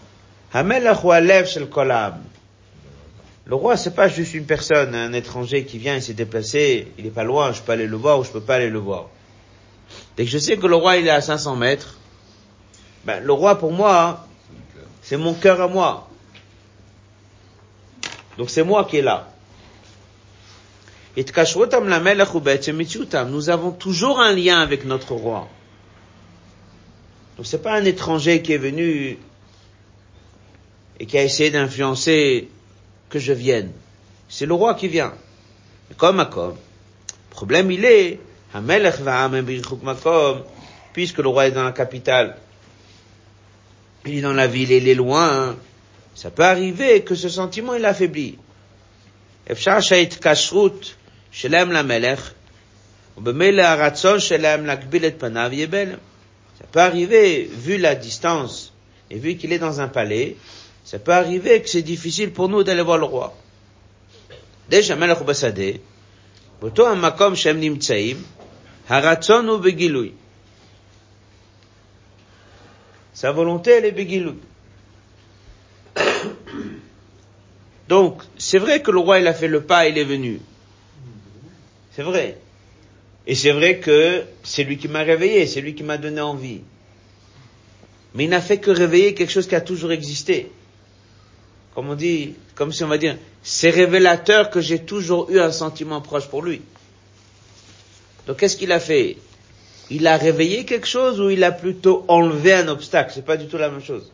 Le 3.46 3.54
roi, 3.54 3.76
c'est 3.76 3.94
pas 3.94 4.08
juste 4.08 4.32
une 4.32 4.46
personne, 4.46 4.94
un 4.94 5.12
étranger 5.12 5.64
qui 5.64 5.76
vient 5.76 5.96
et 5.96 6.00
s'est 6.00 6.14
déplacé, 6.14 6.88
il 6.96 7.04
est 7.04 7.10
pas 7.10 7.24
loin, 7.24 7.52
je 7.52 7.60
peux 7.60 7.72
aller 7.72 7.86
le 7.86 7.96
voir 7.96 8.18
ou 8.18 8.24
je 8.24 8.30
peux 8.30 8.40
pas 8.40 8.54
aller 8.54 8.70
le 8.70 8.78
voir. 8.78 9.10
Dès 10.16 10.24
que 10.24 10.30
je 10.30 10.38
sais 10.38 10.56
que 10.56 10.66
le 10.66 10.76
roi 10.76 10.96
il 10.96 11.06
est 11.06 11.10
à 11.10 11.20
500 11.20 11.56
mètres, 11.56 11.98
ben, 13.04 13.22
le 13.22 13.32
roi 13.32 13.58
pour 13.58 13.72
moi, 13.72 14.26
c'est 15.02 15.18
mon 15.18 15.34
cœur 15.34 15.60
à 15.60 15.68
moi. 15.68 16.08
Donc 18.38 18.50
c'est 18.50 18.64
moi 18.64 18.84
qui 18.84 18.98
est 18.98 19.02
là. 19.02 19.30
Et 21.16 21.24
nous 23.28 23.50
avons 23.50 23.70
toujours 23.70 24.20
un 24.20 24.32
lien 24.32 24.60
avec 24.60 24.84
notre 24.84 25.12
roi. 25.12 25.48
Donc 27.36 27.46
c'est 27.46 27.62
pas 27.62 27.74
un 27.74 27.84
étranger 27.84 28.42
qui 28.42 28.52
est 28.52 28.58
venu 28.58 29.18
et 30.98 31.06
qui 31.06 31.18
a 31.18 31.22
essayé 31.22 31.50
d'influencer 31.50 32.48
que 33.08 33.18
je 33.18 33.32
vienne. 33.32 33.70
C'est 34.28 34.46
le 34.46 34.54
roi 34.54 34.74
qui 34.74 34.88
vient. 34.88 35.14
Comme 35.96 36.18
à 36.18 36.26
comme. 36.26 36.56
Le 36.56 37.30
problème 37.30 37.70
il 37.70 37.84
est, 37.84 38.18
puisque 40.92 41.18
le 41.18 41.28
roi 41.28 41.46
est 41.46 41.50
dans 41.50 41.64
la 41.64 41.72
capitale, 41.72 42.36
il 44.06 44.18
est 44.18 44.20
dans 44.20 44.32
la 44.32 44.46
ville, 44.46 44.70
il 44.70 44.88
est 44.88 44.94
loin, 44.94 45.56
ça 46.15 46.29
peut 46.29 46.43
arriver 46.43 47.01
que 47.03 47.15
ce 47.15 47.29
sentiment 47.29 47.75
il 47.75 47.85
affaiblit. 47.85 48.37
Ça 49.47 49.55
peut 56.71 56.79
arriver, 56.79 57.49
vu 57.51 57.77
la 57.77 57.95
distance, 57.95 58.73
et 59.09 59.17
vu 59.17 59.35
qu'il 59.35 59.53
est 59.53 59.59
dans 59.59 59.79
un 59.79 59.87
palais, 59.87 60.35
ça 60.83 60.99
peut 60.99 61.13
arriver 61.13 61.61
que 61.61 61.69
c'est 61.69 61.81
difficile 61.81 62.31
pour 62.31 62.49
nous 62.49 62.63
d'aller 62.63 62.81
voir 62.81 62.97
le 62.97 63.05
roi. 63.05 63.33
Déjà, 64.69 64.95
Melech 64.95 65.23
Basade, 65.23 65.79
באותו 66.61 66.89
המקום 66.89 67.35
שהם 67.35 67.59
נמצאים, 67.59 68.23
הרצון 68.89 69.47
הוא 69.47 69.57
בגילוי. 69.57 70.11
Sa 73.19 73.33
volonté, 73.33 73.71
elle 73.71 73.85
est 73.85 73.91
bégilou. 73.91 74.35
Donc, 77.88 78.22
c'est 78.38 78.58
vrai 78.58 78.82
que 78.82 78.90
le 78.90 78.98
roi, 78.98 79.18
il 79.20 79.26
a 79.26 79.34
fait 79.34 79.48
le 79.48 79.62
pas, 79.62 79.88
il 79.88 79.98
est 79.98 80.04
venu. 80.04 80.40
C'est 81.92 82.02
vrai. 82.02 82.38
Et 83.26 83.34
c'est 83.34 83.52
vrai 83.52 83.78
que 83.78 84.24
c'est 84.42 84.64
lui 84.64 84.76
qui 84.76 84.88
m'a 84.88 85.00
réveillé, 85.00 85.46
c'est 85.46 85.60
lui 85.60 85.74
qui 85.74 85.82
m'a 85.82 85.96
donné 85.96 86.20
envie. 86.20 86.60
Mais 88.14 88.24
il 88.24 88.30
n'a 88.30 88.40
fait 88.40 88.58
que 88.58 88.70
réveiller 88.70 89.14
quelque 89.14 89.30
chose 89.30 89.46
qui 89.46 89.54
a 89.54 89.60
toujours 89.60 89.92
existé. 89.92 90.50
Comme 91.74 91.88
on 91.90 91.94
dit, 91.94 92.34
comme 92.54 92.72
si 92.72 92.84
on 92.84 92.88
va 92.88 92.98
dire, 92.98 93.16
c'est 93.42 93.70
révélateur 93.70 94.50
que 94.50 94.60
j'ai 94.60 94.80
toujours 94.80 95.30
eu 95.30 95.40
un 95.40 95.50
sentiment 95.50 96.00
proche 96.00 96.28
pour 96.28 96.42
lui. 96.42 96.62
Donc 98.26 98.38
qu'est-ce 98.38 98.56
qu'il 98.56 98.72
a 98.72 98.80
fait? 98.80 99.16
Il 99.90 100.06
a 100.06 100.16
réveillé 100.16 100.64
quelque 100.64 100.86
chose 100.86 101.20
ou 101.20 101.30
il 101.30 101.42
a 101.44 101.52
plutôt 101.52 102.04
enlevé 102.08 102.52
un 102.54 102.68
obstacle? 102.68 103.12
C'est 103.14 103.24
pas 103.24 103.36
du 103.36 103.46
tout 103.46 103.58
la 103.58 103.70
même 103.70 103.82
chose. 103.82 104.12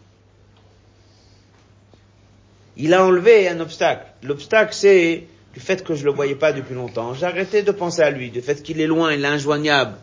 Il 2.83 2.95
a 2.95 3.05
enlevé 3.05 3.47
un 3.47 3.61
obstacle. 3.61 4.07
L'obstacle, 4.23 4.73
c'est 4.73 5.25
le 5.55 5.61
fait 5.61 5.85
que 5.85 5.95
je 5.95 6.03
le 6.03 6.13
voyais 6.13 6.35
pas 6.35 6.55
depuis 6.55 6.75
longtemps. 6.75 7.13
J'ai 7.13 7.27
arrêté 7.27 7.63
de 7.63 7.73
penser 7.73 8.01
à 8.01 8.11
lui, 8.11 8.31
du 8.31 8.41
fait 8.41 8.63
qu'il 8.63 8.81
est 8.81 8.87
loin, 8.87 9.13
il 9.13 9.23
est 9.23 9.29
injoignable. 9.29 9.97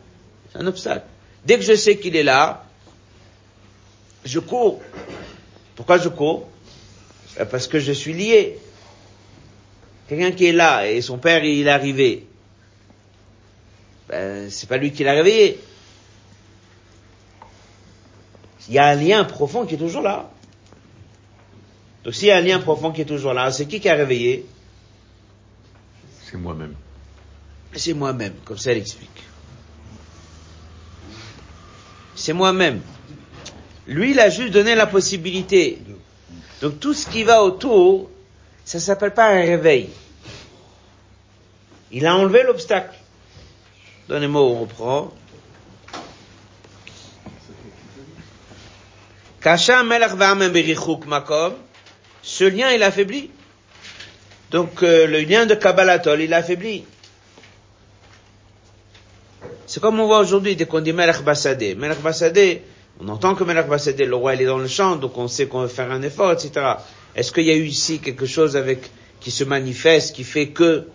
C'est 0.51 0.59
un 0.59 0.67
obstacle. 0.67 1.05
Dès 1.43 1.57
que 1.57 1.63
je 1.63 1.73
sais 1.73 1.97
qu'il 1.97 2.15
est 2.15 2.23
là, 2.23 2.63
je 4.25 4.39
cours. 4.39 4.79
Pourquoi 5.75 5.97
je 5.97 6.09
cours? 6.09 6.47
Parce 7.49 7.67
que 7.67 7.79
je 7.79 7.91
suis 7.91 8.13
lié. 8.13 8.59
Quelqu'un 10.07 10.31
qui 10.31 10.45
est 10.45 10.53
là 10.53 10.87
et 10.87 11.01
son 11.01 11.17
père 11.17 11.43
il 11.43 11.65
est 11.65 11.71
arrivé. 11.71 12.27
Ben, 14.07 14.51
c'est 14.51 14.69
pas 14.69 14.77
lui 14.77 14.91
qui 14.91 15.03
l'a 15.03 15.13
réveillé. 15.13 15.59
Il 18.69 18.75
y 18.75 18.77
a 18.77 18.85
un 18.85 18.95
lien 18.95 19.23
profond 19.23 19.65
qui 19.65 19.75
est 19.75 19.79
toujours 19.79 20.03
là. 20.03 20.29
Donc 22.07 22.15
s'il 22.15 22.29
y 22.29 22.31
a 22.31 22.37
un 22.37 22.41
lien 22.41 22.59
profond 22.59 22.93
qui 22.93 23.01
est 23.01 23.05
toujours 23.05 23.33
là, 23.33 23.51
c'est 23.51 23.65
qui 23.65 23.81
qui 23.81 23.89
a 23.89 23.93
réveillé? 23.93 24.45
C'est 26.23 26.37
moi-même. 26.37 26.73
C'est 27.73 27.93
moi-même, 27.93 28.33
comme 28.45 28.57
ça 28.57 28.71
elle 28.71 28.77
explique. 28.77 29.23
C'est 32.15 32.31
moi-même. 32.31 32.79
Lui, 33.87 34.11
il 34.11 34.19
a 34.21 34.29
juste 34.29 34.53
donné 34.53 34.73
la 34.73 34.87
possibilité. 34.87 35.81
Donc 36.61 36.79
tout 36.79 36.93
ce 36.93 37.07
qui 37.07 37.23
va 37.23 37.43
autour, 37.43 38.09
ça 38.63 38.79
s'appelle 38.79 39.13
pas 39.13 39.27
un 39.27 39.41
réveil. 39.41 39.89
Il 41.91 42.05
a 42.05 42.15
enlevé 42.15 42.43
l'obstacle. 42.43 42.95
Donnez-moi, 44.07 44.41
on 44.41 44.61
reprend. 44.61 45.13
Ce 52.21 52.43
lien, 52.43 52.71
il 52.71 52.83
affaibli. 52.83 53.29
Donc, 54.51 54.83
euh, 54.83 55.07
le 55.07 55.19
lien 55.21 55.45
de 55.45 55.55
Kabbalatol, 55.55 56.21
il 56.21 56.33
affaibli. 56.33 56.83
C'est 59.65 59.81
comme 59.81 59.99
on 59.99 60.07
voit 60.07 60.19
aujourd'hui, 60.19 60.55
dès 60.55 60.65
qu'on 60.65 60.79
dit 60.79 60.93
Melech 60.93 61.21
Basadeh. 61.23 61.75
Melech 61.75 62.01
Basadeh, 62.01 62.61
on 63.01 63.09
entend 63.09 63.35
que 63.35 63.43
Melech 63.43 63.67
Basadeh, 63.67 64.05
le 64.05 64.15
roi, 64.15 64.35
il 64.35 64.41
est 64.41 64.45
dans 64.45 64.57
le 64.57 64.67
champ, 64.67 64.95
donc 64.95 65.17
on 65.17 65.27
sait 65.27 65.47
qu'on 65.47 65.61
va 65.61 65.67
faire 65.67 65.91
un 65.91 66.01
effort, 66.01 66.31
etc. 66.31 66.65
Est-ce 67.15 67.33
qu'il 67.33 67.43
y 67.43 67.51
a 67.51 67.55
eu 67.55 67.65
ici 67.65 67.99
quelque 67.99 68.25
chose 68.25 68.55
avec, 68.55 68.89
qui 69.19 69.29
se 69.29 69.43
manifeste, 69.43 70.15
qui 70.15 70.23
fait 70.23 70.47
que, 70.47 70.87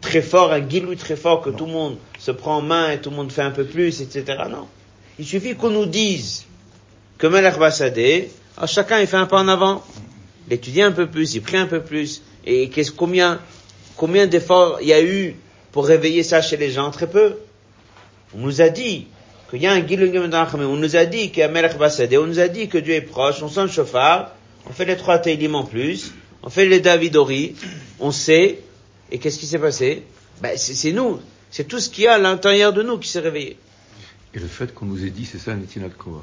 très 0.00 0.22
fort, 0.22 0.52
un 0.52 0.60
guilou 0.60 0.94
très 0.94 1.16
fort, 1.16 1.42
que 1.42 1.50
tout 1.50 1.66
le 1.66 1.72
monde 1.72 1.96
se 2.20 2.30
prend 2.30 2.58
en 2.58 2.62
main 2.62 2.92
et 2.92 3.00
tout 3.00 3.10
le 3.10 3.16
monde 3.16 3.32
fait 3.32 3.42
un 3.42 3.50
peu 3.50 3.64
plus, 3.64 4.00
etc. 4.00 4.44
Non. 4.48 4.68
Il 5.18 5.26
suffit 5.26 5.56
qu'on 5.56 5.70
nous 5.70 5.86
dise 5.86 6.44
que 7.18 7.26
Melech 7.26 7.58
Basadeh, 7.58 8.30
ah, 8.60 8.66
chacun 8.66 9.00
il 9.00 9.06
fait 9.06 9.16
un 9.16 9.26
pas 9.26 9.38
en 9.38 9.48
avant. 9.48 9.84
Il 10.48 10.54
étudie 10.54 10.82
un 10.82 10.92
peu 10.92 11.06
plus, 11.06 11.34
il 11.34 11.42
prie 11.42 11.56
un 11.56 11.66
peu 11.66 11.80
plus. 11.80 12.22
Et 12.44 12.68
qu'est-ce, 12.70 12.90
combien, 12.90 13.40
combien 13.96 14.26
d'efforts 14.26 14.78
il 14.80 14.88
y 14.88 14.92
a 14.92 15.02
eu 15.02 15.36
pour 15.70 15.86
réveiller 15.86 16.22
ça 16.22 16.42
chez 16.42 16.56
les 16.56 16.70
gens? 16.70 16.90
Très 16.90 17.08
peu. 17.08 17.36
On 18.34 18.38
nous 18.38 18.60
a 18.60 18.68
dit 18.68 19.06
qu'il 19.48 19.62
y 19.62 19.66
a 19.66 19.72
un 19.72 19.82
on 19.82 20.76
nous 20.76 20.96
a 20.96 21.04
dit 21.06 21.30
qu'il 21.30 21.38
y 21.38 21.42
a 21.42 21.48
Melech 21.48 21.72
on 22.12 22.26
nous 22.26 22.40
a 22.40 22.48
dit 22.48 22.68
que 22.68 22.78
Dieu 22.78 22.94
est 22.94 23.00
proche, 23.00 23.42
on 23.42 23.48
sent 23.48 23.62
le 23.62 23.68
chauffard, 23.68 24.32
on 24.68 24.72
fait 24.72 24.84
les 24.84 24.96
trois 24.96 25.18
Teilim 25.18 25.54
en 25.54 25.64
plus, 25.64 26.12
on 26.42 26.50
fait 26.50 26.66
les 26.66 26.80
Davidori, 26.80 27.54
on 28.00 28.10
sait, 28.10 28.58
et 29.10 29.18
qu'est-ce 29.18 29.38
qui 29.38 29.46
s'est 29.46 29.58
passé? 29.58 30.02
Ben, 30.42 30.56
c'est 30.56 30.92
nous. 30.92 31.20
C'est 31.50 31.66
tout 31.66 31.80
ce 31.80 31.88
qu'il 31.88 32.04
y 32.04 32.06
a 32.06 32.14
à 32.14 32.18
l'intérieur 32.18 32.74
de 32.74 32.82
nous 32.82 32.98
qui 32.98 33.08
s'est 33.08 33.20
réveillé. 33.20 33.56
Et 34.38 34.40
le 34.40 34.46
fait 34.46 34.72
qu'on 34.72 34.86
nous 34.86 35.04
ait 35.04 35.10
dit, 35.10 35.24
c'est 35.26 35.38
ça, 35.38 35.52
Netinat 35.56 35.88
Kohar. 35.88 36.22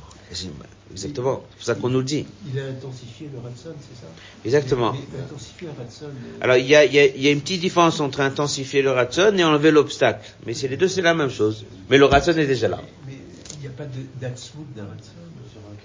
Exactement. 0.90 1.44
C'est 1.50 1.56
pour 1.58 1.66
ça 1.66 1.76
qu'on 1.76 1.90
nous 1.90 1.98
le 1.98 2.06
dit. 2.06 2.26
Il 2.50 2.58
a 2.58 2.64
intensifié 2.68 3.30
le 3.34 3.40
Ratson, 3.40 3.74
c'est 3.82 4.00
ça? 4.00 4.08
Exactement. 4.46 4.96
Il 4.96 5.20
a 5.20 5.24
intensifié 5.26 5.68
le 5.68 5.84
Ratson. 5.84 6.06
euh, 6.06 6.38
Alors, 6.40 6.56
il 6.56 6.66
y 6.66 6.76
a, 6.76 6.86
il 6.86 6.94
y, 6.94 7.00
a, 7.00 7.06
il 7.08 7.22
y 7.22 7.28
a 7.28 7.32
une 7.32 7.42
petite 7.42 7.60
différence 7.60 8.00
entre 8.00 8.22
intensifier 8.22 8.82
le 8.82 8.92
ratson 8.92 9.36
et 9.38 9.44
enlever 9.44 9.72
l'obstacle. 9.72 10.26
Mais 10.46 10.54
c'est 10.54 10.70
les 10.70 10.78
deux, 10.78 10.88
c'est 10.88 11.02
la 11.02 11.14
même 11.14 11.30
chose. 11.30 11.66
Mais 11.90 11.98
le 11.98 12.06
ratson 12.06 12.32
est 12.38 12.48
déjà 12.48 12.70
là. 12.70 12.82
Mais 13.06 13.18
il 13.56 13.60
n'y 13.60 13.68
a 13.68 13.72
pas 13.72 13.84
de- 13.84 14.08
d'Atzmout 14.22 14.66
d'un 14.74 14.84
Ratson 14.84 15.12
sur 15.52 15.60
un 15.60 15.76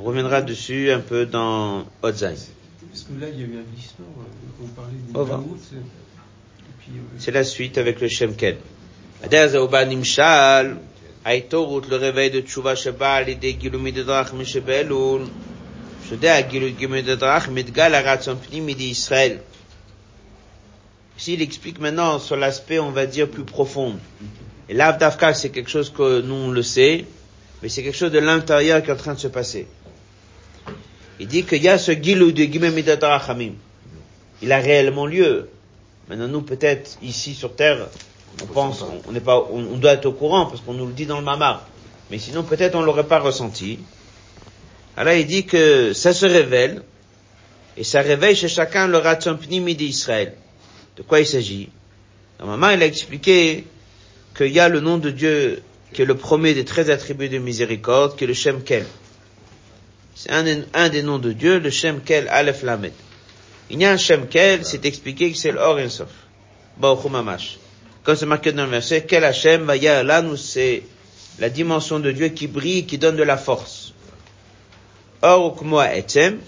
On 0.00 0.02
reviendra 0.02 0.42
dessus 0.42 0.90
un 0.90 0.98
peu 0.98 1.24
dans 1.24 1.86
Otzain. 2.02 2.34
Parce 2.90 3.02
que 3.04 3.20
là, 3.20 3.28
il 3.32 3.38
y 3.38 3.42
a 3.44 3.46
eu 3.46 3.58
un 3.58 3.72
glissement. 3.72 4.06
euh, 4.18 4.64
On 4.64 4.66
parlait 4.68 4.96
euh, 5.14 5.36
euh, 5.36 7.00
C'est 7.18 7.30
la 7.30 7.44
suite 7.44 7.78
avec 7.78 8.00
le 8.00 8.08
Shemken. 8.08 8.56
Le 11.88 11.96
réveil 11.96 12.30
de 12.30 12.40
Tchouva 12.40 12.74
Sheba, 12.74 13.22
l'idée 13.22 13.56
Gilumi 13.60 13.92
de 13.92 14.02
Drach 14.02 14.32
Mishebelul, 14.32 15.26
Shudea 16.08 16.48
Gilumi 16.48 17.02
de 17.02 17.14
Drach, 17.14 17.48
Midgal 17.48 17.94
Aratson 17.94 18.36
Pnimi 18.36 18.74
d'Israël. 18.74 19.40
Ici, 21.18 21.34
il 21.34 21.42
explique 21.42 21.80
maintenant 21.80 22.18
sur 22.18 22.36
l'aspect, 22.36 22.78
on 22.78 22.90
va 22.90 23.06
dire, 23.06 23.28
plus 23.28 23.44
profond. 23.44 23.96
Et 24.68 24.74
l'Avdavka, 24.74 25.32
c'est 25.34 25.50
quelque 25.50 25.70
chose 25.70 25.90
que 25.90 26.20
nous, 26.20 26.34
on 26.34 26.50
le 26.50 26.62
sait, 26.62 27.04
mais 27.62 27.68
c'est 27.68 27.82
quelque 27.82 27.96
chose 27.96 28.10
de 28.10 28.18
l'intérieur 28.18 28.82
qui 28.82 28.90
est 28.90 28.92
en 28.92 28.96
train 28.96 29.14
de 29.14 29.20
se 29.20 29.28
passer. 29.28 29.66
Il 31.20 31.28
dit 31.28 31.44
qu'il 31.44 31.62
y 31.62 31.68
a 31.68 31.78
ce 31.78 31.92
Gilou 31.92 32.32
de 32.32 32.42
Gimemidadrachamim. 32.42 33.52
Il 34.42 34.50
a 34.52 34.58
réellement 34.58 35.06
lieu. 35.06 35.48
Maintenant, 36.08 36.28
nous, 36.28 36.42
peut-être, 36.42 36.98
ici 37.02 37.34
sur 37.34 37.54
Terre, 37.54 37.86
on 38.42 38.46
pense, 38.46 38.82
on- 39.08 39.12
n'est 39.12 39.20
pas, 39.20 39.38
on, 39.50 39.58
on 39.74 39.76
doit 39.76 39.92
être 39.92 40.06
au 40.06 40.12
courant 40.12 40.46
parce 40.46 40.60
qu'on 40.60 40.74
nous 40.74 40.86
le 40.86 40.92
dit 40.92 41.06
dans 41.06 41.18
le 41.18 41.24
mamar. 41.24 41.66
Mais 42.10 42.18
sinon, 42.18 42.42
peut-être 42.42 42.74
on 42.74 42.82
l'aurait 42.82 43.06
pas 43.06 43.18
ressenti. 43.18 43.78
Alors, 44.96 45.14
il 45.14 45.26
dit 45.26 45.44
que 45.44 45.92
ça 45.92 46.12
se 46.12 46.26
révèle, 46.26 46.82
et 47.76 47.82
ça 47.84 48.00
réveille 48.02 48.36
chez 48.36 48.48
chacun 48.48 48.86
le 48.86 48.98
raton 48.98 49.36
pnimi 49.36 49.74
d'Israël. 49.74 50.34
De 50.96 51.02
quoi 51.02 51.20
il 51.20 51.26
s'agit? 51.26 51.70
Dans 52.38 52.46
maman, 52.46 52.70
il 52.70 52.82
a 52.82 52.86
expliqué 52.86 53.64
qu'il 54.36 54.52
y 54.52 54.60
a 54.60 54.68
le 54.68 54.80
nom 54.80 54.98
de 54.98 55.10
Dieu 55.10 55.62
qui 55.92 56.02
est 56.02 56.04
le 56.04 56.16
premier 56.16 56.54
des 56.54 56.64
treize 56.64 56.90
attributs 56.90 57.28
de 57.28 57.38
miséricorde, 57.38 58.16
qui 58.16 58.24
est 58.24 58.26
le 58.26 58.34
Shem 58.34 58.62
Kel. 58.62 58.84
C'est 60.14 60.30
un, 60.30 60.42
des- 60.42 60.64
un 60.74 60.88
des 60.88 61.02
noms 61.02 61.18
de 61.18 61.32
Dieu, 61.32 61.58
le 61.58 61.70
Shem 61.70 62.00
Kel 62.00 62.28
Aleph 62.28 62.62
Lamed. 62.62 62.92
Il 63.70 63.80
y 63.80 63.84
a 63.84 63.92
un 63.92 63.96
Shem 63.96 64.26
Kel, 64.28 64.64
c'est 64.64 64.84
expliqué 64.84 65.32
que 65.32 65.38
c'est 65.38 65.52
l'Or 65.52 65.78
Ensof. 65.78 66.08
Mamash. 66.80 67.58
Comme 68.04 68.16
c'est 68.16 68.26
marqué 68.26 68.52
dans 68.52 68.64
le 68.64 68.70
verset, 68.70 69.06
Kel 69.06 69.24
Hashem, 69.24 69.62
Vaya 69.62 70.02
nous 70.20 70.36
c'est 70.36 70.82
la 71.38 71.48
dimension 71.48 71.98
de 71.98 72.12
Dieu 72.12 72.28
qui 72.28 72.46
brille, 72.46 72.84
qui 72.84 72.98
donne 72.98 73.16
de 73.16 73.22
la 73.22 73.38
force. 73.38 73.94
Or, 75.22 75.54
Ukmoa 75.56 75.96
Etzem, 75.96 76.38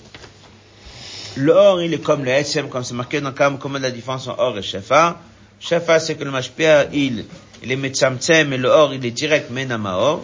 l'or, 1.38 1.80
il 1.80 1.94
est 1.94 2.02
comme 2.02 2.24
le 2.24 2.30
Etzem, 2.30 2.68
comme 2.68 2.84
c'est 2.84 2.92
marqué 2.92 3.22
dans 3.22 3.32
Kam, 3.32 3.58
comme 3.58 3.78
la 3.78 3.90
différence 3.90 4.28
entre 4.28 4.38
or 4.38 4.58
et 4.58 4.62
Shefa. 4.62 5.18
Shefa, 5.58 5.98
c'est 5.98 6.16
que 6.16 6.24
le 6.24 6.30
Mashpia, 6.30 6.88
il, 6.92 7.24
il 7.62 7.72
est 7.72 7.76
Metzamtzem, 7.76 8.52
et 8.52 8.58
le 8.58 8.68
or, 8.68 8.92
il 8.92 9.04
est 9.06 9.10
direct 9.10 9.50
Menamaor. 9.50 10.22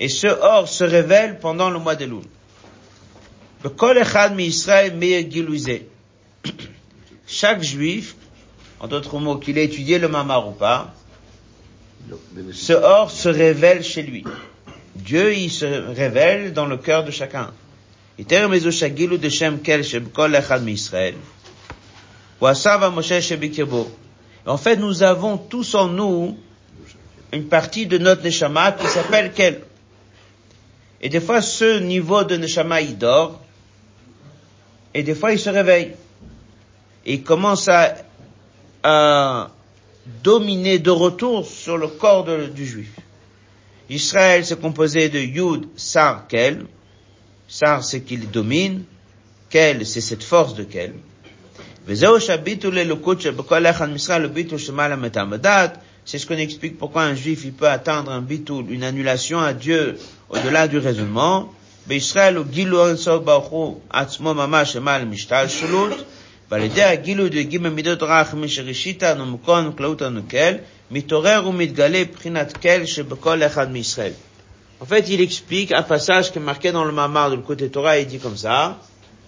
Et 0.00 0.08
ce 0.08 0.26
or 0.26 0.68
se 0.68 0.82
révèle 0.82 1.38
pendant 1.38 1.70
le 1.70 1.78
mois 1.78 1.94
de 1.94 2.06
Loul. 2.06 2.24
Le 3.62 3.70
Chaque 7.26 7.62
juif, 7.62 8.16
en 8.84 8.86
d'autres 8.86 9.18
mots, 9.18 9.36
qu'il 9.36 9.56
ait 9.56 9.64
étudié 9.64 9.98
le 9.98 10.08
Mamar 10.08 10.46
ou 10.46 10.52
pas, 10.52 10.92
ce 12.52 12.74
or 12.74 13.10
se 13.10 13.30
révèle 13.30 13.82
chez 13.82 14.02
lui. 14.02 14.24
Dieu, 14.94 15.34
il 15.34 15.50
se 15.50 15.64
révèle 15.64 16.52
dans 16.52 16.66
le 16.66 16.76
cœur 16.76 17.02
de 17.02 17.10
chacun. 17.10 17.50
En 24.46 24.56
fait, 24.58 24.76
nous 24.76 25.02
avons 25.02 25.38
tous 25.38 25.74
en 25.74 25.88
nous 25.88 26.36
une 27.32 27.48
partie 27.48 27.86
de 27.86 27.96
notre 27.96 28.22
neshama 28.22 28.72
qui 28.72 28.86
s'appelle 28.86 29.32
quel 29.34 29.62
Et 31.00 31.08
des 31.08 31.22
fois, 31.22 31.40
ce 31.40 31.78
niveau 31.78 32.22
de 32.22 32.36
neshama, 32.36 32.82
il 32.82 32.98
dort, 32.98 33.40
et 34.92 35.02
des 35.02 35.14
fois, 35.14 35.32
il 35.32 35.38
se 35.38 35.48
réveille. 35.48 35.92
Et 37.06 37.14
il 37.14 37.22
commence 37.22 37.68
à, 37.68 37.94
à 38.83 39.51
dominer 40.23 40.79
de 40.79 40.91
retour 40.91 41.45
sur 41.45 41.77
le 41.77 41.87
corps 41.87 42.25
du 42.25 42.65
juif. 42.65 42.91
Israël 43.89 44.45
s'est 44.45 44.55
composé 44.57 45.09
de 45.09 45.19
Yud, 45.19 45.67
Sar, 45.75 46.27
Kel. 46.27 46.65
Sar, 47.47 47.83
c'est 47.83 48.01
qu'il 48.01 48.29
domine. 48.29 48.83
Kel, 49.49 49.85
c'est 49.85 50.01
cette 50.01 50.23
force 50.23 50.53
de 50.53 50.63
Kel. 50.63 50.93
C'est 51.87 51.95
ce 56.17 56.25
qu'on 56.25 56.37
explique 56.37 56.77
pourquoi 56.77 57.03
un 57.03 57.15
juif 57.15 57.41
il 57.45 57.53
peut 57.53 57.67
atteindre 57.67 58.11
un 58.11 58.21
bitul, 58.21 58.65
une 58.69 58.83
annulation 58.83 59.39
à 59.39 59.53
Dieu 59.53 59.97
au-delà 60.29 60.67
du 60.67 60.77
raisonnement. 60.77 61.53
בישראל 61.89 62.35
הוא 62.35 62.45
גילו 62.45 62.87
אינסוף 62.87 63.23
ברוך 63.23 63.47
הוא 63.47 63.79
עצמו 63.89 64.33
ממש 64.33 64.75
למעלה 64.75 65.05
משתל 65.05 65.47
שלות, 65.47 65.91
ועל 66.51 66.63
ידי 66.63 66.83
הגילוי 66.83 67.29
דגים 67.29 67.63
במידות 67.63 68.03
רחמי 68.03 68.49
שראשית 68.49 69.03
הנומקון 69.03 69.67
וכללות 69.67 70.01
הנוקל, 70.01 70.53
מתעורר 70.91 71.47
ומתגלה 71.47 72.03
בחינת 72.13 72.57
כל 72.57 72.85
שבכל 72.85 73.43
אחד 73.43 73.71
מישראל. 73.71 74.11
En 74.81 74.85
fait, 74.85 75.09
il 75.09 75.19
explique 75.19 75.73
un 75.73 75.83
passage 75.83 76.31
qui 76.31 76.39
est 76.39 76.41
marqué 76.41 76.71
dans 76.71 76.85
le 76.85 76.93
Mamar 76.93 77.29
de 77.31 77.35
le 77.35 77.41
côté 77.41 77.67
Torah, 77.69 77.99
il 77.99 78.07
dit 78.07 78.17
comme 78.17 78.37
ça, 78.37 78.79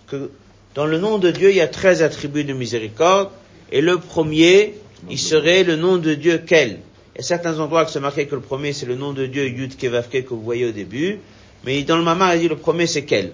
que 0.07 0.31
dans 0.75 0.85
le 0.85 0.97
nom 0.97 1.17
de 1.17 1.29
Dieu, 1.29 1.49
il 1.49 1.57
y 1.57 1.61
a 1.61 1.67
13 1.67 2.03
attributs 2.03 2.45
de 2.45 2.53
miséricorde, 2.53 3.29
et 3.69 3.81
le 3.81 3.97
premier, 3.97 4.75
il 5.09 5.19
serait 5.19 5.63
le 5.63 5.75
nom 5.75 5.97
de 5.97 6.13
Dieu 6.13 6.41
quel. 6.47 6.79
Et 7.17 7.21
certains 7.21 7.59
endroits 7.59 7.83
que 7.83 7.91
c'est 7.91 7.99
marqué 7.99 8.27
que 8.27 8.35
le 8.35 8.41
premier, 8.41 8.71
c'est 8.71 8.85
le 8.85 8.95
nom 8.95 9.11
de 9.11 9.25
Dieu 9.25 9.45
Yud 9.45 9.75
Kevavke 9.75 10.23
que 10.23 10.29
vous 10.29 10.41
voyez 10.41 10.65
au 10.65 10.71
début, 10.71 11.19
mais 11.65 11.83
dans 11.83 11.97
le 11.97 12.03
Mamar, 12.03 12.33
il 12.35 12.41
dit 12.41 12.47
le 12.47 12.55
premier, 12.55 12.87
c'est 12.87 13.03
quel. 13.03 13.33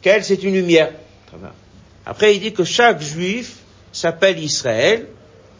Quel, 0.00 0.22
c'est 0.22 0.44
une 0.44 0.54
lumière. 0.54 0.92
Après, 2.09 2.35
il 2.35 2.41
dit 2.41 2.53
que 2.53 2.63
chaque 2.63 3.03
juif 3.03 3.57
s'appelle 3.91 4.39
Israël, 4.39 5.05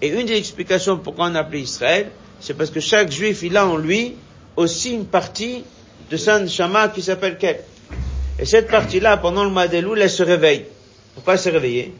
et 0.01 0.07
une 0.07 0.25
des 0.25 0.35
explications 0.35 0.97
pourquoi 0.97 1.27
on 1.27 1.35
appelle 1.35 1.59
Israël, 1.59 2.09
c'est 2.39 2.55
parce 2.55 2.71
que 2.71 2.79
chaque 2.79 3.11
juif, 3.11 3.43
il 3.43 3.55
a 3.55 3.67
en 3.67 3.77
lui 3.77 4.15
aussi 4.55 4.95
une 4.95 5.05
partie 5.05 5.63
de 6.09 6.17
Saint 6.17 6.47
Shama 6.47 6.87
qui 6.87 7.03
s'appelle 7.03 7.37
quel. 7.39 7.59
Et 8.39 8.45
cette 8.45 8.67
partie-là, 8.67 9.17
pendant 9.17 9.43
le 9.43 9.51
Madeloul, 9.51 10.01
elle 10.01 10.09
se 10.09 10.23
réveille. 10.23 10.65
Pourquoi 11.13 11.33
elle 11.33 11.39
s'est 11.39 11.51
réveillée? 11.51 11.93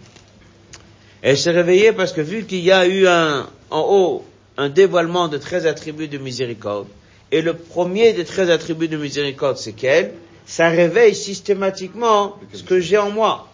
Elle 1.22 1.38
s'est 1.38 1.52
réveillée 1.52 1.92
parce 1.92 2.12
que 2.12 2.22
vu 2.22 2.44
qu'il 2.46 2.62
y 2.62 2.72
a 2.72 2.88
eu 2.88 3.08
en 3.08 3.46
haut 3.70 4.26
un 4.58 4.70
dévoilement 4.70 5.28
de 5.28 5.38
13 5.38 5.68
attributs 5.68 6.08
de 6.08 6.18
miséricorde, 6.18 6.88
et 7.32 7.44
le 7.44 7.54
premier 7.54 8.14
des 8.14 8.26
13 8.26 8.50
attributs 8.50 8.88
de 8.88 8.98
miséricorde, 8.98 9.58
c'est 9.58 9.74
quel 9.74 10.14
Ça 10.48 10.70
réveille 10.70 11.14
systématiquement 11.14 12.40
ce 12.52 12.64
que 12.64 12.80
j'ai 12.80 12.98
en 12.98 13.12
moi. 13.12 13.46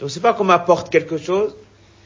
Donc 0.00 0.10
c'est 0.10 0.20
pas 0.20 0.34
qu'on 0.34 0.44
m'apporte 0.44 0.90
quelque 0.90 1.18
chose, 1.18 1.54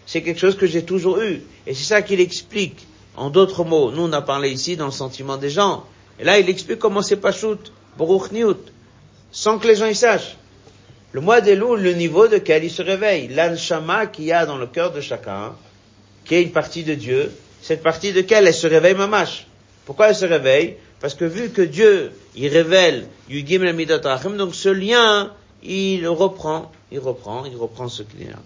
c'est 0.06 0.22
quelque 0.22 0.40
chose 0.40 0.56
que 0.56 0.66
j'ai 0.66 0.84
toujours 0.84 1.20
eu. 1.20 1.42
Et 1.66 1.74
c'est 1.74 1.84
ça 1.84 2.02
qu'il 2.02 2.20
explique. 2.20 2.86
En 3.16 3.30
d'autres 3.30 3.64
mots, 3.64 3.90
nous 3.90 4.02
on 4.02 4.12
a 4.12 4.22
parlé 4.22 4.50
ici 4.50 4.76
dans 4.76 4.86
le 4.86 4.92
sentiment 4.92 5.36
des 5.36 5.50
gens. 5.50 5.84
Et 6.18 6.24
là 6.24 6.38
il 6.38 6.48
explique 6.48 6.78
comment 6.78 7.02
c'est 7.02 7.16
pas 7.16 7.32
shoot, 7.32 7.72
sans 9.32 9.58
que 9.58 9.66
les 9.66 9.76
gens 9.76 9.86
y 9.86 9.94
sachent. 9.94 10.36
Le 11.12 11.20
mois 11.20 11.40
des 11.40 11.56
loups, 11.56 11.74
le 11.74 11.92
niveau 11.92 12.28
de 12.28 12.38
quel 12.38 12.62
il 12.62 12.70
se 12.70 12.82
réveille. 12.82 13.28
L'anshama 13.28 14.06
qu'il 14.06 14.26
y 14.26 14.32
a 14.32 14.46
dans 14.46 14.58
le 14.58 14.66
cœur 14.66 14.92
de 14.92 15.00
chacun, 15.00 15.54
qui 16.24 16.36
est 16.36 16.42
une 16.42 16.52
partie 16.52 16.84
de 16.84 16.94
Dieu, 16.94 17.32
cette 17.62 17.82
partie 17.82 18.12
de 18.12 18.20
quelle 18.20 18.46
elle 18.46 18.54
se 18.54 18.68
réveille 18.68 18.94
mamash? 18.94 19.46
Pourquoi 19.84 20.10
elle 20.10 20.14
se 20.14 20.24
réveille? 20.24 20.76
Parce 21.00 21.14
que 21.14 21.24
vu 21.24 21.50
que 21.50 21.62
Dieu, 21.62 22.12
il 22.36 22.48
révèle 22.48 23.08
donc 23.28 24.54
ce 24.54 24.68
lien, 24.68 25.32
il 25.62 26.06
reprend, 26.08 26.70
il 26.90 26.98
reprend, 26.98 27.44
il 27.44 27.56
reprend 27.56 27.88
ce 27.88 28.02
lien. 28.18 28.36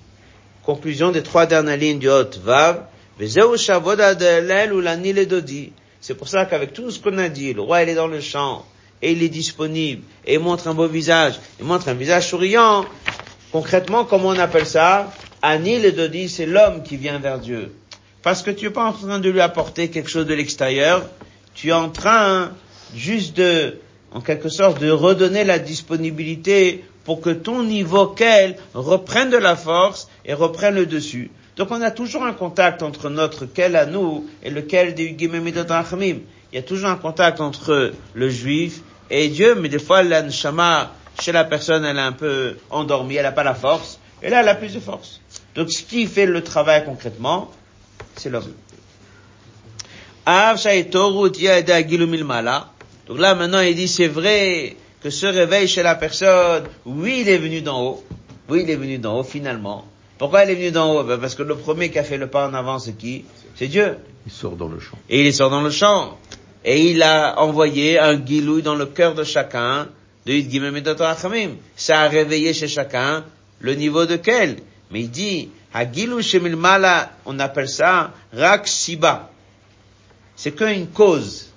Conclusion 0.64 1.10
des 1.10 1.22
trois 1.22 1.46
dernières 1.46 1.76
lignes 1.76 1.98
du 1.98 2.08
Hot 2.08 2.30
Vav. 2.42 2.84
C'est 6.00 6.14
pour 6.14 6.28
ça 6.28 6.44
qu'avec 6.46 6.72
tout 6.72 6.90
ce 6.90 6.98
qu'on 6.98 7.18
a 7.18 7.28
dit, 7.28 7.52
le 7.52 7.60
roi 7.60 7.82
il 7.82 7.88
est 7.90 7.94
dans 7.94 8.08
le 8.08 8.20
champ, 8.20 8.64
et 9.00 9.12
il 9.12 9.22
est 9.22 9.28
disponible, 9.28 10.02
et 10.26 10.34
il 10.34 10.40
montre 10.40 10.66
un 10.66 10.74
beau 10.74 10.88
visage, 10.88 11.38
il 11.60 11.66
montre 11.66 11.88
un 11.88 11.94
visage 11.94 12.28
souriant. 12.28 12.84
Concrètement, 13.52 14.04
comment 14.04 14.30
on 14.30 14.38
appelle 14.38 14.66
ça? 14.66 15.12
Ani 15.42 15.78
le 15.80 15.92
Dodi, 15.92 16.28
c'est 16.28 16.46
l'homme 16.46 16.82
qui 16.82 16.96
vient 16.96 17.18
vers 17.18 17.38
Dieu. 17.38 17.72
Parce 18.22 18.42
que 18.42 18.50
tu 18.50 18.66
es 18.66 18.70
pas 18.70 18.84
en 18.84 18.92
train 18.92 19.20
de 19.20 19.28
lui 19.28 19.40
apporter 19.40 19.90
quelque 19.90 20.08
chose 20.08 20.26
de 20.26 20.34
l'extérieur, 20.34 21.08
tu 21.54 21.68
es 21.68 21.72
en 21.72 21.90
train 21.90 22.52
juste 22.96 23.36
de, 23.36 23.76
en 24.12 24.20
quelque 24.20 24.48
sorte, 24.48 24.80
de 24.80 24.90
redonner 24.90 25.44
la 25.44 25.58
disponibilité 25.58 26.84
pour 27.04 27.20
que 27.20 27.30
ton 27.30 27.62
niveau 27.62 28.06
quel 28.06 28.56
reprenne 28.74 29.30
de 29.30 29.36
la 29.36 29.56
force 29.56 30.08
et 30.24 30.34
reprenne 30.34 30.74
le 30.74 30.86
dessus. 30.86 31.30
Donc 31.56 31.70
on 31.70 31.80
a 31.82 31.90
toujours 31.90 32.24
un 32.24 32.32
contact 32.32 32.82
entre 32.82 33.10
notre 33.10 33.46
quel 33.46 33.76
à 33.76 33.86
nous 33.86 34.26
et 34.42 34.50
le 34.50 34.62
quel 34.62 34.94
des 34.94 35.16
Il 35.18 36.20
y 36.52 36.58
a 36.58 36.62
toujours 36.62 36.88
un 36.88 36.96
contact 36.96 37.40
entre 37.40 37.92
le 38.14 38.28
juif 38.28 38.80
et 39.10 39.28
Dieu, 39.28 39.54
mais 39.54 39.68
des 39.68 39.78
fois 39.78 40.02
l'anshama 40.02 40.92
chez 41.20 41.30
la 41.30 41.44
personne 41.44 41.84
elle 41.84 41.98
est 41.98 42.00
un 42.00 42.12
peu 42.12 42.56
endormie, 42.70 43.14
elle 43.16 43.22
n'a 43.22 43.32
pas 43.32 43.44
la 43.44 43.54
force, 43.54 44.00
et 44.22 44.30
là 44.30 44.40
elle 44.40 44.48
a 44.48 44.54
plus 44.56 44.74
de 44.74 44.80
force. 44.80 45.20
Donc 45.54 45.70
ce 45.70 45.82
qui 45.82 46.06
fait 46.06 46.26
le 46.26 46.42
travail 46.42 46.84
concrètement, 46.84 47.52
c'est 48.16 48.30
l'homme. 48.30 48.52
Donc 53.06 53.18
là 53.18 53.34
maintenant 53.34 53.60
il 53.60 53.76
dit 53.76 53.86
c'est 53.88 54.08
vrai 54.08 54.76
que 55.04 55.10
ce 55.10 55.26
réveil 55.26 55.68
chez 55.68 55.82
la 55.82 55.96
personne, 55.96 56.64
oui 56.86 57.18
il 57.20 57.28
est 57.28 57.36
venu 57.36 57.60
d'en 57.60 57.78
haut, 57.82 58.04
oui 58.48 58.62
il 58.64 58.70
est 58.70 58.76
venu 58.76 58.96
d'en 58.96 59.18
haut 59.18 59.22
finalement. 59.22 59.84
Pourquoi 60.16 60.44
il 60.44 60.50
est 60.50 60.54
venu 60.54 60.70
d'en 60.70 60.94
haut? 60.94 61.04
Ben, 61.04 61.18
Parce 61.18 61.34
que 61.34 61.42
le 61.42 61.56
premier 61.56 61.90
qui 61.90 61.98
a 61.98 62.04
fait 62.04 62.16
le 62.16 62.28
pas 62.28 62.48
en 62.48 62.54
avant 62.54 62.78
c'est 62.78 62.94
qui? 62.94 63.26
C'est 63.54 63.66
Dieu. 63.66 63.98
Il 64.24 64.32
sort 64.32 64.56
dans 64.56 64.68
le 64.68 64.80
champ. 64.80 64.96
Et 65.10 65.26
il 65.26 65.34
sort 65.34 65.50
dans 65.50 65.60
le 65.60 65.68
champ. 65.68 66.16
Et 66.64 66.90
il 66.90 67.02
a 67.02 67.38
envoyé 67.38 67.98
un 67.98 68.14
guilouille 68.14 68.62
dans 68.62 68.76
le 68.76 68.86
cœur 68.86 69.14
de 69.14 69.24
chacun 69.24 69.88
de 70.24 70.42
Ça 71.76 72.00
a 72.00 72.08
réveillé 72.08 72.54
chez 72.54 72.68
chacun 72.68 73.24
le 73.60 73.74
niveau 73.74 74.06
de 74.06 74.16
quel? 74.16 74.56
Mais 74.90 75.00
il 75.00 75.10
dit 75.10 75.50
on 77.26 77.38
appelle 77.40 77.68
ça 77.68 78.10
Rak 78.32 78.66
Siba. 78.68 79.30
C'est 80.34 80.52
qu'une 80.52 80.86
cause. 80.86 81.50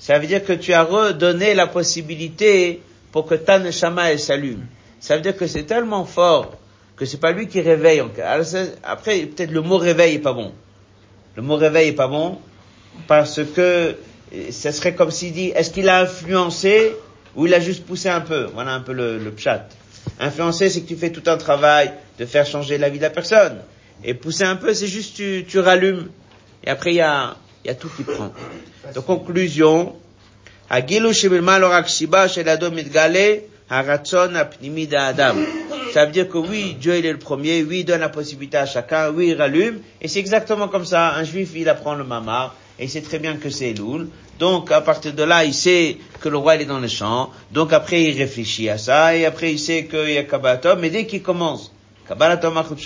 Ça 0.00 0.18
veut 0.18 0.26
dire 0.26 0.42
que 0.44 0.54
tu 0.54 0.72
as 0.72 0.82
redonné 0.82 1.54
la 1.54 1.66
possibilité 1.66 2.80
pour 3.12 3.26
que 3.26 3.34
ta 3.34 3.58
neshama 3.58 4.16
s'allume. 4.16 4.66
Ça 4.98 5.16
veut 5.16 5.22
dire 5.22 5.36
que 5.36 5.46
c'est 5.46 5.64
tellement 5.64 6.06
fort 6.06 6.58
que 6.96 7.04
c'est 7.04 7.18
pas 7.20 7.32
lui 7.32 7.48
qui 7.48 7.60
réveille. 7.60 8.02
après, 8.82 9.20
peut-être 9.26 9.50
le 9.50 9.60
mot 9.60 9.76
réveil 9.76 10.16
est 10.16 10.20
pas 10.20 10.32
bon. 10.32 10.52
Le 11.36 11.42
mot 11.42 11.56
réveil 11.56 11.88
est 11.88 11.92
pas 11.94 12.08
bon 12.08 12.38
parce 13.06 13.40
que 13.44 13.96
ce 14.50 14.70
serait 14.72 14.94
comme 14.94 15.10
s'il 15.10 15.32
dit, 15.32 15.52
est-ce 15.54 15.70
qu'il 15.70 15.88
a 15.88 16.00
influencé 16.00 16.94
ou 17.36 17.46
il 17.46 17.54
a 17.54 17.60
juste 17.60 17.84
poussé 17.84 18.08
un 18.08 18.20
peu? 18.20 18.48
Voilà 18.54 18.72
un 18.72 18.80
peu 18.80 18.92
le, 18.92 19.18
le. 19.18 19.32
Influencer, 20.18 20.70
c'est 20.70 20.80
que 20.82 20.88
tu 20.88 20.96
fais 20.96 21.10
tout 21.10 21.22
un 21.26 21.36
travail 21.36 21.92
de 22.18 22.24
faire 22.24 22.46
changer 22.46 22.78
la 22.78 22.88
vie 22.88 22.98
de 22.98 23.02
la 23.04 23.10
personne. 23.10 23.58
Et 24.02 24.14
pousser 24.14 24.44
un 24.44 24.56
peu, 24.56 24.72
c'est 24.72 24.86
juste 24.86 25.16
tu, 25.16 25.44
tu 25.46 25.58
rallumes. 25.58 26.08
Et 26.64 26.70
après, 26.70 26.92
il 26.92 26.96
y 26.96 27.00
a, 27.02 27.36
y 27.64 27.70
a 27.70 27.74
tout 27.74 27.88
qui 27.88 28.02
prend. 28.02 28.32
Donc, 28.94 29.06
conclusion. 29.06 29.94
Ça 35.92 36.04
veut 36.04 36.12
dire 36.12 36.28
que 36.28 36.38
oui, 36.38 36.76
Dieu 36.80 36.96
il 36.96 37.06
est 37.06 37.12
le 37.12 37.18
premier, 37.18 37.62
oui, 37.64 37.80
il 37.80 37.84
donne 37.84 38.00
la 38.00 38.08
possibilité 38.08 38.56
à 38.56 38.66
chacun, 38.66 39.10
oui, 39.10 39.28
il 39.28 39.34
rallume, 39.34 39.80
et 40.00 40.06
c'est 40.06 40.20
exactement 40.20 40.68
comme 40.68 40.84
ça. 40.84 41.14
Un 41.14 41.24
juif, 41.24 41.50
il 41.56 41.68
apprend 41.68 41.94
le 41.94 42.04
mamar, 42.04 42.54
et 42.78 42.84
il 42.84 42.90
sait 42.90 43.00
très 43.00 43.18
bien 43.18 43.36
que 43.36 43.50
c'est 43.50 43.72
Loul. 43.72 44.08
Donc, 44.38 44.70
à 44.70 44.80
partir 44.80 45.12
de 45.12 45.22
là, 45.24 45.44
il 45.44 45.52
sait 45.52 45.98
que 46.20 46.28
le 46.28 46.36
roi 46.36 46.54
il 46.54 46.62
est 46.62 46.66
dans 46.66 46.78
le 46.78 46.88
champ. 46.88 47.30
Donc 47.50 47.72
après, 47.72 48.04
il 48.04 48.16
réfléchit 48.16 48.68
à 48.68 48.78
ça, 48.78 49.16
et 49.16 49.26
après, 49.26 49.52
il 49.52 49.58
sait 49.58 49.86
qu'il 49.86 50.10
y 50.10 50.18
a 50.18 50.22
Kabbatom, 50.22 50.78
mais 50.78 50.90
dès 50.90 51.06
qu'il 51.06 51.22
commence, 51.22 51.72
Kabbalatom 52.08 52.56
Achut 52.56 52.76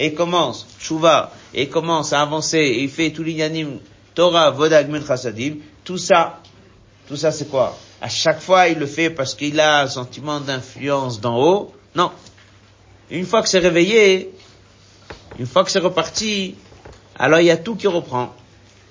et 0.00 0.14
commence, 0.14 0.66
Tshuva, 0.80 1.30
et 1.52 1.68
commence 1.68 2.14
à 2.14 2.22
avancer, 2.22 2.56
et 2.56 2.82
il 2.82 2.88
fait 2.88 3.10
tout 3.10 3.22
l'inanim, 3.22 3.78
Torah, 4.14 4.50
Vodag, 4.50 4.88
Chassadim, 5.06 5.56
tout 5.84 5.98
ça, 5.98 6.40
tout 7.06 7.16
ça 7.16 7.30
c'est 7.30 7.50
quoi? 7.50 7.78
À 8.00 8.08
chaque 8.08 8.40
fois, 8.40 8.68
il 8.68 8.78
le 8.78 8.86
fait 8.86 9.10
parce 9.10 9.34
qu'il 9.34 9.60
a 9.60 9.82
un 9.82 9.88
sentiment 9.88 10.40
d'influence 10.40 11.20
d'en 11.20 11.38
haut 11.38 11.74
Non. 11.94 12.10
Une 13.10 13.26
fois 13.26 13.42
que 13.42 13.48
c'est 13.50 13.58
réveillé, 13.58 14.30
une 15.38 15.46
fois 15.46 15.64
que 15.64 15.70
c'est 15.70 15.80
reparti, 15.80 16.54
alors 17.18 17.40
il 17.40 17.46
y 17.46 17.50
a 17.50 17.58
tout 17.58 17.76
qui 17.76 17.86
reprend. 17.86 18.34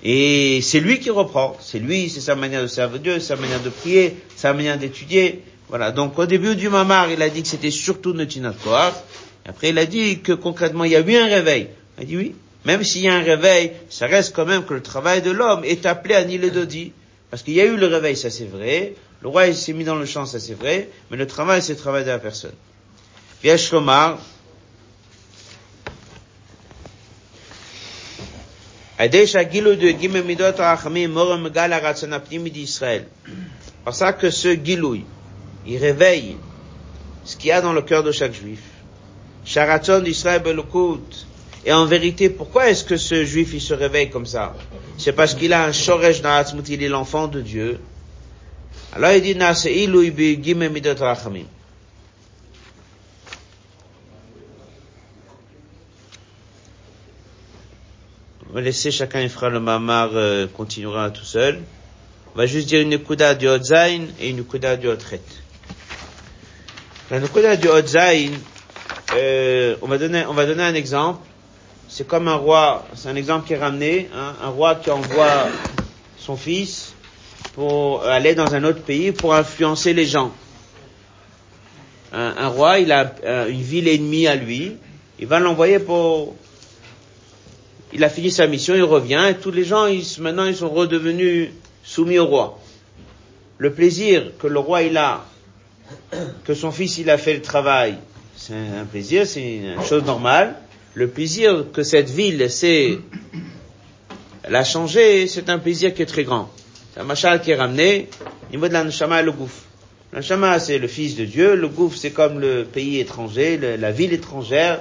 Et 0.04 0.60
c'est 0.62 0.78
lui 0.78 1.00
qui 1.00 1.10
reprend. 1.10 1.56
C'est 1.60 1.80
lui, 1.80 2.08
c'est 2.08 2.20
sa 2.20 2.36
manière 2.36 2.62
de 2.62 2.68
servir 2.68 3.00
Dieu, 3.00 3.18
sa 3.18 3.34
manière 3.34 3.60
de 3.60 3.70
prier, 3.70 4.16
sa 4.36 4.52
manière 4.52 4.78
d'étudier. 4.78 5.42
Voilà. 5.68 5.90
Donc 5.90 6.16
au 6.20 6.26
début 6.26 6.54
du 6.54 6.68
Mamar, 6.68 7.10
il 7.10 7.20
a 7.20 7.28
dit 7.28 7.42
que 7.42 7.48
c'était 7.48 7.72
surtout 7.72 8.12
Notinat 8.12 8.54
Après, 9.46 9.70
il 9.70 9.78
a 9.78 9.86
dit 9.86 10.20
que 10.20 10.32
concrètement, 10.32 10.84
il 10.84 10.92
y 10.92 10.96
a 10.96 11.00
eu 11.00 11.16
un 11.16 11.26
réveil. 11.26 11.68
Il 11.98 12.02
a 12.02 12.06
dit 12.06 12.16
oui. 12.16 12.34
Même 12.64 12.84
s'il 12.84 13.02
y 13.02 13.08
a 13.08 13.14
un 13.14 13.22
réveil, 13.22 13.72
ça 13.88 14.06
reste 14.06 14.34
quand 14.34 14.44
même 14.44 14.64
que 14.64 14.74
le 14.74 14.82
travail 14.82 15.22
de 15.22 15.30
l'homme 15.30 15.64
est 15.64 15.86
appelé 15.86 16.14
à 16.14 16.24
Nil 16.24 16.50
Dodi. 16.50 16.92
Parce 17.30 17.42
qu'il 17.42 17.54
y 17.54 17.60
a 17.60 17.64
eu 17.64 17.76
le 17.76 17.86
réveil, 17.86 18.16
ça 18.16 18.28
c'est 18.30 18.44
vrai. 18.44 18.94
Le 19.22 19.28
roi 19.28 19.52
s'est 19.52 19.72
mis 19.72 19.84
dans 19.84 19.96
le 19.96 20.04
champ, 20.04 20.26
ça 20.26 20.40
c'est 20.40 20.54
vrai. 20.54 20.88
Mais 21.10 21.16
le 21.16 21.26
travail, 21.26 21.62
c'est 21.62 21.72
le 21.72 21.78
travail 21.78 22.04
de 22.04 22.10
la 22.10 22.18
personne. 22.18 22.54
Viesh 23.42 23.72
Lomar. 23.72 24.18
Par 33.84 33.94
ça 33.94 34.12
que 34.12 34.30
ce 34.30 34.54
gilouy, 34.62 35.04
il 35.66 35.78
réveille 35.78 36.36
ce 37.24 37.36
qu'il 37.36 37.48
y 37.48 37.52
a 37.52 37.62
dans 37.62 37.72
le 37.72 37.80
cœur 37.80 38.02
de 38.02 38.12
chaque 38.12 38.34
juif. 38.34 38.60
Sharaton 39.44 40.00
d'Israël 40.00 40.42
Belokut, 40.42 41.26
et 41.64 41.72
en 41.72 41.84
vérité, 41.84 42.30
pourquoi 42.30 42.70
est-ce 42.70 42.84
que 42.84 42.96
ce 42.96 43.24
juif, 43.24 43.50
il 43.52 43.60
se 43.60 43.74
réveille 43.74 44.08
comme 44.08 44.26
ça? 44.26 44.54
C'est 44.96 45.12
parce 45.12 45.34
qu'il 45.34 45.52
a 45.52 45.64
un 45.64 45.72
shoresh 45.72 46.22
dans 46.22 46.42
il 46.68 46.82
est 46.82 46.88
l'enfant 46.88 47.28
de 47.28 47.40
Dieu. 47.40 47.78
Alors 48.94 49.12
il 49.12 49.22
dit, 49.22 50.54
midot 50.54 50.94
rachamim. 50.98 51.44
On 58.50 58.54
va 58.54 58.62
laisser 58.62 58.90
chacun, 58.90 59.20
il 59.20 59.28
fera 59.28 59.48
le 59.48 59.60
mamar, 59.60 60.10
euh, 60.14 60.48
continuera 60.48 61.10
tout 61.10 61.24
seul. 61.24 61.60
On 62.34 62.38
va 62.38 62.46
juste 62.46 62.66
dire 62.66 62.80
une 62.80 62.98
kuda 62.98 63.36
du 63.36 63.46
Hodzain 63.46 64.06
et 64.18 64.30
une 64.30 64.44
kuda 64.44 64.76
du 64.76 64.88
Hotret. 64.88 65.20
La 67.12 67.20
kuda 67.20 67.54
du 67.56 67.68
Hodzain, 67.68 68.30
euh, 69.14 69.76
on 69.82 69.88
va 69.88 69.98
donner, 69.98 70.24
on 70.28 70.34
va 70.34 70.46
donner 70.46 70.62
un 70.62 70.74
exemple 70.74 71.20
c'est 71.90 72.06
comme 72.06 72.28
un 72.28 72.36
roi, 72.36 72.86
c'est 72.94 73.08
un 73.08 73.16
exemple 73.16 73.48
qui 73.48 73.54
est 73.54 73.58
ramené, 73.58 74.08
hein, 74.14 74.36
un 74.40 74.48
roi 74.48 74.76
qui 74.76 74.90
envoie 74.90 75.48
son 76.16 76.36
fils 76.36 76.94
pour 77.54 78.04
aller 78.04 78.36
dans 78.36 78.54
un 78.54 78.62
autre 78.62 78.80
pays 78.80 79.10
pour 79.10 79.34
influencer 79.34 79.92
les 79.92 80.06
gens. 80.06 80.32
Un, 82.12 82.48
roi, 82.48 82.78
il 82.78 82.90
a 82.90 83.12
euh, 83.24 83.48
une 83.48 83.60
ville 83.60 83.88
ennemie 83.88 84.26
à 84.26 84.34
lui, 84.36 84.76
il 85.18 85.26
va 85.26 85.38
l'envoyer 85.40 85.78
pour... 85.78 86.36
Il 87.92 88.02
a 88.04 88.08
fini 88.08 88.30
sa 88.30 88.46
mission, 88.46 88.74
il 88.74 88.82
revient, 88.84 89.26
et 89.30 89.34
tous 89.34 89.50
les 89.50 89.64
gens, 89.64 89.86
ils, 89.86 90.04
maintenant, 90.20 90.44
ils 90.44 90.56
sont 90.56 90.68
redevenus 90.70 91.50
soumis 91.84 92.18
au 92.18 92.26
roi. 92.26 92.60
Le 93.58 93.72
plaisir 93.72 94.32
que 94.38 94.46
le 94.46 94.58
roi, 94.60 94.82
il 94.82 94.96
a, 94.96 95.24
que 96.44 96.54
son 96.54 96.70
fils, 96.70 96.98
il 96.98 97.10
a 97.10 97.18
fait 97.18 97.34
le 97.34 97.42
travail, 97.42 97.96
c'est 98.40 98.54
un 98.54 98.84
plaisir, 98.84 99.26
c'est 99.26 99.56
une 99.56 99.82
chose 99.84 100.04
normale 100.04 100.56
le 100.94 101.08
plaisir 101.08 101.66
que 101.72 101.82
cette 101.82 102.10
ville 102.10 102.50
sait 102.50 102.98
la 104.48 104.64
changer, 104.64 105.28
c'est 105.28 105.48
un 105.48 105.58
plaisir 105.58 105.94
qui 105.94 106.02
est 106.02 106.06
très 106.06 106.24
grand. 106.24 106.50
C'est 106.92 107.00
un 107.00 107.04
machal 107.04 107.40
qui 107.40 107.52
est 107.52 107.56
ramené 107.56 108.08
au 108.48 108.52
niveau 108.52 108.68
de 108.68 108.72
la 108.72 108.82
et 108.82 109.22
le 109.22 109.32
gouffre. 109.32 109.62
Neshama, 110.12 110.58
c'est 110.58 110.78
le 110.78 110.88
fils 110.88 111.14
de 111.14 111.24
Dieu, 111.24 111.54
le 111.54 111.68
gouffre, 111.68 111.96
c'est 111.96 112.10
comme 112.10 112.40
le 112.40 112.64
pays 112.64 112.98
étranger, 112.98 113.58
la 113.58 113.92
ville 113.92 114.12
étrangère, 114.12 114.80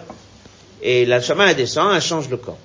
et 0.81 1.05
la 1.05 1.17
elle 1.19 1.55
descend, 1.55 1.93
elle 1.95 2.01
change 2.01 2.29
le 2.29 2.37
corps. 2.37 2.57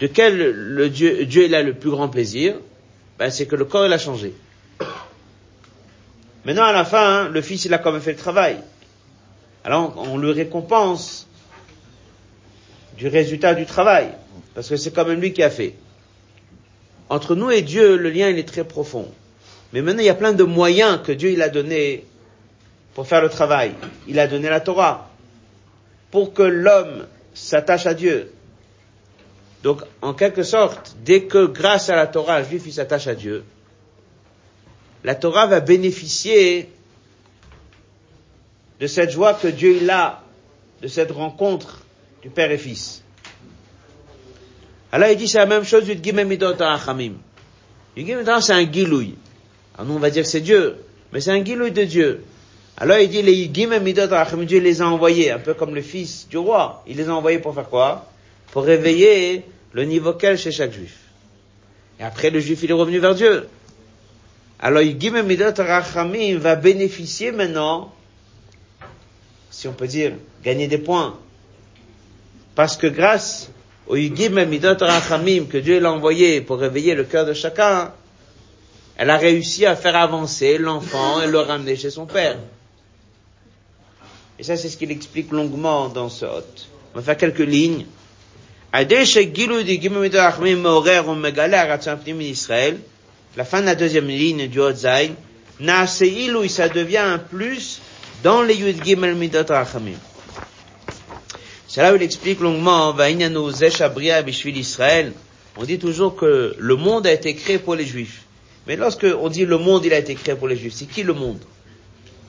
De 0.00 0.06
quel 0.06 0.38
le 0.38 0.88
Dieu, 0.88 1.26
Dieu 1.26 1.44
il 1.44 1.54
a 1.54 1.62
le 1.62 1.74
plus 1.74 1.90
grand 1.90 2.08
plaisir? 2.08 2.54
Ben, 3.18 3.30
C'est 3.30 3.46
que 3.46 3.56
le 3.56 3.66
corps, 3.66 3.84
il 3.84 3.92
a 3.92 3.98
changé. 3.98 4.32
Maintenant, 6.46 6.64
à 6.64 6.72
la 6.72 6.84
fin, 6.84 7.24
hein, 7.24 7.28
le 7.28 7.42
fils, 7.42 7.64
il 7.66 7.74
a 7.74 7.78
quand 7.78 7.92
même 7.92 8.00
fait 8.00 8.12
le 8.12 8.18
travail. 8.18 8.56
Alors, 9.66 9.94
on 9.98 10.16
le 10.16 10.30
récompense 10.30 11.26
du 12.96 13.08
résultat 13.08 13.52
du 13.52 13.66
travail, 13.66 14.10
parce 14.54 14.68
que 14.68 14.76
c'est 14.76 14.92
quand 14.92 15.04
même 15.04 15.20
lui 15.20 15.32
qui 15.32 15.42
a 15.42 15.50
fait. 15.50 15.74
Entre 17.08 17.34
nous 17.34 17.50
et 17.50 17.62
Dieu, 17.62 17.96
le 17.96 18.10
lien 18.10 18.28
il 18.28 18.38
est 18.38 18.46
très 18.48 18.62
profond. 18.62 19.10
Mais 19.72 19.82
maintenant, 19.82 20.02
il 20.02 20.06
y 20.06 20.08
a 20.08 20.14
plein 20.14 20.34
de 20.34 20.44
moyens 20.44 21.00
que 21.04 21.10
Dieu 21.10 21.32
il 21.32 21.42
a 21.42 21.48
donné 21.48 22.04
pour 22.94 23.08
faire 23.08 23.20
le 23.20 23.28
travail. 23.28 23.72
Il 24.06 24.20
a 24.20 24.28
donné 24.28 24.48
la 24.48 24.60
Torah 24.60 25.10
pour 26.12 26.32
que 26.32 26.44
l'homme 26.44 27.04
s'attache 27.34 27.86
à 27.86 27.94
Dieu. 27.94 28.30
Donc, 29.64 29.82
en 30.00 30.14
quelque 30.14 30.44
sorte, 30.44 30.94
dès 31.04 31.24
que 31.24 31.44
grâce 31.44 31.90
à 31.90 31.96
la 31.96 32.06
Torah, 32.06 32.38
le 32.38 32.46
juif 32.46 32.70
s'attache 32.70 33.08
à 33.08 33.16
Dieu, 33.16 33.42
la 35.02 35.16
Torah 35.16 35.48
va 35.48 35.58
bénéficier 35.58 36.70
de 38.80 38.86
cette 38.86 39.10
joie 39.10 39.34
que 39.34 39.48
Dieu 39.48 39.78
a, 39.90 40.22
de 40.82 40.88
cette 40.88 41.12
rencontre 41.12 41.82
du 42.22 42.30
père 42.30 42.50
et 42.50 42.58
fils. 42.58 43.02
Alors 44.92 45.08
il 45.08 45.16
dit 45.16 45.28
c'est 45.28 45.38
la 45.38 45.46
même 45.46 45.64
chose 45.64 45.84
du 45.84 45.98
Gimemidot 46.00 46.60
Achamim. 46.60 47.14
Le 47.96 48.40
c'est 48.40 48.52
un 48.52 48.70
gilouï. 48.70 49.14
Alors 49.74 49.86
nous 49.88 49.94
on 49.94 49.98
va 49.98 50.10
dire 50.10 50.26
c'est 50.26 50.40
Dieu, 50.40 50.76
mais 51.12 51.20
c'est 51.20 51.32
un 51.32 51.44
gilouï 51.44 51.72
de 51.72 51.84
Dieu. 51.84 52.24
Alors 52.76 52.98
il 52.98 53.08
dit 53.08 53.22
les 53.22 53.50
Gimemidot 53.52 54.12
Achamim, 54.12 54.44
Dieu 54.44 54.60
les 54.60 54.82
a 54.82 54.88
envoyés, 54.88 55.30
un 55.30 55.38
peu 55.38 55.54
comme 55.54 55.74
le 55.74 55.82
fils 55.82 56.28
du 56.28 56.38
roi. 56.38 56.82
Il 56.86 56.98
les 56.98 57.08
a 57.08 57.14
envoyés 57.14 57.38
pour 57.38 57.54
faire 57.54 57.68
quoi? 57.68 58.06
Pour 58.52 58.64
réveiller 58.64 59.44
le 59.72 59.84
niveau 59.84 60.12
quel 60.12 60.38
chez 60.38 60.52
chaque 60.52 60.72
juif. 60.72 60.96
Et 61.98 62.04
après 62.04 62.30
le 62.30 62.40
juif 62.40 62.62
il 62.62 62.70
est 62.70 62.74
revenu 62.74 62.98
vers 62.98 63.14
Dieu. 63.14 63.48
Alors 64.58 64.82
Gimemidot 64.82 65.54
Rachamim 65.58 66.38
va 66.38 66.54
bénéficier 66.54 67.32
maintenant, 67.32 67.92
si 69.50 69.68
on 69.68 69.72
peut 69.72 69.86
dire, 69.86 70.12
gagner 70.42 70.66
des 70.66 70.78
points 70.78 71.18
parce 72.56 72.76
que 72.78 72.86
grâce 72.88 73.50
au 73.86 73.96
Yigim 73.96 74.44
Midot 74.46 74.78
Rachamim 74.80 75.44
que 75.44 75.58
Dieu 75.58 75.78
l'a 75.78 75.92
envoyé 75.92 76.40
pour 76.40 76.58
réveiller 76.58 76.94
le 76.94 77.04
cœur 77.04 77.26
de 77.26 77.34
chacun, 77.34 77.92
elle 78.96 79.10
a 79.10 79.18
réussi 79.18 79.66
à 79.66 79.76
faire 79.76 79.94
avancer 79.94 80.56
l'enfant 80.56 81.20
et 81.20 81.26
le 81.26 81.38
ramener 81.38 81.76
chez 81.76 81.90
son 81.90 82.06
père. 82.06 82.38
Et 84.38 84.42
ça, 84.42 84.56
c'est 84.56 84.70
ce 84.70 84.76
qu'il 84.78 84.90
explique 84.90 85.30
longuement 85.30 85.88
dans 85.88 86.08
ce 86.08 86.24
hôte. 86.24 86.66
On 86.94 86.98
va 86.98 87.04
faire 87.04 87.16
quelques 87.18 87.38
lignes. 87.46 87.84
La 88.72 88.84
fin 93.44 93.60
de 93.60 93.66
la 93.66 93.74
deuxième 93.74 94.08
ligne 94.08 94.48
du 94.48 94.60
Naaseilou, 95.60 96.48
ça 96.48 96.68
devient 96.68 96.96
un 96.98 97.18
plus 97.18 97.80
dans 98.22 98.42
les 98.42 98.54
Yud 98.54 98.82
Gimel 98.84 99.14
Midot 99.14 99.44
Rachamim. 99.48 99.98
C'est 101.68 101.82
là 101.82 101.92
où 101.92 101.96
il 101.96 102.02
explique 102.02 102.40
longuement, 102.40 102.94
Israël. 104.56 105.12
On 105.56 105.64
dit 105.64 105.78
toujours 105.78 106.16
que 106.16 106.54
le 106.58 106.76
monde 106.76 107.06
a 107.06 107.12
été 107.12 107.34
créé 107.34 107.58
pour 107.58 107.74
les 107.74 107.84
juifs. 107.84 108.22
Mais 108.66 108.76
lorsque 108.76 109.04
on 109.04 109.28
dit 109.28 109.44
le 109.44 109.58
monde, 109.58 109.84
il 109.84 109.92
a 109.92 109.98
été 109.98 110.14
créé 110.14 110.34
pour 110.34 110.48
les 110.48 110.56
juifs, 110.56 110.74
c'est 110.74 110.86
qui 110.86 111.02
le 111.02 111.12
monde? 111.12 111.38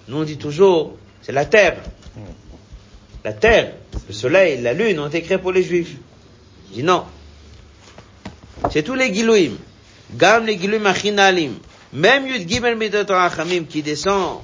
Nous 0.08 0.18
on 0.18 0.24
dit 0.24 0.38
toujours, 0.38 0.96
c'est 1.22 1.32
la 1.32 1.46
terre. 1.46 1.78
La 3.24 3.34
terre, 3.34 3.74
le 4.08 4.14
soleil, 4.14 4.62
la 4.62 4.74
lune 4.74 5.00
ont 5.00 5.08
été 5.08 5.22
créés 5.22 5.38
pour 5.38 5.52
les 5.52 5.64
juifs. 5.64 5.96
Je 6.70 6.76
dis 6.76 6.84
non. 6.84 7.04
C'est 8.72 8.84
tous 8.84 8.96
les 8.96 9.14
gilouim. 9.14 9.58
Gam 10.16 10.46
les 10.46 10.58
gilouim 10.58 10.86
achinalim. 10.86 11.56
Même 11.94 12.28
Yud 12.28 12.48
Gimel 12.48 12.78
Midot 12.78 13.06
qui 13.70 13.82
descend 13.82 14.42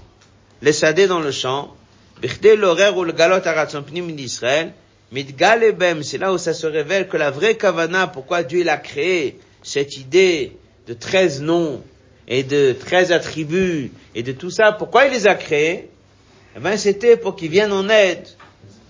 les 0.64 0.73
sadés 0.73 1.07
dans 1.07 1.19
le 1.19 1.31
champ. 1.31 1.76
C'est 2.23 2.57
là 6.18 6.34
où 6.34 6.38
ça 6.38 6.53
se 6.53 6.68
révèle 6.68 7.07
que 7.10 7.18
la 7.18 7.31
vraie 7.31 7.57
kavana, 7.57 8.07
pourquoi 8.07 8.44
Dieu 8.44 8.64
l'a 8.64 8.77
créé, 8.77 9.38
cette 9.61 9.98
idée 9.98 10.56
de 10.88 10.94
13 10.94 11.41
noms 11.41 11.84
et 12.27 12.44
de 12.44 12.73
13 12.80 13.11
attributs 13.11 13.91
et 14.15 14.23
de 14.23 14.31
tout 14.31 14.49
ça, 14.49 14.72
pourquoi 14.72 15.06
il 15.06 15.11
les 15.11 15.27
a 15.27 15.35
créés? 15.35 15.90
Eh 16.56 16.60
ben, 16.60 16.77
c'était 16.77 17.18
pour 17.18 17.35
qu'il 17.35 17.52
vienne 17.52 17.73
en 17.73 17.90
aide 17.90 18.26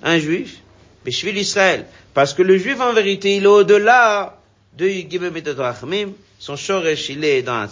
un 0.04 0.20
juif, 0.20 0.60
Beshvil 1.04 1.38
Israël. 1.38 1.86
Parce 2.14 2.36
que 2.36 2.44
le 2.44 2.58
juif, 2.58 2.80
en 2.82 2.94
vérité, 2.94 3.38
il 3.38 3.44
est 3.44 3.48
au-delà 3.48 4.40
de 4.78 4.88
Yigimem 4.88 5.36
et 5.36 5.50
Rachmim, 5.50 6.12
son 6.38 6.56
shoresh, 6.56 7.10
il 7.10 7.26
est 7.26 7.42
dans. 7.42 7.68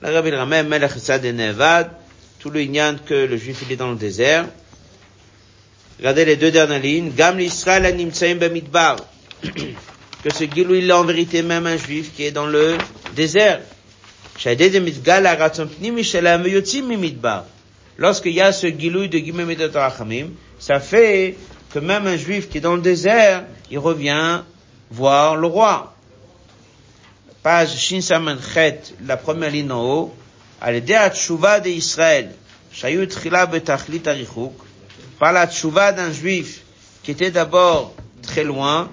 Le 0.00 0.12
Rabbi 0.12 0.30
Melech 0.30 0.92
Nevad, 1.34 1.90
tout 2.46 2.52
le 2.52 2.96
que 3.06 3.26
le 3.26 3.36
juif, 3.36 3.62
il 3.66 3.72
est 3.72 3.76
dans 3.76 3.90
le 3.90 3.96
désert. 3.96 4.46
Regardez 5.98 6.24
les 6.24 6.36
deux 6.36 6.52
dernières 6.52 6.80
lignes. 6.80 7.10
Gam 7.10 7.36
l'Israël 7.36 7.84
animtsaim 7.86 8.36
bemidbar. 8.36 8.96
Que 10.22 10.32
ce 10.32 10.44
Gilou, 10.44 10.74
il 10.74 10.88
est 10.90 10.92
en 10.92 11.04
vérité 11.04 11.42
même 11.42 11.66
un 11.66 11.76
juif 11.76 12.10
qui 12.16 12.24
est 12.24 12.32
dans 12.32 12.46
le 12.46 12.78
désert. 13.14 13.60
Lorsqu'il 17.98 18.32
y 18.32 18.40
a 18.40 18.52
ce 18.52 18.66
Gilou 18.66 19.06
de 19.06 19.18
Gimem 19.18 19.54
Rachamim, 19.72 20.28
ça 20.58 20.80
fait 20.80 21.36
que 21.72 21.78
même 21.78 22.06
un 22.08 22.16
juif 22.16 22.48
qui 22.48 22.58
est 22.58 22.60
dans 22.60 22.74
le 22.74 22.82
désert, 22.82 23.44
il 23.70 23.78
revient 23.78 24.42
voir 24.90 25.36
le 25.36 25.46
roi. 25.46 25.94
Page 27.42 27.76
Shin 27.76 28.00
Saman 28.00 28.38
Chet, 28.40 28.80
la 29.04 29.16
première 29.16 29.50
ligne 29.50 29.70
en 29.70 29.84
haut, 29.84 30.14
על 30.61 30.75
ידי 30.75 30.95
התשובה 30.95 31.57
d'Israël, 31.59 32.25
שהיו 32.71 33.05
תחילה 33.05 33.45
בתכלית 33.45 34.07
הריחוק, 34.07 34.65
par 35.19 35.31
la 35.33 35.45
tchouva 35.45 35.91
d'un 35.91 36.11
juif 36.11 36.61
qui 37.03 37.11
était 37.11 37.29
d'abord 37.31 37.93
très 38.23 38.43
loin, 38.43 38.89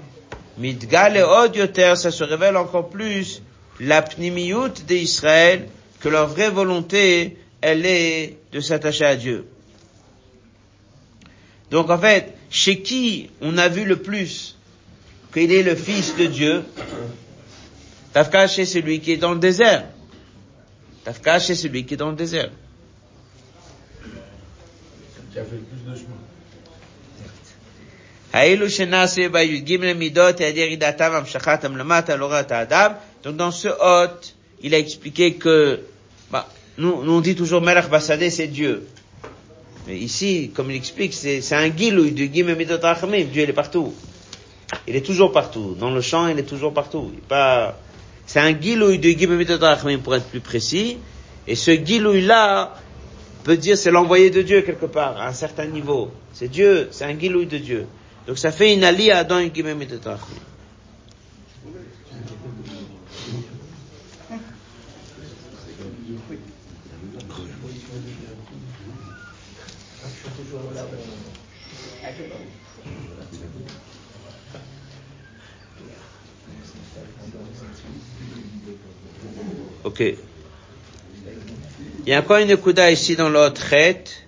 mitgal 0.59 1.16
et 1.16 1.22
od 1.22 1.56
yoter, 1.56 1.94
ça 1.96 2.10
se 2.10 2.22
révèle 2.22 2.56
encore 2.56 2.90
plus 2.90 3.42
la 3.80 4.02
pnimiyut 4.02 4.84
d'Israël, 4.86 5.68
que 6.00 6.09
leur 6.09 6.28
vraie 6.28 6.50
volonté, 6.50 7.38
elle 7.60 7.86
est 7.86 8.36
de 8.52 8.60
s'attacher 8.60 9.05
à 9.05 9.16
Dieu. 9.16 9.46
Donc 11.70 11.90
en 11.90 11.98
fait, 11.98 12.34
chez 12.50 12.82
qui 12.82 13.30
on 13.40 13.56
a 13.59 13.68
vu 13.68 13.84
le 13.84 13.96
plus 13.96 14.56
qu'il 15.32 15.52
est 15.52 15.62
le 15.62 15.74
fils 15.74 16.16
de 16.16 16.26
Dieu, 16.26 16.64
Tafka 18.12 18.48
chez 18.48 18.64
celui 18.64 19.00
qui 19.00 19.12
est 19.12 19.16
dans 19.18 19.32
le 19.32 19.38
désert. 19.38 19.84
Tafka 21.05 21.38
chez 21.38 21.55
celui 21.55 21.84
qui 21.84 21.94
est 21.94 21.96
dans 21.96 22.10
le 22.10 22.16
désert. 22.16 22.50
Qui 25.32 25.38
a 25.38 25.44
fait 25.44 25.56
le 25.56 25.62
plus 25.62 25.90
de 25.90 25.96
chemin. 25.96 26.18
האלו 28.32 28.70
שנעשו 28.70 29.22
בי"ג 29.32 29.76
מידות, 29.96 30.40
היעדר 30.40 30.60
ידעתם 30.60 31.12
המשכתם 31.12 31.76
למטה, 31.76 32.16
לא 32.16 32.32
ראת 32.32 32.52
האדם. 32.52 32.92
Donc 33.24 33.36
dans 33.36 33.50
ce 33.50 33.68
hôte, 33.68 34.34
il 34.62 34.74
a 34.74 34.78
expliqué 34.78 35.34
que, 35.34 35.80
bah, 36.30 36.46
nous, 36.76 37.02
nous 37.05 37.12
on 37.12 37.20
dit 37.20 37.34
toujours 37.34 37.62
Melech 37.62 37.88
Basadeh, 37.88 38.30
c'est 38.30 38.46
Dieu. 38.46 38.86
Mais 39.86 39.96
ici, 39.98 40.50
comme 40.55 40.70
il 40.70 40.76
explique, 40.76 41.14
c'est 41.14 41.40
c'est 41.40 41.55
un 41.55 41.68
guilouille 41.68 42.12
du 42.12 42.30
Gimel 42.32 42.56
Midot 42.56 42.78
Rachamim. 42.80 43.24
Dieu, 43.24 43.42
il 43.44 43.50
est 43.50 43.55
partout. 43.55 43.94
Il 44.86 44.94
est 44.94 45.05
toujours 45.05 45.32
partout. 45.32 45.74
Dans 45.78 45.90
le 45.90 46.02
champ, 46.02 46.28
il 46.28 46.38
est 46.38 46.42
toujours 46.42 46.74
partout. 46.74 47.10
Il 47.12 47.18
est 47.18 47.28
pas, 47.28 47.78
c'est 48.34 48.39
un 48.39 48.53
guilouille 48.53 48.97
Midot 48.97 49.60
Rachamim 49.60 49.99
pour 49.99 50.15
être 50.15 50.26
plus 50.26 50.39
précis. 50.39 50.97
Et 51.47 51.53
ce 51.53 51.69
guilouille-là, 51.69 52.73
peut 53.43 53.57
dire 53.57 53.77
c'est 53.77 53.91
l'envoyé 53.91 54.31
de 54.31 54.41
Dieu 54.41 54.61
quelque 54.61 54.88
part, 54.88 55.22
à 55.22 55.27
un 55.27 55.34
certain 55.34 55.68
niveau. 55.68 56.10
C'est 56.34 56.47
Dieu, 56.47 56.88
c'est 56.89 57.05
un 57.05 57.14
guilouille 57.14 57.45
de 57.45 57.60
Dieu. 57.60 57.85
Donc 58.26 58.39
ça 58.39 58.51
fait 58.51 58.73
une 58.73 58.84
alia 58.84 59.23
dans 59.23 59.38
une 59.38 59.53
Gimel 59.53 59.77
Ok. 79.93 79.99
Il 82.05 82.09
y 82.09 82.13
a 82.15 82.19
encore 82.19 82.37
une 82.37 82.57
kuda 82.57 82.89
ici 82.89 83.15
dans 83.15 83.29
l'autre 83.29 83.61
traite. 83.61 84.23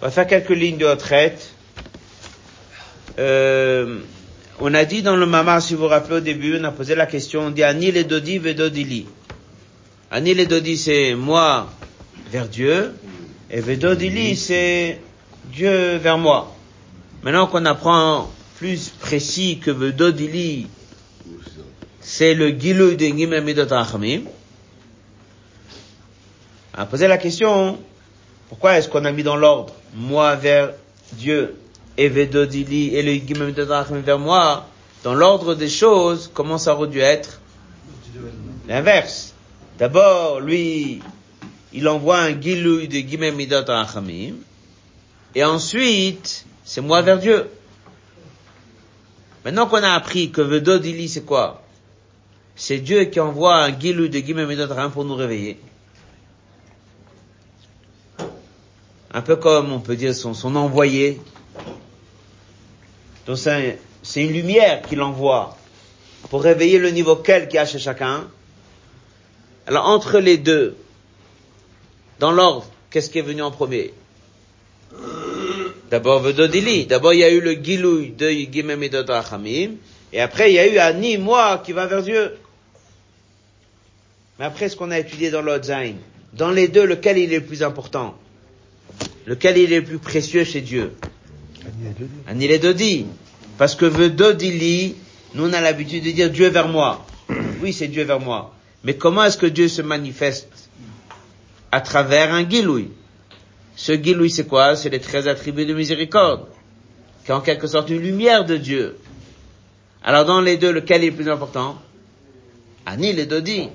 On 0.00 0.04
va 0.04 0.10
faire 0.12 0.28
quelques 0.28 0.50
lignes 0.50 0.78
de 0.78 0.86
retraite. 0.86 1.50
Euh, 3.18 3.98
on 4.60 4.72
a 4.72 4.84
dit 4.84 5.02
dans 5.02 5.16
le 5.16 5.26
Mamar, 5.26 5.60
si 5.60 5.74
vous 5.74 5.80
vous 5.80 5.88
rappelez 5.88 6.18
au 6.18 6.20
début, 6.20 6.60
on 6.60 6.62
a 6.62 6.70
posé 6.70 6.94
la 6.94 7.06
question, 7.06 7.40
on 7.46 7.50
dit 7.50 7.64
Anil 7.64 7.96
et 7.96 8.04
Dodi 8.04 8.38
Vedodili. 8.38 9.08
Anil 10.12 10.38
et 10.38 10.46
Dodi, 10.46 10.76
c'est 10.76 11.16
moi 11.16 11.68
vers 12.30 12.48
Dieu, 12.48 12.94
et 13.50 13.60
Vedodili, 13.60 14.36
c'est 14.36 15.00
Dieu 15.52 15.96
vers 15.96 16.18
moi. 16.18 16.54
Maintenant 17.22 17.46
qu'on 17.46 17.64
apprend 17.64 18.30
plus 18.58 18.88
précis 18.88 19.58
que 19.58 19.70
Vedodili, 19.70 20.66
c'est 22.00 22.34
le 22.34 22.50
Gilou 22.50 22.94
de 22.94 23.06
Gimel 23.06 23.44
Midot 23.44 23.66
Rachamim, 23.68 24.22
on 26.76 26.80
a 26.80 26.86
posé 26.86 27.08
la 27.08 27.18
question, 27.18 27.78
pourquoi 28.48 28.78
est-ce 28.78 28.88
qu'on 28.88 29.04
a 29.04 29.12
mis 29.12 29.22
dans 29.22 29.36
l'ordre 29.36 29.72
moi 29.94 30.34
vers 30.36 30.72
Dieu 31.12 31.54
et 31.96 32.08
Vedodili 32.08 32.94
et 32.94 33.02
le 33.02 33.14
Gimel 33.14 33.48
Midot 33.48 33.66
Rachamim 33.66 34.00
vers 34.00 34.18
moi 34.18 34.66
Dans 35.04 35.14
l'ordre 35.14 35.54
des 35.54 35.68
choses, 35.68 36.30
comment 36.34 36.58
ça 36.58 36.74
aurait 36.74 36.88
dû 36.88 37.00
être? 37.00 37.40
L'inverse. 38.68 39.34
D'abord, 39.78 40.40
lui, 40.40 41.00
il 41.76 41.88
envoie 41.88 42.18
un 42.18 42.40
Gilou 42.40 42.86
de 42.86 42.98
Gimel 42.98 43.34
Midot 43.34 43.64
Rachamim, 43.66 44.34
et 45.34 45.44
ensuite, 45.44 46.44
c'est 46.64 46.80
moi 46.80 47.02
vers 47.02 47.18
Dieu. 47.18 47.48
Maintenant 49.44 49.66
qu'on 49.66 49.82
a 49.82 49.92
appris 49.92 50.32
que 50.32 50.40
Vedodili, 50.40 51.08
c'est 51.08 51.24
quoi? 51.24 51.62
C'est 52.56 52.78
Dieu 52.78 53.04
qui 53.04 53.20
envoie 53.20 53.62
un 53.62 53.78
Gilou 53.78 54.08
de 54.08 54.18
Gimel 54.18 54.48
Midot 54.48 54.66
Rachamim 54.66 54.90
pour 54.90 55.04
nous 55.04 55.14
réveiller. 55.14 55.60
un 59.16 59.22
peu 59.22 59.36
comme 59.36 59.72
on 59.72 59.80
peut 59.80 59.96
dire 59.96 60.14
son, 60.14 60.56
envoyé. 60.56 61.18
Donc 63.26 63.38
c'est 63.38 63.78
c'est 64.02 64.22
une 64.22 64.32
lumière 64.32 64.82
qu'il 64.82 65.00
envoie 65.00 65.56
pour 66.28 66.42
réveiller 66.42 66.78
le 66.78 66.90
niveau 66.90 67.16
quel 67.16 67.48
qu'il 67.48 67.56
y 67.56 67.58
a 67.58 67.64
chez 67.64 67.78
chacun. 67.78 68.28
Alors 69.66 69.86
entre 69.86 70.18
les 70.18 70.36
deux, 70.36 70.76
dans 72.18 72.32
l'ordre, 72.32 72.66
qu'est-ce 72.90 73.10
qui 73.10 73.18
est 73.18 73.22
venu 73.22 73.42
en 73.42 73.50
premier? 73.50 73.92
D'abord 75.90 76.20
Vedodili, 76.20 76.86
d'abord 76.86 77.12
il 77.12 77.20
y 77.20 77.24
a 77.24 77.30
eu 77.30 77.40
le 77.40 77.52
Gilouï 77.52 78.10
de 78.10 78.30
Yigimem 78.30 78.82
et 78.82 78.88
de 78.88 79.04
et 80.12 80.20
après 80.20 80.50
il 80.50 80.54
y 80.54 80.58
a 80.58 80.66
eu 80.66 80.78
Ani, 80.78 81.18
moi, 81.18 81.62
qui 81.64 81.72
va 81.72 81.86
vers 81.86 82.02
Dieu. 82.02 82.36
Mais 84.38 84.44
après 84.44 84.68
ce 84.68 84.76
qu'on 84.76 84.90
a 84.90 84.98
étudié 84.98 85.30
dans 85.30 85.42
l'autre 85.42 85.66
Zain, 85.66 85.94
dans 86.32 86.50
les 86.50 86.68
deux, 86.68 86.84
lequel 86.86 87.18
il 87.18 87.32
est 87.32 87.38
le 87.40 87.44
plus 87.44 87.62
important? 87.62 88.14
Lequel 89.26 89.58
il 89.58 89.72
est 89.72 89.80
le 89.80 89.84
plus 89.84 89.98
précieux 89.98 90.44
chez 90.44 90.60
Dieu? 90.60 90.92
Anil 92.26 92.50
et 92.50 92.58
Dodi. 92.58 93.06
Parce 93.58 93.74
que 93.74 93.86
Vedodili, 93.86 94.94
nous 95.34 95.48
on 95.48 95.52
a 95.52 95.60
l'habitude 95.60 96.04
de 96.04 96.10
dire 96.10 96.30
Dieu 96.30 96.48
vers 96.48 96.68
moi. 96.68 97.06
Oui, 97.62 97.72
c'est 97.72 97.88
Dieu 97.88 98.04
vers 98.04 98.20
moi. 98.20 98.54
Mais 98.84 98.94
comment 98.96 99.24
est-ce 99.24 99.38
que 99.38 99.46
Dieu 99.46 99.68
se 99.68 99.82
manifeste? 99.82 100.65
À 101.72 101.80
travers 101.80 102.32
un 102.32 102.48
Gilouï. 102.48 102.90
Ce 103.74 103.92
Gilouï, 103.92 104.30
c'est 104.30 104.46
quoi? 104.46 104.76
C'est 104.76 104.88
les 104.88 105.00
treize 105.00 105.28
attributs 105.28 105.66
de 105.66 105.74
miséricorde, 105.74 106.46
qui 107.24 107.30
est 107.30 107.34
en 107.34 107.40
quelque 107.40 107.66
sorte 107.66 107.90
une 107.90 108.00
lumière 108.00 108.44
de 108.44 108.56
Dieu. 108.56 108.98
Alors 110.02 110.24
dans 110.24 110.40
les 110.40 110.56
deux, 110.56 110.72
lequel 110.72 111.04
est 111.04 111.10
le 111.10 111.16
plus 111.16 111.28
important? 111.28 111.76
Anil 112.86 113.18
et 113.18 113.26
Dodi. 113.26 113.68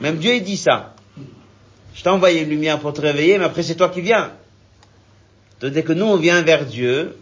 Même 0.00 0.18
Dieu, 0.18 0.34
il 0.34 0.44
dit 0.44 0.56
ça. 0.56 0.94
Je 1.94 2.02
t'ai 2.02 2.08
envoyé 2.08 2.42
une 2.42 2.48
lumière 2.48 2.78
pour 2.78 2.92
te 2.92 3.00
réveiller, 3.00 3.38
mais 3.38 3.44
après 3.44 3.62
c'est 3.62 3.74
toi 3.74 3.88
qui 3.88 4.00
viens. 4.00 4.32
Donc 5.60 5.72
dès 5.72 5.82
que 5.82 5.92
nous 5.92 6.06
on 6.06 6.16
vient 6.16 6.42
vers 6.42 6.64
Dieu, 6.64 7.16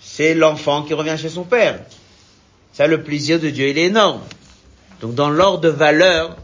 c'est 0.00 0.34
l'enfant 0.34 0.82
qui 0.82 0.94
revient 0.94 1.16
chez 1.18 1.28
son 1.28 1.44
père. 1.44 1.80
Ça, 2.72 2.86
le 2.86 3.02
plaisir 3.02 3.38
de 3.38 3.50
Dieu, 3.50 3.68
il 3.68 3.78
est 3.78 3.84
énorme. 3.84 4.20
Donc 5.00 5.14
dans 5.14 5.30
l'ordre 5.30 5.60
de 5.60 5.68
valeur, 5.68 6.36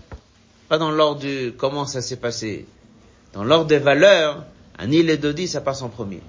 pas 0.71 0.79
dans 0.79 0.93
l'ordre 0.93 1.23
de 1.23 1.51
comment 1.51 1.85
ça 1.85 2.01
s'est 2.01 2.15
passé, 2.15 2.65
dans 3.33 3.43
l'ordre 3.43 3.67
des 3.67 3.81
valeurs, 3.81 4.45
Anil 4.79 5.11
et 5.11 5.17
Dodi, 5.17 5.49
ça 5.49 5.61
passe 5.61 5.83
en 5.83 5.89
premier. 5.89 6.21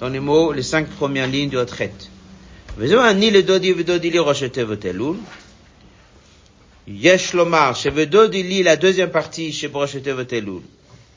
Dans 0.00 0.08
les 0.08 0.20
mots, 0.20 0.52
les 0.52 0.62
cinq 0.62 0.88
premières 0.88 1.26
lignes 1.26 1.50
de 1.50 1.58
retraite. 1.58 2.08
Anil 2.80 3.36
et 3.36 3.42
Dodi, 3.42 3.72
Vedodi, 3.72 4.10
li 4.10 4.18
rochete 4.18 4.64
votelul. 4.64 5.18
Yesh 6.88 7.34
lomar, 7.34 7.74
Vedodi, 7.74 8.42
li, 8.42 8.62
la 8.62 8.76
deuxième 8.76 9.10
partie, 9.10 9.52
chez 9.52 9.68
Brochete 9.68 10.08
votelul. 10.08 10.62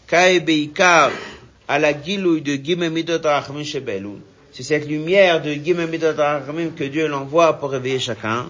Kae 0.07 0.41
beikar, 0.41 1.11
à 1.69 1.79
la 1.79 1.93
gilouille 1.93 2.41
de 2.41 2.55
Gimel 2.55 2.91
Midot 2.91 3.21
Rachmin 3.23 3.63
Shebelul. 3.63 4.19
c'est 4.51 4.63
cette 4.63 4.87
lumière 4.89 5.41
de 5.41 5.53
Gimel 5.53 5.89
Midot 5.89 6.17
Rachamim 6.17 6.71
que 6.71 6.83
Dieu 6.83 7.07
l'envoie 7.07 7.53
pour 7.53 7.71
réveiller 7.71 7.99
chacun. 7.99 8.49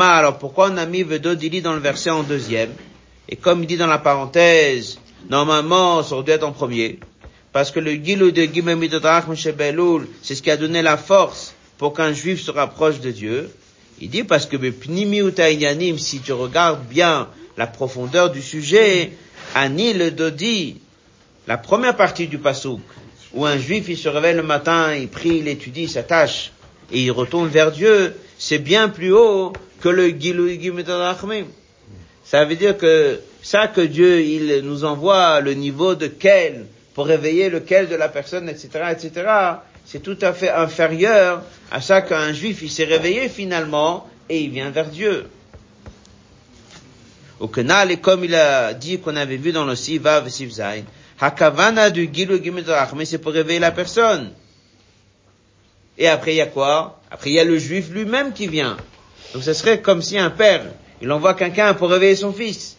Alors 0.00 0.38
pourquoi 0.38 0.70
on 0.70 0.76
a 0.76 0.86
mis 0.86 1.02
Vedodili 1.02 1.62
dans 1.62 1.72
le 1.72 1.80
verset 1.80 2.10
en 2.10 2.22
deuxième 2.22 2.70
Et 3.28 3.36
comme 3.36 3.62
il 3.62 3.66
dit 3.66 3.76
dans 3.76 3.86
la 3.86 3.98
parenthèse, 3.98 4.98
normalement 5.30 6.02
ça 6.02 6.20
dû 6.22 6.30
être 6.30 6.44
en 6.44 6.52
premier. 6.52 6.98
Parce 7.52 7.70
que 7.70 7.80
le 7.80 7.92
Gilou 7.92 8.32
de 8.32 8.42
Gimel 8.42 8.76
Midot 8.76 9.00
Rachamim 9.00 9.56
Beloul, 9.56 10.08
c'est 10.22 10.34
ce 10.34 10.42
qui 10.42 10.50
a 10.50 10.56
donné 10.56 10.82
la 10.82 10.96
force 10.96 11.54
pour 11.78 11.94
qu'un 11.94 12.12
juif 12.12 12.42
se 12.42 12.50
rapproche 12.50 13.00
de 13.00 13.10
Dieu. 13.10 13.50
Il 14.00 14.10
dit 14.10 14.24
parce 14.24 14.46
que 14.46 14.56
si 15.98 16.20
tu 16.20 16.32
regardes 16.32 16.84
bien 16.86 17.28
la 17.56 17.66
profondeur 17.66 18.30
du 18.30 18.42
sujet, 18.42 19.12
Ani 19.54 19.94
le 19.94 20.10
Dodi, 20.10 20.80
la 21.46 21.56
première 21.56 21.96
partie 21.96 22.26
du 22.26 22.38
pasouk, 22.38 22.80
où 23.32 23.46
un 23.46 23.56
juif 23.56 23.84
il 23.88 23.96
se 23.96 24.08
réveille 24.08 24.34
le 24.34 24.42
matin, 24.42 24.94
il 24.94 25.08
prie, 25.08 25.38
il 25.38 25.48
étudie, 25.48 25.82
il 25.82 25.90
s'attache, 25.90 26.50
et 26.90 27.02
il 27.02 27.10
retourne 27.12 27.48
vers 27.48 27.70
Dieu, 27.70 28.14
c'est 28.46 28.58
bien 28.58 28.90
plus 28.90 29.10
haut 29.10 29.54
que 29.80 29.88
le 29.88 30.08
Gilou 30.08 30.50
Ça 32.24 32.44
veut 32.44 32.56
dire 32.56 32.76
que 32.76 33.18
ça 33.42 33.68
que 33.68 33.80
Dieu 33.80 34.20
il 34.20 34.60
nous 34.64 34.84
envoie 34.84 35.40
le 35.40 35.54
niveau 35.54 35.94
de 35.94 36.08
quel 36.08 36.66
pour 36.92 37.06
réveiller 37.06 37.48
lequel 37.48 37.88
de 37.88 37.94
la 37.94 38.10
personne, 38.10 38.50
etc., 38.50 38.68
etc 38.92 39.24
c'est 39.86 40.02
tout 40.02 40.18
à 40.20 40.34
fait 40.34 40.50
inférieur 40.50 41.42
à 41.70 41.80
ça 41.80 42.02
qu'un 42.02 42.34
juif, 42.34 42.60
il 42.60 42.70
s'est 42.70 42.84
réveillé 42.84 43.30
finalement 43.30 44.06
et 44.28 44.42
il 44.42 44.50
vient 44.50 44.70
vers 44.70 44.90
Dieu. 44.90 45.26
Au 47.40 47.48
canal, 47.48 47.92
et 47.92 47.96
comme 47.96 48.24
il 48.24 48.34
a 48.34 48.74
dit 48.74 49.00
qu'on 49.00 49.16
avait 49.16 49.38
vu 49.38 49.52
dans 49.52 49.64
le 49.64 49.74
Sivav 49.74 50.28
Sivzain, 50.28 50.82
Hakavana 51.18 51.88
du 51.88 52.10
Gilu 52.12 52.42
c'est 53.04 53.18
pour 53.18 53.32
réveiller 53.32 53.58
la 53.60 53.72
personne. 53.72 54.32
Et 55.96 56.08
après, 56.08 56.34
il 56.34 56.36
y 56.36 56.40
a 56.42 56.46
quoi? 56.46 57.00
Après, 57.14 57.30
il 57.30 57.34
y 57.34 57.38
a 57.38 57.44
le 57.44 57.56
juif 57.58 57.90
lui-même 57.90 58.32
qui 58.32 58.48
vient. 58.48 58.76
Donc, 59.32 59.44
ce 59.44 59.52
serait 59.52 59.80
comme 59.80 60.02
si 60.02 60.18
un 60.18 60.30
père, 60.30 60.64
il 61.00 61.12
envoie 61.12 61.34
quelqu'un 61.34 61.72
pour 61.72 61.88
réveiller 61.88 62.16
son 62.16 62.32
fils. 62.32 62.76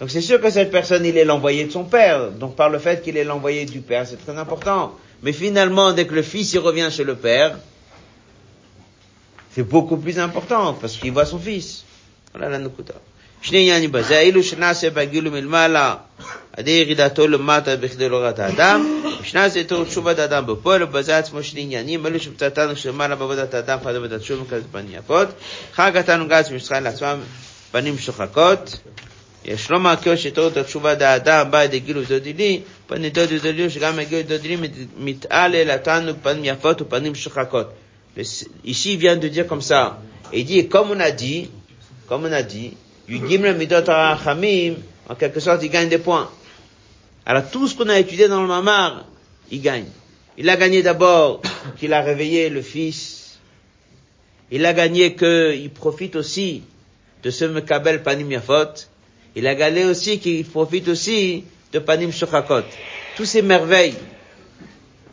Donc, 0.00 0.10
c'est 0.10 0.20
sûr 0.20 0.40
que 0.40 0.50
cette 0.50 0.72
personne, 0.72 1.06
il 1.06 1.16
est 1.16 1.24
l'envoyé 1.24 1.64
de 1.64 1.70
son 1.70 1.84
père. 1.84 2.32
Donc, 2.32 2.56
par 2.56 2.68
le 2.68 2.80
fait 2.80 3.04
qu'il 3.04 3.16
est 3.16 3.22
l'envoyé 3.22 3.64
du 3.64 3.78
père, 3.80 4.08
c'est 4.08 4.16
très 4.16 4.36
important. 4.36 4.92
Mais 5.22 5.32
finalement, 5.32 5.92
dès 5.92 6.04
que 6.04 6.14
le 6.14 6.22
fils 6.22 6.52
y 6.54 6.58
revient 6.58 6.88
chez 6.90 7.04
le 7.04 7.14
père, 7.14 7.56
c'est 9.52 9.62
beaucoup 9.62 9.98
plus 9.98 10.18
important 10.18 10.74
parce 10.74 10.96
qu'il 10.96 11.12
voit 11.12 11.26
son 11.26 11.38
fils. 11.38 11.84
Voilà 12.34 12.48
la 12.48 12.58
nukuta. 12.58 12.94
עדי 16.56 16.70
ירידתו 16.70 17.28
למטה 17.28 17.76
בכדי 17.76 18.08
להורדת 18.08 18.38
האדם, 18.38 19.02
ושנעשה 19.22 19.64
תור 19.64 19.84
תשובת 19.84 20.18
האדם 20.18 20.46
בפועל, 20.46 20.82
ובזה 20.82 21.18
עצמו 21.18 21.42
שני 21.42 21.60
עניינים, 21.60 22.06
אלו 22.06 22.20
שמצאתנו 22.20 22.76
שלמעלה 22.76 23.14
בעבודת 23.14 23.54
האדם, 23.54 23.78
חד 23.84 23.94
עבודת 23.94 24.22
שוב 24.22 24.42
וכזה 24.42 24.62
פנים 24.72 24.86
יפות, 24.90 25.28
חג 25.72 25.96
התנו 25.96 26.28
גז 26.28 26.50
מישראל 26.50 26.82
לעצמם 26.82 27.18
פנים 27.72 27.98
שוחקות, 27.98 28.80
יש 29.44 29.70
לא 29.70 29.80
מהקריאות 29.80 30.18
שתורת 30.18 30.56
התשובה 30.56 30.94
דאדם 30.94 31.50
בא 31.50 31.62
ידי 31.64 31.80
גילו 31.80 32.02
דודילי, 32.02 32.60
פני 32.86 33.10
דודי 33.10 33.38
דודילי 33.38 33.70
שגם 33.70 33.98
הגיעו 33.98 34.22
דודילי 34.22 34.56
מתעלל 34.96 35.70
התענוג 35.70 36.16
פנים 36.22 36.44
יפות 36.44 36.82
ופנים 36.82 37.14
שוחקות. 37.14 37.72
Ici, 38.64 38.94
il 38.94 38.98
vient 38.98 39.16
de 39.16 39.28
dire 39.28 39.44
ça. 39.60 40.00
Et 40.32 40.40
il 40.40 40.46
dit, 40.46 40.68
comme 40.68 40.90
on 40.90 41.00
a 41.00 41.10
dit, 41.10 41.50
comme 42.08 42.24
on 42.24 42.32
a 42.32 42.42
sorte, 45.38 45.62
il 45.62 45.70
gagne 45.70 45.88
des 45.90 45.98
points. 45.98 46.30
Alors 47.26 47.50
tout 47.50 47.66
ce 47.66 47.74
qu'on 47.74 47.88
a 47.88 47.98
étudié 47.98 48.28
dans 48.28 48.40
le 48.40 48.46
Mamar, 48.46 49.04
il 49.50 49.60
gagne. 49.60 49.86
Il 50.38 50.48
a 50.48 50.56
gagné 50.56 50.82
d'abord 50.82 51.42
qu'il 51.78 51.92
a 51.92 52.00
réveillé 52.00 52.48
le 52.50 52.62
fils. 52.62 53.38
Il 54.52 54.64
a 54.64 54.72
gagné 54.72 55.16
qu'il 55.16 55.70
profite 55.70 56.14
aussi 56.14 56.62
de 57.24 57.30
ce 57.30 57.44
Mekabel 57.44 58.04
Panim 58.04 58.30
Yafot. 58.30 58.86
Il 59.34 59.46
a 59.48 59.56
gagné 59.56 59.84
aussi 59.84 60.20
qu'il 60.20 60.44
profite 60.44 60.86
aussi 60.86 61.44
de 61.72 61.80
Panim 61.80 62.12
Shochakot. 62.12 62.62
Tous 63.16 63.24
ces 63.24 63.42
merveilles 63.42 63.96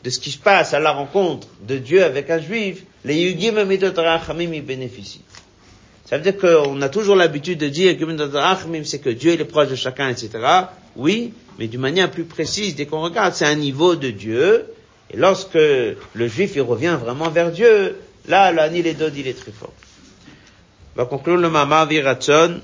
de 0.04 0.10
ce 0.10 0.20
qui 0.20 0.30
se 0.30 0.38
passe 0.38 0.74
à 0.76 0.80
la 0.80 0.92
rencontre 0.92 1.48
de 1.62 1.78
Dieu 1.78 2.04
avec 2.04 2.30
un 2.30 2.40
juif, 2.40 2.84
les 3.06 3.22
Yugim 3.22 3.56
Rachamim 3.96 4.54
y 4.54 4.62
bénéficient. 4.62 5.24
Ça 6.06 6.18
veut 6.18 6.24
dire 6.24 6.38
qu'on 6.38 6.80
a 6.82 6.90
toujours 6.90 7.16
l'habitude 7.16 7.58
de 7.60 7.70
dire 7.70 7.98
que 7.98 8.84
c'est 8.84 9.00
que 9.00 9.10
Dieu 9.10 9.32
est 9.32 9.46
proche 9.46 9.70
de 9.70 9.76
chacun, 9.76 10.10
etc. 10.10 10.30
Oui, 10.97 11.33
mais 11.59 11.67
d'une 11.69 11.81
manière 11.81 12.11
plus 12.11 12.25
précise, 12.25 12.75
dès 12.75 12.87
qu'on 12.87 13.01
regarde, 13.01 13.35
c'est 13.35 13.47
un 13.47 13.55
niveau 13.55 13.97
de 13.97 14.11
Dieu. 14.11 14.67
Et 15.11 15.17
lorsque 15.17 15.55
le 15.55 16.29
juif, 16.29 16.53
il 16.57 16.63
revient 16.63 16.97
vraiment 17.01 17.31
vers 17.31 17.51
Dieu, 17.51 17.97
là, 18.27 18.53
l'anil 18.53 18.87
et 18.87 18.95
dod, 18.95 19.17
il 19.17 19.27
est 19.27 19.39
très 19.39 19.53
fort. 19.53 19.73
On 20.97 21.01
va 21.01 21.07
conclure 21.07 21.37
le 21.37 21.49
Mama 21.49 21.85
Viratson. 21.87 22.61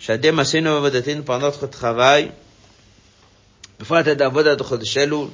Shadem 0.00 0.38
Asenu 0.38 0.68
Avodatin 0.68 1.22
par 1.22 1.40
notre 1.40 1.66
travail. 1.66 2.30
בפרט 3.80 4.08
את 4.08 4.20
העבודה 4.20 4.56
בחודש 4.56 4.98
אלול, 4.98 5.28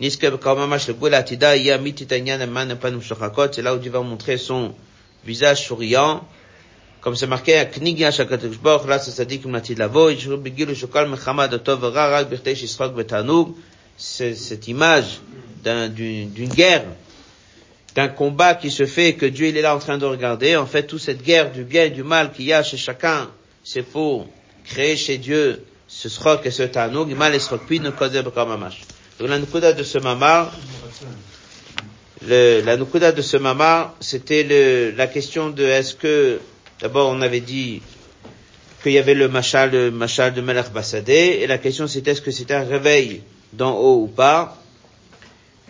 נזכה 0.00 0.30
בקרוב 0.30 0.58
ממש 0.58 0.88
לגבול 0.88 1.14
העתידה, 1.14 1.54
יהיה 1.54 1.76
אמיתי 1.76 2.04
את 2.04 2.12
העניין 2.12 2.40
למען 2.40 2.70
הפנים 2.70 3.02
שוחקות, 3.02 3.54
c'est 3.54 3.62
là 3.62 3.74
où 3.74 3.78
Dieu 3.78 3.90
va 3.90 4.00
montrer 4.00 4.38
son 4.38 4.72
visage 5.26 5.66
souriant, 5.66 6.20
comme 7.01 7.15
c'est 7.15 7.27
marqué 7.27 7.63
Boch, 8.61 8.87
là 8.87 8.99
c'est 8.99 9.11
Sadik 9.11 9.43
Shokal 10.75 11.09
Mechamad 11.09 11.61
c'est 13.97 14.35
cette 14.35 14.67
image 14.67 15.19
d'une 15.63 16.31
un, 16.37 16.45
guerre, 16.45 16.85
d'un 17.95 18.07
combat 18.07 18.53
qui 18.53 18.69
se 18.69 18.85
fait, 18.85 19.15
que 19.15 19.25
Dieu 19.25 19.47
il 19.47 19.57
est 19.57 19.61
là 19.61 19.75
en 19.75 19.79
train 19.79 19.97
de 19.97 20.05
regarder. 20.05 20.55
En 20.55 20.67
fait, 20.67 20.83
toute 20.83 21.01
cette 21.01 21.23
guerre 21.23 21.51
du 21.51 21.63
bien 21.63 21.85
et 21.85 21.89
du 21.89 22.03
mal 22.03 22.31
qu'il 22.31 22.45
y 22.45 22.53
a 22.53 22.61
chez 22.63 22.77
chacun, 22.77 23.29
c'est 23.63 23.81
pour 23.81 24.27
créer 24.63 24.95
chez 24.95 25.17
Dieu 25.17 25.63
ce 25.87 26.09
srok 26.09 26.45
et 26.45 26.51
ce 26.51 26.63
tanoug, 26.63 27.09
mal 27.15 27.33
et 27.33 27.39
srok 27.39 27.61
puis. 27.65 27.79
Donc 27.79 27.95
la 29.29 29.39
nukuda 29.39 29.73
de 29.73 29.83
ce 29.83 29.97
mamar, 29.97 30.53
le, 32.27 32.61
la 32.61 32.77
nukuda 32.77 33.11
de 33.11 33.21
ce 33.23 33.37
mamar, 33.37 33.95
c'était 33.99 34.93
la 34.95 35.07
question 35.07 35.49
de 35.49 35.63
est-ce 35.63 35.95
que 35.95 36.39
d'abord 36.81 37.09
on 37.09 37.21
avait 37.21 37.39
dit 37.39 37.81
qu'il 38.83 38.91
y 38.91 38.97
avait 38.97 39.13
le 39.13 39.27
machal, 39.27 39.71
le 39.71 39.91
machal 39.91 40.33
de 40.33 40.41
Melech 40.41 40.71
Bassadeh, 40.71 41.41
et 41.41 41.47
la 41.47 41.57
question 41.57 41.87
c'était 41.87 42.11
est-ce 42.11 42.21
que 42.21 42.31
c'était 42.31 42.53
un 42.53 42.63
réveil 42.63 43.21
d'en 43.53 43.77
haut 43.77 44.03
ou 44.03 44.07
pas, 44.07 44.61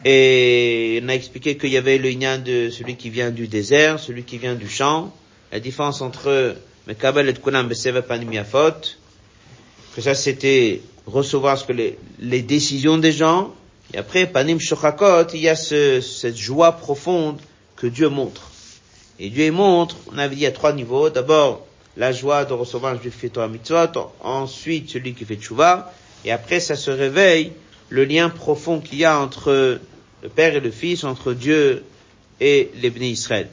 et 0.05 0.99
on 1.03 1.09
a 1.09 1.13
expliqué 1.13 1.57
qu'il 1.57 1.69
y 1.69 1.77
avait 1.77 1.97
le 1.97 2.09
lien 2.09 2.37
de 2.37 2.69
celui 2.69 2.95
qui 2.95 3.09
vient 3.09 3.31
du 3.31 3.47
désert, 3.47 3.99
celui 3.99 4.23
qui 4.23 4.37
vient 4.37 4.55
du 4.55 4.69
champ, 4.69 5.13
la 5.51 5.59
différence 5.59 6.01
entre 6.01 6.55
Mekabel 6.87 7.29
et 7.29 7.33
Kunam 7.33 7.67
Beseva 7.67 8.01
Panim 8.01 8.31
Yafot, 8.31 8.81
que 9.95 10.01
ça 10.01 10.13
c'était 10.13 10.81
recevoir 11.05 11.57
ce 11.57 11.65
que 11.65 11.73
les, 11.73 12.41
décisions 12.41 12.97
des 12.97 13.11
gens, 13.11 13.53
et 13.93 13.97
après 13.97 14.27
Panim 14.27 14.59
Shochakot, 14.59 15.29
il 15.33 15.41
y 15.41 15.49
a 15.49 15.55
ce, 15.55 16.01
cette 16.01 16.37
joie 16.37 16.73
profonde 16.73 17.39
que 17.75 17.87
Dieu 17.87 18.09
montre. 18.09 18.51
Et 19.19 19.29
Dieu 19.29 19.51
montre, 19.51 19.95
on 20.13 20.17
avait 20.17 20.35
dit 20.35 20.45
à 20.45 20.51
trois 20.51 20.73
niveaux, 20.73 21.09
d'abord 21.09 21.65
la 21.97 22.11
joie 22.11 22.45
de 22.45 22.53
recevoir 22.53 22.93
un 22.93 23.01
juif 23.01 23.15
fait 23.15 23.31
ensuite 24.21 24.89
celui 24.89 25.13
qui 25.13 25.25
fait 25.25 25.35
Tshuva, 25.35 25.91
et 26.23 26.31
après 26.31 26.59
ça 26.59 26.75
se 26.75 26.91
réveille 26.91 27.51
le 27.89 28.05
lien 28.05 28.29
profond 28.29 28.79
qu'il 28.79 28.99
y 28.99 29.05
a 29.05 29.19
entre 29.19 29.79
le 30.21 30.29
Père 30.29 30.55
et 30.55 30.59
le 30.59 30.69
Fils, 30.69 31.03
entre 31.03 31.33
Dieu 31.33 31.83
et 32.39 32.69
les 32.81 32.89
Israël. 33.07 33.47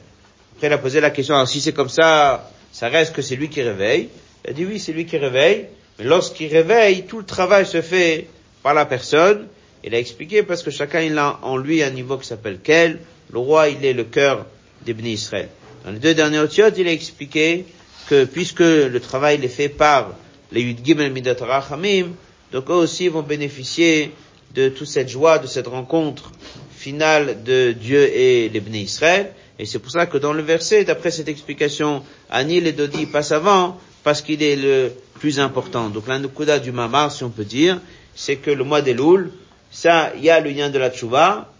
Après, 0.55 0.67
il 0.67 0.73
a 0.73 0.77
posé 0.77 0.99
la 0.99 1.09
question, 1.09 1.35
alors 1.35 1.47
si 1.47 1.59
c'est 1.59 1.73
comme 1.73 1.89
ça, 1.89 2.51
ça 2.71 2.87
reste 2.89 3.15
que 3.15 3.21
c'est 3.21 3.35
lui 3.35 3.49
qui 3.49 3.61
réveille. 3.61 4.09
Il 4.43 4.51
a 4.51 4.53
dit 4.53 4.65
oui, 4.65 4.79
c'est 4.79 4.93
lui 4.93 5.05
qui 5.05 5.17
réveille, 5.17 5.65
mais 5.97 6.05
lorsqu'il 6.05 6.51
réveille, 6.51 7.05
tout 7.07 7.17
le 7.17 7.25
travail 7.25 7.65
se 7.65 7.81
fait 7.81 8.27
par 8.61 8.73
la 8.73 8.85
personne. 8.85 9.47
Il 9.83 9.95
a 9.95 9.99
expliqué 9.99 10.43
parce 10.43 10.61
que 10.61 10.71
chacun 10.71 11.01
il 11.01 11.17
a 11.17 11.39
en 11.41 11.57
lui 11.57 11.81
un 11.81 11.89
niveau 11.89 12.17
qui 12.17 12.27
s'appelle 12.27 12.59
quel. 12.63 12.99
Le 13.31 13.39
roi, 13.39 13.69
il 13.69 13.83
est 13.83 13.93
le 13.93 14.03
cœur 14.03 14.45
d'Ibn 14.85 15.05
Israël. 15.05 15.49
Dans 15.83 15.91
les 15.91 15.99
deux 15.99 16.13
derniers 16.13 16.39
otiotes, 16.39 16.75
il 16.77 16.87
a 16.87 16.91
expliqué 16.91 17.65
que 18.07 18.25
puisque 18.25 18.59
le 18.59 18.99
travail 18.99 19.43
est 19.43 19.47
fait 19.47 19.69
par 19.69 20.15
les 20.51 20.61
Yud 20.61 20.79
Gimel 20.83 21.11
Midat 21.11 21.35
Rachamim, 21.39 22.07
donc 22.51 22.69
eux 22.69 22.73
aussi 22.73 23.07
vont 23.07 23.23
bénéficier 23.23 24.11
de 24.53 24.69
toute 24.69 24.87
cette 24.87 25.09
joie, 25.09 25.39
de 25.39 25.47
cette 25.47 25.67
rencontre 25.67 26.31
finale 26.75 27.43
de 27.43 27.71
Dieu 27.71 28.01
et 28.01 28.49
l'Ibn 28.49 28.75
Israël. 28.75 29.31
Et 29.57 29.65
c'est 29.65 29.79
pour 29.79 29.91
ça 29.91 30.05
que 30.05 30.17
dans 30.17 30.33
le 30.33 30.43
verset, 30.43 30.83
d'après 30.83 31.11
cette 31.11 31.27
explication, 31.27 32.03
Anil 32.29 32.67
et 32.67 32.71
Dodi 32.71 33.05
passent 33.05 33.31
avant, 33.31 33.79
parce 34.03 34.21
qu'il 34.21 34.43
est 34.43 34.55
le 34.55 34.91
plus 35.15 35.39
important. 35.39 35.89
Donc 35.89 36.05
la 36.07 36.59
du 36.59 36.71
Mamar, 36.71 37.11
si 37.11 37.23
on 37.23 37.29
peut 37.29 37.43
dire, 37.43 37.79
c'est 38.13 38.35
que 38.35 38.51
le 38.51 38.63
mois 38.63 38.81
des 38.81 38.93
Loul, 38.93 39.31
ça, 39.71 40.13
il 40.15 40.23
y 40.23 40.29
a 40.29 40.39
le 40.39 40.51
lien 40.51 40.69
de 40.69 40.77
la 40.77 40.91
Tchouva, 40.91 41.51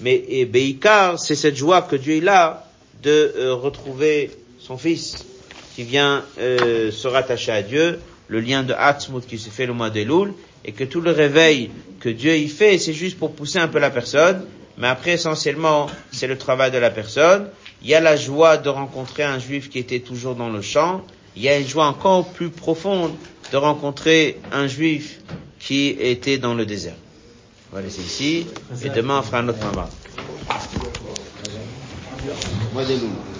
mais 0.00 0.24
et 0.28 0.44
Beikar, 0.44 1.18
c'est 1.18 1.36
cette 1.36 1.56
joie 1.56 1.82
que 1.82 1.96
Dieu 1.96 2.20
a 2.28 2.63
de 3.04 3.34
euh, 3.36 3.54
retrouver 3.54 4.30
son 4.58 4.76
fils 4.76 5.24
qui 5.76 5.84
vient 5.84 6.24
euh, 6.38 6.90
se 6.90 7.06
rattacher 7.06 7.52
à 7.52 7.62
Dieu. 7.62 8.00
le 8.28 8.40
lien 8.40 8.62
de 8.62 8.72
Hatzmut 8.72 9.26
qui 9.26 9.38
se 9.38 9.50
fait 9.50 9.66
le 9.66 9.74
mois 9.74 9.90
d'Elul, 9.90 10.32
et 10.64 10.72
que 10.72 10.84
tout 10.84 11.00
le 11.00 11.10
réveil 11.10 11.70
que 12.00 12.08
Dieu 12.08 12.36
y 12.36 12.48
fait, 12.48 12.78
c'est 12.78 12.94
juste 12.94 13.18
pour 13.18 13.32
pousser 13.32 13.58
un 13.58 13.68
peu 13.68 13.78
la 13.78 13.90
personne, 13.90 14.46
mais 14.78 14.88
après 14.88 15.12
essentiellement, 15.12 15.88
c'est 16.10 16.26
le 16.26 16.38
travail 16.38 16.70
de 16.70 16.78
la 16.78 16.90
personne. 16.90 17.48
Il 17.82 17.88
y 17.88 17.94
a 17.94 18.00
la 18.00 18.16
joie 18.16 18.56
de 18.56 18.68
rencontrer 18.68 19.24
un 19.24 19.38
juif 19.38 19.68
qui 19.68 19.78
était 19.78 20.00
toujours 20.00 20.34
dans 20.34 20.48
le 20.48 20.62
champ, 20.62 21.02
il 21.36 21.42
y 21.42 21.48
a 21.48 21.58
une 21.58 21.66
joie 21.66 21.86
encore 21.86 22.28
plus 22.28 22.48
profonde 22.48 23.12
de 23.52 23.56
rencontrer 23.56 24.38
un 24.52 24.66
juif 24.66 25.20
qui 25.58 25.88
était 26.00 26.38
dans 26.38 26.54
le 26.54 26.64
désert. 26.64 26.96
On 27.72 27.76
va 27.76 27.82
laisser 27.82 28.02
ici, 28.02 28.46
et 28.84 28.88
demain 28.88 29.18
on 29.18 29.22
fera 29.22 29.38
un 29.38 29.48
autre 29.48 29.58
moment. 32.32 32.72
Mois 32.72 32.84
d'Elul. 32.84 33.33